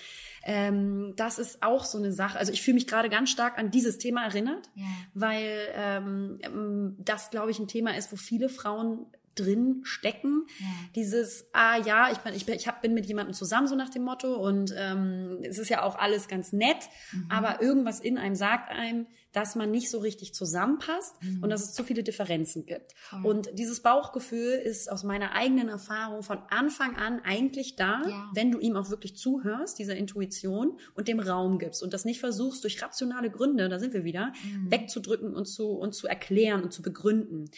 Ähm, 0.45 1.13
das 1.17 1.39
ist 1.39 1.63
auch 1.63 1.85
so 1.85 1.99
eine 1.99 2.13
Sache. 2.13 2.39
Also 2.39 2.51
ich 2.53 2.63
fühle 2.63 2.75
mich 2.77 2.87
gerade 2.87 3.09
ganz 3.11 3.31
stark 3.31 3.59
an 3.59 3.71
dieses 3.71 3.99
Thema 3.99 4.25
erinnert, 4.25 4.71
Ja. 4.75 4.87
weil 5.15 5.69
ähm, 5.75 6.39
ähm, 6.43 6.97
das, 6.99 7.31
glaube 7.31 7.51
ich, 7.51 7.59
ein 7.59 7.69
Thema 7.69 7.95
ist, 7.97 8.11
wo 8.11 8.17
viele 8.17 8.49
Frauen 8.49 9.07
drin 9.35 9.81
stecken. 9.85 10.47
Ja. 10.59 10.67
Dieses, 10.95 11.47
ah 11.53 11.77
ja, 11.79 12.11
ich 12.13 12.19
bin, 12.19 12.35
ich, 12.35 12.47
bin, 12.47 12.55
ich 12.55 12.69
hab, 12.69 12.83
bin 12.83 12.95
mit 12.95 13.07
jemandem 13.07 13.35
zusammen, 13.35 13.67
so 13.67 13.75
nach 13.77 13.89
dem 13.91 14.03
Motto, 14.03 14.35
und 14.37 14.75
ähm, 14.77 15.39
es 15.43 15.59
ist 15.59 15.69
ja 15.71 15.83
auch 15.83 15.97
alles 15.97 16.29
ganz 16.29 16.53
nett, 16.53 16.77
Mhm. 17.13 17.27
aber 17.31 17.63
irgendwas 17.63 18.01
in 18.01 18.19
einem 18.19 18.35
sagt 18.35 18.71
einem, 18.71 19.07
dass 19.33 19.55
man 19.57 19.71
nicht 19.71 19.91
so 19.91 19.99
richtig 19.99 20.35
zusammenpasst 20.35 21.15
und 21.41 21.49
dass 21.49 21.63
es 21.63 21.73
zu 21.73 21.85
viele 21.85 22.03
Differenzen 22.03 22.67
gibt. 22.67 22.93
Mhm. 23.13 23.23
Voll. 23.23 23.31
Und 23.31 23.51
dieses 23.59 23.81
Bauchgefühl 23.81 24.53
ist 24.53 24.93
aus 24.93 25.05
meiner 25.05 25.33
eigenen 25.33 25.69
Erfahrung 25.71 26.23
von 26.23 26.39
Anfang 26.51 26.97
an 26.97 27.21
eigentlich 27.25 27.77
da, 27.77 28.03
Ja. 28.07 28.31
wenn 28.35 28.51
du 28.53 28.59
ihm 28.59 28.77
auch 28.77 28.91
wirklich 28.91 29.17
zuhörst, 29.17 29.79
dieser 29.79 29.97
Intuition 29.97 30.79
und 30.95 31.09
dem 31.09 31.19
Raum 31.19 31.59
gibst 31.59 31.83
und 31.83 31.95
das 31.95 32.05
nicht 32.05 32.21
versuchst, 32.21 32.63
durch 32.65 32.83
rationale 32.83 33.31
Gründe, 33.31 33.71
da 33.71 33.79
sind 33.79 33.95
wir 33.95 34.05
wieder, 34.05 34.35
Mhm. 34.45 34.71
wegzudrücken 34.71 35.35
und 35.35 35.47
zu, 35.47 35.71
und 35.71 35.95
zu 35.95 36.07
erklären 36.09 36.63
und 36.63 36.73
zu 36.75 36.83
begründen. 36.83 37.51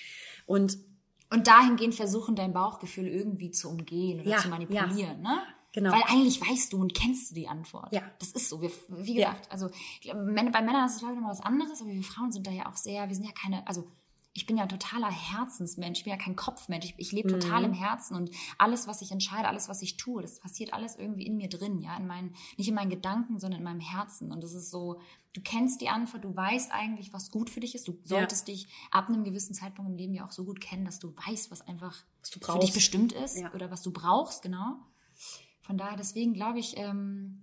Und 0.47 0.79
Und 1.35 1.47
dahingehend 1.47 1.95
versuchen, 1.95 2.37
dein 2.37 2.53
Bauchgefühl 2.53 3.07
irgendwie 3.09 3.51
zu 3.51 3.68
umgehen 3.68 4.20
oder 4.20 4.30
Ja, 4.30 4.39
zu 4.39 4.49
manipulieren, 4.49 5.20
ne? 5.20 5.43
Genau. 5.72 5.91
Weil 5.91 6.03
eigentlich 6.07 6.41
weißt 6.41 6.72
du 6.72 6.80
und 6.80 6.95
kennst 6.95 7.30
du 7.30 7.35
die 7.35 7.49
Antwort. 7.49 7.93
Ja. 7.93 8.03
Das 8.20 8.30
ist 8.30 8.49
so. 8.49 8.61
Wir, 8.62 8.70
wie 8.89 9.14
gesagt, 9.14 9.51
also 9.51 9.70
glaub, 10.03 10.16
Männer- 10.18 10.53
bei 10.53 10.62
Männern 10.62 10.87
ist 10.87 10.93
es 10.95 10.99
glaube 11.01 11.14
ich 11.14 11.20
noch 11.20 11.26
mal 11.26 11.32
was 11.32 11.41
anderes, 11.41 11.80
aber 11.82 11.91
wir 11.91 12.03
Frauen 12.05 12.30
sind 12.30 12.47
da 12.47 12.53
ja 12.53 12.66
auch 12.70 12.76
sehr, 12.76 13.09
wir 13.09 13.14
sind 13.16 13.24
ja 13.24 13.32
keine, 13.32 13.66
also 13.66 13.91
ich 14.37 14.47
bin 14.47 14.57
ja 14.57 14.64
ein 14.64 14.68
totaler 14.68 15.11
Herzensmensch, 15.11 15.99
ich 16.01 16.05
bin 16.05 16.11
ja 16.11 16.18
kein 16.18 16.35
Kopfmensch, 16.35 16.85
ich, 16.87 16.95
ich 16.99 17.12
lebe 17.12 17.28
total 17.28 17.61
Mhm. 17.61 17.66
im 17.66 17.72
Herzen 17.74 18.16
und 18.16 18.30
alles, 18.59 18.89
was 18.89 19.01
ich 19.01 19.12
entscheide, 19.12 19.47
alles, 19.49 19.68
was 19.68 19.80
ich 19.80 19.97
tue, 19.97 20.22
das 20.22 20.41
passiert 20.41 20.72
alles 20.74 20.97
irgendwie 20.97 21.24
in 21.24 21.37
mir 21.37 21.49
drin, 21.49 21.80
ja, 21.80 21.97
in 21.97 22.07
meinen, 22.09 22.35
nicht 22.57 22.68
in 22.68 22.74
meinen 22.74 22.91
Gedanken, 22.91 23.39
sondern 23.39 23.61
in 23.61 23.64
meinem 23.64 23.80
Herzen 23.80 24.32
und 24.32 24.43
das 24.43 24.53
ist 24.53 24.70
so, 24.70 25.01
du 25.35 25.41
kennst 25.41 25.80
die 25.80 25.89
Antwort, 25.89 26.24
du 26.24 26.35
weißt 26.35 26.72
eigentlich, 26.72 27.12
was 27.12 27.30
gut 27.30 27.49
für 27.49 27.61
dich 27.61 27.74
ist, 27.76 27.87
du 27.87 27.97
solltest 28.03 28.49
dich 28.49 28.66
ab 28.91 29.09
einem 29.09 29.22
gewissen 29.22 29.55
Zeitpunkt 29.55 29.91
im 29.93 29.97
Leben 29.97 30.14
ja 30.14 30.26
auch 30.26 30.32
so 30.32 30.45
gut 30.45 30.61
kennen, 30.61 30.85
dass 30.85 30.99
du 30.99 31.14
weißt, 31.26 31.51
was 31.53 31.62
einfach 31.62 31.97
Was 32.22 32.30
für 32.55 32.59
dich 32.59 32.72
bestimmt 32.72 33.12
ist 33.12 33.37
Ja. 33.39 33.53
oder 33.55 33.70
was 33.70 33.82
du 33.82 33.93
brauchst, 33.93 34.43
genau. 34.43 34.76
Von 35.62 35.78
daher, 35.78 35.97
deswegen 35.97 36.35
glaube 36.35 36.59
ich, 36.59 36.76
ähm, 36.76 37.41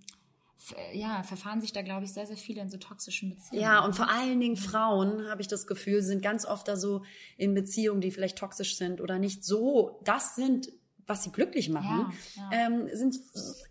ja, 0.92 1.22
verfahren 1.22 1.60
sich 1.60 1.72
da, 1.72 1.82
glaube 1.82 2.04
ich, 2.04 2.12
sehr, 2.12 2.26
sehr 2.26 2.36
viele 2.36 2.60
in 2.62 2.70
so 2.70 2.76
toxischen 2.78 3.30
Beziehungen. 3.30 3.60
Ja, 3.62 3.84
und 3.84 3.94
vor 3.96 4.08
allen 4.08 4.38
Dingen 4.40 4.56
Frauen, 4.56 5.28
habe 5.28 5.40
ich 5.40 5.48
das 5.48 5.66
Gefühl, 5.66 6.02
sind 6.02 6.22
ganz 6.22 6.44
oft 6.46 6.68
da 6.68 6.76
so 6.76 7.02
in 7.36 7.54
Beziehungen, 7.54 8.00
die 8.00 8.10
vielleicht 8.10 8.38
toxisch 8.38 8.76
sind 8.76 9.00
oder 9.00 9.18
nicht 9.18 9.44
so 9.44 10.00
das 10.04 10.34
sind, 10.36 10.68
was 11.04 11.24
sie 11.24 11.32
glücklich 11.32 11.68
machen. 11.68 12.12
Ja, 12.36 12.50
Ähm, 12.52 12.88
sind 12.92 13.16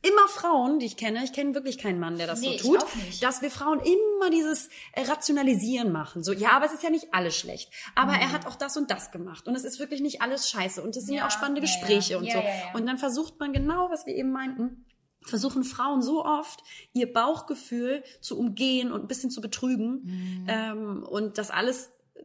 immer 0.01 0.27
Frauen, 0.27 0.79
die 0.79 0.85
ich 0.85 0.97
kenne. 0.97 1.23
Ich 1.23 1.31
kenne 1.31 1.55
wirklich 1.55 1.77
keinen 1.77 1.97
Mann, 1.97 2.17
der 2.17 2.27
das 2.27 2.41
Nee, 2.41 2.57
so 2.57 2.73
tut, 2.75 2.85
dass 3.21 3.41
wir 3.41 3.49
Frauen 3.49 3.79
immer 3.79 4.29
dieses 4.29 4.67
äh, 4.91 5.03
Rationalisieren 5.03 5.93
machen. 5.93 6.23
So, 6.25 6.33
ja, 6.33 6.51
aber 6.51 6.65
es 6.65 6.73
ist 6.73 6.83
ja 6.83 6.89
nicht 6.89 7.13
alles 7.13 7.37
schlecht. 7.37 7.71
Aber 7.95 8.11
er 8.13 8.33
hat 8.33 8.45
auch 8.47 8.55
das 8.57 8.75
und 8.75 8.91
das 8.91 9.11
gemacht. 9.11 9.47
Und 9.47 9.55
es 9.55 9.63
ist 9.63 9.79
wirklich 9.79 10.01
nicht 10.01 10.21
alles 10.21 10.49
scheiße. 10.49 10.81
Und 10.83 10.97
es 10.97 11.05
sind 11.05 11.15
ja, 11.15 11.21
Ja, 11.21 11.27
auch 11.27 11.31
spannende 11.31 11.61
ja, 11.61 11.67
ja. 11.67 11.73
Gespräche 11.73 12.17
und 12.17 12.25
Ja, 12.25 12.33
so. 12.33 12.39
ja, 12.39 12.45
ja. 12.49 12.73
Und 12.73 12.85
dann 12.85 12.97
versucht 12.97 13.39
man 13.39 13.53
genau, 13.53 13.89
was 13.89 14.05
wir 14.05 14.13
eben 14.13 14.31
meinten, 14.33 14.85
versuchen 15.23 15.63
Frauen 15.63 16.01
so 16.01 16.25
oft 16.25 16.63
ihr 16.93 17.11
Bauchgefühl 17.11 18.03
zu 18.21 18.37
umgehen 18.39 18.91
und 18.91 19.01
ein 19.01 19.07
bisschen 19.07 19.29
zu 19.29 19.41
betrügen 19.41 20.01
Mhm. 20.03 20.45
ähm, 20.47 21.03
und 21.03 21.37
das 21.37 21.51
alles 21.51 21.91
äh, 22.15 22.21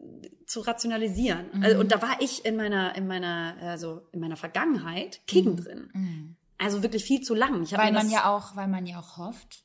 zu 0.47 0.61
rationalisieren. 0.61 1.47
Mhm. 1.53 1.63
Also, 1.63 1.81
und 1.81 1.93
da 1.93 2.01
war 2.03 2.21
ich 2.21 2.45
in 2.45 2.57
meiner 2.57 2.95
in 2.97 3.07
meiner 3.07 3.57
also 3.61 4.03
in 4.13 4.21
meiner 4.21 4.37
Vergangenheit 4.37 5.21
King 5.27 5.57
drin. 5.57 6.37
Also 6.59 6.83
wirklich 6.83 7.05
viel 7.05 7.21
zu 7.21 7.35
lang. 7.35 7.63
Ich 7.65 7.73
Mhm. 7.73 7.77
Weil 7.79 7.93
man 7.93 8.09
ja 8.11 8.35
auch, 8.35 8.57
weil 8.57 8.69
man 8.69 8.87
ja 8.87 8.99
auch 9.01 9.19
hofft. 9.19 9.63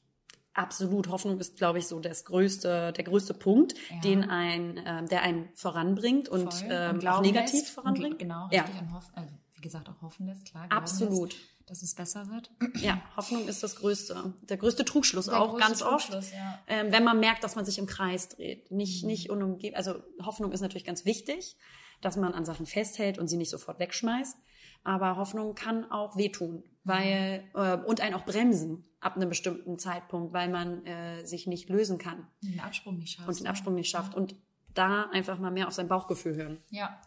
absolut 0.53 1.07
Hoffnung 1.07 1.39
ist, 1.39 1.55
glaube 1.55 1.79
ich, 1.79 1.87
so 1.87 1.99
das 2.01 2.25
größte 2.25 2.91
der 2.91 3.03
größte 3.05 3.33
Punkt, 3.33 3.73
Ja. 3.89 3.99
den 4.01 4.29
ein 4.29 4.77
ähm, 4.85 5.07
der 5.07 5.21
einen 5.21 5.47
voranbringt 5.55 6.27
und, 6.27 6.53
Voll. 6.53 6.67
ähm, 6.69 6.95
Und 6.97 7.07
auch 7.07 7.21
negativ 7.21 7.53
lässt. 7.53 7.69
voranbringt. 7.69 8.13
Und, 8.13 8.19
genau, 8.19 8.49
Ja. 8.51 8.63
richtig. 8.63 8.81
Und 8.81 8.93
hoffen, 8.93 9.11
also, 9.15 9.29
wie 9.55 9.61
gesagt, 9.61 9.87
auch 9.87 10.01
hoffen 10.01 10.25
lässt, 10.27 10.45
klar. 10.51 10.65
Absolut. 10.69 11.31
Lässt, 11.31 11.45
dass 11.67 11.81
es 11.83 11.95
besser 11.95 12.27
wird. 12.29 12.51
Ja, 12.81 13.01
Hoffnung 13.15 13.47
ist 13.47 13.63
das 13.63 13.75
größte, 13.77 14.33
der 14.43 14.57
größte 14.57 14.85
Trugschluss 14.85 15.25
Der 15.25 15.39
auch 15.39 15.51
größte 15.51 15.67
ganz 15.67 15.81
oft, 15.81 16.07
Trugschluss, 16.11 16.31
ja. 16.33 16.59
ähm, 16.67 16.91
wenn 16.91 17.03
man 17.03 17.19
merkt, 17.19 17.43
dass 17.43 17.55
man 17.55 17.65
sich 17.65 17.77
im 17.77 17.85
Kreis 17.87 18.29
dreht, 18.29 18.69
Mhm. 18.71 18.77
nicht 18.77 19.03
nicht 19.05 19.29
unumgeben. 19.29 19.75
Also 19.77 19.95
Hoffnung 20.23 20.51
ist 20.51 20.61
natürlich 20.61 20.85
ganz 20.85 21.05
wichtig, 21.05 21.57
dass 22.01 22.17
man 22.17 22.33
an 22.33 22.45
Sachen 22.45 22.65
festhält 22.65 23.17
und 23.19 23.27
sie 23.27 23.37
nicht 23.37 23.49
sofort 23.51 23.79
wegschmeißt. 23.79 24.37
Aber 24.83 25.15
Hoffnung 25.17 25.53
kann 25.53 25.89
auch 25.91 26.17
wehtun, 26.17 26.63
weil 26.83 27.43
äh, 27.53 27.75
und 27.85 28.01
einen 28.01 28.15
auch 28.15 28.25
bremsen 28.25 28.83
ab 28.99 29.15
einem 29.15 29.29
bestimmten 29.29 29.77
Zeitpunkt, 29.77 30.33
weil 30.33 30.49
man 30.49 30.83
äh, 30.87 31.23
sich 31.25 31.45
nicht 31.45 31.69
lösen 31.69 31.99
kann 31.99 32.27
Den 32.41 32.59
Absprung 32.59 32.97
nicht 32.97 33.11
schaffst. 33.13 33.27
und 33.29 33.37
den 33.39 33.43
ne? 33.43 33.49
Absprung 33.51 33.75
nicht 33.75 33.89
schafft 33.91 34.15
und 34.15 34.35
da 34.73 35.03
einfach 35.11 35.37
mal 35.37 35.51
mehr 35.51 35.67
auf 35.67 35.73
sein 35.73 35.87
Bauchgefühl 35.87 36.35
hören. 36.35 36.63
Ja. 36.71 36.99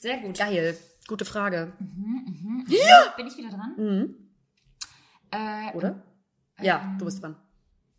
Sehr 0.00 0.16
gut. 0.18 0.38
Geil, 0.38 0.78
gute 1.10 1.24
Frage, 1.24 1.72
Bin 1.78 3.26
ich 3.26 3.36
wieder 3.36 3.50
dran? 3.50 3.74
Mhm. 3.76 4.14
Äh, 5.32 5.76
oder? 5.76 6.02
Ja, 6.60 6.94
du 6.98 7.04
bist 7.04 7.22
dran. 7.22 7.36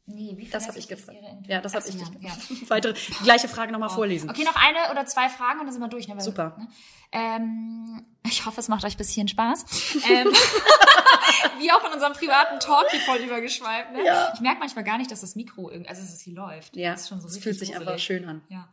Nee, 0.06 0.34
wie 0.36 0.48
Das 0.48 0.68
habe 0.68 0.78
ich 0.80 0.88
gefragt. 0.88 1.18
Ja, 1.48 1.62
das 1.62 1.74
habe 1.74 1.86
ich 1.88 1.96
dich 1.96 2.02
ja, 2.02 2.10
gefragt. 2.10 2.50
ja. 2.50 2.70
Weitere, 2.70 2.94
die 2.94 3.24
gleiche 3.24 3.48
Frage 3.48 3.72
nochmal 3.72 3.90
vorlesen. 3.90 4.30
Okay, 4.30 4.44
noch 4.44 4.56
eine 4.56 4.92
oder 4.92 5.06
zwei 5.06 5.30
Fragen 5.30 5.60
und 5.60 5.66
dann 5.66 5.74
sind 5.74 5.82
wir 5.82 5.88
durch. 5.90 6.08
Ne? 6.08 6.20
Super. 6.20 6.56
Ne? 6.58 6.68
Ähm, 7.12 8.06
ich 8.26 8.46
hoffe, 8.46 8.60
es 8.60 8.68
macht 8.68 8.84
euch 8.84 8.96
ein 8.96 8.98
bisschen 8.98 9.28
Spaß. 9.28 9.66
ähm, 10.10 10.28
wie 11.60 11.72
auch 11.72 11.86
in 11.86 11.94
unserem 11.94 12.14
privaten 12.14 12.60
Talk 12.60 12.90
hier 12.90 13.00
voll 13.02 13.18
übergeschweift. 13.18 13.92
Ne? 13.94 14.06
Ja. 14.06 14.32
Ich 14.34 14.42
merke 14.42 14.60
manchmal 14.60 14.84
gar 14.84 14.98
nicht, 14.98 15.12
dass 15.12 15.22
das 15.22 15.36
Mikro, 15.36 15.70
irgendwie, 15.70 15.90
also 15.90 16.02
dass 16.02 16.14
es 16.14 16.22
hier 16.22 16.34
läuft. 16.34 16.76
Ja, 16.76 16.92
das 16.92 17.02
ist 17.02 17.10
schon 17.10 17.22
so 17.22 17.28
es 17.28 17.38
fühlt 17.38 17.60
sich 17.60 17.70
gruselig. 17.70 17.88
einfach 17.90 18.00
schön 18.02 18.26
an. 18.28 18.42
Ja. 18.50 18.70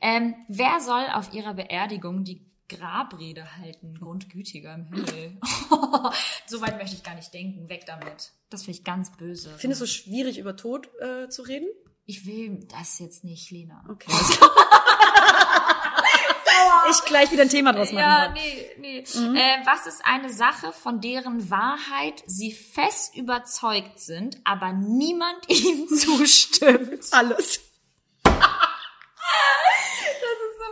Ähm, 0.00 0.34
wer 0.48 0.80
soll 0.80 1.04
auf 1.12 1.32
ihrer 1.32 1.54
Beerdigung 1.54 2.24
die 2.24 2.51
Grabrede 2.68 3.56
halten? 3.58 3.98
Grundgütiger 3.98 4.74
im 4.74 4.86
Himmel. 4.86 5.38
so 6.46 6.60
weit 6.60 6.78
möchte 6.78 6.96
ich 6.96 7.02
gar 7.02 7.14
nicht 7.14 7.32
denken. 7.34 7.68
Weg 7.68 7.86
damit. 7.86 8.32
Das 8.50 8.64
finde 8.64 8.78
ich 8.78 8.84
ganz 8.84 9.16
böse. 9.16 9.54
Findest 9.58 9.80
du 9.80 9.84
es 9.84 9.92
schwierig, 9.92 10.38
über 10.38 10.56
Tod 10.56 10.88
äh, 11.00 11.28
zu 11.28 11.42
reden? 11.42 11.68
Ich 12.06 12.26
will 12.26 12.66
das 12.76 12.98
jetzt 12.98 13.24
nicht, 13.24 13.50
Lena. 13.50 13.84
Okay. 13.88 14.10
ich 16.90 17.04
gleich 17.04 17.30
wieder 17.30 17.42
ein 17.42 17.48
Thema 17.48 17.72
draus 17.72 17.92
machen 17.92 18.02
Ja, 18.02 18.28
nee, 18.32 18.70
nee. 18.78 18.98
Äh, 18.98 19.64
was 19.64 19.86
ist 19.86 20.04
eine 20.04 20.32
Sache, 20.32 20.72
von 20.72 21.00
deren 21.00 21.50
Wahrheit 21.50 22.22
sie 22.26 22.52
fest 22.52 23.16
überzeugt 23.16 24.00
sind, 24.00 24.38
aber 24.44 24.72
niemand 24.72 25.48
ihnen 25.48 25.88
zustimmt? 25.88 27.04
Alles. 27.12 27.60
Das 28.24 28.34
ist 30.38 30.58
so 30.58 30.64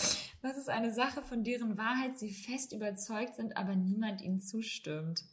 witzig. 0.00 0.27
Was 0.42 0.56
ist 0.56 0.68
eine 0.68 0.92
Sache, 0.92 1.22
von 1.22 1.42
deren 1.44 1.76
Wahrheit 1.78 2.18
sie 2.18 2.32
fest 2.32 2.72
überzeugt 2.72 3.34
sind, 3.36 3.56
aber 3.56 3.74
niemand 3.74 4.22
ihnen 4.22 4.40
zustimmt? 4.40 5.24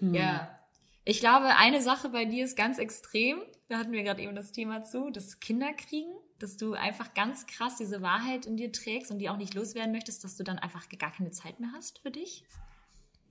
Ja. 0.00 0.58
Ich 1.04 1.20
glaube, 1.20 1.46
eine 1.56 1.80
Sache 1.82 2.10
bei 2.10 2.24
dir 2.24 2.44
ist 2.44 2.56
ganz 2.56 2.78
extrem. 2.78 3.38
Da 3.68 3.78
hatten 3.78 3.92
wir 3.92 4.02
gerade 4.02 4.22
eben 4.22 4.34
das 4.36 4.52
Thema 4.52 4.82
zu, 4.84 5.10
das 5.10 5.40
Kinderkriegen, 5.40 6.12
dass 6.38 6.56
du 6.56 6.74
einfach 6.74 7.14
ganz 7.14 7.46
krass 7.46 7.76
diese 7.76 8.02
Wahrheit 8.02 8.46
in 8.46 8.56
dir 8.56 8.70
trägst 8.72 9.10
und 9.10 9.18
die 9.18 9.28
auch 9.30 9.36
nicht 9.36 9.54
loswerden 9.54 9.92
möchtest, 9.92 10.22
dass 10.22 10.36
du 10.36 10.44
dann 10.44 10.58
einfach 10.58 10.88
gar 10.98 11.12
keine 11.12 11.30
Zeit 11.30 11.58
mehr 11.60 11.70
hast 11.74 12.00
für 12.00 12.10
dich. 12.10 12.44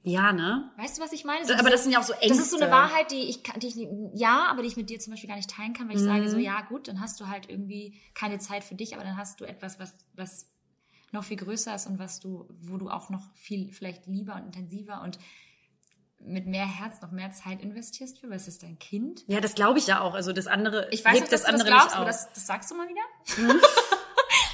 Ja, 0.03 0.33
ne? 0.33 0.71
Weißt 0.77 0.97
du, 0.97 1.01
was 1.03 1.13
ich 1.13 1.23
meine? 1.25 1.43
Aber 1.43 1.53
diese- 1.53 1.69
das 1.69 1.83
sind 1.83 1.91
ja 1.91 1.99
auch 1.99 2.03
so 2.03 2.13
Ängste. 2.13 2.29
Das 2.29 2.39
ist 2.39 2.49
so 2.51 2.57
eine 2.57 2.71
Wahrheit, 2.71 3.11
die 3.11 3.21
ich, 3.29 3.43
die 3.43 3.67
ich 3.67 3.87
ja, 4.19 4.47
aber 4.49 4.63
die 4.63 4.67
ich 4.67 4.75
mit 4.77 4.89
dir 4.89 4.99
zum 4.99 5.11
Beispiel 5.13 5.29
gar 5.29 5.35
nicht 5.35 5.49
teilen 5.51 5.73
kann, 5.73 5.87
weil 5.87 5.95
ich 5.97 6.01
sage 6.01 6.27
so, 6.29 6.37
Mhm. 6.37 6.43
ja 6.43 6.61
gut, 6.61 6.87
dann 6.87 6.99
hast 6.99 7.19
du 7.19 7.27
halt 7.27 7.47
irgendwie 7.49 7.93
keine 8.15 8.39
Zeit 8.39 8.63
für 8.63 8.73
dich, 8.75 8.95
aber 8.95 9.03
dann 9.03 9.15
hast 9.17 9.39
du 9.39 9.45
etwas, 9.45 9.79
was, 9.79 9.93
was 10.15 10.50
noch 11.11 11.23
viel 11.23 11.37
größer 11.37 11.75
ist 11.75 11.87
und 11.87 11.99
was 11.99 12.19
du, 12.19 12.47
wo 12.49 12.77
du 12.77 12.89
auch 12.89 13.09
noch 13.09 13.33
viel 13.35 13.71
vielleicht 13.71 14.07
lieber 14.07 14.35
und 14.35 14.45
intensiver 14.45 15.01
und 15.01 15.19
mit 16.19 16.45
mehr 16.45 16.67
Herz 16.67 17.01
noch 17.01 17.11
mehr 17.11 17.31
Zeit 17.31 17.61
investierst 17.61 18.19
für, 18.19 18.29
weil 18.29 18.37
es 18.37 18.47
ist 18.47 18.63
dein 18.63 18.77
Kind. 18.77 19.23
Ja, 19.27 19.41
das 19.41 19.55
glaube 19.55 19.79
ich 19.79 19.87
ja 19.87 20.01
auch. 20.01 20.13
Also 20.13 20.33
das 20.33 20.47
andere 20.47 20.87
Ich 20.91 21.03
weiß 21.03 21.13
nicht, 21.13 21.31
das 21.31 21.41
du 21.41 21.47
das 21.47 21.53
andere 21.53 21.69
glaubst, 21.69 21.95
aber 21.95 22.05
das, 22.05 22.31
das 22.31 22.45
sagst 22.45 22.69
du 22.71 22.75
mal 22.75 22.87
wieder. 22.87 23.59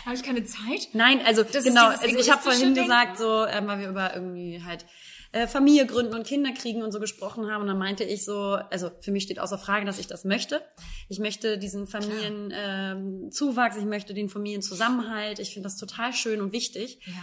Habe 0.05 0.15
ich 0.15 0.23
keine 0.23 0.45
Zeit? 0.45 0.87
Nein, 0.93 1.21
also 1.25 1.41
ist 1.41 1.65
genau. 1.65 1.87
Also 1.87 2.05
ich 2.05 2.31
habe 2.31 2.41
vorhin 2.41 2.73
Denken. 2.73 2.81
gesagt, 2.83 3.17
so, 3.17 3.45
ähm, 3.45 3.67
weil 3.67 3.79
wir 3.79 3.89
über 3.89 4.15
irgendwie 4.15 4.63
halt 4.63 4.85
äh, 5.31 5.47
Familie 5.47 5.85
gründen 5.85 6.13
und 6.13 6.25
Kinder 6.25 6.51
kriegen 6.51 6.83
und 6.83 6.91
so 6.91 6.99
gesprochen 6.99 7.51
haben. 7.51 7.61
Und 7.61 7.67
dann 7.67 7.77
meinte 7.77 8.03
ich 8.03 8.25
so, 8.25 8.57
also 8.69 8.91
für 9.01 9.11
mich 9.11 9.23
steht 9.23 9.39
außer 9.39 9.57
Frage, 9.57 9.85
dass 9.85 9.99
ich 9.99 10.07
das 10.07 10.23
möchte. 10.23 10.61
Ich 11.09 11.19
möchte 11.19 11.57
diesen 11.57 11.87
Familien 11.87 12.53
ähm, 12.55 13.29
ich 13.31 13.85
möchte 13.85 14.13
den 14.13 14.29
Familienzusammenhalt. 14.29 15.39
Ich 15.39 15.53
finde 15.53 15.67
das 15.67 15.77
total 15.77 16.13
schön 16.13 16.41
und 16.41 16.51
wichtig. 16.51 16.99
Ja. 17.05 17.13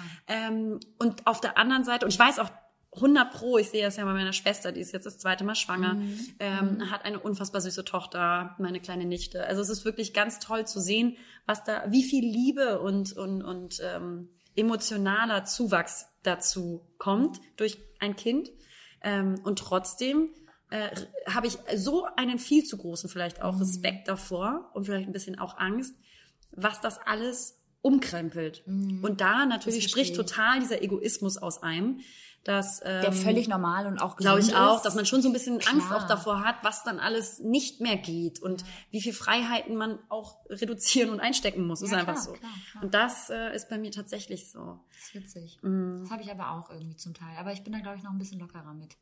Ähm, 0.49 0.81
und 0.99 1.27
auf 1.27 1.41
der 1.41 1.59
anderen 1.59 1.85
Seite, 1.85 2.05
und 2.07 2.13
ich 2.13 2.19
weiß 2.19 2.39
auch 2.39 2.51
100 2.97 3.33
pro, 3.33 3.59
ich 3.59 3.71
sehe 3.71 3.83
das 3.83 3.97
ja 3.97 4.05
bei 4.05 4.13
meiner 4.13 4.33
Schwester, 4.33 4.73
die 4.73 4.81
ist 4.81 4.93
jetzt 4.93 5.07
das 5.07 5.19
zweite 5.19 5.45
Mal 5.45 5.55
schwanger, 5.55 6.01
ähm, 6.39 6.91
hat 6.91 7.05
eine 7.05 7.19
unfassbar 7.19 7.61
süße 7.61 7.85
Tochter, 7.85 8.55
meine 8.59 8.81
kleine 8.81 9.05
Nichte. 9.05 9.45
Also 9.45 9.63
es 9.63 9.69
ist 9.69 9.85
wirklich 9.85 10.15
ganz 10.15 10.39
toll 10.39 10.67
zu 10.67 10.81
sehen, 10.81 11.17
was 11.47 11.65
da, 11.65 11.85
wie 11.89 12.05
viel 12.05 12.25
Liebe 12.25 12.81
und, 12.81 13.13
und, 13.17 13.43
und 13.43 13.81
ähm, 13.83 14.29
emotionaler 14.57 15.45
Zuwachs 15.45 16.07
dazu 16.23 16.87
kommt 16.99 17.41
durch 17.57 17.79
ein 17.99 18.17
Kind. 18.17 18.51
Ähm, 19.03 19.41
und 19.45 19.59
trotzdem 19.59 20.31
äh, 20.71 20.91
habe 21.27 21.47
ich 21.47 21.59
so 21.77 22.07
einen 22.17 22.39
viel 22.39 22.65
zu 22.65 22.77
großen 22.77 23.09
vielleicht 23.11 23.43
auch 23.43 23.61
Respekt 23.61 24.09
davor 24.09 24.71
und 24.75 24.87
vielleicht 24.87 25.07
ein 25.07 25.13
bisschen 25.13 25.39
auch 25.39 25.59
Angst, 25.59 25.95
was 26.53 26.81
das 26.81 26.99
alles 26.99 27.61
umkrempelt. 27.83 28.65
Und 29.03 29.21
da 29.21 29.45
natürlich 29.45 29.85
spricht 29.85 30.17
total 30.17 30.61
dieser 30.61 30.83
Egoismus 30.83 31.37
aus 31.37 31.63
einem, 31.63 32.01
dass 32.45 32.81
ähm, 32.85 33.01
Der 33.03 33.13
völlig 33.13 33.49
normal 33.49 33.87
und 33.87 33.99
auch 33.99 34.17
glaube 34.17 34.41
ich 34.41 34.55
auch, 34.55 34.77
ist. 34.77 34.83
dass 34.83 34.95
man 34.95 35.07
schon 35.07 35.23
so 35.23 35.29
ein 35.31 35.33
bisschen 35.33 35.55
Angst 35.55 35.87
Klar. 35.89 35.97
auch 36.05 36.07
davor 36.07 36.45
hat, 36.45 36.57
was 36.63 36.85
dann 36.85 37.01
alles 37.01 37.39
nicht 37.41 37.81
mehr 37.81 37.97
geht 37.97 38.41
und 38.41 38.65
wie 38.91 39.01
viel 39.01 39.15
Freiheiten 39.15 39.77
man 39.77 39.99
auch 40.11 40.39
reduzieren 40.51 41.11
und 41.11 41.21
einstecken 41.21 41.67
muss. 41.67 41.83
ist 41.83 41.91
Ja, 41.91 41.99
einfach 41.99 42.13
klar, 42.15 42.25
so. 42.25 42.33
klar, 42.33 42.53
klar. 42.71 42.85
Und 42.85 42.95
das 42.95 43.31
äh, 43.31 43.55
ist 43.55 43.69
bei 43.69 43.79
mir 43.79 43.91
tatsächlich 43.91 44.51
so. 44.51 44.79
Das 44.91 44.99
ist 45.09 45.15
witzig. 45.15 45.59
Mhm. 45.63 46.01
Das 46.03 46.11
habe 46.11 46.23
ich 46.23 46.31
aber 46.31 46.53
auch 46.53 46.71
irgendwie 46.71 46.97
zum 46.97 47.15
Teil. 47.15 47.37
Aber 47.39 47.53
ich 47.53 47.65
bin 47.65 47.73
da, 47.73 47.81
glaube 47.81 47.97
ich, 47.97 48.03
noch 48.03 48.13
ein 48.13 48.19
bisschen 48.19 48.41
lockerer 48.41 48.75
mit. 48.75 48.97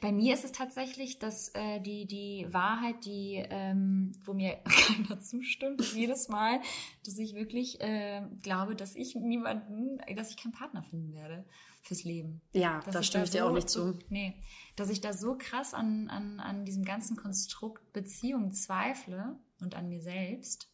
Bei 0.00 0.12
mir 0.12 0.34
ist 0.34 0.44
es 0.44 0.52
tatsächlich, 0.52 1.18
dass 1.18 1.50
äh, 1.54 1.80
die, 1.80 2.06
die 2.06 2.46
Wahrheit, 2.50 3.04
die, 3.04 3.42
ähm, 3.48 4.12
wo 4.24 4.34
mir 4.34 4.56
keiner 4.64 5.20
zustimmt, 5.20 5.80
ist 5.80 5.94
jedes 5.94 6.28
Mal, 6.28 6.60
dass 7.06 7.18
ich 7.18 7.34
wirklich 7.34 7.80
äh, 7.80 8.22
glaube, 8.42 8.74
dass 8.76 8.94
ich 8.94 9.14
niemanden, 9.14 9.98
dass 10.16 10.30
ich 10.30 10.36
keinen 10.36 10.52
Partner 10.52 10.82
finden 10.82 11.14
werde 11.14 11.44
fürs 11.82 12.04
Leben. 12.04 12.40
Ja, 12.52 12.80
da 12.90 13.02
stimme 13.02 13.24
ich 13.24 13.30
dir 13.30 13.44
auch 13.44 13.48
so- 13.50 13.54
nicht 13.54 13.68
zu. 13.70 13.98
Nee, 14.08 14.34
dass 14.76 14.90
ich 14.90 15.00
da 15.00 15.12
so 15.12 15.36
krass 15.38 15.74
an, 15.74 16.08
an, 16.08 16.40
an 16.40 16.64
diesem 16.64 16.84
ganzen 16.84 17.16
Konstrukt 17.16 17.92
Beziehung 17.92 18.52
zweifle 18.52 19.36
und 19.60 19.74
an 19.74 19.88
mir 19.88 20.00
selbst, 20.02 20.68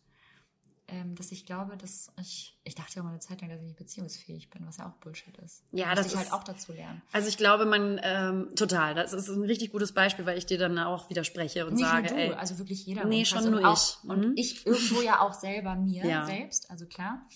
ähm, 0.89 1.17
dass 1.17 1.33
ich 1.33 1.47
glaube, 1.47 1.77
dass 1.77 2.13
ich, 2.21 2.57
ich 2.63 2.77
dachte 2.77 2.95
ja 2.97 3.03
mal 3.03 3.11
eine 3.11 3.19
Zeit 3.19 3.41
lang, 3.41 3.51
dass 3.51 3.59
ich 3.59 3.67
nicht 3.67 3.77
beziehungsfähig 3.79 4.51
bin, 4.51 4.65
was 4.69 4.77
ja 4.77 4.89
auch 4.89 4.93
Bullshit 5.03 5.37
ist. 5.39 5.65
Ja, 5.73 5.87
Musste 5.87 5.97
das 5.97 6.07
ich 6.07 6.13
ist- 6.13 6.19
halt 6.19 6.33
auch 6.33 6.45
dazu 6.45 6.73
lernen. 6.73 7.03
Also 7.13 7.29
ich 7.29 7.37
glaube, 7.37 7.67
man 7.67 7.99
ähm, 8.05 8.53
total. 8.55 8.95
Das 8.95 9.13
ist 9.13 9.29
ein 9.29 9.43
richtig 9.43 9.73
gutes 9.73 9.93
Beispiel, 9.93 10.27
weil 10.27 10.39
ich 10.39 10.47
dir 10.47 10.59
dann 10.59 10.79
auch 10.79 11.11
widerspreche 11.11 11.67
und 11.67 11.75
Nicht 11.75 11.85
sage, 11.87 12.09
nur 12.09 12.17
du, 12.17 12.23
ey, 12.23 12.33
also 12.35 12.59
wirklich 12.59 12.87
jeder. 12.87 13.05
Nee, 13.05 13.25
schon 13.25 13.45
und 13.45 13.51
nur 13.51 13.69
auch, 13.69 13.77
ich. 14.05 14.09
Und 14.09 14.21
Mhm. 14.29 14.33
ich 14.37 14.65
irgendwo 14.67 15.01
ja 15.03 15.21
auch 15.21 15.35
selber 15.35 15.75
mir 15.75 16.05
Ja. 16.07 16.25
selbst, 16.27 16.71
also 16.71 16.87
klar. 16.87 17.27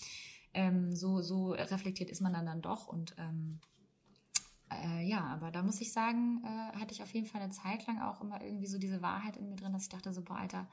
Ähm, 0.53 0.93
so, 0.95 1.21
so 1.21 1.51
reflektiert 1.51 2.09
ist 2.09 2.21
man 2.21 2.33
dann 2.33 2.45
dann 2.45 2.61
doch 2.61 2.87
und 2.87 3.15
ähm, 3.17 3.59
äh, 4.69 5.05
ja, 5.07 5.21
aber 5.25 5.51
da 5.51 5.63
muss 5.63 5.81
ich 5.81 5.91
sagen, 5.93 6.41
äh, 6.43 6.77
hatte 6.77 6.93
ich 6.93 7.03
auf 7.03 7.13
jeden 7.13 7.27
Fall 7.27 7.41
eine 7.41 7.51
Zeit 7.51 7.85
lang 7.87 8.01
auch 8.01 8.21
immer 8.21 8.41
irgendwie 8.41 8.67
so 8.67 8.77
diese 8.77 9.01
Wahrheit 9.01 9.37
in 9.37 9.49
mir 9.49 9.55
drin, 9.55 9.73
dass 9.73 9.83
ich 9.83 9.89
dachte 9.89 10.13
so, 10.13 10.21
boah, 10.21 10.37
Alter, 10.37 10.67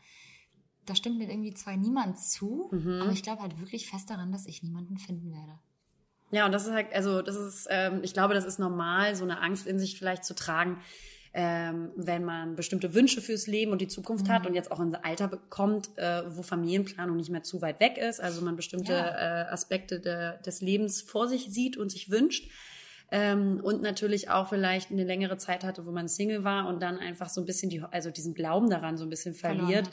da 0.87 0.95
stimmt 0.95 1.19
mir 1.19 1.29
irgendwie 1.31 1.55
zwar 1.55 1.77
niemand 1.77 2.19
zu, 2.19 2.71
Mhm. 2.73 3.03
aber 3.03 3.13
ich 3.13 3.23
glaube 3.23 3.43
halt 3.43 3.59
wirklich 3.61 3.89
fest 3.91 4.11
daran, 4.11 4.33
dass 4.33 4.47
ich 4.47 4.63
niemanden 4.63 4.99
finden 4.99 5.33
werde. 5.33 5.59
Ja, 6.31 6.45
und 6.47 6.53
das 6.53 6.67
ist 6.67 6.73
halt, 6.73 6.93
also 6.93 7.23
das 7.23 7.37
ist, 7.37 7.67
ähm, 7.71 8.01
ich 8.03 8.13
glaube, 8.13 8.35
das 8.35 8.45
ist 8.45 8.59
normal, 8.59 9.15
so 9.17 9.25
eine 9.25 9.41
Angst 9.41 9.67
in 9.67 9.79
sich 9.79 9.99
vielleicht 9.99 10.25
zu 10.25 10.35
tragen, 10.35 10.79
ähm, 11.35 11.91
wenn 11.97 12.25
man 12.25 12.57
bestimmte 12.57 12.95
Wünsche 12.95 13.21
fürs 13.21 13.47
Leben 13.47 13.73
und 13.73 13.81
die 13.81 13.89
Zukunft 13.89 14.29
hat 14.29 14.47
und 14.47 14.55
jetzt 14.55 14.71
auch 14.73 14.81
ein 14.81 14.95
Alter 14.95 15.29
bekommt, 15.29 15.91
äh, 15.97 16.23
wo 16.29 16.43
Familienplanung 16.43 17.17
nicht 17.17 17.31
mehr 17.31 17.43
zu 17.43 17.61
weit 17.63 17.81
weg 17.81 17.99
ist, 17.99 18.21
also 18.21 18.43
man 18.43 18.57
bestimmte 18.57 18.93
Ja. 18.93 19.43
äh, 19.43 19.49
Aspekte 19.51 20.01
de, 20.01 20.41
des 20.45 20.61
Lebens 20.61 21.03
vor 21.03 21.29
sich 21.29 21.47
sieht 21.51 21.77
und 21.77 21.91
sich 21.91 22.11
wünscht. 22.11 22.51
Ähm, 23.11 23.61
und 23.63 23.81
natürlich 23.81 24.29
auch 24.29 24.51
vielleicht 24.51 24.91
eine 24.91 25.03
längere 25.05 25.39
Zeit 25.39 25.65
hatte, 25.65 25.87
wo 25.87 25.93
man 25.93 26.09
Single 26.09 26.45
war 26.45 26.69
und 26.69 26.83
dann 26.83 26.99
einfach 26.99 27.31
so 27.31 27.41
ein 27.41 27.47
bisschen 27.47 27.71
die, 27.71 27.81
also 27.81 28.11
diesen 28.11 28.35
Glauben 28.35 28.69
daran 28.69 28.99
so 28.99 29.05
ein 29.05 29.09
bisschen 29.09 29.33
verliert. 29.33 29.87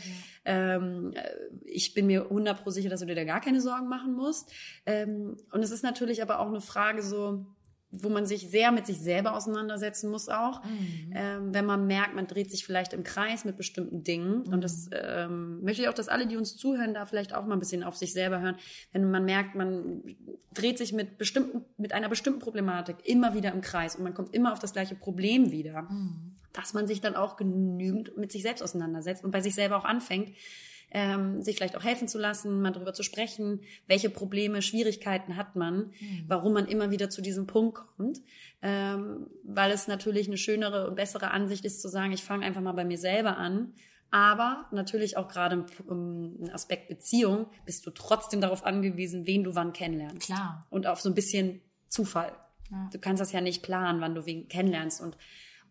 ja. 0.45 0.75
Ähm, 0.75 1.13
äh, 1.15 1.21
ich 1.63 1.93
bin 1.93 2.07
mir 2.07 2.23
100 2.23 2.61
pro 2.61 2.71
sicher, 2.71 2.89
dass 2.89 2.99
du 2.99 3.05
dir 3.05 3.15
da 3.15 3.23
gar 3.23 3.39
keine 3.39 3.61
Sorgen 3.61 3.87
machen 3.87 4.13
musst. 4.15 4.51
Ähm, 4.85 5.37
und 5.53 5.63
es 5.63 5.71
ist 5.71 5.81
natürlich 5.81 6.21
aber 6.21 6.39
auch 6.39 6.49
eine 6.49 6.59
Frage 6.59 7.01
so, 7.01 7.45
wo 8.03 8.09
man 8.09 8.25
sich 8.25 8.49
sehr 8.49 8.71
mit 8.71 8.85
sich 8.85 8.99
selber 8.99 9.35
auseinandersetzen 9.35 10.09
muss 10.09 10.29
auch. 10.29 10.63
Mhm. 10.63 11.13
Ähm, 11.13 11.53
wenn 11.53 11.65
man 11.65 11.87
merkt, 11.87 12.15
man 12.15 12.27
dreht 12.27 12.51
sich 12.51 12.65
vielleicht 12.65 12.93
im 12.93 13.03
Kreis 13.03 13.45
mit 13.45 13.57
bestimmten 13.57 14.03
Dingen. 14.03 14.43
Und 14.43 14.63
das 14.63 14.89
ähm, 14.91 15.61
möchte 15.63 15.81
ich 15.81 15.89
auch, 15.89 15.93
dass 15.93 16.07
alle, 16.07 16.27
die 16.27 16.37
uns 16.37 16.57
zuhören, 16.57 16.93
da 16.93 17.05
vielleicht 17.05 17.33
auch 17.33 17.45
mal 17.45 17.53
ein 17.53 17.59
bisschen 17.59 17.83
auf 17.83 17.95
sich 17.95 18.13
selber 18.13 18.39
hören. 18.39 18.55
Wenn 18.91 19.09
man 19.09 19.25
merkt, 19.25 19.55
man 19.55 20.03
dreht 20.53 20.77
sich 20.77 20.93
mit 20.93 21.17
bestimmten, 21.17 21.65
mit 21.77 21.93
einer 21.93 22.09
bestimmten 22.09 22.39
Problematik 22.39 22.97
immer 23.03 23.33
wieder 23.33 23.51
im 23.51 23.61
Kreis 23.61 23.95
und 23.95 24.03
man 24.03 24.13
kommt 24.13 24.33
immer 24.33 24.53
auf 24.53 24.59
das 24.59 24.73
gleiche 24.73 24.95
Problem 24.95 25.51
wieder, 25.51 25.83
Mhm. 25.83 26.35
dass 26.53 26.73
man 26.73 26.87
sich 26.87 27.01
dann 27.01 27.15
auch 27.15 27.35
genügend 27.37 28.17
mit 28.17 28.31
sich 28.31 28.41
selbst 28.41 28.63
auseinandersetzt 28.63 29.23
und 29.23 29.31
bei 29.31 29.41
sich 29.41 29.55
selber 29.55 29.77
auch 29.77 29.85
anfängt, 29.85 30.31
ähm, 30.91 31.41
sich 31.41 31.55
vielleicht 31.55 31.75
auch 31.75 31.83
helfen 31.83 32.07
zu 32.07 32.17
lassen, 32.17 32.61
mal 32.61 32.71
darüber 32.71 32.93
zu 32.93 33.03
sprechen, 33.03 33.61
welche 33.87 34.09
Probleme, 34.09 34.61
Schwierigkeiten 34.61 35.35
hat 35.35 35.55
man, 35.55 35.91
warum 36.27 36.53
man 36.53 36.67
immer 36.67 36.91
wieder 36.91 37.09
zu 37.09 37.21
diesem 37.21 37.47
Punkt 37.47 37.77
kommt, 37.77 38.21
ähm, 38.61 39.27
weil 39.43 39.71
es 39.71 39.87
natürlich 39.87 40.27
eine 40.27 40.37
schönere 40.37 40.87
und 40.87 40.95
bessere 40.95 41.31
Ansicht 41.31 41.65
ist 41.65 41.81
zu 41.81 41.89
sagen, 41.89 42.13
ich 42.13 42.23
fange 42.23 42.45
einfach 42.45 42.61
mal 42.61 42.73
bei 42.73 42.85
mir 42.85 42.97
selber 42.97 43.37
an. 43.37 43.73
Aber 44.11 44.67
natürlich 44.71 45.17
auch 45.17 45.27
gerade 45.27 45.65
im, 45.87 46.37
im 46.39 46.49
Aspekt 46.53 46.87
Beziehung 46.87 47.47
bist 47.65 47.85
du 47.85 47.91
trotzdem 47.91 48.39
darauf 48.39 48.65
angewiesen, 48.65 49.27
wen 49.27 49.43
du 49.43 49.55
wann 49.55 49.73
kennenlernst. 49.73 50.27
Klar. 50.27 50.65
Und 50.69 50.87
auf 50.87 51.01
so 51.01 51.09
ein 51.09 51.15
bisschen 51.15 51.59
Zufall. 51.89 52.31
Ja. 52.71 52.89
Du 52.93 52.99
kannst 52.99 53.19
das 53.19 53.33
ja 53.33 53.41
nicht 53.41 53.61
planen, 53.61 53.99
wann 54.01 54.15
du 54.15 54.25
wen 54.25 54.47
kennenlernst 54.47 55.01
und 55.01 55.17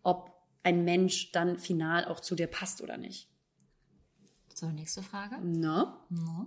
ob 0.03 0.31
ein 0.63 0.83
Mensch 0.83 1.31
dann 1.31 1.57
final 1.57 2.05
auch 2.05 2.19
zu 2.19 2.35
dir 2.35 2.47
passt 2.47 2.81
oder 2.81 2.97
nicht. 2.97 3.29
So, 4.55 4.67
nächste 4.67 5.03
Frage. 5.03 5.37
Ne? 5.41 5.93
Ja. 6.09 6.45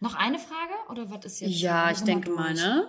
Noch 0.00 0.16
eine 0.16 0.40
Frage 0.40 0.72
oder 0.88 1.08
was 1.08 1.24
ist 1.24 1.40
jetzt? 1.40 1.60
Ja, 1.60 1.88
ich 1.92 2.00
denke 2.00 2.30
mal, 2.30 2.52
ne? 2.52 2.88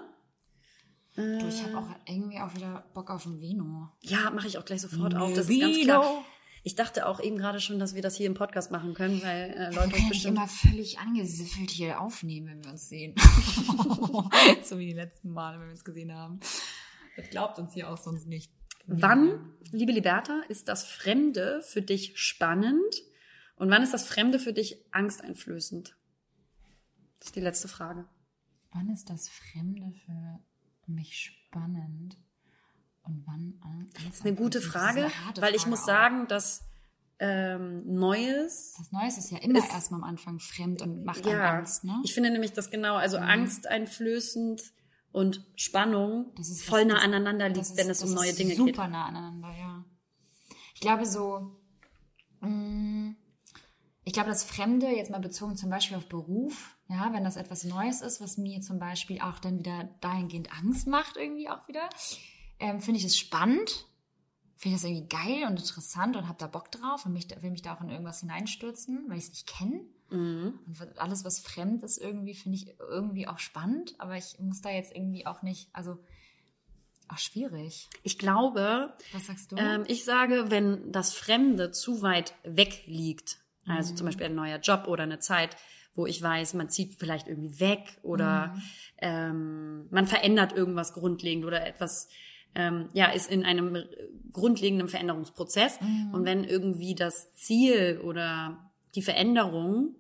Du, 1.14 1.48
ich 1.48 1.62
habe 1.64 1.78
auch 1.78 1.88
irgendwie 2.08 2.40
auch 2.40 2.56
wieder 2.56 2.84
Bock 2.96 3.12
auf 3.12 3.28
ein 3.28 3.40
Vino. 3.40 3.90
Ja, 4.02 4.32
mache 4.32 4.48
ich 4.48 4.58
auch 4.58 4.66
gleich 4.66 4.82
sofort 4.82 5.14
auf. 5.14 5.30
Das 5.34 5.42
ist 5.42 5.50
Vino. 5.50 5.68
ganz 5.68 5.84
klar. 5.84 6.26
Ich 6.64 6.74
dachte 6.74 7.06
auch 7.06 7.20
eben 7.20 7.38
gerade 7.38 7.60
schon, 7.60 7.78
dass 7.78 7.94
wir 7.94 8.02
das 8.02 8.16
hier 8.16 8.26
im 8.26 8.34
Podcast 8.34 8.72
machen 8.72 8.96
können, 8.96 9.22
weil 9.22 9.52
äh, 9.52 9.76
Leute 9.76 9.94
nicht 9.94 10.10
bestimmt. 10.10 10.38
immer 10.38 10.48
völlig 10.48 10.98
angesiffelt 10.98 11.70
hier 11.70 12.02
aufnehmen, 12.02 12.48
wenn 12.48 12.64
wir 12.64 12.72
uns 12.72 12.90
sehen. 12.90 13.14
so 14.64 14.80
wie 14.80 14.88
die 14.88 14.94
letzten 14.94 15.30
Male, 15.30 15.60
wenn 15.60 15.68
wir 15.68 15.74
uns 15.74 15.86
gesehen 15.86 16.12
haben. 16.12 16.40
Das 17.18 17.30
glaubt 17.30 17.60
uns 17.60 17.76
hier 17.76 17.88
auch 17.88 17.98
sonst 17.98 18.26
nicht. 18.26 18.52
Wann, 18.88 19.54
liebe 19.72 19.92
Liberta, 19.92 20.42
ist 20.50 20.70
das 20.70 20.88
Fremde 20.88 21.62
für 21.62 21.84
dich 21.84 22.14
spannend 22.16 23.04
und 23.62 23.70
wann 23.70 23.84
ist 23.84 23.94
das 23.94 24.06
Fremde 24.08 24.40
für 24.40 24.54
dich 24.54 24.78
angsteinflößend? 24.92 25.96
Das 27.20 27.28
ist 27.28 27.36
die 27.36 27.42
letzte 27.42 27.68
Frage. 27.68 28.08
Wann 28.74 28.90
ist 28.90 29.10
das 29.10 29.30
Fremde 29.30 29.92
für 30.06 30.40
mich 30.88 31.16
spannend? 31.16 32.18
Und 33.04 33.24
wann? 33.26 33.60
Das 33.94 34.16
ist 34.16 34.26
eine 34.26 34.36
gute 34.36 34.62
Frage, 34.62 35.10
weil 35.40 35.56
ich 35.56 35.66
muss 35.68 35.86
sagen, 35.86 36.28
dass 36.28 36.64
ähm, 37.20 37.84
Neues 37.86 38.74
das 38.78 38.92
Neues 38.92 39.18
ist 39.20 39.30
ja 39.32 39.38
immer 39.40 39.60
ist- 39.60 39.72
erstmal 39.72 40.00
am 40.02 40.08
Anfang 40.10 40.40
fremd 40.40 40.82
und 40.82 41.04
macht 41.04 41.24
Ja, 41.26 41.58
Angst, 41.58 41.84
ne? 41.84 42.00
ich 42.04 42.14
finde 42.16 42.32
nämlich, 42.32 42.54
dass 42.54 42.72
genau, 42.72 42.96
also 42.96 43.18
angsteinflößend 43.18 44.64
und 45.12 45.46
Spannung 45.56 46.32
Das 46.36 46.50
ist 46.50 46.64
voll 46.64 46.82
was- 46.82 46.88
nah 46.88 46.94
das- 46.96 47.04
aneinander 47.04 47.48
liegt, 47.50 47.60
Das 47.60 47.70
ist- 47.72 47.78
wenn 47.78 47.90
es 47.92 48.00
das 48.00 48.10
um 48.10 48.16
neue 48.16 48.30
ist 48.30 48.40
Dinge 48.40 48.56
super 48.56 48.84
geht. 48.84 48.92
nah 48.92 49.06
aneinander, 49.06 49.52
ja. 49.56 49.86
Ich 50.74 50.82
glaube 50.82 51.06
so, 51.06 51.60
mh, 52.40 53.14
ich 54.12 54.14
glaube 54.14 54.30
das 54.30 54.44
Fremde, 54.44 54.88
jetzt 54.88 55.10
mal 55.10 55.22
bezogen 55.22 55.56
zum 55.56 55.70
Beispiel 55.70 55.96
auf 55.96 56.10
Beruf, 56.10 56.76
ja, 56.90 57.14
wenn 57.14 57.24
das 57.24 57.38
etwas 57.38 57.64
Neues 57.64 58.02
ist, 58.02 58.20
was 58.20 58.38
mir 58.38 58.60
zum 58.60 58.78
Beispiel 58.78 59.22
auch 59.22 59.40
dann 59.40 59.60
wieder 59.60 59.88
dahingehend 60.02 60.52
Angst 60.52 60.86
macht, 60.86 61.16
irgendwie 61.16 61.48
auch 61.48 61.66
wieder, 61.70 61.88
ähm, 62.60 62.82
finde 62.82 63.00
ich 63.00 63.06
es 63.06 63.18
spannend, 63.18 63.88
finde 64.58 64.76
ich 64.76 64.82
das 64.82 64.84
irgendwie 64.84 65.08
geil 65.08 65.44
und 65.48 65.58
interessant 65.58 66.18
und 66.18 66.28
habe 66.28 66.38
da 66.38 66.48
Bock 66.48 66.70
drauf 66.74 67.06
und 67.06 67.14
mich, 67.14 67.30
will 67.42 67.52
mich 67.52 67.62
da 67.62 67.74
auch 67.74 67.80
in 67.80 67.90
irgendwas 67.90 68.20
hineinstürzen, 68.20 69.06
weil 69.08 69.18
ich 69.18 69.24
es 69.24 69.30
nicht 69.30 69.48
kenne. 69.48 69.80
Mhm. 70.10 70.60
Und 70.68 71.00
alles, 71.00 71.24
was 71.24 71.40
fremd 71.40 71.82
ist, 71.82 71.98
irgendwie 71.98 72.36
finde 72.36 72.58
ich 72.58 72.78
irgendwie 72.80 73.30
auch 73.30 73.40
spannend, 73.40 73.96
aber 73.98 74.18
ich 74.18 74.38
muss 74.40 74.60
da 74.60 74.72
jetzt 74.72 74.94
irgendwie 74.94 75.26
auch 75.26 75.42
nicht, 75.42 75.70
also 75.72 75.98
auch 77.08 77.18
schwierig. 77.18 77.88
Ich 78.04 78.20
glaube, 78.20 78.94
Was 79.14 79.28
sagst 79.28 79.54
du? 79.54 79.56
ähm, 79.56 79.86
ich 79.88 80.04
sage, 80.04 80.52
wenn 80.52 80.92
das 80.92 81.14
Fremde 81.14 81.72
zu 81.72 82.02
weit 82.02 82.34
weg 82.44 82.84
liegt, 82.88 83.38
also 83.72 83.92
Mhm. 83.94 83.98
zum 83.98 84.06
Beispiel 84.06 84.26
ein 84.28 84.36
neuer 84.36 84.60
Job 84.60 84.86
oder 84.88 85.04
eine 85.04 85.20
Zeit, 85.20 85.56
wo 85.96 86.06
ich 86.06 86.22
weiß, 86.22 86.54
man 86.54 86.70
zieht 86.70 86.96
vielleicht 87.00 87.28
irgendwie 87.28 87.60
weg 87.60 87.98
oder 88.04 88.54
Mhm. 88.56 88.62
ähm, 89.00 89.88
man 89.92 90.08
verändert 90.08 90.54
irgendwas 90.54 90.94
grundlegend 90.94 91.46
oder 91.46 91.66
etwas, 91.66 92.08
ähm, 92.56 92.90
ja, 92.94 93.08
ist 93.12 93.30
in 93.30 93.44
einem 93.46 93.78
grundlegenden 94.32 94.88
Veränderungsprozess. 94.88 95.80
Mhm. 95.82 96.14
Und 96.14 96.26
wenn 96.26 96.44
irgendwie 96.44 96.96
das 96.96 97.34
Ziel 97.34 98.00
oder 98.04 98.72
die 98.96 99.02
Veränderung 99.02 99.96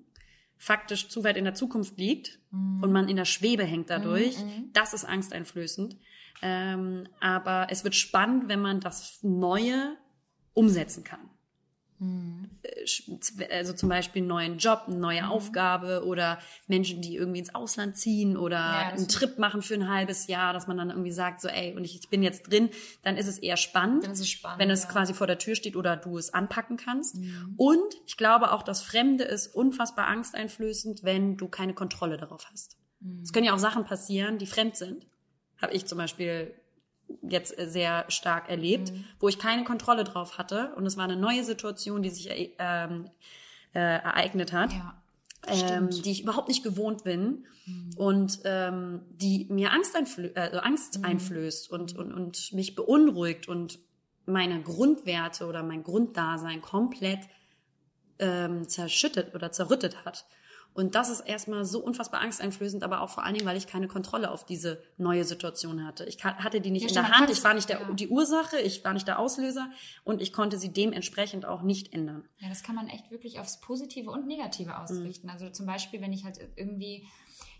faktisch 0.57 1.09
zu 1.09 1.23
weit 1.23 1.37
in 1.37 1.43
der 1.45 1.55
Zukunft 1.55 1.97
liegt 1.97 2.39
Mhm. 2.51 2.83
und 2.83 2.91
man 2.91 3.09
in 3.09 3.15
der 3.17 3.25
Schwebe 3.25 3.63
hängt 3.63 3.89
dadurch, 3.89 4.35
das 4.73 4.93
ist 4.93 5.05
angsteinflößend. 5.05 5.97
Ähm, 6.43 7.07
aber 7.19 7.67
es 7.69 7.83
wird 7.83 7.95
spannend, 7.95 8.47
wenn 8.47 8.61
man 8.61 8.79
das 8.79 9.19
Neue 9.23 9.97
umsetzen 10.53 11.03
kann. 11.03 11.19
Äh, 12.63 12.83
sch- 12.85 13.49
Also 13.51 13.73
zum 13.73 13.89
Beispiel 13.89 14.21
einen 14.21 14.27
neuen 14.27 14.57
Job, 14.57 14.83
eine 14.87 14.97
neue 14.97 15.27
Aufgabe 15.29 16.03
oder 16.05 16.39
Menschen, 16.67 17.01
die 17.01 17.15
irgendwie 17.15 17.39
ins 17.39 17.53
Ausland 17.53 17.95
ziehen 17.95 18.37
oder 18.37 18.57
Ja, 18.57 18.87
einen 18.89 19.07
Trip 19.07 19.37
machen 19.37 19.61
für 19.61 19.75
ein 19.75 19.87
halbes 19.87 20.27
Jahr, 20.27 20.51
dass 20.53 20.65
man 20.67 20.77
dann 20.77 20.89
irgendwie 20.89 21.11
sagt, 21.11 21.41
so 21.41 21.47
ey, 21.47 21.75
und 21.75 21.83
ich, 21.83 21.99
ich 21.99 22.09
bin 22.09 22.23
jetzt 22.23 22.43
drin, 22.51 22.69
dann 23.03 23.17
ist 23.17 23.27
es 23.27 23.37
eher 23.37 23.57
spannend, 23.57 24.07
es 24.07 24.27
spannend, 24.27 24.59
wenn 24.59 24.69
es 24.71 24.83
ja. 24.83 24.89
Mhm. 24.89 24.91
quasi 24.93 25.13
vor 25.13 25.27
der 25.27 25.37
Tür 25.37 25.55
steht 25.55 25.75
oder 25.75 25.95
du 25.95 26.17
es 26.17 26.33
anpacken 26.33 26.77
kannst. 26.77 27.17
Und 27.57 27.93
ich 28.07 28.17
glaube 28.17 28.51
auch, 28.51 28.63
das 28.63 28.81
Fremde 28.81 29.23
ist 29.23 29.47
unfassbar 29.47 30.07
angsteinflößend, 30.07 31.03
wenn 31.03 31.37
du 31.37 31.47
keine 31.47 31.73
Kontrolle 31.73 32.17
darauf 32.17 32.45
hast. 32.51 32.77
Mhm. 32.99 33.21
Es 33.23 33.31
können 33.31 33.45
ja 33.45 33.53
auch 33.53 33.59
Sachen 33.59 33.85
passieren, 33.85 34.37
die 34.39 34.47
fremd 34.47 34.75
sind. 34.75 35.05
Habe 35.61 35.73
ich 35.73 35.85
zum 35.85 35.99
Beispiel 35.99 36.53
jetzt 37.21 37.57
äh, 37.57 37.67
sehr 37.69 38.05
stark 38.09 38.49
erlebt, 38.49 38.91
Mhm. 38.91 39.05
wo 39.19 39.27
ich 39.27 39.39
keine 39.39 39.63
Kontrolle 39.63 40.03
drauf 40.03 40.37
hatte 40.37 40.73
und 40.75 40.85
es 40.85 40.97
war 40.97 41.05
eine 41.05 41.15
neue 41.15 41.43
Situation, 41.43 42.01
die 42.01 42.09
sich 42.09 42.29
äh, 42.29 42.51
ähm, 42.59 43.09
äh, 43.73 43.79
ereignet 43.79 44.51
hat, 44.53 44.71
ja. 44.73 44.93
ähm, 45.47 45.89
die 45.89 46.11
ich 46.11 46.23
überhaupt 46.23 46.47
nicht 46.47 46.63
gewohnt 46.63 47.03
bin 47.03 47.45
und 47.95 48.39
ähm, 48.43 49.01
die 49.09 49.45
mir 49.49 49.71
Angst, 49.71 49.95
einflö 49.95 50.27
äh, 50.35 50.39
also 50.39 50.57
Angst 50.59 50.97
Mhm. 50.99 51.05
einflößt 51.05 51.71
und, 51.71 51.95
und, 51.95 52.13
und 52.13 52.53
mich 52.53 52.75
beunruhigt 52.75 53.47
und 53.47 53.79
meine 54.25 54.61
Grundwerte 54.61 55.45
oder 55.45 55.63
mein 55.63 55.83
Grunddasein 55.83 56.61
komplett 56.61 57.19
ähm, 58.19 58.67
zerschüttet 58.67 59.33
oder 59.35 59.51
zerrüttet 59.51 60.05
hat. 60.05 60.25
Und 60.73 60.95
das 60.95 61.09
ist 61.09 61.19
erstmal 61.21 61.65
so 61.65 61.83
unfassbar 61.83 62.21
angsteinflößend, 62.21 62.83
aber 62.83 63.01
auch 63.01 63.09
vor 63.09 63.23
allen 63.23 63.33
Dingen, 63.33 63.45
weil 63.45 63.57
ich 63.57 63.67
keine 63.67 63.87
Kontrolle 63.87 64.31
auf 64.31 64.45
diese 64.45 64.81
neue 64.97 65.25
Situation 65.25 65.85
hatte. 65.85 66.05
Ich 66.05 66.23
hatte 66.23 66.61
die 66.61 66.71
nicht 66.71 66.83
Ja, 66.83 66.87
in 66.87 66.93
der 66.93 67.09
Hand, 67.09 67.29
ich 67.29 67.43
war 67.43 67.53
nicht 67.53 67.67
der, 67.67 67.81
ja. 67.81 67.91
die 67.91 68.07
Ursache, 68.07 68.57
ich 68.59 68.83
war 68.85 68.93
nicht 68.93 69.07
der 69.07 69.19
Auslöser 69.19 69.69
und 70.05 70.21
ich 70.21 70.31
konnte 70.31 70.57
sie 70.57 70.71
dementsprechend 70.71 71.45
auch 71.45 71.61
nicht 71.61 71.93
ändern. 71.93 72.23
Ja, 72.39 72.47
das 72.47 72.63
kann 72.63 72.75
man 72.75 72.87
echt 72.87 73.11
wirklich 73.11 73.39
aufs 73.39 73.59
Positive 73.59 74.09
und 74.09 74.27
Negative 74.27 74.77
ausrichten. 74.79 75.29
Also 75.29 75.49
zum 75.49 75.65
Beispiel, 75.65 75.99
wenn 75.99 76.13
ich 76.13 76.23
halt 76.23 76.39
irgendwie 76.55 77.05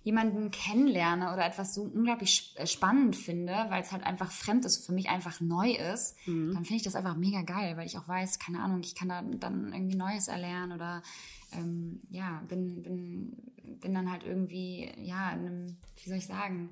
jemanden 0.04 0.50
kennenlerne 0.50 1.32
oder 1.32 1.46
etwas 1.46 1.76
so 1.76 1.84
unglaublich 1.84 2.54
äh, 2.58 2.66
spannend 2.66 3.16
finde, 3.16 3.54
weil 3.70 3.82
es 3.84 3.92
halt 3.92 4.04
einfach 4.04 4.32
fremd 4.32 4.66
ist, 4.66 4.86
für 4.86 4.94
mich 4.94 5.10
einfach 5.10 5.40
neu 5.42 5.72
ist, 5.72 6.16
dann 6.26 6.66
finde 6.66 6.76
ich 6.76 6.84
das 6.84 6.96
einfach 6.96 7.16
mega 7.16 7.44
geil, 7.44 7.78
weil 7.78 7.86
ich 7.86 7.98
auch 7.98 8.08
weiß, 8.08 8.40
keine 8.40 8.62
Ahnung, 8.62 8.82
ich 8.82 8.96
kann 8.96 9.10
da 9.10 9.22
dann 9.22 9.72
irgendwie 9.74 9.96
Neues 9.96 10.28
erlernen 10.28 10.72
oder 10.72 11.04
ähm, 11.52 12.00
ja, 12.10 12.42
bin, 12.48 12.82
bin, 12.82 13.38
bin 13.80 13.94
dann 13.94 14.10
halt 14.12 14.24
irgendwie, 14.24 14.92
ja, 14.98 15.32
in 15.34 15.40
einem, 15.40 15.78
wie 16.04 16.10
soll 16.10 16.18
ich 16.18 16.26
sagen, 16.26 16.70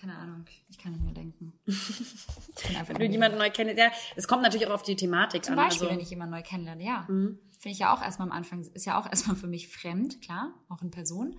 keine 0.00 0.16
Ahnung, 0.16 0.44
ich 0.68 0.78
kann 0.78 0.92
nicht 0.92 1.04
mehr 1.04 1.12
denken. 1.14 1.52
Wenn 1.66 2.86
du 2.86 2.92
nur- 2.94 3.02
jemanden 3.12 3.38
neu 3.38 3.50
kennst, 3.50 3.76
ja, 3.76 3.90
es 4.16 4.26
kommt 4.28 4.42
natürlich 4.42 4.66
auch 4.66 4.74
auf 4.74 4.82
die 4.82 4.96
Thematik 4.96 5.44
zum 5.44 5.58
an. 5.58 5.66
Beispiel, 5.66 5.86
also, 5.88 5.96
wenn 5.96 6.02
ich 6.02 6.10
jemanden 6.10 6.34
neu 6.34 6.42
kennenlerne, 6.42 6.84
ja. 6.84 7.04
Finde 7.06 7.72
ich 7.72 7.78
ja 7.80 7.92
auch 7.92 8.00
erstmal 8.02 8.28
am 8.28 8.32
Anfang, 8.36 8.60
ist 8.74 8.86
ja 8.86 8.98
auch 9.00 9.06
erstmal 9.06 9.36
für 9.36 9.48
mich 9.48 9.68
fremd, 9.68 10.20
klar, 10.22 10.54
auch 10.68 10.82
in 10.82 10.90
Person, 10.92 11.36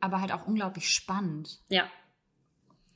aber 0.00 0.20
halt 0.20 0.32
auch 0.32 0.46
unglaublich 0.46 0.90
spannend. 0.92 1.60
ja, 1.68 1.84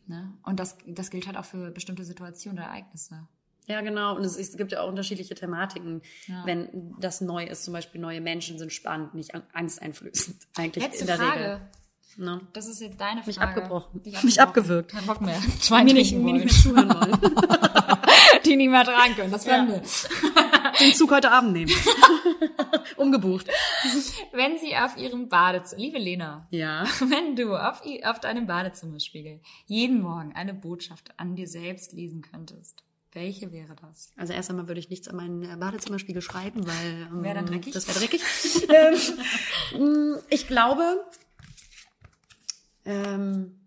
Ne? 0.07 0.33
Und 0.43 0.59
das, 0.59 0.77
das 0.89 1.11
gilt 1.11 1.29
halt 1.29 1.37
auch 1.37 1.45
für 1.45 1.71
bestimmte 1.71 2.03
Situationen 2.05 2.59
oder 2.59 2.67
Ereignisse. 2.67 3.29
Ja, 3.67 3.81
genau. 3.81 4.17
Und 4.17 4.25
es, 4.25 4.37
es 4.37 4.57
gibt 4.57 4.73
ja 4.73 4.81
auch 4.81 4.89
unterschiedliche 4.89 5.37
Thematiken. 5.37 6.03
Ja. 6.27 6.43
Wenn 6.45 6.97
das 6.99 7.21
neu 7.21 7.45
ist, 7.45 7.63
zum 7.65 7.75
Beispiel 7.75 8.01
neue 8.01 8.21
Menschen 8.21 8.59
sind 8.59 8.73
spannend, 8.73 9.15
nicht 9.15 9.33
an- 9.37 9.45
angsteinflößend. 9.53 10.37
Eigentlich 10.57 10.83
Letzte 10.83 11.03
in 11.03 11.07
der 11.07 11.17
Frage. 11.17 11.39
Regel. 11.41 11.61
Ne? 12.17 12.41
Das 12.55 12.67
ist 12.67 12.81
jetzt 12.81 13.01
deine 13.01 13.21
Frage. 13.23 13.27
Mich 13.29 13.41
abgebrochen. 13.41 14.03
Dich 14.03 14.21
Mich 14.25 14.41
abgewürgt. 14.41 14.91
Kein 14.91 15.07
Bock 15.07 15.21
mehr. 15.21 15.41
Schwein 15.63 15.85
Mir 15.85 15.95
nicht, 15.95 16.13
mir 16.13 16.33
nicht 16.33 16.47
mehr 16.47 16.55
zuhören 16.55 16.89
wollen. 16.93 17.21
Die 18.45 18.57
nicht 18.57 18.69
mehr 18.71 18.85
tragen 18.85 19.15
können. 19.15 19.31
Das 19.31 19.47
werden 19.47 19.69
wir. 19.69 19.83
Den 20.81 20.95
Zug 20.95 21.11
heute 21.11 21.31
Abend 21.31 21.53
nehmen. 21.53 21.73
Umgebucht. 22.97 23.47
Wenn 24.33 24.59
Sie 24.59 24.77
auf 24.77 24.97
Ihrem 24.97 25.29
Badezimmer, 25.29 25.81
liebe 25.83 25.99
Lena, 25.99 26.47
Ja. 26.51 26.85
wenn 27.01 27.37
du 27.37 27.55
auf, 27.57 27.83
auf 28.05 28.21
deinem 28.21 28.47
Badezimmerspiegel 28.47 29.41
jeden 29.67 30.01
Morgen 30.01 30.33
eine 30.35 30.55
Botschaft 30.55 31.11
an 31.19 31.35
dir 31.37 31.47
selbst 31.49 31.93
lesen 31.93 32.23
könntest, 32.23 32.83
welche 33.13 33.53
wäre 33.53 33.75
das? 33.75 34.13
Also 34.17 34.33
erst 34.33 34.51
einmal 34.51 34.69
würde 34.69 34.81
ich 34.81 34.89
nichts 34.89 35.09
an 35.09 35.17
meinen 35.17 35.43
äh, 35.43 35.57
Badezimmerspiegel 35.57 36.23
schreiben, 36.23 36.67
weil 36.67 37.09
ähm, 37.11 37.23
Wäre 37.25 37.35
dann 37.35 37.47
dreckig? 37.47 37.73
das 37.75 37.89
wäre 37.89 37.99
dreckig. 37.99 38.23
ähm, 39.75 40.13
mh, 40.13 40.19
ich 40.31 40.47
glaube, 40.47 41.05
ähm, 42.85 43.59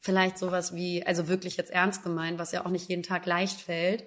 vielleicht 0.00 0.38
sowas 0.38 0.74
wie, 0.74 1.04
also 1.04 1.28
wirklich 1.28 1.56
jetzt 1.56 1.70
ernst 1.70 2.02
gemeint, 2.02 2.38
was 2.38 2.52
ja 2.52 2.64
auch 2.64 2.70
nicht 2.70 2.88
jeden 2.88 3.02
Tag 3.02 3.26
leicht 3.26 3.60
fällt. 3.60 4.04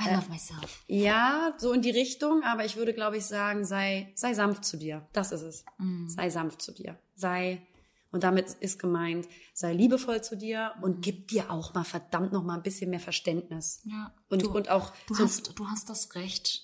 I 0.00 0.14
love 0.14 0.28
myself. 0.28 0.84
Ja, 0.86 1.54
so 1.58 1.72
in 1.72 1.82
die 1.82 1.90
Richtung, 1.90 2.42
aber 2.44 2.64
ich 2.64 2.76
würde, 2.76 2.94
glaube 2.94 3.16
ich, 3.16 3.26
sagen, 3.26 3.64
sei, 3.64 4.12
sei 4.14 4.34
sanft 4.34 4.64
zu 4.64 4.76
dir. 4.76 5.06
Das 5.12 5.32
ist 5.32 5.42
es. 5.42 5.64
Sei 6.06 6.30
sanft 6.30 6.62
zu 6.62 6.72
dir. 6.72 6.96
Sei, 7.16 7.66
und 8.10 8.22
damit 8.22 8.50
ist 8.60 8.78
gemeint, 8.78 9.28
sei 9.52 9.72
liebevoll 9.72 10.22
zu 10.22 10.36
dir 10.36 10.72
und 10.82 11.02
gib 11.02 11.28
dir 11.28 11.50
auch 11.50 11.74
mal 11.74 11.84
verdammt 11.84 12.32
noch 12.32 12.42
mal 12.42 12.54
ein 12.54 12.62
bisschen 12.62 12.90
mehr 12.90 13.00
Verständnis. 13.00 13.82
Ja. 13.84 14.14
Und, 14.28 14.42
du, 14.42 14.50
und 14.50 14.70
auch 14.70 14.92
du 15.08 15.18
hast, 15.18 15.58
du 15.58 15.68
hast 15.68 15.90
das 15.90 16.14
Recht, 16.14 16.62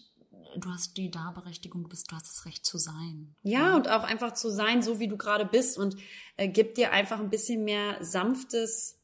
du 0.57 0.71
hast 0.71 0.97
die 0.97 1.11
Darberechtigung, 1.11 1.83
du 1.83 1.89
bist, 1.89 2.11
du 2.11 2.17
hast 2.17 2.29
das 2.29 2.47
Recht 2.47 2.65
zu 2.65 2.79
sein. 2.79 3.35
ja, 3.43 3.77
und 3.77 3.89
auch 3.89 4.05
einfach 4.05 4.33
zu 4.35 4.49
sein, 4.49 4.83
so 4.83 5.01
wie 5.01 5.09
du 5.09 5.17
gerade 5.17 5.45
bist 5.45 5.77
und 5.77 5.97
äh, 6.37 6.49
gib 6.49 6.77
dir 6.77 6.93
einfach 6.93 7.21
ein 7.21 7.31
bisschen 7.31 7.65
mehr 7.65 8.03
sanftes 8.03 9.01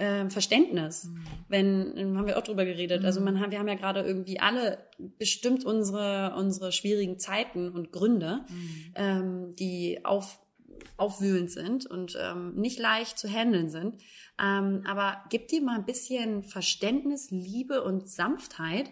äh, 0.00 0.28
Verständnis. 0.30 1.08
Wenn, 1.48 1.96
ähm, 1.96 2.16
haben 2.16 2.26
wir 2.26 2.38
auch 2.38 2.42
drüber 2.42 2.64
geredet. 2.64 3.04
Also 3.04 3.20
man, 3.20 3.38
haben- 3.40 3.50
wir 3.50 3.58
haben 3.58 3.68
ja 3.68 3.74
gerade 3.74 4.00
irgendwie 4.00 4.40
alle 4.40 4.78
bestimmt 5.18 5.64
unsere, 5.64 6.34
unsere 6.36 6.72
schwierigen 6.72 7.18
Zeiten 7.18 7.68
und 7.70 7.92
Gründe, 7.92 8.44
ähm, 8.94 9.54
die 9.56 10.04
auf, 10.04 10.40
aufwühlend 10.96 11.50
sind 11.50 11.86
und 11.86 12.16
ähm, 12.20 12.54
nicht 12.54 12.78
leicht 12.78 13.18
zu 13.18 13.28
handeln 13.28 13.68
sind. 13.68 13.96
Ähm, 14.42 14.82
aber 14.86 15.18
gib 15.28 15.48
dir 15.48 15.60
mal 15.62 15.76
ein 15.78 15.84
bisschen 15.84 16.42
Verständnis, 16.44 17.30
Liebe 17.30 17.82
und 17.82 18.08
Sanftheit, 18.08 18.90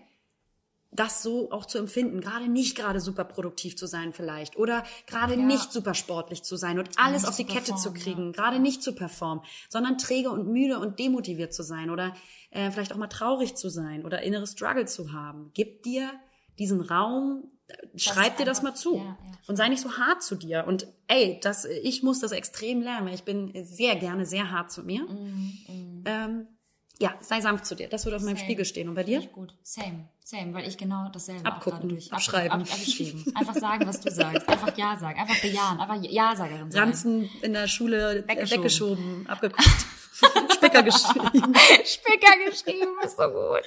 das 0.90 1.22
so 1.22 1.50
auch 1.50 1.66
zu 1.66 1.78
empfinden, 1.78 2.20
gerade 2.20 2.48
nicht 2.48 2.76
gerade 2.76 3.00
super 3.00 3.24
produktiv 3.24 3.76
zu 3.76 3.86
sein 3.86 4.12
vielleicht 4.12 4.56
oder 4.56 4.84
gerade 5.06 5.34
Ja. 5.34 5.40
nicht 5.40 5.70
super 5.72 5.94
sportlich 5.94 6.42
zu 6.42 6.56
sein 6.56 6.78
und 6.78 6.88
alles 6.98 7.22
Nicht 7.22 7.28
auf 7.28 7.36
die 7.36 7.44
Kette 7.44 7.74
zu 7.76 7.92
kriegen, 7.92 8.32
gerade 8.32 8.58
nicht 8.58 8.82
zu 8.82 8.94
performen, 8.94 9.44
sondern 9.68 9.98
träge 9.98 10.30
und 10.30 10.48
müde 10.48 10.78
und 10.78 10.98
demotiviert 10.98 11.52
zu 11.52 11.62
sein 11.62 11.90
oder 11.90 12.14
äh, 12.50 12.70
vielleicht 12.70 12.92
auch 12.92 12.96
mal 12.96 13.08
traurig 13.08 13.54
zu 13.54 13.68
sein 13.68 14.04
oder 14.04 14.22
innere 14.22 14.46
Struggle 14.46 14.86
zu 14.86 15.12
haben. 15.12 15.50
Gib 15.52 15.82
dir 15.82 16.10
diesen 16.58 16.80
Raum, 16.80 17.44
äh, 17.68 17.98
schreib 17.98 18.38
dir 18.38 18.46
das 18.46 18.62
mal 18.62 18.74
zu 18.74 18.96
ja, 18.96 19.18
und 19.46 19.56
sei 19.56 19.68
nicht 19.68 19.82
so 19.82 19.92
hart 19.98 20.22
zu 20.22 20.36
dir. 20.36 20.64
Und 20.66 20.88
ey, 21.06 21.38
das, 21.42 21.66
ich 21.66 22.02
muss 22.02 22.18
das 22.18 22.32
extrem 22.32 22.80
lernen, 22.80 23.06
weil 23.06 23.14
ich 23.14 23.24
bin 23.24 23.52
sehr 23.64 23.94
gerne 23.96 24.24
sehr 24.24 24.50
hart 24.50 24.72
zu 24.72 24.82
mir. 24.82 25.06
Ähm, 26.06 26.48
ja, 27.00 27.14
sei 27.20 27.40
sanft 27.40 27.64
zu 27.66 27.74
dir. 27.76 27.88
Das 27.88 28.04
würde 28.04 28.16
auf 28.16 28.22
meinem 28.22 28.36
Same. 28.36 28.44
Spiegel 28.44 28.64
stehen. 28.64 28.88
Und 28.88 28.94
bei 28.94 29.04
dir? 29.04 29.20
gut. 29.28 29.54
Same, 29.62 30.08
same, 30.24 30.52
weil 30.52 30.66
ich 30.66 30.76
genau 30.76 31.08
dasselbe 31.12 31.44
Abgucken, 31.46 31.78
auch 31.80 31.88
durch. 31.88 32.12
abschreiben. 32.12 32.50
Ab, 32.62 32.68
abgeschrieben. 32.70 33.24
Einfach 33.34 33.54
sagen, 33.54 33.86
was 33.86 34.00
du 34.00 34.10
sagst. 34.10 34.48
Einfach 34.48 34.76
Ja 34.76 34.96
sagen. 34.98 35.18
Einfach 35.18 35.40
bejahen. 35.40 35.78
Einfach 35.80 36.02
Ja-Sagerin 36.02 36.70
sein. 36.70 36.82
Ranzen 36.82 37.30
in 37.42 37.52
der 37.52 37.68
Schule 37.68 38.24
Weggeschoben. 38.26 38.50
weggeschoben, 38.62 39.26
abgeguckt. 39.28 39.64
Spicker 40.52 40.82
geschrieben. 40.82 41.54
Spicker 41.84 42.50
geschrieben, 42.50 42.92
ist 43.04 43.16
so 43.16 43.24
gut. 43.28 43.62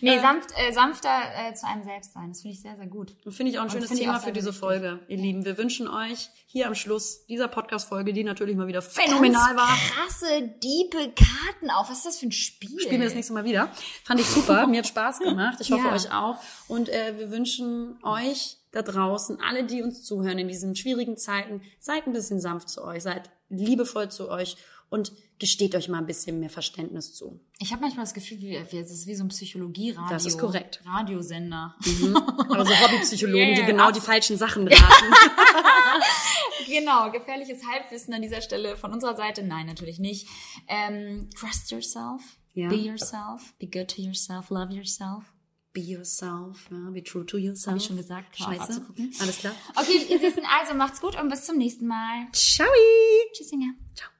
Nee, 0.00 0.18
sanft, 0.18 0.50
äh, 0.56 0.72
sanfter 0.72 1.08
äh, 1.48 1.54
zu 1.54 1.66
einem 1.66 1.82
selbst 1.84 2.12
sein. 2.12 2.28
Das 2.30 2.42
finde 2.42 2.54
ich 2.54 2.62
sehr, 2.62 2.76
sehr 2.76 2.86
gut. 2.86 3.14
Finde 3.28 3.50
ich 3.52 3.58
auch 3.58 3.62
ein 3.62 3.68
Und 3.68 3.72
schönes 3.72 3.90
Thema 3.90 4.18
für 4.20 4.32
diese 4.32 4.48
wichtig. 4.48 4.60
Folge, 4.60 5.00
ihr 5.08 5.16
Lieben. 5.16 5.44
Wir 5.44 5.56
wünschen 5.58 5.88
euch 5.88 6.28
hier 6.46 6.66
am 6.66 6.74
Schluss 6.74 7.24
dieser 7.26 7.48
Podcast-Folge, 7.48 8.12
die 8.12 8.24
natürlich 8.24 8.56
mal 8.56 8.66
wieder 8.66 8.82
phänomenal 8.82 9.56
war. 9.56 9.76
Krasse, 9.94 10.42
diepe 10.62 11.12
Karten 11.14 11.70
auf. 11.70 11.88
Was 11.90 11.98
ist 11.98 12.06
das 12.06 12.18
für 12.18 12.26
ein 12.26 12.32
Spiel? 12.32 12.78
Spielen 12.80 13.00
wir 13.00 13.06
das 13.06 13.14
nächste 13.14 13.32
Mal 13.32 13.44
wieder. 13.44 13.70
Fand 14.04 14.20
ich 14.20 14.26
super. 14.26 14.66
Mir 14.66 14.78
hat 14.78 14.86
Spaß 14.86 15.18
gemacht. 15.20 15.58
Ich 15.60 15.72
hoffe 15.72 15.86
Ja. 15.88 15.94
euch 15.94 16.12
auch. 16.12 16.36
Und 16.68 16.88
äh, 16.88 17.18
wir 17.18 17.30
wünschen 17.30 17.98
euch 18.02 18.56
da 18.72 18.82
draußen, 18.82 19.38
alle, 19.40 19.64
die 19.64 19.82
uns 19.82 20.04
zuhören 20.04 20.38
in 20.38 20.48
diesen 20.48 20.76
schwierigen 20.76 21.16
Zeiten, 21.16 21.62
seid 21.80 22.06
ein 22.06 22.12
bisschen 22.12 22.38
sanft 22.38 22.68
zu 22.68 22.84
euch, 22.84 23.02
seid 23.02 23.30
liebevoll 23.48 24.10
zu 24.10 24.28
euch 24.30 24.56
und 24.90 25.12
gesteht 25.38 25.74
euch 25.74 25.88
mal 25.88 25.98
ein 25.98 26.06
bisschen 26.06 26.40
mehr 26.40 26.50
Verständnis 26.50 27.14
zu. 27.14 27.40
Ich 27.58 27.72
habe 27.72 27.82
manchmal 27.82 28.04
das 28.04 28.14
Gefühl, 28.14 28.38
wie, 28.40 28.60
wie, 28.70 28.78
es 28.78 28.90
ist 28.90 29.06
wie 29.06 29.14
so 29.14 29.24
ein 29.24 29.28
Psychologie-Radio. 29.28 30.08
Das 30.10 30.26
ist 30.26 30.38
korrekt. 30.38 30.80
Radiosender. 30.84 31.74
Aber 32.48 32.64
so 32.64 32.72
Hobbypsychologen, 32.80 33.50
Ja, 33.50 33.54
die 33.56 33.64
genau 33.64 33.90
die 33.90 34.00
falschen 34.00 34.36
Sachen 34.36 34.66
raten. 34.68 35.14
Genau, 36.66 37.10
gefährliches 37.10 37.60
Halbwissen 37.66 38.12
an 38.14 38.22
dieser 38.22 38.40
Stelle 38.40 38.76
von 38.76 38.92
unserer 38.92 39.16
Seite. 39.16 39.42
Nein, 39.42 39.66
natürlich 39.66 39.98
nicht. 39.98 40.26
Ähm, 40.66 41.28
trust 41.38 41.70
yourself. 41.70 42.22
Ja. 42.54 42.68
Be 42.68 42.76
yourself. 42.76 43.54
Be 43.58 43.66
good 43.66 43.88
to 43.88 44.02
yourself. 44.02 44.50
Love 44.50 44.72
yourself. 44.72 45.24
Be 45.74 45.80
yourself, 45.80 46.66
ja, 46.70 46.90
be 46.90 47.04
true 47.04 47.24
to 47.26 47.36
yourself. 47.36 47.74
Hab 47.74 47.76
ich 47.76 47.86
schon 47.86 47.96
gesagt. 47.98 48.36
Scheiße. 48.38 48.84
Alles 49.20 49.38
klar. 49.38 49.54
Okay, 49.76 50.06
ihr 50.08 50.18
Süßen, 50.18 50.42
also 50.58 50.74
macht's 50.74 51.00
gut 51.00 51.20
und 51.20 51.28
bis 51.28 51.44
zum 51.44 51.58
nächsten 51.58 51.86
Mal. 51.86 52.26
Ciao. 52.32 52.66
Tschüss. 53.32 53.48
Ciao. 53.50 53.60
Ciao. 53.94 54.17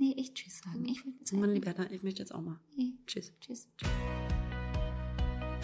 Nee, 0.00 0.14
ich 0.16 0.32
tschüss 0.32 0.62
sagen. 0.64 0.88
Ich 0.88 1.04
will 1.04 1.12
sagen. 1.22 1.42
Mann, 1.42 1.52
Liberta, 1.52 1.84
ich 1.90 2.02
möchte 2.02 2.20
jetzt 2.22 2.34
auch 2.34 2.40
mal. 2.40 2.58
Nee. 2.74 2.94
Tschüss. 3.06 3.34
Tschüss. 3.38 3.68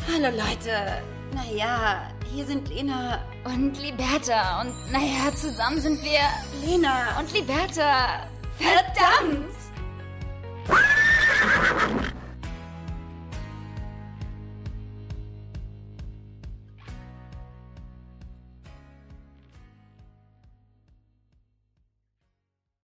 Hallo 0.07 0.29
Leute. 0.37 1.03
Naja, 1.35 2.13
hier 2.31 2.45
sind 2.45 2.69
Lena 2.69 3.25
Und 3.47 3.81
Liberta. 3.81 4.61
Und 4.61 4.75
naja, 4.93 5.35
zusammen 5.35 5.81
sind 5.81 5.99
wir 6.05 6.21
Lena 6.63 7.19
und 7.19 7.33
Liberta. 7.33 8.29
Verdammt! 8.59 9.66